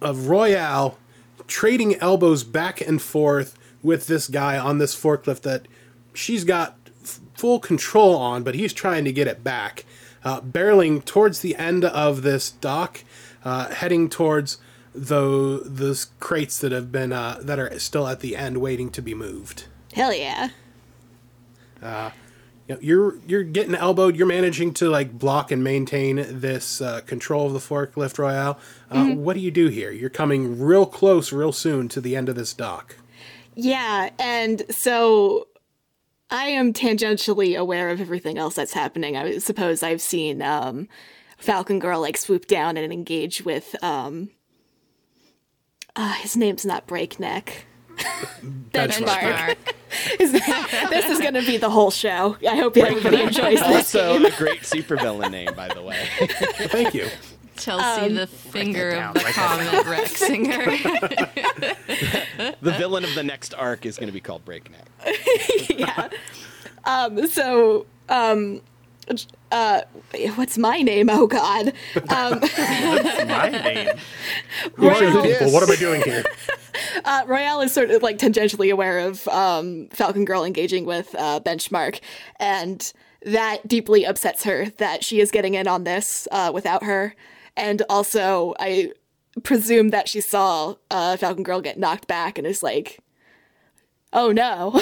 of 0.00 0.28
Royale 0.28 0.98
trading 1.46 1.96
elbows 1.96 2.44
back 2.44 2.80
and 2.80 3.02
forth 3.02 3.58
with 3.82 4.06
this 4.06 4.28
guy 4.28 4.58
on 4.58 4.78
this 4.78 4.94
forklift 4.94 5.42
that 5.42 5.66
she's 6.14 6.44
got 6.44 6.76
f- 7.02 7.20
full 7.34 7.58
control 7.58 8.16
on, 8.16 8.42
but 8.42 8.54
he's 8.54 8.72
trying 8.72 9.04
to 9.04 9.12
get 9.12 9.26
it 9.26 9.42
back. 9.42 9.84
Uh, 10.22 10.40
barreling 10.40 11.04
towards 11.04 11.40
the 11.40 11.56
end 11.56 11.84
of 11.84 12.22
this 12.22 12.50
dock, 12.50 13.02
uh, 13.44 13.68
heading 13.74 14.08
towards 14.08 14.58
the 14.94 15.62
those 15.64 16.06
crates 16.18 16.58
that 16.58 16.72
have 16.72 16.90
been 16.90 17.12
uh, 17.12 17.38
that 17.42 17.58
are 17.58 17.78
still 17.78 18.06
at 18.06 18.20
the 18.20 18.36
end, 18.36 18.58
waiting 18.58 18.90
to 18.90 19.02
be 19.02 19.14
moved. 19.14 19.66
Hell 19.92 20.12
yeah. 20.12 20.50
You 21.82 22.76
know, 22.76 22.80
you're 22.80 23.16
you're 23.26 23.42
getting 23.42 23.74
elbowed. 23.74 24.14
You're 24.14 24.26
managing 24.26 24.74
to 24.74 24.88
like 24.88 25.18
block 25.18 25.50
and 25.50 25.64
maintain 25.64 26.24
this 26.28 26.80
uh, 26.80 27.00
control 27.00 27.46
of 27.46 27.52
the 27.52 27.58
forklift 27.58 28.18
royale. 28.18 28.60
Uh, 28.90 29.06
What 29.06 29.34
do 29.34 29.40
you 29.40 29.50
do 29.50 29.68
here? 29.68 29.90
You're 29.90 30.10
coming 30.10 30.60
real 30.60 30.86
close, 30.86 31.32
real 31.32 31.52
soon 31.52 31.88
to 31.88 32.00
the 32.00 32.14
end 32.14 32.28
of 32.28 32.36
this 32.36 32.52
dock. 32.52 32.96
Yeah, 33.56 34.10
and 34.20 34.62
so 34.70 35.48
I 36.30 36.44
am 36.46 36.72
tangentially 36.72 37.58
aware 37.58 37.88
of 37.88 38.00
everything 38.00 38.38
else 38.38 38.54
that's 38.54 38.72
happening. 38.72 39.16
I 39.16 39.38
suppose 39.38 39.82
I've 39.82 40.00
seen 40.00 40.40
um, 40.40 40.86
Falcon 41.40 41.78
Girl 41.78 42.00
like 42.00 42.16
swoop 42.16 42.46
down 42.46 42.76
and 42.76 42.92
engage 42.92 43.44
with 43.44 43.74
um, 43.82 44.30
uh, 45.96 46.12
his 46.14 46.36
name's 46.36 46.64
not 46.64 46.86
Breakneck. 46.86 47.66
Benchmark. 48.72 49.56
Is 50.20 50.32
that- 50.32 50.86
this 50.90 51.10
is 51.10 51.18
going 51.18 51.34
to 51.34 51.44
be 51.44 51.56
the 51.56 51.68
whole 51.68 51.90
show. 51.90 52.36
I 52.48 52.56
hope 52.56 52.76
everybody 52.76 53.22
enjoys 53.22 53.58
this. 53.58 53.94
Also, 53.94 54.24
a 54.24 54.30
great 54.38 54.60
supervillain 54.62 55.30
name, 55.32 55.52
by 55.54 55.68
the 55.68 55.82
way. 55.82 56.06
Thank 56.68 56.94
you. 56.94 57.08
Chelsea, 57.56 58.14
the 58.14 58.26
finger 58.26 58.92
of 58.92 59.14
the 59.14 59.20
comet 59.20 59.66
Riexinger. 59.84 60.64
The 62.60 62.70
villain 62.72 63.04
of 63.04 63.14
the 63.14 63.22
next 63.24 63.52
arc 63.54 63.84
is 63.84 63.96
going 63.98 64.06
to 64.06 64.12
be 64.12 64.20
called 64.20 64.44
Breakneck. 64.46 64.86
yeah. 65.68 66.08
Um, 66.84 67.26
so, 67.26 67.84
um, 68.08 68.62
uh, 69.50 69.82
what's 70.36 70.56
my 70.58 70.82
name? 70.82 71.08
Oh 71.10 71.26
God. 71.26 71.72
Um, 72.08 72.40
My 72.40 73.48
name. 73.50 73.96
Royale, 74.76 75.22
People, 75.22 75.52
what 75.52 75.62
am 75.62 75.70
I 75.70 75.76
doing 75.76 76.02
here? 76.02 76.24
uh, 77.04 77.22
Royale 77.26 77.60
is 77.60 77.72
sort 77.72 77.90
of 77.90 78.02
like 78.02 78.18
tangentially 78.18 78.72
aware 78.72 78.98
of 79.00 79.26
um, 79.28 79.88
Falcon 79.90 80.24
Girl 80.24 80.44
engaging 80.44 80.86
with 80.86 81.14
uh, 81.16 81.40
Benchmark, 81.40 82.00
and 82.38 82.92
that 83.24 83.68
deeply 83.68 84.04
upsets 84.04 84.44
her 84.44 84.70
that 84.78 85.04
she 85.04 85.20
is 85.20 85.30
getting 85.30 85.54
in 85.54 85.68
on 85.68 85.84
this 85.84 86.26
uh, 86.32 86.50
without 86.52 86.82
her. 86.84 87.14
And 87.56 87.82
also, 87.88 88.54
I 88.58 88.92
presume 89.42 89.90
that 89.90 90.08
she 90.08 90.20
saw 90.20 90.74
uh, 90.90 91.16
Falcon 91.16 91.42
Girl 91.42 91.60
get 91.60 91.78
knocked 91.78 92.06
back 92.06 92.38
and 92.38 92.46
is 92.46 92.62
like, 92.62 92.98
oh 94.12 94.32
no. 94.32 94.80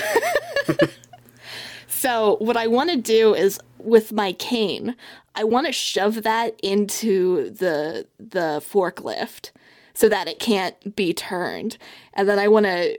so, 1.88 2.36
what 2.40 2.56
I 2.56 2.66
want 2.68 2.90
to 2.90 2.96
do 2.96 3.34
is 3.34 3.60
with 3.88 4.12
my 4.12 4.32
cane, 4.32 4.94
I 5.34 5.44
want 5.44 5.66
to 5.66 5.72
shove 5.72 6.22
that 6.22 6.58
into 6.62 7.50
the 7.50 8.06
the 8.18 8.62
forklift 8.64 9.50
so 9.94 10.08
that 10.08 10.28
it 10.28 10.38
can't 10.38 10.94
be 10.94 11.12
turned. 11.12 11.76
And 12.14 12.28
then 12.28 12.38
I 12.38 12.46
want 12.48 12.66
to 12.66 12.98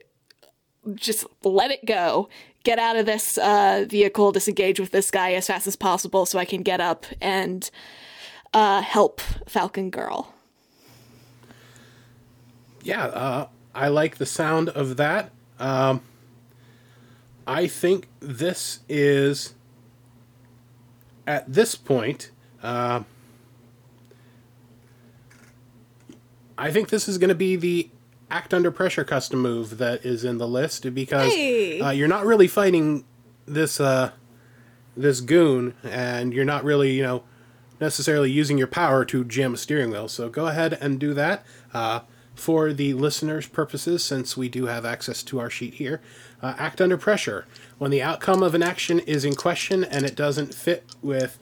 just 0.96 1.26
let 1.44 1.72
it 1.72 1.86
go, 1.86 2.28
get 2.64 2.80
out 2.80 2.98
of 2.98 3.06
this 3.06 3.38
uh, 3.38 3.86
vehicle, 3.88 4.32
disengage 4.32 4.80
with 4.80 4.92
this 4.92 5.10
guy 5.10 5.34
as 5.34 5.48
fast 5.48 5.68
as 5.68 5.76
possible 5.76 6.26
so 6.26 6.40
I 6.40 6.46
can 6.46 6.62
get 6.62 6.82
up 6.82 7.06
and 7.22 7.70
uh, 8.54 8.82
help 8.82 9.22
Falcon 9.48 9.90
Girl. 9.90 10.34
Yeah, 12.84 13.06
uh, 13.06 13.48
I 13.74 13.88
like 13.90 14.18
the 14.18 14.26
sound 14.26 14.70
of 14.70 14.98
that. 14.98 15.32
Um, 15.60 16.02
I 17.46 17.68
think 17.68 18.08
this 18.20 18.80
is 18.88 19.54
at 21.30 21.54
this 21.54 21.76
point. 21.76 22.32
Uh, 22.64 23.04
I 26.58 26.72
think 26.72 26.90
this 26.90 27.08
is 27.08 27.18
going 27.20 27.30
to 27.30 27.36
be 27.36 27.56
the 27.56 27.90
act 28.32 28.54
under 28.54 28.72
pressure 28.72 29.04
custom 29.04 29.40
move 29.40 29.78
that 29.78 30.04
is 30.06 30.24
in 30.26 30.40
the 30.40 30.48
list 30.48 30.94
because 30.94 31.32
Hey. 31.32 31.80
uh, 31.80 31.92
you're 31.92 32.08
not 32.08 32.26
really 32.26 32.48
fighting 32.48 33.06
this 33.46 33.80
uh, 33.80 34.12
this 34.98 35.22
goon, 35.22 35.76
and 35.84 36.34
you're 36.34 36.46
not 36.46 36.64
really 36.64 36.94
you 36.94 37.04
know 37.04 37.24
necessarily 37.80 38.30
using 38.32 38.58
your 38.58 38.68
power 38.68 39.06
to 39.06 39.24
jam 39.24 39.54
a 39.54 39.58
steering 39.58 39.92
wheel. 39.92 40.08
So 40.10 40.30
go 40.30 40.48
ahead 40.48 40.78
and 40.82 41.00
do 41.00 41.14
that. 41.14 41.46
Uh, 41.74 42.02
for 42.36 42.72
the 42.72 42.94
listeners' 42.94 43.48
purposes, 43.48 44.02
since 44.02 44.38
we 44.38 44.48
do 44.48 44.68
have 44.68 44.86
access 44.86 45.24
to 45.24 45.40
our 45.40 45.50
sheet 45.50 45.74
here, 45.74 46.00
uh, 46.42 46.56
act 46.58 46.80
under 46.80 46.98
pressure. 46.98 47.46
When 47.80 47.92
the 47.92 48.02
outcome 48.02 48.44
of 48.44 48.54
an 48.54 48.62
action 48.62 49.00
is 49.00 49.26
in 49.26 49.36
question 49.36 49.84
and 49.84 50.06
it 50.06 50.16
doesn't 50.16 50.54
fit 50.54 50.84
with 51.02 51.40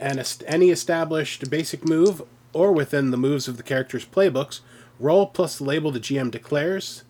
an 0.00 0.18
est- 0.18 0.44
any 0.46 0.70
established 0.70 1.50
basic 1.50 1.84
move 1.84 2.22
or 2.52 2.72
within 2.72 3.10
the 3.10 3.16
moves 3.16 3.48
of 3.48 3.56
the 3.56 3.62
character's 3.62 4.04
playbooks, 4.06 4.60
roll 5.00 5.26
plus 5.26 5.58
the 5.58 5.64
label 5.64 5.90
the 5.90 6.00
GM 6.00 6.30
declares 6.30 7.02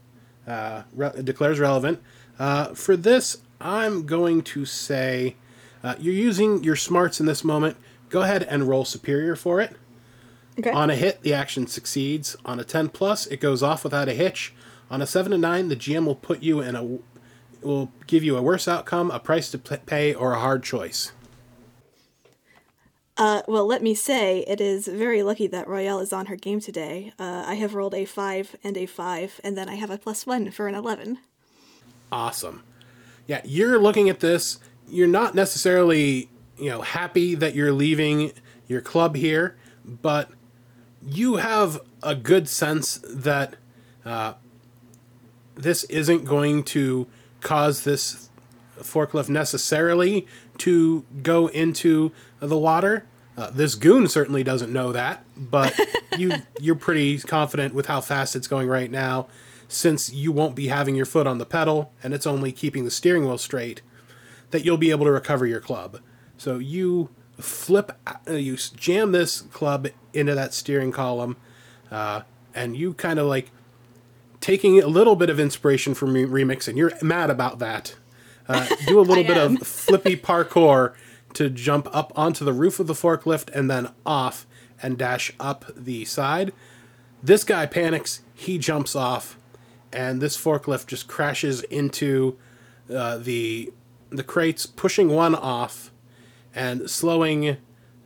uh, 0.47 0.83
re- 0.95 1.13
declares 1.23 1.61
relevant. 1.61 2.03
Uh, 2.39 2.75
for 2.75 2.97
this, 2.97 3.43
I'm 3.61 4.07
going 4.07 4.43
to 4.43 4.65
say 4.65 5.37
uh, 5.85 5.95
you're 5.99 6.15
using 6.15 6.65
your 6.65 6.77
smarts 6.77 7.21
in 7.21 7.27
this 7.27 7.45
moment. 7.45 7.77
Go 8.09 8.23
ahead 8.23 8.43
and 8.43 8.69
roll 8.69 8.85
superior 8.85 9.37
for 9.37 9.61
it. 9.61 9.77
Okay. 10.59 10.71
On 10.71 10.91
a 10.91 10.97
hit, 10.97 11.23
the 11.23 11.33
action 11.33 11.67
succeeds. 11.67 12.37
On 12.45 12.59
a 12.59 12.65
10 12.65 12.89
plus, 12.89 13.27
it 13.27 13.41
goes 13.41 13.63
off 13.63 13.85
without 13.85 14.09
a 14.09 14.15
hitch. 14.15 14.55
On 14.91 15.01
a 15.01 15.07
7 15.07 15.33
to 15.33 15.39
9, 15.39 15.69
the 15.69 15.77
GM 15.77 16.05
will 16.05 16.15
put 16.15 16.43
you 16.43 16.61
in 16.61 16.75
a 16.75 16.99
will 17.65 17.91
give 18.07 18.23
you 18.23 18.37
a 18.37 18.43
worse 18.43 18.67
outcome, 18.69 19.11
a 19.11 19.19
price 19.19 19.51
to 19.51 19.59
pay, 19.59 20.15
or 20.15 20.33
a 20.33 20.41
hard 20.41 20.63
choice. 20.63 21.13
Uh, 23.17 23.43
well, 23.47 23.67
let 23.67 23.83
me 23.83 23.95
say, 23.95 24.41
it 24.49 24.61
is 24.61 24.87
very 24.87 25.23
lucky 25.23 25.47
that 25.47 25.69
Royale 25.69 26.01
is 26.01 26.13
on 26.13 26.27
her 26.27 26.37
game 26.37 26.61
today. 26.61 27.13
Uh, 27.19 27.45
I 27.47 27.55
have 27.55 27.75
rolled 27.75 27.95
a 27.95 28.05
5 28.05 28.57
and 28.65 28.77
a 28.77 28.87
5, 28.87 29.41
and 29.45 29.57
then 29.57 29.69
I 29.69 29.75
have 29.75 29.91
a 29.91 29.99
plus 29.99 30.27
1 30.27 30.51
for 30.51 30.67
an 30.67 30.75
11. 30.75 31.19
Awesome. 32.11 32.63
Yeah, 33.27 33.43
you're 33.45 33.79
looking 33.79 34.09
at 34.09 34.21
this. 34.21 34.59
You're 34.89 35.07
not 35.07 35.35
necessarily, 35.35 36.31
you 36.59 36.71
know, 36.71 36.81
happy 36.81 37.35
that 37.35 37.55
you're 37.55 37.73
leaving 37.73 38.33
your 38.67 38.81
club 38.81 39.15
here, 39.15 39.57
but 39.85 40.31
you 41.05 41.37
have 41.37 41.81
a 42.03 42.15
good 42.15 42.49
sense 42.49 42.99
that 43.09 43.57
uh, 44.05 44.35
this 45.55 45.85
isn't 45.85 46.25
going 46.25 46.65
to 46.65 47.07
cause 47.43 47.85
this 47.85 48.31
forklift 48.81 49.29
necessarily 49.29 50.27
to 50.59 51.05
go 51.23 51.49
into 51.49 52.13
the 52.41 52.59
water. 52.59 53.05
Uh, 53.37 53.51
this 53.51 53.75
goon 53.75 54.09
certainly 54.09 54.43
doesn't 54.43 54.73
know 54.73 54.93
that, 54.93 55.25
but 55.37 55.79
you 56.19 56.33
you're 56.61 56.75
pretty 56.75 57.19
confident 57.19 57.75
with 57.75 57.87
how 57.87 58.01
fast 58.01 58.37
it's 58.37 58.47
going 58.47 58.69
right 58.69 58.91
now, 58.91 59.27
since 59.69 60.13
you 60.13 60.31
won't 60.33 60.55
be 60.55 60.69
having 60.69 60.95
your 60.95 61.07
foot 61.07 61.27
on 61.27 61.39
the 61.39 61.47
pedal 61.47 61.93
and 62.03 62.13
it's 62.13 62.27
only 62.27 62.53
keeping 62.53 62.85
the 62.85 62.91
steering 62.91 63.25
wheel 63.25 63.39
straight, 63.39 63.81
that 64.51 64.65
you'll 64.65 64.77
be 64.77 64.91
able 64.91 65.07
to 65.07 65.13
recover 65.13 65.47
your 65.47 65.61
club. 65.61 66.01
So 66.37 66.59
you 66.59 67.09
flip, 67.39 67.93
uh, 68.07 68.33
you 68.33 68.57
jam 68.57 69.13
this 69.13 69.43
club 69.43 69.89
into 70.13 70.35
that 70.35 70.53
steering 70.53 70.93
column, 70.93 71.37
uh, 71.91 72.23
and 72.55 72.77
you 72.77 72.93
kind 72.95 73.19
of 73.19 73.27
like 73.27 73.51
taking 74.43 74.83
a 74.83 74.89
little 74.89 75.17
bit 75.17 75.31
of 75.31 75.41
inspiration 75.41 75.95
from 75.95 76.13
re- 76.13 76.27
remix, 76.27 76.69
and 76.69 76.77
you're 76.77 76.93
mad 77.01 77.31
about 77.31 77.61
that. 77.61 77.95
Uh, 78.47 78.69
do 78.87 79.01
a 79.01 79.03
little 79.03 79.25
bit 79.25 79.39
am. 79.39 79.57
of 79.57 79.67
flippy 79.67 80.17
parkour 80.17 80.93
to 81.33 81.49
jump 81.49 81.89
up 81.97 82.13
onto 82.15 82.45
the 82.45 82.53
roof 82.53 82.79
of 82.79 82.87
the 82.87 82.93
forklift 82.93 83.49
and 83.55 83.71
then 83.71 83.89
off 84.05 84.47
and 84.83 84.99
dash 84.99 85.33
up 85.41 85.65
the 85.75 86.05
side. 86.05 86.53
This 87.23 87.45
guy 87.45 87.65
panics, 87.65 88.21
he 88.35 88.59
jumps 88.59 88.95
off, 88.95 89.39
and 89.93 90.21
this 90.21 90.37
forklift 90.37 90.89
just 90.89 91.07
crashes 91.07 91.63
into 91.63 92.37
uh, 92.93 93.17
the 93.17 93.73
the 94.11 94.25
crates, 94.25 94.67
pushing 94.67 95.09
one 95.09 95.35
off 95.35 95.91
and 96.55 96.91
slowing 96.91 97.57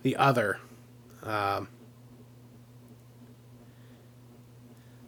the 0.03 0.15
other. 0.17 0.61
Um, 1.25 1.69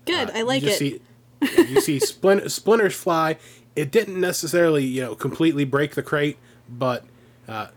Good. 0.07 0.31
I 0.31 0.43
like 0.43 0.65
it. 0.65 0.77
See, 0.77 1.01
you 1.41 1.81
see 1.81 1.99
splin- 1.99 2.49
splinters 2.49 2.95
fly. 2.95 3.37
It 3.77 3.91
didn't 3.91 4.21
necessarily, 4.21 4.85
you 4.85 5.03
know, 5.03 5.15
completely 5.15 5.65
break 5.65 5.95
the 5.95 6.03
crate, 6.03 6.39
but 6.69 7.05
uh, 7.47 7.69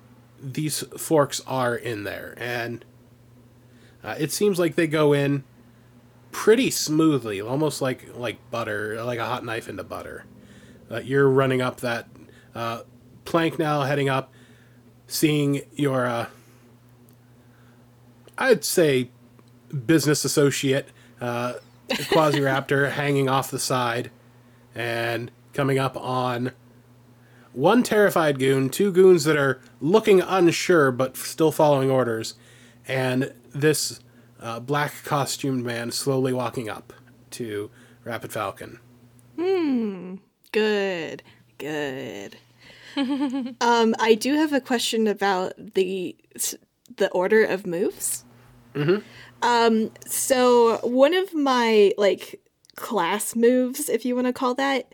these 0.42 0.80
forks 0.98 1.42
are 1.46 1.76
in 1.76 2.04
there, 2.04 2.36
and 2.38 2.84
uh, 4.04 4.16
it 4.18 4.32
seems 4.32 4.58
like 4.58 4.76
they 4.76 4.88
go 4.88 5.14
in 5.14 5.44
pretty 6.32 6.72
smoothly, 6.72 7.40
almost 7.40 7.82
like 7.82 8.16
like 8.16 8.38
butter, 8.50 9.04
like 9.04 9.20
a 9.20 9.26
hot 9.26 9.46
knife 9.46 9.70
into 9.70 9.84
butter. 9.84 10.26
Uh, 10.90 11.00
you're 11.00 11.30
running 11.30 11.62
up 11.62 11.80
that 11.82 12.08
uh, 12.56 12.82
plank 13.26 13.58
now, 13.60 13.84
heading 13.84 14.10
up, 14.10 14.34
seeing 15.08 15.62
your, 15.76 16.06
uh, 16.06 16.26
I'd 18.38 18.66
say, 18.66 19.10
business 19.86 20.26
associate, 20.26 20.90
uh, 21.22 21.54
Quasiraptor, 21.92 22.92
hanging 22.92 23.30
off 23.30 23.52
the 23.52 23.60
side, 23.60 24.12
and 24.76 25.32
coming 25.54 25.80
up 25.80 25.98
on 25.98 26.52
one 27.54 27.84
terrified 27.84 28.40
goon, 28.40 28.70
two 28.70 28.92
goons 28.92 29.24
that 29.26 29.38
are 29.38 29.60
looking 29.80 30.22
unsure 30.22 30.92
but 30.92 31.18
still 31.18 31.52
following 31.52 31.90
orders, 31.90 32.36
and 32.88 33.34
this 33.54 34.00
uh, 34.40 34.60
black 34.60 35.04
costumed 35.04 35.64
man 35.64 35.92
slowly 35.92 36.34
walking 36.34 36.70
up 36.70 36.94
to 37.32 37.70
Rapid 38.04 38.32
Falcon. 38.32 38.80
Hmm. 39.38 40.16
Good. 40.52 41.24
Good. 41.58 42.38
um, 42.98 43.96
I 44.00 44.18
do 44.20 44.36
have 44.36 44.54
a 44.54 44.60
question 44.60 45.08
about 45.08 45.54
the 45.58 46.16
the 46.98 47.10
order 47.12 47.44
of 47.44 47.66
moves. 47.66 48.26
Mm-hmm. 48.74 48.98
Um, 49.42 49.92
so 50.06 50.78
one 50.84 51.14
of 51.14 51.34
my 51.34 51.94
like 51.98 52.40
class 52.76 53.36
moves, 53.36 53.90
if 53.90 54.06
you 54.06 54.16
want 54.16 54.28
to 54.28 54.34
call 54.34 54.56
that, 54.56 54.92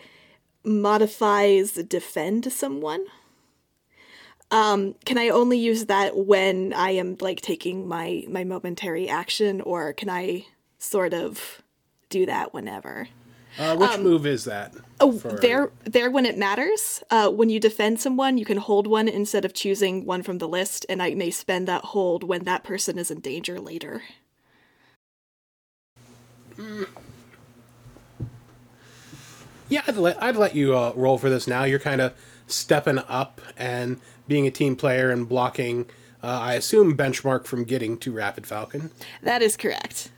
modifies 0.63 1.73
defend 1.73 2.51
someone. 2.51 3.05
Um, 4.49 4.95
can 5.05 5.17
I 5.17 5.29
only 5.29 5.57
use 5.57 5.85
that 5.85 6.15
when 6.15 6.73
I 6.73 6.91
am 6.91 7.17
like 7.19 7.41
taking 7.41 7.87
my 7.87 8.23
my 8.29 8.43
momentary 8.43 9.09
action, 9.09 9.59
or 9.61 9.91
can 9.93 10.09
I 10.09 10.45
sort 10.79 11.13
of 11.13 11.61
do 12.09 12.25
that 12.25 12.53
whenever? 12.53 13.09
Uh, 13.59 13.75
which 13.75 13.97
move 13.99 14.25
is 14.25 14.45
that? 14.45 14.73
Oh, 14.99 15.13
for- 15.13 15.31
there, 15.31 15.71
there 15.83 16.11
when 16.11 16.25
it 16.25 16.37
matters. 16.37 17.03
Uh, 17.09 17.29
when 17.29 17.49
you 17.49 17.59
defend 17.59 17.99
someone, 17.99 18.37
you 18.37 18.45
can 18.45 18.57
hold 18.57 18.87
one 18.87 19.07
instead 19.07 19.45
of 19.45 19.53
choosing 19.53 20.05
one 20.05 20.23
from 20.23 20.37
the 20.37 20.47
list, 20.47 20.85
and 20.89 21.01
I 21.01 21.13
may 21.15 21.31
spend 21.31 21.67
that 21.67 21.85
hold 21.85 22.23
when 22.23 22.43
that 22.43 22.63
person 22.63 22.97
is 22.99 23.09
in 23.11 23.19
danger 23.19 23.59
later. 23.59 24.03
Yeah, 29.69 29.81
I'd 29.85 29.97
let, 29.97 30.21
I'd 30.23 30.35
let 30.35 30.55
you 30.55 30.75
uh, 30.75 30.93
roll 30.95 31.17
for 31.17 31.29
this 31.29 31.47
now. 31.47 31.63
You're 31.63 31.79
kind 31.79 32.01
of 32.01 32.13
stepping 32.47 32.99
up 32.99 33.41
and 33.57 33.99
being 34.27 34.47
a 34.47 34.51
team 34.51 34.75
player 34.75 35.11
and 35.11 35.27
blocking, 35.27 35.85
uh, 36.23 36.27
I 36.27 36.53
assume, 36.53 36.95
benchmark 36.95 37.45
from 37.45 37.65
getting 37.65 37.97
to 37.99 38.11
Rapid 38.11 38.47
Falcon. 38.47 38.91
That 39.21 39.41
is 39.41 39.57
correct. 39.57 40.09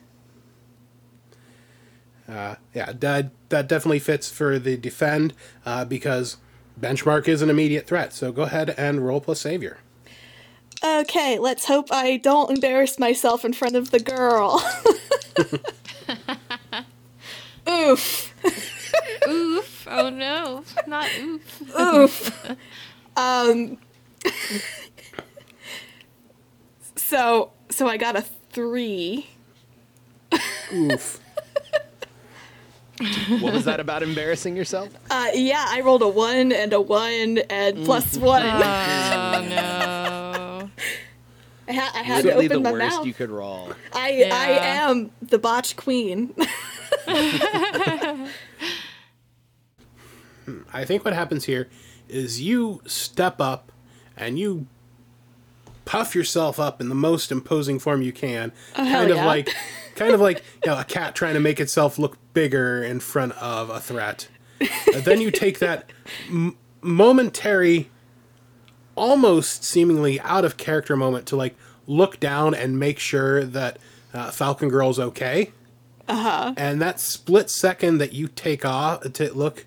Uh, 2.28 2.56
yeah, 2.76 2.92
that, 2.94 3.32
that 3.50 3.68
definitely 3.68 4.00
fits 4.00 4.30
for 4.30 4.60
the 4.60 4.78
defend 4.78 5.34
uh, 5.66 5.84
because 5.84 6.38
benchmark 6.80 7.28
is 7.28 7.42
an 7.42 7.50
immediate 7.50 7.88
threat. 7.88 8.14
So 8.14 8.32
go 8.32 8.44
ahead 8.44 8.76
and 8.78 9.06
roll 9.06 9.20
plus 9.20 9.42
savior. 9.42 9.80
Okay, 10.84 11.40
let's 11.40 11.66
hope 11.66 11.92
I 11.92 12.18
don't 12.18 12.52
embarrass 12.52 13.00
myself 13.00 13.44
in 13.44 13.54
front 13.54 13.76
of 13.76 13.90
the 13.90 14.00
girl. 14.00 14.64
Oof. 17.70 18.34
Oof. 19.28 19.88
Oh 19.90 20.10
no. 20.10 20.64
Not 20.88 21.10
oof. 21.20 21.80
Oof. 21.80 22.56
um. 23.18 23.78
so, 26.96 27.52
so 27.70 27.88
I 27.88 27.98
got 27.98 28.16
a 28.16 28.22
three. 28.22 29.28
Oof. 30.74 31.20
What 33.40 33.54
was 33.54 33.64
that 33.64 33.80
about 33.80 34.04
embarrassing 34.04 34.58
yourself? 34.58 34.90
Uh, 35.10 35.30
yeah, 35.34 35.66
I 35.70 35.80
rolled 35.80 36.02
a 36.02 36.08
one 36.10 36.52
and 36.52 36.74
a 36.74 36.82
one 36.82 37.38
and 37.50 37.86
plus 37.86 38.18
one. 38.18 38.44
Oh 38.44 39.48
no. 39.50 40.29
I, 41.70 41.74
ha- 41.74 41.92
I 41.94 42.02
had 42.04 42.22
to 42.22 42.28
Literally 42.28 42.48
the 42.48 42.60
my 42.60 42.72
worst 42.72 42.98
mouth. 42.98 43.06
you 43.06 43.14
could 43.14 43.30
roll. 43.30 43.72
I 43.94 44.28
I 44.32 44.50
am 44.66 45.12
the 45.22 45.38
botch 45.38 45.76
queen. 45.76 46.34
Hmm, 50.46 50.62
I 50.74 50.84
think 50.86 51.06
what 51.06 51.14
happens 51.14 51.46
here 51.46 51.70
is 52.08 52.42
you 52.42 52.82
step 52.88 53.40
up 53.40 53.72
and 54.18 54.40
you 54.40 54.66
puff 55.86 56.16
yourself 56.16 56.60
up 56.60 56.82
in 56.82 56.90
the 56.90 56.96
most 56.96 57.32
imposing 57.32 57.78
form 57.80 58.02
you 58.02 58.12
can, 58.12 58.52
oh, 58.74 58.76
kind 58.78 59.12
of 59.12 59.18
yeah. 59.18 59.26
like 59.26 59.50
kind 59.96 60.14
of 60.14 60.20
like 60.20 60.44
you 60.64 60.72
know, 60.72 60.80
a 60.80 60.84
cat 60.84 61.14
trying 61.16 61.34
to 61.36 61.40
make 61.40 61.60
itself 61.60 62.00
look 62.00 62.18
bigger 62.34 62.84
in 62.84 63.00
front 63.00 63.34
of 63.34 63.70
a 63.70 63.80
threat. 63.80 64.28
And 64.94 65.04
then 65.04 65.22
you 65.22 65.32
take 65.32 65.60
that 65.60 65.92
m- 66.30 66.58
momentary 66.82 67.90
almost 69.00 69.64
seemingly 69.64 70.20
out 70.22 70.46
of 70.46 70.58
character 70.58 70.96
moment 70.96 71.26
to 71.28 71.36
like 71.36 71.56
look 71.88 72.20
down 72.20 72.54
and 72.54 72.78
make 72.78 73.00
sure 73.00 73.44
that 73.44 73.80
uh, 74.14 74.30
Falcon 74.32 74.70
Girl's 74.70 75.00
okay. 75.00 75.52
Uh-huh. 76.08 76.54
And 76.58 76.82
that 76.82 77.00
split 77.00 77.50
second 77.50 78.00
that 78.00 78.14
you 78.14 78.28
take 78.28 78.66
off 78.66 79.02
to 79.14 79.34
look 79.34 79.66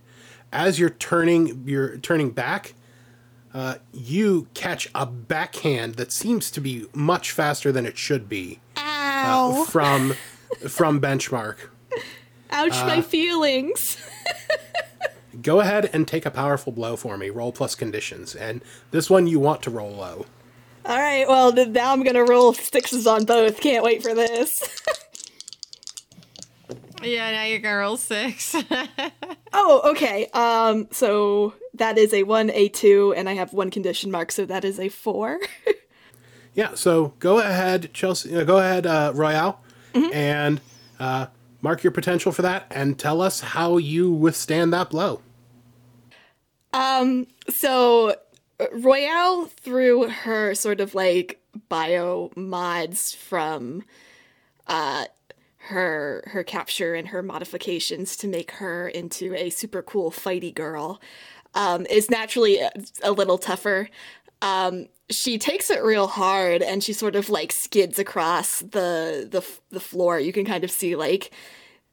as 0.53 0.79
you're 0.79 0.91
turning 0.91 1.65
you're 1.67 1.97
turning 1.99 2.31
back, 2.31 2.75
uh, 3.55 3.77
you 3.93 4.49
catch 4.55 4.89
a 4.95 5.07
backhand 5.07 5.95
that 5.95 6.13
seems 6.13 6.51
to 6.51 6.61
be 6.61 6.87
much 6.93 7.31
faster 7.31 7.73
than 7.73 7.87
it 7.87 7.97
should 7.97 8.29
be 8.29 8.61
uh, 8.77 8.81
Ow! 8.81 9.65
from 9.69 10.15
from 10.69 11.01
benchmark. 11.01 11.57
Ouch, 12.51 12.75
uh, 12.75 12.87
my 12.87 13.01
feelings. 13.01 13.97
Go 15.41 15.61
ahead 15.61 15.89
and 15.93 16.07
take 16.07 16.27
a 16.27 16.31
powerful 16.31 16.73
blow 16.73 16.97
for 16.97 17.17
me. 17.17 17.31
Roll 17.31 17.53
plus 17.53 17.75
conditions, 17.75 18.35
and 18.35 18.63
this 18.91 19.09
one 19.09 19.27
you 19.27 19.41
want 19.41 19.63
to 19.63 19.71
roll 19.71 19.93
low. 19.93 20.27
All 20.85 20.99
right, 20.99 21.27
well 21.29 21.53
now 21.53 21.93
I'm 21.93 22.03
gonna 22.03 22.25
roll 22.25 22.53
sixes 22.53 23.07
on 23.07 23.25
both. 23.25 23.61
Can't 23.61 23.85
wait 23.85 24.03
for 24.03 24.15
this. 24.15 24.63
Yeah, 27.03 27.33
now 27.33 27.45
you're 27.45 27.59
gonna 27.59 27.79
roll 27.79 27.97
six. 27.97 28.55
oh, 29.53 29.91
okay. 29.91 30.27
Um, 30.33 30.87
so 30.93 31.55
that 31.75 31.99
is 31.99 32.15
a 32.15 32.23
one, 32.23 32.51
a 32.51 32.69
two, 32.69 33.13
and 33.17 33.29
I 33.29 33.35
have 33.35 33.53
one 33.53 33.71
condition 33.71 34.11
mark, 34.11 34.31
so 34.31 34.45
that 34.47 34.65
is 34.65 34.79
a 34.79 34.89
four. 34.89 35.41
Yeah, 36.55 36.75
so 36.75 37.15
go 37.19 37.39
ahead, 37.39 37.95
Chelsea. 37.95 38.37
Uh, 38.37 38.45
go 38.45 38.59
ahead, 38.59 38.87
uh, 38.87 39.13
Royale, 39.15 39.59
and 39.95 40.61
uh, 41.01 41.29
mark 41.63 41.83
your 41.83 41.93
potential 41.93 42.33
for 42.33 42.43
that, 42.43 42.67
and 42.71 42.99
tell 42.99 43.23
us 43.23 43.41
how 43.41 43.79
you 43.79 44.13
withstand 44.13 44.73
that 44.73 44.91
blow. 44.91 45.23
Um, 46.75 47.27
so 47.49 48.17
Royale 48.73 49.47
through 49.47 50.09
her 50.09 50.55
sort 50.55 50.81
of 50.81 50.95
like 50.95 51.41
bio 51.69 52.31
mods 52.37 53.15
from 53.15 53.85
uh 54.67 55.05
her 55.59 56.25
her 56.29 56.43
capture 56.43 56.95
and 56.95 57.09
her 57.09 57.23
modifications 57.23 58.17
to 58.17 58.27
make 58.27 58.53
her 58.53 58.89
into 58.89 59.35
a 59.35 59.51
super 59.51 59.83
cool 59.83 60.11
fighty 60.11 60.55
girl 60.55 61.01
um 61.55 61.85
is 61.87 62.11
naturally 62.11 62.59
a, 62.59 62.71
a 63.03 63.13
little 63.13 63.39
tougher. 63.39 63.89
Um 64.43 64.89
she 65.11 65.39
takes 65.39 65.71
it 65.71 65.83
real 65.83 66.07
hard 66.07 66.63
and 66.63 66.83
she 66.83 66.93
sort 66.93 67.17
of 67.17 67.31
like 67.31 67.53
skids 67.53 67.99
across 67.99 68.61
the 68.61 69.29
the 69.31 69.45
the 69.71 69.81
floor. 69.81 70.19
You 70.19 70.33
can 70.33 70.45
kind 70.45 70.65
of 70.65 70.71
see 70.71 70.97
like 70.97 71.31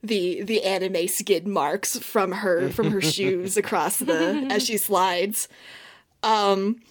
the 0.04 0.44
the 0.44 0.64
anime 0.64 1.08
skid 1.08 1.48
marks 1.48 1.98
from 2.00 2.32
her 2.32 2.70
from 2.70 2.92
her 2.92 3.02
shoes 3.16 3.58
across 3.58 3.98
the 3.98 4.48
as 4.50 4.66
she 4.66 4.78
slides. 4.78 5.48
Um 6.24 6.82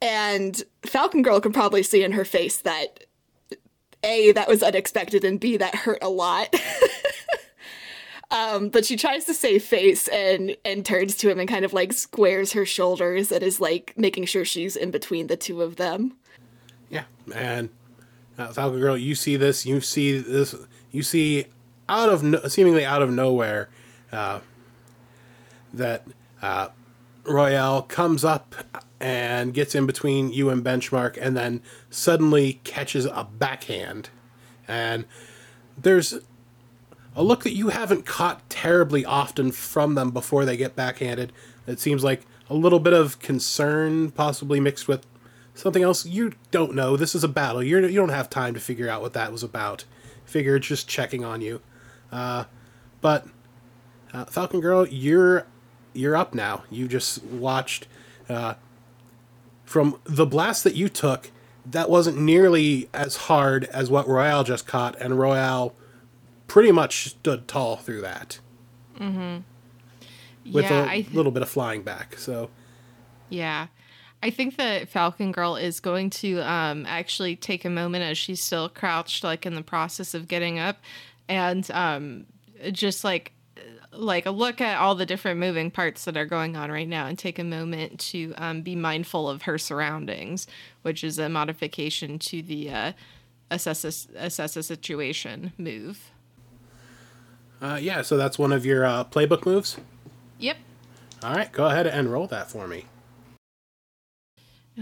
and 0.00 0.62
Falcon 0.82 1.22
Girl 1.22 1.40
can 1.40 1.52
probably 1.52 1.82
see 1.82 2.04
in 2.04 2.12
her 2.12 2.24
face 2.24 2.58
that 2.58 3.04
A 4.04 4.32
that 4.32 4.48
was 4.48 4.62
unexpected 4.62 5.24
and 5.24 5.40
B 5.40 5.56
that 5.56 5.74
hurt 5.74 5.98
a 6.02 6.08
lot. 6.08 6.54
um 8.30 8.68
but 8.68 8.84
she 8.84 8.96
tries 8.96 9.24
to 9.24 9.34
save 9.34 9.62
face 9.62 10.08
and 10.08 10.56
and 10.64 10.84
turns 10.84 11.14
to 11.16 11.30
him 11.30 11.38
and 11.38 11.48
kind 11.48 11.64
of 11.64 11.72
like 11.72 11.92
squares 11.92 12.52
her 12.52 12.66
shoulders 12.66 13.32
and 13.32 13.42
is 13.42 13.60
like 13.60 13.94
making 13.96 14.24
sure 14.24 14.44
she's 14.44 14.76
in 14.76 14.90
between 14.90 15.26
the 15.28 15.36
two 15.36 15.62
of 15.62 15.76
them. 15.76 16.14
Yeah, 16.90 17.04
and 17.34 17.70
uh, 18.38 18.48
Falcon 18.48 18.80
Girl, 18.80 18.96
you 18.96 19.14
see 19.14 19.36
this. 19.36 19.66
You 19.66 19.80
see 19.80 20.18
this. 20.18 20.54
You 20.90 21.02
see 21.02 21.46
out 21.88 22.08
of 22.08 22.22
no, 22.22 22.40
seemingly 22.46 22.84
out 22.84 23.02
of 23.02 23.10
nowhere 23.10 23.68
uh, 24.12 24.40
that 25.74 26.06
uh, 26.40 26.68
Royale 27.24 27.82
comes 27.82 28.24
up 28.24 28.54
and 29.00 29.52
gets 29.52 29.74
in 29.74 29.86
between 29.86 30.32
you 30.32 30.50
and 30.50 30.64
Benchmark, 30.64 31.18
and 31.20 31.36
then 31.36 31.62
suddenly 31.90 32.60
catches 32.64 33.04
a 33.04 33.26
backhand. 33.30 34.10
And 34.66 35.04
there's 35.76 36.18
a 37.16 37.22
look 37.22 37.44
that 37.44 37.54
you 37.54 37.68
haven't 37.68 38.06
caught 38.06 38.48
terribly 38.48 39.04
often 39.04 39.52
from 39.52 39.94
them 39.94 40.10
before 40.10 40.44
they 40.44 40.56
get 40.56 40.76
backhanded. 40.76 41.32
It 41.66 41.80
seems 41.80 42.04
like 42.04 42.26
a 42.48 42.54
little 42.54 42.80
bit 42.80 42.92
of 42.92 43.18
concern, 43.18 44.10
possibly 44.10 44.60
mixed 44.60 44.88
with 44.88 45.06
something 45.54 45.82
else. 45.82 46.06
You 46.06 46.32
don't 46.50 46.74
know. 46.74 46.96
This 46.96 47.14
is 47.14 47.24
a 47.24 47.28
battle. 47.28 47.62
You're, 47.62 47.86
you 47.86 47.98
don't 47.98 48.08
have 48.08 48.30
time 48.30 48.54
to 48.54 48.60
figure 48.60 48.88
out 48.88 49.02
what 49.02 49.12
that 49.14 49.32
was 49.32 49.42
about. 49.42 49.84
Figure 50.24 50.56
it's 50.56 50.66
just 50.66 50.88
checking 50.88 51.24
on 51.24 51.40
you. 51.40 51.60
Uh, 52.12 52.44
but 53.00 53.26
uh, 54.12 54.24
Falcon 54.26 54.60
Girl, 54.60 54.86
you're 54.86 55.46
you're 55.92 56.16
up 56.16 56.34
now. 56.34 56.64
You 56.70 56.86
just 56.86 57.22
watched 57.24 57.86
uh, 58.28 58.54
from 59.64 59.98
the 60.04 60.26
blast 60.26 60.64
that 60.64 60.74
you 60.74 60.88
took. 60.88 61.30
That 61.66 61.90
wasn't 61.90 62.18
nearly 62.18 62.88
as 62.94 63.16
hard 63.16 63.64
as 63.64 63.90
what 63.90 64.08
Royale 64.08 64.44
just 64.44 64.66
caught, 64.66 64.96
and 65.00 65.18
Royale 65.18 65.74
pretty 66.48 66.72
much 66.72 67.10
stood 67.10 67.46
tall 67.46 67.76
through 67.76 68.00
that. 68.00 68.40
Mm-hmm. 68.98 70.52
With 70.52 70.64
yeah, 70.64 70.90
a 70.90 71.02
th- 71.02 71.12
little 71.12 71.30
bit 71.30 71.42
of 71.42 71.48
flying 71.48 71.82
back. 71.82 72.18
So 72.18 72.50
Yeah. 73.28 73.68
I 74.20 74.30
think 74.30 74.56
that 74.56 74.88
Falcon 74.88 75.30
Girl 75.30 75.54
is 75.54 75.78
going 75.78 76.10
to 76.10 76.40
um, 76.40 76.84
actually 76.86 77.36
take 77.36 77.64
a 77.64 77.70
moment 77.70 78.02
as 78.02 78.18
she's 78.18 78.42
still 78.42 78.68
crouched, 78.68 79.22
like 79.22 79.46
in 79.46 79.54
the 79.54 79.62
process 79.62 80.12
of 80.12 80.26
getting 80.26 80.58
up, 80.58 80.78
and 81.28 81.70
um, 81.70 82.26
just 82.72 83.04
like 83.04 83.32
like 83.92 84.26
a 84.26 84.30
look 84.30 84.60
at 84.60 84.78
all 84.78 84.94
the 84.94 85.06
different 85.06 85.38
moving 85.38 85.70
parts 85.70 86.04
that 86.04 86.16
are 86.16 86.26
going 86.26 86.56
on 86.56 86.70
right 86.72 86.88
now, 86.88 87.06
and 87.06 87.16
take 87.16 87.38
a 87.38 87.44
moment 87.44 88.00
to 88.00 88.34
um, 88.38 88.62
be 88.62 88.74
mindful 88.74 89.28
of 89.28 89.42
her 89.42 89.56
surroundings, 89.56 90.48
which 90.82 91.04
is 91.04 91.18
a 91.20 91.28
modification 91.28 92.18
to 92.18 92.42
the 92.42 92.70
uh, 92.70 92.92
assess 93.52 93.84
a, 93.84 94.24
assess 94.24 94.56
a 94.56 94.64
situation 94.64 95.52
move. 95.58 96.10
Uh, 97.60 97.78
yeah, 97.80 98.02
so 98.02 98.16
that's 98.16 98.38
one 98.38 98.52
of 98.52 98.64
your 98.64 98.84
uh, 98.84 99.04
playbook 99.04 99.44
moves. 99.44 99.76
Yep. 100.38 100.56
All 101.22 101.34
right, 101.34 101.50
go 101.50 101.66
ahead 101.66 101.86
and 101.86 102.12
roll 102.12 102.26
that 102.28 102.50
for 102.50 102.68
me. 102.68 102.84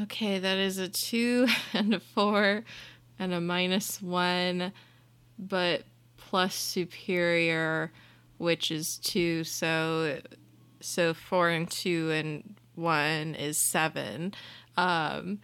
Okay, 0.03 0.39
that 0.39 0.59
is 0.59 0.77
a 0.77 0.89
two 0.89 1.49
and 1.73 1.95
a 1.95 2.01
four 2.01 2.65
and 3.19 3.33
a 3.33 3.41
minus 3.41 4.03
one, 4.03 4.73
but 5.39 5.85
plus 6.19 6.55
superior, 6.55 7.91
which 8.37 8.71
is 8.71 8.99
two. 8.99 9.45
So, 9.45 10.21
so 10.81 11.15
four 11.15 11.49
and 11.49 11.71
two 11.71 12.11
and 12.11 12.57
one 12.75 13.35
is 13.35 13.57
seven. 13.57 14.35
Um, 14.77 15.39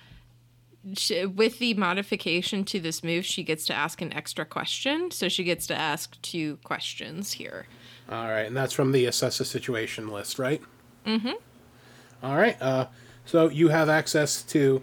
she, 0.95 1.27
with 1.27 1.59
the 1.59 1.75
modification 1.75 2.65
to 2.65 2.81
this 2.81 3.05
move, 3.05 3.25
she 3.25 3.43
gets 3.43 3.67
to 3.67 3.75
ask 3.75 4.01
an 4.01 4.13
extra 4.13 4.45
question. 4.45 5.11
So 5.11 5.29
she 5.29 5.45
gets 5.45 5.67
to 5.69 5.75
ask 5.75 6.21
two 6.23 6.57
questions 6.65 7.33
here. 7.33 7.67
All 8.11 8.29
right, 8.29 8.47
and 8.47 8.57
that's 8.57 8.73
from 8.73 8.93
the 8.93 9.07
assess 9.07 9.41
a 9.41 9.45
situation 9.45 10.09
list, 10.09 10.39
right? 10.39 10.61
Mm-hmm. 11.07 11.33
All 12.23 12.37
right. 12.37 12.61
Uh, 12.61 12.87
so 13.25 13.49
you 13.49 13.69
have 13.69 13.89
access 13.89 14.43
to 14.45 14.83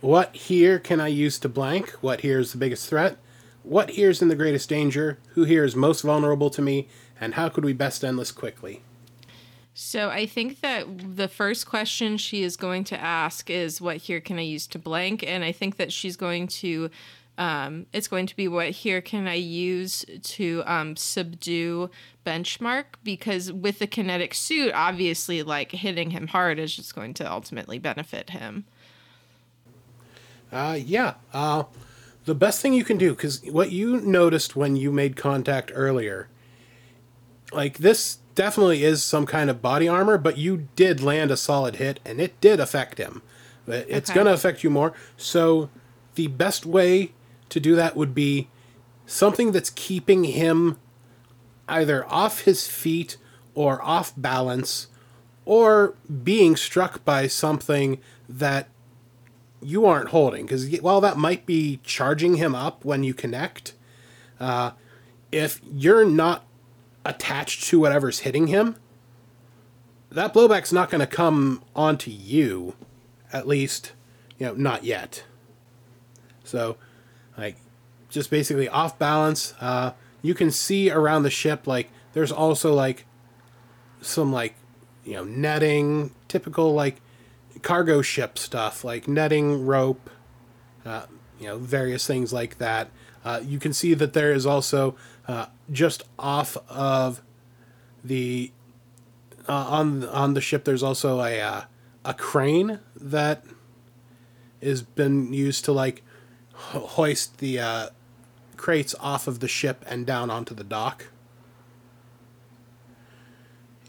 what 0.00 0.34
here 0.34 0.78
can 0.78 1.00
I 1.00 1.08
use 1.08 1.38
to 1.40 1.48
blank? 1.48 1.90
What 2.00 2.20
here 2.20 2.38
is 2.38 2.52
the 2.52 2.58
biggest 2.58 2.88
threat? 2.88 3.18
What 3.62 3.90
here 3.90 4.10
is 4.10 4.22
in 4.22 4.28
the 4.28 4.36
greatest 4.36 4.68
danger? 4.68 5.18
Who 5.30 5.44
here 5.44 5.64
is 5.64 5.74
most 5.74 6.02
vulnerable 6.02 6.50
to 6.50 6.62
me? 6.62 6.88
And 7.20 7.34
how 7.34 7.48
could 7.48 7.64
we 7.64 7.72
best 7.72 8.04
end 8.04 8.18
this 8.18 8.30
quickly? 8.30 8.82
So 9.78 10.08
I 10.08 10.24
think 10.24 10.62
that 10.62 10.86
the 11.16 11.28
first 11.28 11.66
question 11.66 12.16
she 12.16 12.42
is 12.42 12.56
going 12.56 12.84
to 12.84 12.98
ask 12.98 13.50
is 13.50 13.78
what 13.78 13.98
here 13.98 14.20
can 14.20 14.38
I 14.38 14.42
use 14.42 14.66
to 14.68 14.78
blank 14.78 15.22
and 15.22 15.44
I 15.44 15.52
think 15.52 15.76
that 15.76 15.92
she's 15.92 16.16
going 16.16 16.48
to 16.48 16.90
um, 17.36 17.84
it's 17.92 18.08
going 18.08 18.24
to 18.24 18.34
be 18.34 18.48
what 18.48 18.70
here 18.70 19.02
can 19.02 19.28
I 19.28 19.34
use 19.34 20.06
to 20.22 20.62
um, 20.64 20.96
subdue 20.96 21.90
benchmark 22.24 22.84
because 23.04 23.52
with 23.52 23.78
the 23.78 23.86
kinetic 23.86 24.32
suit 24.32 24.72
obviously 24.72 25.42
like 25.42 25.72
hitting 25.72 26.12
him 26.12 26.28
hard 26.28 26.58
is 26.58 26.74
just 26.74 26.94
going 26.94 27.12
to 27.12 27.30
ultimately 27.30 27.78
benefit 27.78 28.30
him. 28.30 28.64
Uh, 30.50 30.78
yeah. 30.82 31.16
Uh, 31.34 31.64
the 32.24 32.34
best 32.34 32.62
thing 32.62 32.72
you 32.72 32.82
can 32.82 32.96
do, 32.96 33.10
because 33.10 33.42
what 33.42 33.72
you 33.72 34.00
noticed 34.00 34.56
when 34.56 34.74
you 34.74 34.90
made 34.90 35.16
contact 35.16 35.70
earlier, 35.74 36.28
like 37.52 37.76
this 37.76 38.20
definitely 38.36 38.84
is 38.84 39.02
some 39.02 39.26
kind 39.26 39.50
of 39.50 39.60
body 39.60 39.88
armor, 39.88 40.16
but 40.16 40.38
you 40.38 40.68
did 40.76 41.02
land 41.02 41.32
a 41.32 41.36
solid 41.36 41.76
hit, 41.76 41.98
and 42.04 42.20
it 42.20 42.40
did 42.40 42.60
affect 42.60 42.98
him. 42.98 43.22
But 43.66 43.86
It's 43.88 44.08
Okay. 44.10 44.14
going 44.14 44.26
to 44.26 44.32
affect 44.32 44.62
you 44.62 44.70
more. 44.70 44.92
So 45.16 45.68
the 46.14 46.28
best 46.28 46.64
way 46.64 47.12
to 47.48 47.58
do 47.58 47.74
that 47.74 47.96
would 47.96 48.14
be 48.14 48.48
something 49.06 49.50
that's 49.50 49.70
keeping 49.70 50.24
him 50.24 50.78
either 51.68 52.06
off 52.08 52.42
his 52.42 52.66
feet 52.68 53.16
or 53.54 53.82
off 53.82 54.12
balance 54.16 54.86
or 55.44 55.94
being 56.22 56.54
struck 56.56 57.04
by 57.04 57.26
something 57.26 57.98
that 58.28 58.68
you 59.62 59.86
aren't 59.86 60.10
holding 60.10 60.44
because 60.44 60.68
while 60.80 61.00
that 61.00 61.16
might 61.16 61.46
be 61.46 61.80
charging 61.82 62.36
him 62.36 62.54
up 62.54 62.84
when 62.84 63.02
you 63.02 63.14
connect 63.14 63.72
uh, 64.38 64.70
if 65.32 65.60
you're 65.72 66.04
not 66.04 66.44
attached 67.08 67.64
to 67.64 67.80
whatever's 67.80 68.20
hitting 68.20 68.48
him 68.48 68.76
that 70.10 70.32
blowback's 70.32 70.72
not 70.72 70.90
going 70.90 71.00
to 71.00 71.06
come 71.06 71.62
onto 71.74 72.10
you 72.10 72.74
at 73.32 73.46
least 73.46 73.92
you 74.38 74.46
know 74.46 74.54
not 74.54 74.84
yet. 74.84 75.24
So 76.44 76.76
like 77.36 77.56
just 78.08 78.30
basically 78.30 78.68
off 78.68 78.98
balance 78.98 79.54
uh, 79.60 79.92
you 80.22 80.34
can 80.34 80.50
see 80.50 80.90
around 80.90 81.22
the 81.22 81.30
ship 81.30 81.66
like 81.66 81.90
there's 82.12 82.32
also 82.32 82.72
like 82.72 83.04
some 84.00 84.32
like 84.32 84.54
you 85.04 85.14
know 85.14 85.24
netting 85.24 86.12
typical 86.28 86.72
like 86.72 87.00
cargo 87.62 88.00
ship 88.00 88.38
stuff 88.38 88.84
like 88.84 89.08
netting 89.08 89.66
rope 89.66 90.08
uh, 90.84 91.06
you 91.38 91.46
know 91.46 91.58
various 91.58 92.06
things 92.06 92.32
like 92.32 92.58
that. 92.58 92.88
Uh, 93.24 93.40
you 93.44 93.58
can 93.58 93.72
see 93.72 93.92
that 93.92 94.12
there 94.12 94.32
is 94.32 94.46
also 94.46 94.94
uh, 95.26 95.46
just 95.70 96.02
off 96.18 96.56
of 96.68 97.22
the 98.04 98.52
uh, 99.48 99.52
on 99.52 100.04
on 100.08 100.34
the 100.34 100.40
ship 100.40 100.64
there's 100.64 100.82
also 100.82 101.20
a 101.20 101.40
uh, 101.40 101.62
a 102.04 102.14
crane 102.14 102.80
that 102.94 103.44
has 104.62 104.82
been 104.82 105.32
used 105.32 105.64
to 105.64 105.72
like 105.72 106.02
ho- 106.54 106.86
hoist 106.86 107.38
the 107.38 107.58
uh, 107.58 107.88
crates 108.56 108.94
off 109.00 109.26
of 109.26 109.40
the 109.40 109.48
ship 109.48 109.84
and 109.88 110.06
down 110.06 110.30
onto 110.30 110.54
the 110.54 110.64
dock 110.64 111.06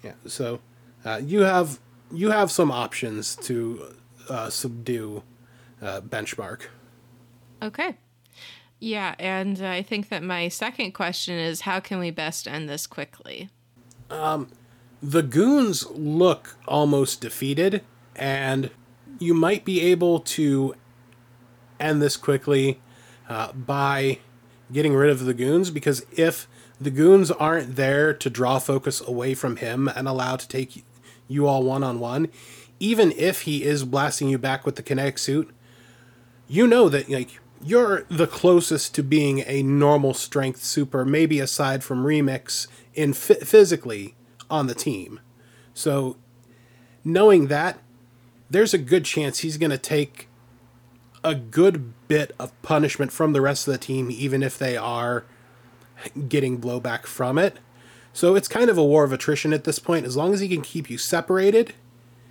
yeah 0.03 0.13
so 0.25 0.59
uh, 1.05 1.19
you 1.23 1.41
have 1.41 1.79
you 2.11 2.31
have 2.31 2.51
some 2.51 2.71
options 2.71 3.35
to 3.35 3.95
uh, 4.29 4.49
subdue 4.49 5.23
uh, 5.81 6.01
benchmark 6.01 6.61
Okay. 7.61 7.95
Yeah, 8.79 9.15
and 9.17 9.61
I 9.61 9.81
think 9.81 10.09
that 10.09 10.21
my 10.21 10.49
second 10.49 10.91
question 10.91 11.35
is 11.35 11.61
how 11.61 11.79
can 11.79 11.99
we 11.99 12.11
best 12.11 12.47
end 12.47 12.69
this 12.69 12.85
quickly? 12.85 13.49
Um, 14.09 14.49
the 15.01 15.23
goons 15.23 15.89
look 15.91 16.57
almost 16.67 17.21
defeated, 17.21 17.83
and 18.15 18.69
you 19.19 19.33
might 19.33 19.65
be 19.65 19.81
able 19.81 20.19
to 20.19 20.75
end 21.79 22.01
this 22.01 22.17
quickly 22.17 22.79
uh, 23.27 23.51
by 23.53 24.19
getting 24.71 24.93
rid 24.93 25.09
of 25.09 25.25
the 25.25 25.33
goons. 25.33 25.71
Because 25.71 26.05
if 26.15 26.47
the 26.79 26.91
goons 26.91 27.31
aren't 27.31 27.75
there 27.75 28.13
to 28.13 28.29
draw 28.29 28.59
focus 28.59 29.01
away 29.01 29.33
from 29.33 29.57
him 29.57 29.87
and 29.87 30.07
allow 30.07 30.35
to 30.35 30.47
take 30.47 30.83
you 31.27 31.47
all 31.47 31.63
one 31.63 31.83
on 31.83 31.99
one, 31.99 32.27
even 32.79 33.11
if 33.13 33.41
he 33.41 33.63
is 33.63 33.83
blasting 33.83 34.29
you 34.29 34.37
back 34.37 34.65
with 34.65 34.75
the 34.75 34.83
kinetic 34.83 35.17
suit, 35.17 35.49
you 36.47 36.67
know 36.67 36.89
that 36.89 37.09
like 37.09 37.39
you're 37.63 38.03
the 38.09 38.27
closest 38.27 38.95
to 38.95 39.03
being 39.03 39.43
a 39.45 39.63
normal 39.63 40.13
strength 40.13 40.63
super, 40.63 41.05
maybe 41.05 41.39
aside 41.39 41.83
from 41.83 42.03
Remix 42.03 42.67
in 42.93 43.11
f- 43.11 43.47
physically 43.47 44.15
on 44.49 44.67
the 44.67 44.75
team. 44.75 45.19
So 45.73 46.17
knowing 47.03 47.47
that, 47.47 47.79
there's 48.49 48.73
a 48.73 48.77
good 48.77 49.05
chance 49.05 49.39
he's 49.39 49.57
going 49.57 49.71
to 49.71 49.77
take 49.77 50.27
a 51.23 51.35
good 51.35 51.93
bit 52.07 52.33
of 52.39 52.59
punishment 52.61 53.11
from 53.11 53.33
the 53.33 53.41
rest 53.41 53.67
of 53.67 53.73
the 53.73 53.77
team, 53.77 54.09
even 54.09 54.41
if 54.41 54.57
they 54.57 54.77
are 54.77 55.25
getting 56.29 56.59
blowback 56.59 57.05
from 57.05 57.37
it. 57.37 57.57
So 58.13 58.35
it's 58.35 58.47
kind 58.47 58.69
of 58.69 58.77
a 58.77 58.83
war 58.83 59.03
of 59.03 59.11
attrition 59.11 59.53
at 59.53 59.63
this 59.63 59.79
point. 59.79 60.05
As 60.05 60.15
long 60.15 60.33
as 60.33 60.39
he 60.39 60.47
can 60.47 60.61
keep 60.61 60.89
you 60.89 60.97
separated, 60.97 61.73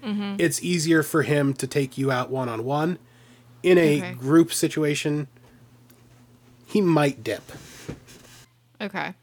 mm-hmm. 0.02 0.36
it's 0.38 0.62
easier 0.62 1.02
for 1.02 1.22
him 1.22 1.52
to 1.54 1.66
take 1.66 1.98
you 1.98 2.10
out 2.10 2.30
one 2.30 2.48
on 2.48 2.64
one. 2.64 2.98
In 3.62 3.78
a 3.78 3.98
Okay. 3.98 4.12
group 4.12 4.52
situation, 4.52 5.26
he 6.66 6.80
might 6.80 7.24
dip. 7.24 7.42
Okay. 8.80 9.14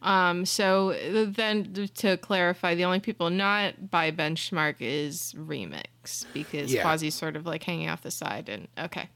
Um, 0.00 0.44
so 0.46 0.96
then 1.26 1.88
to 1.96 2.16
clarify, 2.16 2.74
the 2.74 2.84
only 2.84 2.98
people 3.00 3.30
not 3.30 3.90
by 3.90 4.10
benchmark 4.10 4.76
is 4.80 5.32
Remix 5.38 6.26
because 6.32 6.72
Yeah. 6.72 6.82
Quasi's 6.82 7.14
sort 7.14 7.36
of 7.36 7.46
like 7.46 7.62
hanging 7.62 7.88
off 7.88 8.02
the 8.02 8.10
side 8.10 8.48
and 8.48 8.66
okay. 8.78 9.08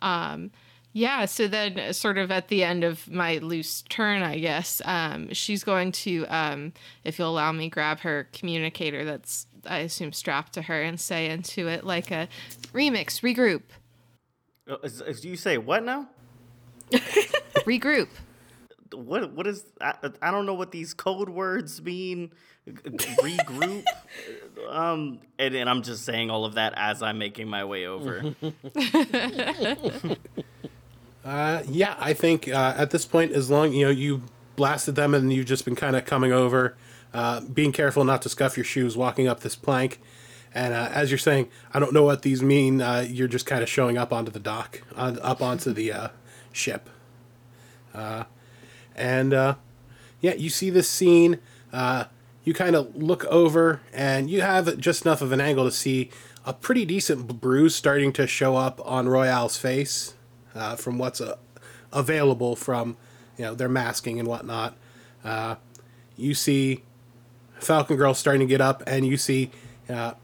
Um, 0.00 0.50
Yeah, 0.94 1.26
so 1.26 1.46
then 1.48 1.92
sort 1.92 2.16
of 2.16 2.30
at 2.30 2.48
the 2.48 2.64
end 2.64 2.82
of 2.82 3.08
my 3.10 3.38
loose 3.38 3.82
turn, 3.90 4.22
I 4.22 4.38
guess, 4.38 4.80
um, 4.86 5.32
she's 5.34 5.62
going 5.62 5.92
to, 5.92 6.24
um, 6.26 6.72
if 7.04 7.18
you'll 7.18 7.30
allow 7.30 7.52
me, 7.52 7.68
grab 7.68 8.00
her 8.00 8.26
communicator 8.32 9.04
that's, 9.04 9.46
I 9.66 9.78
assume, 9.78 10.12
strapped 10.12 10.52
to 10.54 10.62
her 10.62 10.82
and 10.82 10.98
say 11.00 11.28
into 11.30 11.68
it 11.68 11.84
like 11.84 12.10
a 12.10 12.28
remix, 12.72 13.20
regroup, 13.20 13.62
Uh, 14.68 14.76
is- 14.82 15.00
is- 15.00 15.24
you 15.24 15.36
say 15.36 15.58
what 15.58 15.84
now? 15.84 16.08
regroup. 17.66 18.08
What 18.94 19.32
what 19.32 19.46
is 19.46 19.64
I, 19.80 19.94
I 20.22 20.30
don't 20.30 20.46
know 20.46 20.54
what 20.54 20.70
these 20.72 20.94
code 20.94 21.28
words 21.28 21.82
mean. 21.82 22.30
Regroup. 22.66 23.84
um 24.70 25.20
and, 25.38 25.54
and 25.54 25.68
I'm 25.68 25.82
just 25.82 26.04
saying 26.04 26.30
all 26.30 26.44
of 26.46 26.54
that 26.54 26.72
as 26.76 27.02
I'm 27.02 27.18
making 27.18 27.48
my 27.48 27.64
way 27.64 27.86
over. 27.86 28.34
Uh, 31.24 31.62
yeah, 31.68 31.94
I 31.98 32.14
think 32.14 32.48
uh, 32.48 32.74
at 32.78 32.90
this 32.90 33.04
point, 33.04 33.32
as 33.32 33.50
long 33.50 33.72
you 33.72 33.84
know 33.84 33.90
you 33.90 34.22
blasted 34.56 34.94
them 34.94 35.12
and 35.14 35.30
you've 35.30 35.44
just 35.46 35.64
been 35.66 35.74
kind 35.76 35.94
of 35.94 36.06
coming 36.06 36.32
over, 36.32 36.74
uh, 37.12 37.40
being 37.40 37.72
careful 37.72 38.04
not 38.04 38.22
to 38.22 38.28
scuff 38.28 38.56
your 38.56 38.64
shoes 38.64 38.96
walking 38.96 39.26
up 39.26 39.40
this 39.40 39.56
plank. 39.56 40.00
And 40.54 40.74
uh, 40.74 40.88
as 40.92 41.10
you're 41.10 41.18
saying, 41.18 41.48
I 41.72 41.78
don't 41.78 41.92
know 41.92 42.02
what 42.02 42.22
these 42.22 42.42
mean. 42.42 42.80
Uh, 42.80 43.06
you're 43.08 43.28
just 43.28 43.46
kind 43.46 43.62
of 43.62 43.68
showing 43.68 43.98
up 43.98 44.12
onto 44.12 44.30
the 44.30 44.40
dock, 44.40 44.82
on, 44.96 45.18
up 45.20 45.42
onto 45.42 45.72
the 45.72 45.92
uh, 45.92 46.08
ship. 46.52 46.88
Uh, 47.94 48.24
and 48.96 49.32
yeah, 50.20 50.34
you 50.34 50.50
see 50.50 50.70
this 50.70 50.88
scene. 50.88 51.38
You 51.72 52.54
kind 52.54 52.76
of 52.76 52.96
look 52.96 53.24
over, 53.26 53.80
and 53.92 54.30
you 54.30 54.40
have 54.40 54.78
just 54.78 55.04
enough 55.04 55.20
of 55.20 55.32
an 55.32 55.40
angle 55.40 55.64
to 55.64 55.70
see 55.70 56.10
a 56.46 56.54
pretty 56.54 56.86
decent 56.86 57.40
bruise 57.40 57.74
starting 57.74 58.12
to 58.14 58.26
show 58.26 58.56
up 58.56 58.80
on 58.84 59.06
Royale's 59.06 59.58
face 59.58 60.14
from 60.76 60.98
what's 60.98 61.20
available 61.92 62.56
from 62.56 62.96
you 63.36 63.44
know 63.44 63.54
their 63.54 63.68
masking 63.68 64.18
and 64.18 64.26
whatnot. 64.26 64.76
You 66.16 66.34
see 66.34 66.82
Falcon 67.60 67.96
Girl 67.96 68.14
starting 68.14 68.40
to 68.40 68.46
get 68.46 68.60
up, 68.60 68.82
and 68.86 69.06
you 69.06 69.16
see 69.16 69.50
uh, 69.88 70.14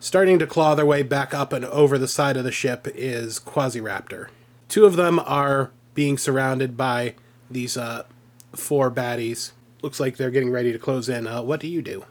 starting 0.00 0.38
to 0.38 0.46
claw 0.46 0.74
their 0.74 0.86
way 0.86 1.02
back 1.02 1.32
up 1.32 1.52
and 1.52 1.64
over 1.66 1.98
the 1.98 2.08
side 2.08 2.36
of 2.36 2.44
the 2.44 2.52
ship 2.52 2.88
is 2.94 3.38
Quasiraptor. 3.38 4.28
Two 4.68 4.84
of 4.84 4.96
them 4.96 5.20
are 5.20 5.70
being 5.94 6.18
surrounded 6.18 6.76
by 6.76 7.14
these 7.50 7.76
uh, 7.76 8.04
four 8.52 8.90
baddies. 8.90 9.52
Looks 9.82 10.00
like 10.00 10.16
they're 10.16 10.30
getting 10.30 10.50
ready 10.50 10.72
to 10.72 10.78
close 10.78 11.08
in. 11.08 11.26
Uh, 11.26 11.42
what 11.42 11.60
do 11.60 11.68
you 11.68 11.82
do? 11.82 12.04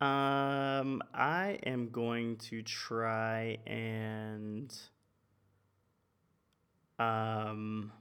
Um, 0.00 1.02
I 1.12 1.58
am 1.66 1.90
going 1.90 2.36
to 2.36 2.62
try 2.62 3.58
and 3.66 4.72
um, 6.98 7.92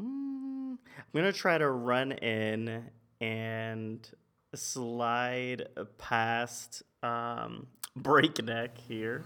mm, 0.00 0.02
I'm 0.02 0.78
gonna 1.14 1.32
try 1.32 1.58
to 1.58 1.70
run 1.70 2.12
in 2.12 2.84
and 3.22 4.06
slide 4.54 5.68
past 5.96 6.82
um 7.02 7.68
breakneck 7.96 8.76
here, 8.78 9.24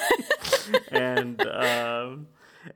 and 0.90 1.40
um. 1.46 2.28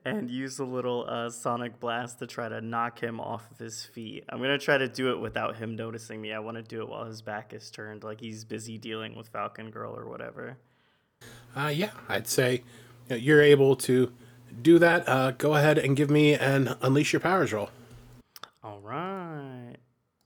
And 0.06 0.30
use 0.30 0.58
a 0.58 0.64
little 0.64 1.04
uh, 1.06 1.28
sonic 1.28 1.78
blast 1.78 2.20
to 2.20 2.26
try 2.26 2.48
to 2.48 2.62
knock 2.62 3.00
him 3.00 3.20
off 3.20 3.50
of 3.50 3.58
his 3.58 3.84
feet. 3.84 4.24
I'm 4.28 4.40
gonna 4.40 4.56
try 4.56 4.78
to 4.78 4.88
do 4.88 5.10
it 5.10 5.20
without 5.20 5.56
him 5.56 5.76
noticing 5.76 6.18
me. 6.20 6.32
I 6.32 6.38
want 6.38 6.56
to 6.56 6.62
do 6.62 6.80
it 6.80 6.88
while 6.88 7.04
his 7.04 7.20
back 7.20 7.52
is 7.52 7.70
turned, 7.70 8.02
like 8.02 8.18
he's 8.20 8.44
busy 8.44 8.78
dealing 8.78 9.14
with 9.14 9.28
Falcon 9.28 9.70
Girl 9.70 9.94
or 9.94 10.08
whatever. 10.08 10.56
Uh, 11.54 11.72
yeah, 11.74 11.90
I'd 12.08 12.26
say 12.26 12.52
you 13.08 13.10
know, 13.10 13.16
you're 13.16 13.42
able 13.42 13.76
to 13.76 14.12
do 14.62 14.78
that. 14.78 15.06
Uh, 15.06 15.32
go 15.32 15.54
ahead 15.56 15.76
and 15.78 15.94
give 15.94 16.08
me 16.10 16.34
an 16.34 16.74
unleash 16.80 17.12
your 17.12 17.20
powers 17.20 17.52
roll. 17.52 17.68
All 18.64 18.80
right, 18.80 19.21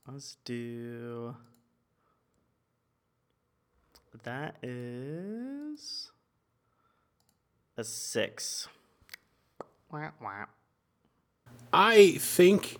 let's 0.07 0.37
do. 0.45 1.35
That 4.23 4.55
is 4.63 6.11
a 7.77 7.83
six. 7.83 8.67
Wah, 9.91 10.09
wah. 10.21 10.45
I 11.71 12.13
think 12.19 12.77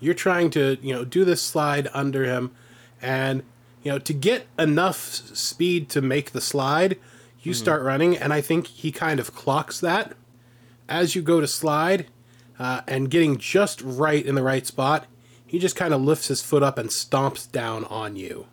you're 0.00 0.14
trying 0.14 0.50
to, 0.50 0.78
you 0.80 0.94
know, 0.94 1.04
do 1.04 1.24
this 1.24 1.42
slide 1.42 1.88
under 1.92 2.24
him 2.24 2.52
and, 3.02 3.42
you 3.82 3.90
know, 3.90 3.98
to 3.98 4.12
get 4.12 4.46
enough 4.58 4.98
speed 4.98 5.88
to 5.90 6.00
make 6.00 6.30
the 6.30 6.40
slide, 6.40 6.98
you 7.42 7.52
start 7.52 7.82
running 7.82 8.16
and 8.16 8.32
I 8.32 8.40
think 8.40 8.68
he 8.68 8.92
kind 8.92 9.20
of 9.20 9.34
clocks 9.34 9.80
that 9.80 10.14
as 10.88 11.14
you 11.14 11.22
go 11.22 11.40
to 11.40 11.48
slide 11.48 12.06
uh, 12.58 12.82
and 12.86 13.10
getting 13.10 13.36
just 13.36 13.82
right 13.82 14.24
in 14.24 14.34
the 14.34 14.42
right 14.42 14.66
spot, 14.66 15.06
he 15.54 15.60
just 15.60 15.76
kind 15.76 15.94
of 15.94 16.00
lifts 16.00 16.26
his 16.26 16.42
foot 16.42 16.64
up 16.64 16.78
and 16.78 16.88
stomps 16.88 17.48
down 17.48 17.84
on 17.84 18.16
you. 18.16 18.48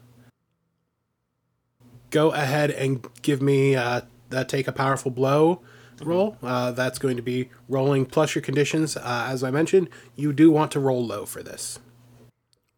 Go 2.11 2.30
ahead 2.30 2.69
and 2.69 3.03
give 3.23 3.41
me 3.41 3.76
uh, 3.76 4.02
that 4.30 4.48
take 4.48 4.68
a 4.68 4.72
powerful 4.72 5.10
blow 5.10 5.64
roll. 6.03 6.38
Uh, 6.44 6.69
that's 6.69 6.99
going 6.99 7.15
to 7.15 7.23
be 7.23 7.49
rolling 7.68 8.06
plus 8.06 8.36
your 8.36 8.44
conditions. 8.44 8.95
Uh, 8.95 9.26
as 9.28 9.44
I 9.44 9.49
mentioned, 9.49 9.90
you 10.15 10.32
do 10.32 10.52
want 10.52 10.72
to 10.73 10.80
roll 10.80 11.03
low 11.03 11.26
for 11.26 11.41
this. 11.41 11.80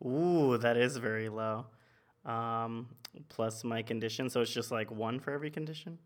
Ooh, 0.06 0.58
that 0.58 0.78
is 0.78 0.96
very 0.96 1.28
low. 1.28 1.66
Um, 2.24 2.88
plus 3.28 3.66
my 3.66 3.82
condition, 3.82 4.30
so 4.30 4.40
it's 4.40 4.54
just 4.54 4.72
like 4.72 4.90
one 4.90 5.20
for 5.20 5.32
every 5.32 5.52
condition. 5.52 5.98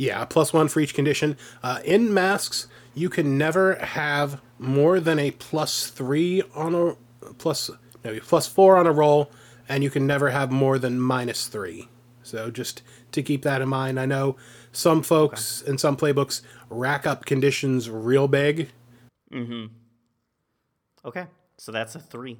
Yeah, 0.00 0.24
plus 0.24 0.54
one 0.54 0.68
for 0.68 0.80
each 0.80 0.94
condition. 0.94 1.36
Uh, 1.62 1.80
in 1.84 2.14
masks, 2.14 2.68
you 2.94 3.10
can 3.10 3.36
never 3.36 3.74
have 3.74 4.40
more 4.58 4.98
than 4.98 5.18
a 5.18 5.30
plus 5.32 5.90
three 5.90 6.42
on 6.54 6.74
a 6.74 6.94
plus 7.34 7.70
no 8.02 8.18
plus 8.20 8.46
four 8.46 8.78
on 8.78 8.86
a 8.86 8.92
roll, 8.92 9.30
and 9.68 9.84
you 9.84 9.90
can 9.90 10.06
never 10.06 10.30
have 10.30 10.50
more 10.50 10.78
than 10.78 10.98
minus 10.98 11.48
three. 11.48 11.90
So 12.22 12.50
just 12.50 12.80
to 13.12 13.22
keep 13.22 13.42
that 13.42 13.60
in 13.60 13.68
mind, 13.68 14.00
I 14.00 14.06
know 14.06 14.36
some 14.72 15.02
folks 15.02 15.60
in 15.60 15.76
some 15.76 15.98
playbooks 15.98 16.40
rack 16.70 17.06
up 17.06 17.26
conditions 17.26 17.90
real 17.90 18.26
big. 18.26 18.70
Mm-hmm. 19.30 19.66
Okay, 21.04 21.26
so 21.58 21.72
that's 21.72 21.94
a 21.94 22.00
three. 22.00 22.38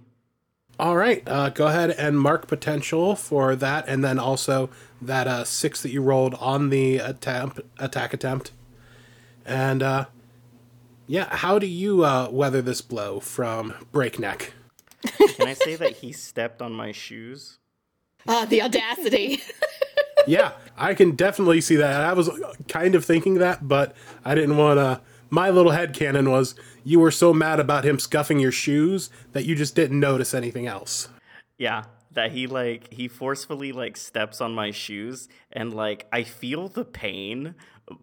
All 0.80 0.96
right, 0.96 1.22
uh, 1.28 1.50
go 1.50 1.66
ahead 1.66 1.90
and 1.90 2.18
mark 2.18 2.46
potential 2.46 3.14
for 3.14 3.54
that, 3.54 3.86
and 3.86 4.02
then 4.02 4.18
also 4.18 4.70
that 5.02 5.26
uh, 5.26 5.44
six 5.44 5.82
that 5.82 5.90
you 5.90 6.00
rolled 6.00 6.32
on 6.36 6.70
the 6.70 6.96
attempt 6.96 7.60
attack 7.78 8.14
attempt. 8.14 8.52
And 9.44 9.82
uh, 9.82 10.06
yeah, 11.06 11.36
how 11.36 11.58
do 11.58 11.66
you 11.66 12.02
uh, 12.06 12.30
weather 12.32 12.62
this 12.62 12.80
blow 12.80 13.20
from 13.20 13.74
breakneck? 13.92 14.54
Can 15.36 15.48
I 15.48 15.52
say 15.52 15.76
that 15.76 15.96
he 15.96 16.12
stepped 16.12 16.62
on 16.62 16.72
my 16.72 16.92
shoes? 16.92 17.58
Ah, 18.26 18.46
the 18.48 18.62
audacity. 18.62 19.42
yeah, 20.26 20.52
I 20.78 20.94
can 20.94 21.14
definitely 21.14 21.60
see 21.60 21.76
that. 21.76 22.00
I 22.00 22.14
was 22.14 22.30
kind 22.68 22.94
of 22.94 23.04
thinking 23.04 23.34
that, 23.34 23.68
but 23.68 23.94
I 24.24 24.34
didn't 24.34 24.56
want 24.56 24.78
to. 24.78 25.02
My 25.28 25.50
little 25.50 25.72
head 25.72 25.92
canon 25.92 26.30
was 26.30 26.54
you 26.84 27.00
were 27.00 27.10
so 27.10 27.32
mad 27.32 27.60
about 27.60 27.84
him 27.84 27.98
scuffing 27.98 28.38
your 28.38 28.52
shoes 28.52 29.10
that 29.32 29.44
you 29.44 29.54
just 29.54 29.74
didn't 29.74 29.98
notice 29.98 30.34
anything 30.34 30.66
else. 30.66 31.08
Yeah, 31.58 31.84
that 32.12 32.32
he 32.32 32.46
like 32.46 32.92
he 32.92 33.08
forcefully 33.08 33.72
like 33.72 33.96
steps 33.96 34.40
on 34.40 34.54
my 34.54 34.70
shoes 34.70 35.28
and 35.52 35.74
like 35.74 36.06
I 36.12 36.22
feel 36.22 36.68
the 36.68 36.84
pain, 36.84 37.54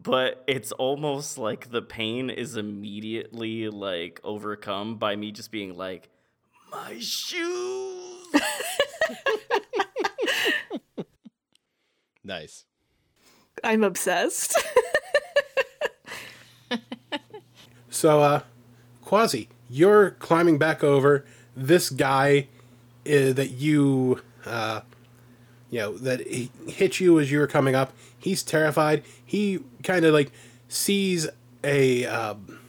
but 0.02 0.44
it's 0.48 0.72
almost 0.74 1.38
like 1.38 1.72
the 1.72 1.82
pain 1.82 2.30
is 2.30 2.58
immediately 2.58 3.70
like 3.70 4.20
overcome 4.24 4.98
by 4.98 5.16
me 5.16 5.32
just 5.32 5.52
being 5.52 5.76
like 5.76 6.10
my 6.72 6.98
shoes. 7.00 8.28
Nice. 12.24 12.66
I'm 13.64 13.86
obsessed. 13.86 14.62
So, 17.98 18.22
uh, 18.22 18.42
Quasi, 19.08 19.48
you're 19.70 20.12
climbing 20.12 20.58
back 20.58 20.84
over 20.84 21.24
this 21.56 21.90
guy 21.90 22.50
uh, 23.06 23.32
that 23.32 23.52
you, 23.52 24.22
uh, 24.46 24.82
you 25.72 25.80
know, 25.80 25.98
that 25.98 26.28
hit 26.28 27.00
you 27.00 27.18
as 27.18 27.32
you 27.32 27.40
were 27.40 27.48
coming 27.48 27.74
up. 27.74 27.94
He's 28.20 28.44
terrified. 28.44 29.06
He 29.26 29.60
kind 29.82 30.04
of 30.04 30.14
like 30.14 30.34
sees 30.68 31.26
a 31.64 32.06
um, 32.06 32.60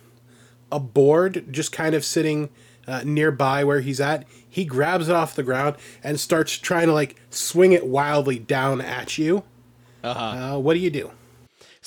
a 0.70 0.78
board 0.78 1.46
just 1.50 1.72
kind 1.72 1.96
of 1.96 2.04
sitting 2.04 2.50
uh, 2.86 3.02
nearby 3.04 3.64
where 3.64 3.80
he's 3.80 4.00
at. 4.00 4.24
He 4.48 4.64
grabs 4.64 5.08
it 5.08 5.16
off 5.16 5.34
the 5.34 5.42
ground 5.42 5.74
and 6.04 6.20
starts 6.20 6.52
trying 6.52 6.86
to 6.86 6.92
like 6.92 7.20
swing 7.30 7.72
it 7.72 7.84
wildly 7.84 8.38
down 8.38 8.80
at 8.80 9.18
you. 9.18 9.42
Uh-huh. 10.04 10.54
Uh, 10.54 10.58
what 10.60 10.74
do 10.74 10.78
you 10.78 10.90
do? 10.90 11.10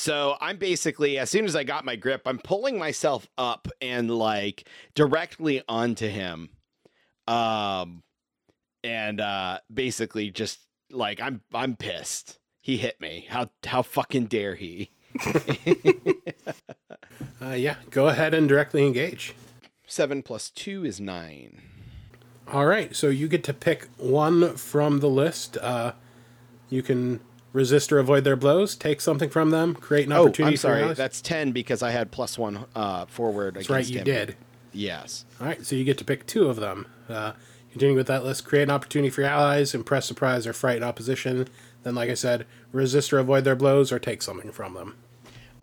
So 0.01 0.35
I'm 0.41 0.57
basically, 0.57 1.19
as 1.19 1.29
soon 1.29 1.45
as 1.45 1.55
I 1.55 1.63
got 1.63 1.85
my 1.85 1.95
grip, 1.95 2.23
I'm 2.25 2.39
pulling 2.39 2.79
myself 2.79 3.27
up 3.37 3.67
and 3.79 4.09
like 4.09 4.67
directly 4.95 5.61
onto 5.69 6.07
him. 6.07 6.49
Um, 7.27 8.01
and 8.83 9.21
uh, 9.21 9.59
basically 9.71 10.31
just 10.31 10.57
like 10.89 11.21
I'm 11.21 11.41
I'm 11.53 11.75
pissed. 11.75 12.39
He 12.61 12.77
hit 12.77 12.99
me. 12.99 13.27
How 13.29 13.51
how 13.63 13.83
fucking 13.83 14.25
dare 14.25 14.55
he? 14.55 14.89
Uh, 17.43 17.53
yeah, 17.53 17.77
go 17.89 18.07
ahead 18.07 18.35
and 18.35 18.47
directly 18.47 18.85
engage. 18.85 19.33
Seven 19.87 20.21
plus 20.21 20.51
two 20.51 20.85
is 20.85 21.01
nine. 21.01 21.59
All 22.47 22.67
right, 22.67 22.95
so 22.95 23.09
you 23.09 23.27
get 23.27 23.43
to 23.45 23.53
pick 23.53 23.87
one 23.97 24.55
from 24.57 24.99
the 24.99 25.09
list. 25.09 25.57
Uh, 25.57 25.93
you 26.69 26.83
can 26.83 27.19
resist 27.53 27.91
or 27.91 27.99
avoid 27.99 28.23
their 28.23 28.35
blows, 28.35 28.75
take 28.75 29.01
something 29.01 29.29
from 29.29 29.49
them, 29.49 29.75
create 29.75 30.07
an 30.07 30.13
opportunity. 30.13 30.43
Oh, 30.43 30.47
I'm 30.47 30.57
sorry. 30.57 30.93
That's 30.93 31.21
ten 31.21 31.51
because 31.51 31.83
I 31.83 31.91
had 31.91 32.11
plus 32.11 32.37
one 32.37 32.65
uh, 32.75 33.05
forward. 33.05 33.55
That's 33.55 33.69
right, 33.69 33.87
you 33.87 33.99
him. 33.99 34.05
did. 34.05 34.35
Yes. 34.73 35.25
All 35.39 35.47
right, 35.47 35.65
so 35.65 35.75
you 35.75 35.83
get 35.83 35.97
to 35.97 36.05
pick 36.05 36.25
two 36.25 36.47
of 36.47 36.57
them. 36.57 36.87
Uh, 37.09 37.33
continuing 37.71 37.97
with 37.97 38.07
that 38.07 38.23
list, 38.23 38.45
create 38.45 38.63
an 38.63 38.71
opportunity 38.71 39.09
for 39.09 39.21
your 39.21 39.29
allies, 39.29 39.73
impress, 39.73 40.05
surprise, 40.05 40.47
or 40.47 40.53
frighten 40.53 40.83
opposition. 40.83 41.47
Then, 41.83 41.95
like 41.95 42.09
I 42.09 42.13
said, 42.13 42.45
resist 42.71 43.11
or 43.11 43.19
avoid 43.19 43.43
their 43.43 43.55
blows, 43.55 43.91
or 43.91 43.99
take 43.99 44.21
something 44.21 44.51
from 44.51 44.73
them. 44.73 44.97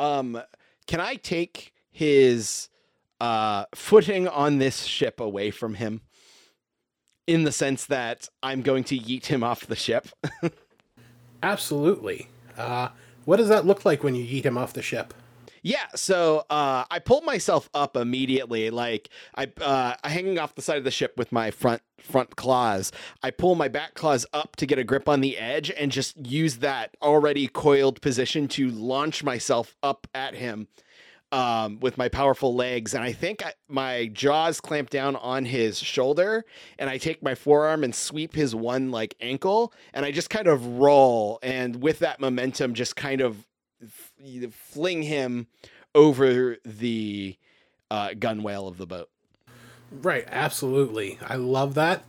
Um, 0.00 0.42
can 0.86 1.00
I 1.00 1.14
take 1.14 1.72
his 1.90 2.68
uh, 3.20 3.64
footing 3.74 4.28
on 4.28 4.58
this 4.58 4.84
ship 4.84 5.20
away 5.20 5.50
from 5.50 5.74
him? 5.74 6.02
In 7.26 7.44
the 7.44 7.52
sense 7.52 7.84
that 7.86 8.28
I'm 8.42 8.62
going 8.62 8.84
to 8.84 8.98
yeet 8.98 9.26
him 9.26 9.44
off 9.44 9.66
the 9.66 9.76
ship. 9.76 10.08
Absolutely. 11.42 12.28
Uh, 12.56 12.88
what 13.24 13.36
does 13.36 13.48
that 13.48 13.66
look 13.66 13.84
like 13.84 14.02
when 14.02 14.14
you 14.14 14.24
yeet 14.24 14.44
him 14.44 14.58
off 14.58 14.72
the 14.72 14.82
ship? 14.82 15.14
Yeah, 15.62 15.86
so 15.94 16.44
uh, 16.50 16.84
I 16.90 16.98
pulled 16.98 17.24
myself 17.24 17.68
up 17.74 17.96
immediately, 17.96 18.70
like 18.70 19.10
I 19.34 19.48
uh, 19.60 19.94
hanging 20.04 20.38
off 20.38 20.54
the 20.54 20.62
side 20.62 20.78
of 20.78 20.84
the 20.84 20.90
ship 20.90 21.14
with 21.16 21.32
my 21.32 21.50
front 21.50 21.82
front 22.00 22.36
claws. 22.36 22.92
I 23.22 23.30
pull 23.30 23.54
my 23.54 23.68
back 23.68 23.94
claws 23.94 24.24
up 24.32 24.54
to 24.56 24.66
get 24.66 24.78
a 24.78 24.84
grip 24.84 25.08
on 25.08 25.20
the 25.20 25.36
edge, 25.36 25.70
and 25.70 25.90
just 25.90 26.16
use 26.24 26.58
that 26.58 26.96
already 27.02 27.48
coiled 27.48 28.00
position 28.00 28.46
to 28.48 28.70
launch 28.70 29.24
myself 29.24 29.76
up 29.82 30.06
at 30.14 30.34
him 30.34 30.68
um, 31.32 31.78
with 31.80 31.98
my 31.98 32.08
powerful 32.08 32.54
legs. 32.54 32.94
And 32.94 33.04
I 33.04 33.12
think 33.12 33.44
I, 33.44 33.52
my 33.68 34.06
jaws 34.06 34.60
clamp 34.60 34.90
down 34.90 35.16
on 35.16 35.44
his 35.44 35.78
shoulder, 35.78 36.44
and 36.78 36.88
I 36.88 36.98
take 36.98 37.22
my 37.22 37.34
forearm 37.34 37.84
and 37.84 37.94
sweep 37.94 38.34
his 38.34 38.54
one 38.54 38.90
like 38.90 39.14
ankle, 39.20 39.72
and 39.92 40.04
I 40.04 40.10
just 40.10 40.30
kind 40.30 40.46
of 40.46 40.64
roll, 40.78 41.38
and 41.42 41.82
with 41.82 41.98
that 42.00 42.20
momentum, 42.20 42.74
just 42.74 42.96
kind 42.96 43.20
of 43.20 43.46
f- 43.82 44.52
fling 44.52 45.02
him 45.02 45.46
over 45.94 46.56
the 46.64 47.36
uh, 47.90 48.10
gunwale 48.10 48.68
of 48.68 48.78
the 48.78 48.86
boat. 48.86 49.08
Right, 49.90 50.24
absolutely. 50.28 51.18
I 51.26 51.36
love 51.36 51.74
that. 51.74 52.04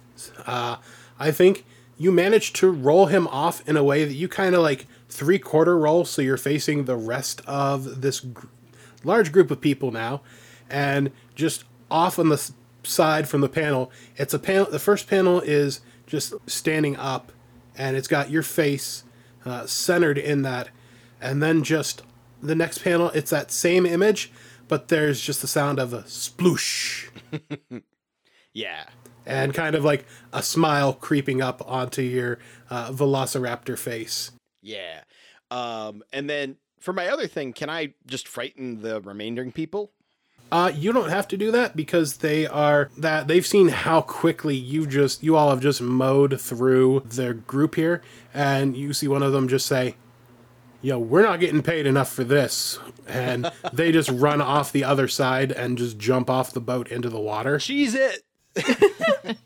Uh, 0.45 0.77
I 1.17 1.31
think 1.31 1.65
you 1.97 2.11
managed 2.11 2.55
to 2.57 2.69
roll 2.71 3.07
him 3.07 3.27
off 3.27 3.67
in 3.67 3.77
a 3.77 3.83
way 3.83 4.05
that 4.05 4.13
you 4.13 4.27
kind 4.27 4.55
of 4.55 4.61
like 4.61 4.85
three 5.09 5.39
quarter 5.39 5.77
roll, 5.77 6.05
so 6.05 6.21
you're 6.21 6.37
facing 6.37 6.85
the 6.85 6.97
rest 6.97 7.41
of 7.45 8.01
this 8.01 8.25
large 9.03 9.31
group 9.31 9.51
of 9.51 9.61
people 9.61 9.91
now, 9.91 10.21
and 10.69 11.11
just 11.35 11.63
off 11.91 12.19
on 12.19 12.29
the 12.29 12.51
side 12.83 13.27
from 13.27 13.41
the 13.41 13.49
panel. 13.49 13.91
It's 14.15 14.33
a 14.33 14.39
panel. 14.39 14.65
The 14.69 14.79
first 14.79 15.07
panel 15.07 15.39
is 15.41 15.81
just 16.07 16.33
standing 16.47 16.95
up, 16.95 17.31
and 17.75 17.95
it's 17.97 18.07
got 18.07 18.29
your 18.29 18.43
face 18.43 19.03
uh, 19.45 19.65
centered 19.65 20.17
in 20.17 20.41
that, 20.43 20.69
and 21.21 21.41
then 21.41 21.63
just 21.63 22.01
the 22.41 22.55
next 22.55 22.79
panel. 22.79 23.09
It's 23.09 23.29
that 23.31 23.51
same 23.51 23.85
image, 23.85 24.31
but 24.67 24.87
there's 24.87 25.19
just 25.21 25.41
the 25.41 25.47
sound 25.47 25.79
of 25.79 25.93
a 25.93 26.03
sploosh 26.03 27.09
Yeah. 28.53 28.85
and 29.25 29.53
kind 29.53 29.75
of 29.75 29.83
like 29.83 30.05
a 30.33 30.41
smile 30.43 30.93
creeping 30.93 31.41
up 31.41 31.61
onto 31.67 32.01
your 32.01 32.39
uh, 32.69 32.91
velociraptor 32.91 33.77
face. 33.77 34.31
Yeah. 34.61 35.01
Um, 35.51 36.03
and 36.13 36.29
then 36.29 36.57
for 36.79 36.93
my 36.93 37.07
other 37.07 37.27
thing, 37.27 37.53
can 37.53 37.69
I 37.69 37.93
just 38.05 38.27
frighten 38.27 38.81
the 38.81 39.01
remaining 39.01 39.51
people? 39.51 39.91
Uh, 40.51 40.71
you 40.73 40.91
don't 40.91 41.09
have 41.09 41.27
to 41.27 41.37
do 41.37 41.51
that 41.51 41.75
because 41.75 42.17
they 42.17 42.47
are 42.47 42.89
that 42.97 43.27
they've 43.27 43.45
seen 43.45 43.67
how 43.69 44.01
quickly 44.01 44.55
you 44.55 44.87
just 44.87 45.21
you 45.21 45.35
all 45.35 45.51
have 45.51 45.61
just 45.61 45.79
mowed 45.79 46.41
through 46.41 47.03
their 47.05 47.35
group 47.35 47.75
here, 47.75 48.01
and 48.33 48.75
you 48.75 48.91
see 48.91 49.07
one 49.07 49.21
of 49.21 49.31
them 49.31 49.47
just 49.47 49.67
say, 49.67 49.95
"Yo, 50.81 50.97
we're 50.97 51.21
not 51.21 51.39
getting 51.39 51.61
paid 51.61 51.85
enough 51.85 52.11
for 52.11 52.23
this," 52.23 52.79
and 53.07 53.51
they 53.73 53.91
just 53.91 54.09
run 54.09 54.41
off 54.41 54.71
the 54.71 54.83
other 54.83 55.07
side 55.07 55.51
and 55.51 55.77
just 55.77 55.99
jump 55.99 56.31
off 56.31 56.51
the 56.51 56.59
boat 56.59 56.87
into 56.87 57.09
the 57.09 57.21
water. 57.21 57.59
She's 57.59 57.93
it. 57.93 58.23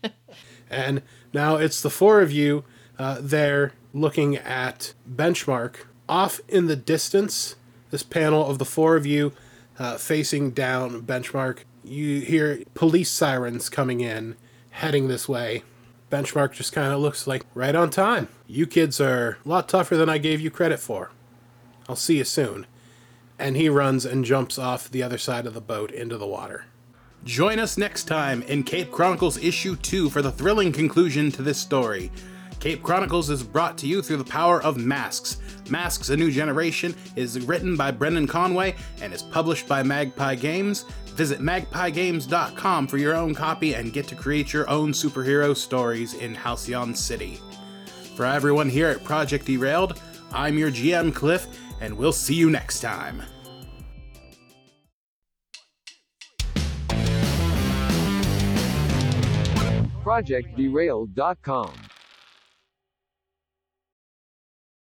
And 0.74 1.02
now 1.32 1.56
it's 1.56 1.80
the 1.80 1.90
four 1.90 2.20
of 2.20 2.32
you 2.32 2.64
uh, 2.98 3.18
there 3.20 3.72
looking 3.92 4.36
at 4.36 4.94
Benchmark. 5.08 5.76
Off 6.08 6.40
in 6.48 6.66
the 6.66 6.76
distance, 6.76 7.56
this 7.90 8.02
panel 8.02 8.46
of 8.46 8.58
the 8.58 8.64
four 8.64 8.96
of 8.96 9.06
you 9.06 9.32
uh, 9.78 9.96
facing 9.96 10.50
down 10.50 11.02
Benchmark, 11.02 11.60
you 11.82 12.20
hear 12.20 12.62
police 12.74 13.10
sirens 13.10 13.68
coming 13.68 14.00
in, 14.00 14.36
heading 14.70 15.08
this 15.08 15.28
way. 15.28 15.62
Benchmark 16.10 16.52
just 16.52 16.72
kind 16.72 16.92
of 16.92 17.00
looks 17.00 17.26
like 17.26 17.44
right 17.54 17.74
on 17.74 17.90
time. 17.90 18.28
You 18.46 18.66
kids 18.66 19.00
are 19.00 19.38
a 19.44 19.48
lot 19.48 19.68
tougher 19.68 19.96
than 19.96 20.08
I 20.08 20.18
gave 20.18 20.40
you 20.40 20.50
credit 20.50 20.78
for. 20.78 21.10
I'll 21.88 21.96
see 21.96 22.18
you 22.18 22.24
soon. 22.24 22.66
And 23.38 23.56
he 23.56 23.68
runs 23.68 24.04
and 24.04 24.24
jumps 24.24 24.58
off 24.58 24.90
the 24.90 25.02
other 25.02 25.18
side 25.18 25.46
of 25.46 25.54
the 25.54 25.60
boat 25.60 25.90
into 25.90 26.16
the 26.16 26.26
water. 26.26 26.66
Join 27.24 27.58
us 27.58 27.78
next 27.78 28.04
time 28.04 28.42
in 28.42 28.62
Cape 28.62 28.92
Chronicles 28.92 29.38
Issue 29.38 29.76
2 29.76 30.10
for 30.10 30.20
the 30.20 30.30
thrilling 30.30 30.72
conclusion 30.72 31.32
to 31.32 31.42
this 31.42 31.58
story. 31.58 32.12
Cape 32.64 32.82
Chronicles 32.82 33.28
is 33.28 33.42
brought 33.42 33.76
to 33.76 33.86
you 33.86 34.00
through 34.00 34.16
the 34.16 34.24
power 34.24 34.62
of 34.62 34.78
Masks. 34.78 35.36
Masks 35.68 36.08
A 36.08 36.16
New 36.16 36.30
Generation 36.30 36.94
is 37.14 37.44
written 37.44 37.76
by 37.76 37.90
Brendan 37.90 38.26
Conway 38.26 38.74
and 39.02 39.12
is 39.12 39.22
published 39.22 39.68
by 39.68 39.82
Magpie 39.82 40.34
Games. 40.34 40.86
Visit 41.08 41.40
magpiegames.com 41.40 42.86
for 42.86 42.96
your 42.96 43.14
own 43.14 43.34
copy 43.34 43.74
and 43.74 43.92
get 43.92 44.08
to 44.08 44.14
create 44.14 44.54
your 44.54 44.66
own 44.70 44.92
superhero 44.92 45.54
stories 45.54 46.14
in 46.14 46.34
Halcyon 46.34 46.94
City. 46.94 47.38
For 48.16 48.24
everyone 48.24 48.70
here 48.70 48.88
at 48.88 49.04
Project 49.04 49.44
Derailed, 49.44 50.00
I'm 50.32 50.56
your 50.56 50.70
GM 50.70 51.14
Cliff, 51.14 51.46
and 51.82 51.94
we'll 51.94 52.12
see 52.12 52.34
you 52.34 52.48
next 52.48 52.80
time. 52.80 53.22
ProjectDerailed.com 60.02 61.74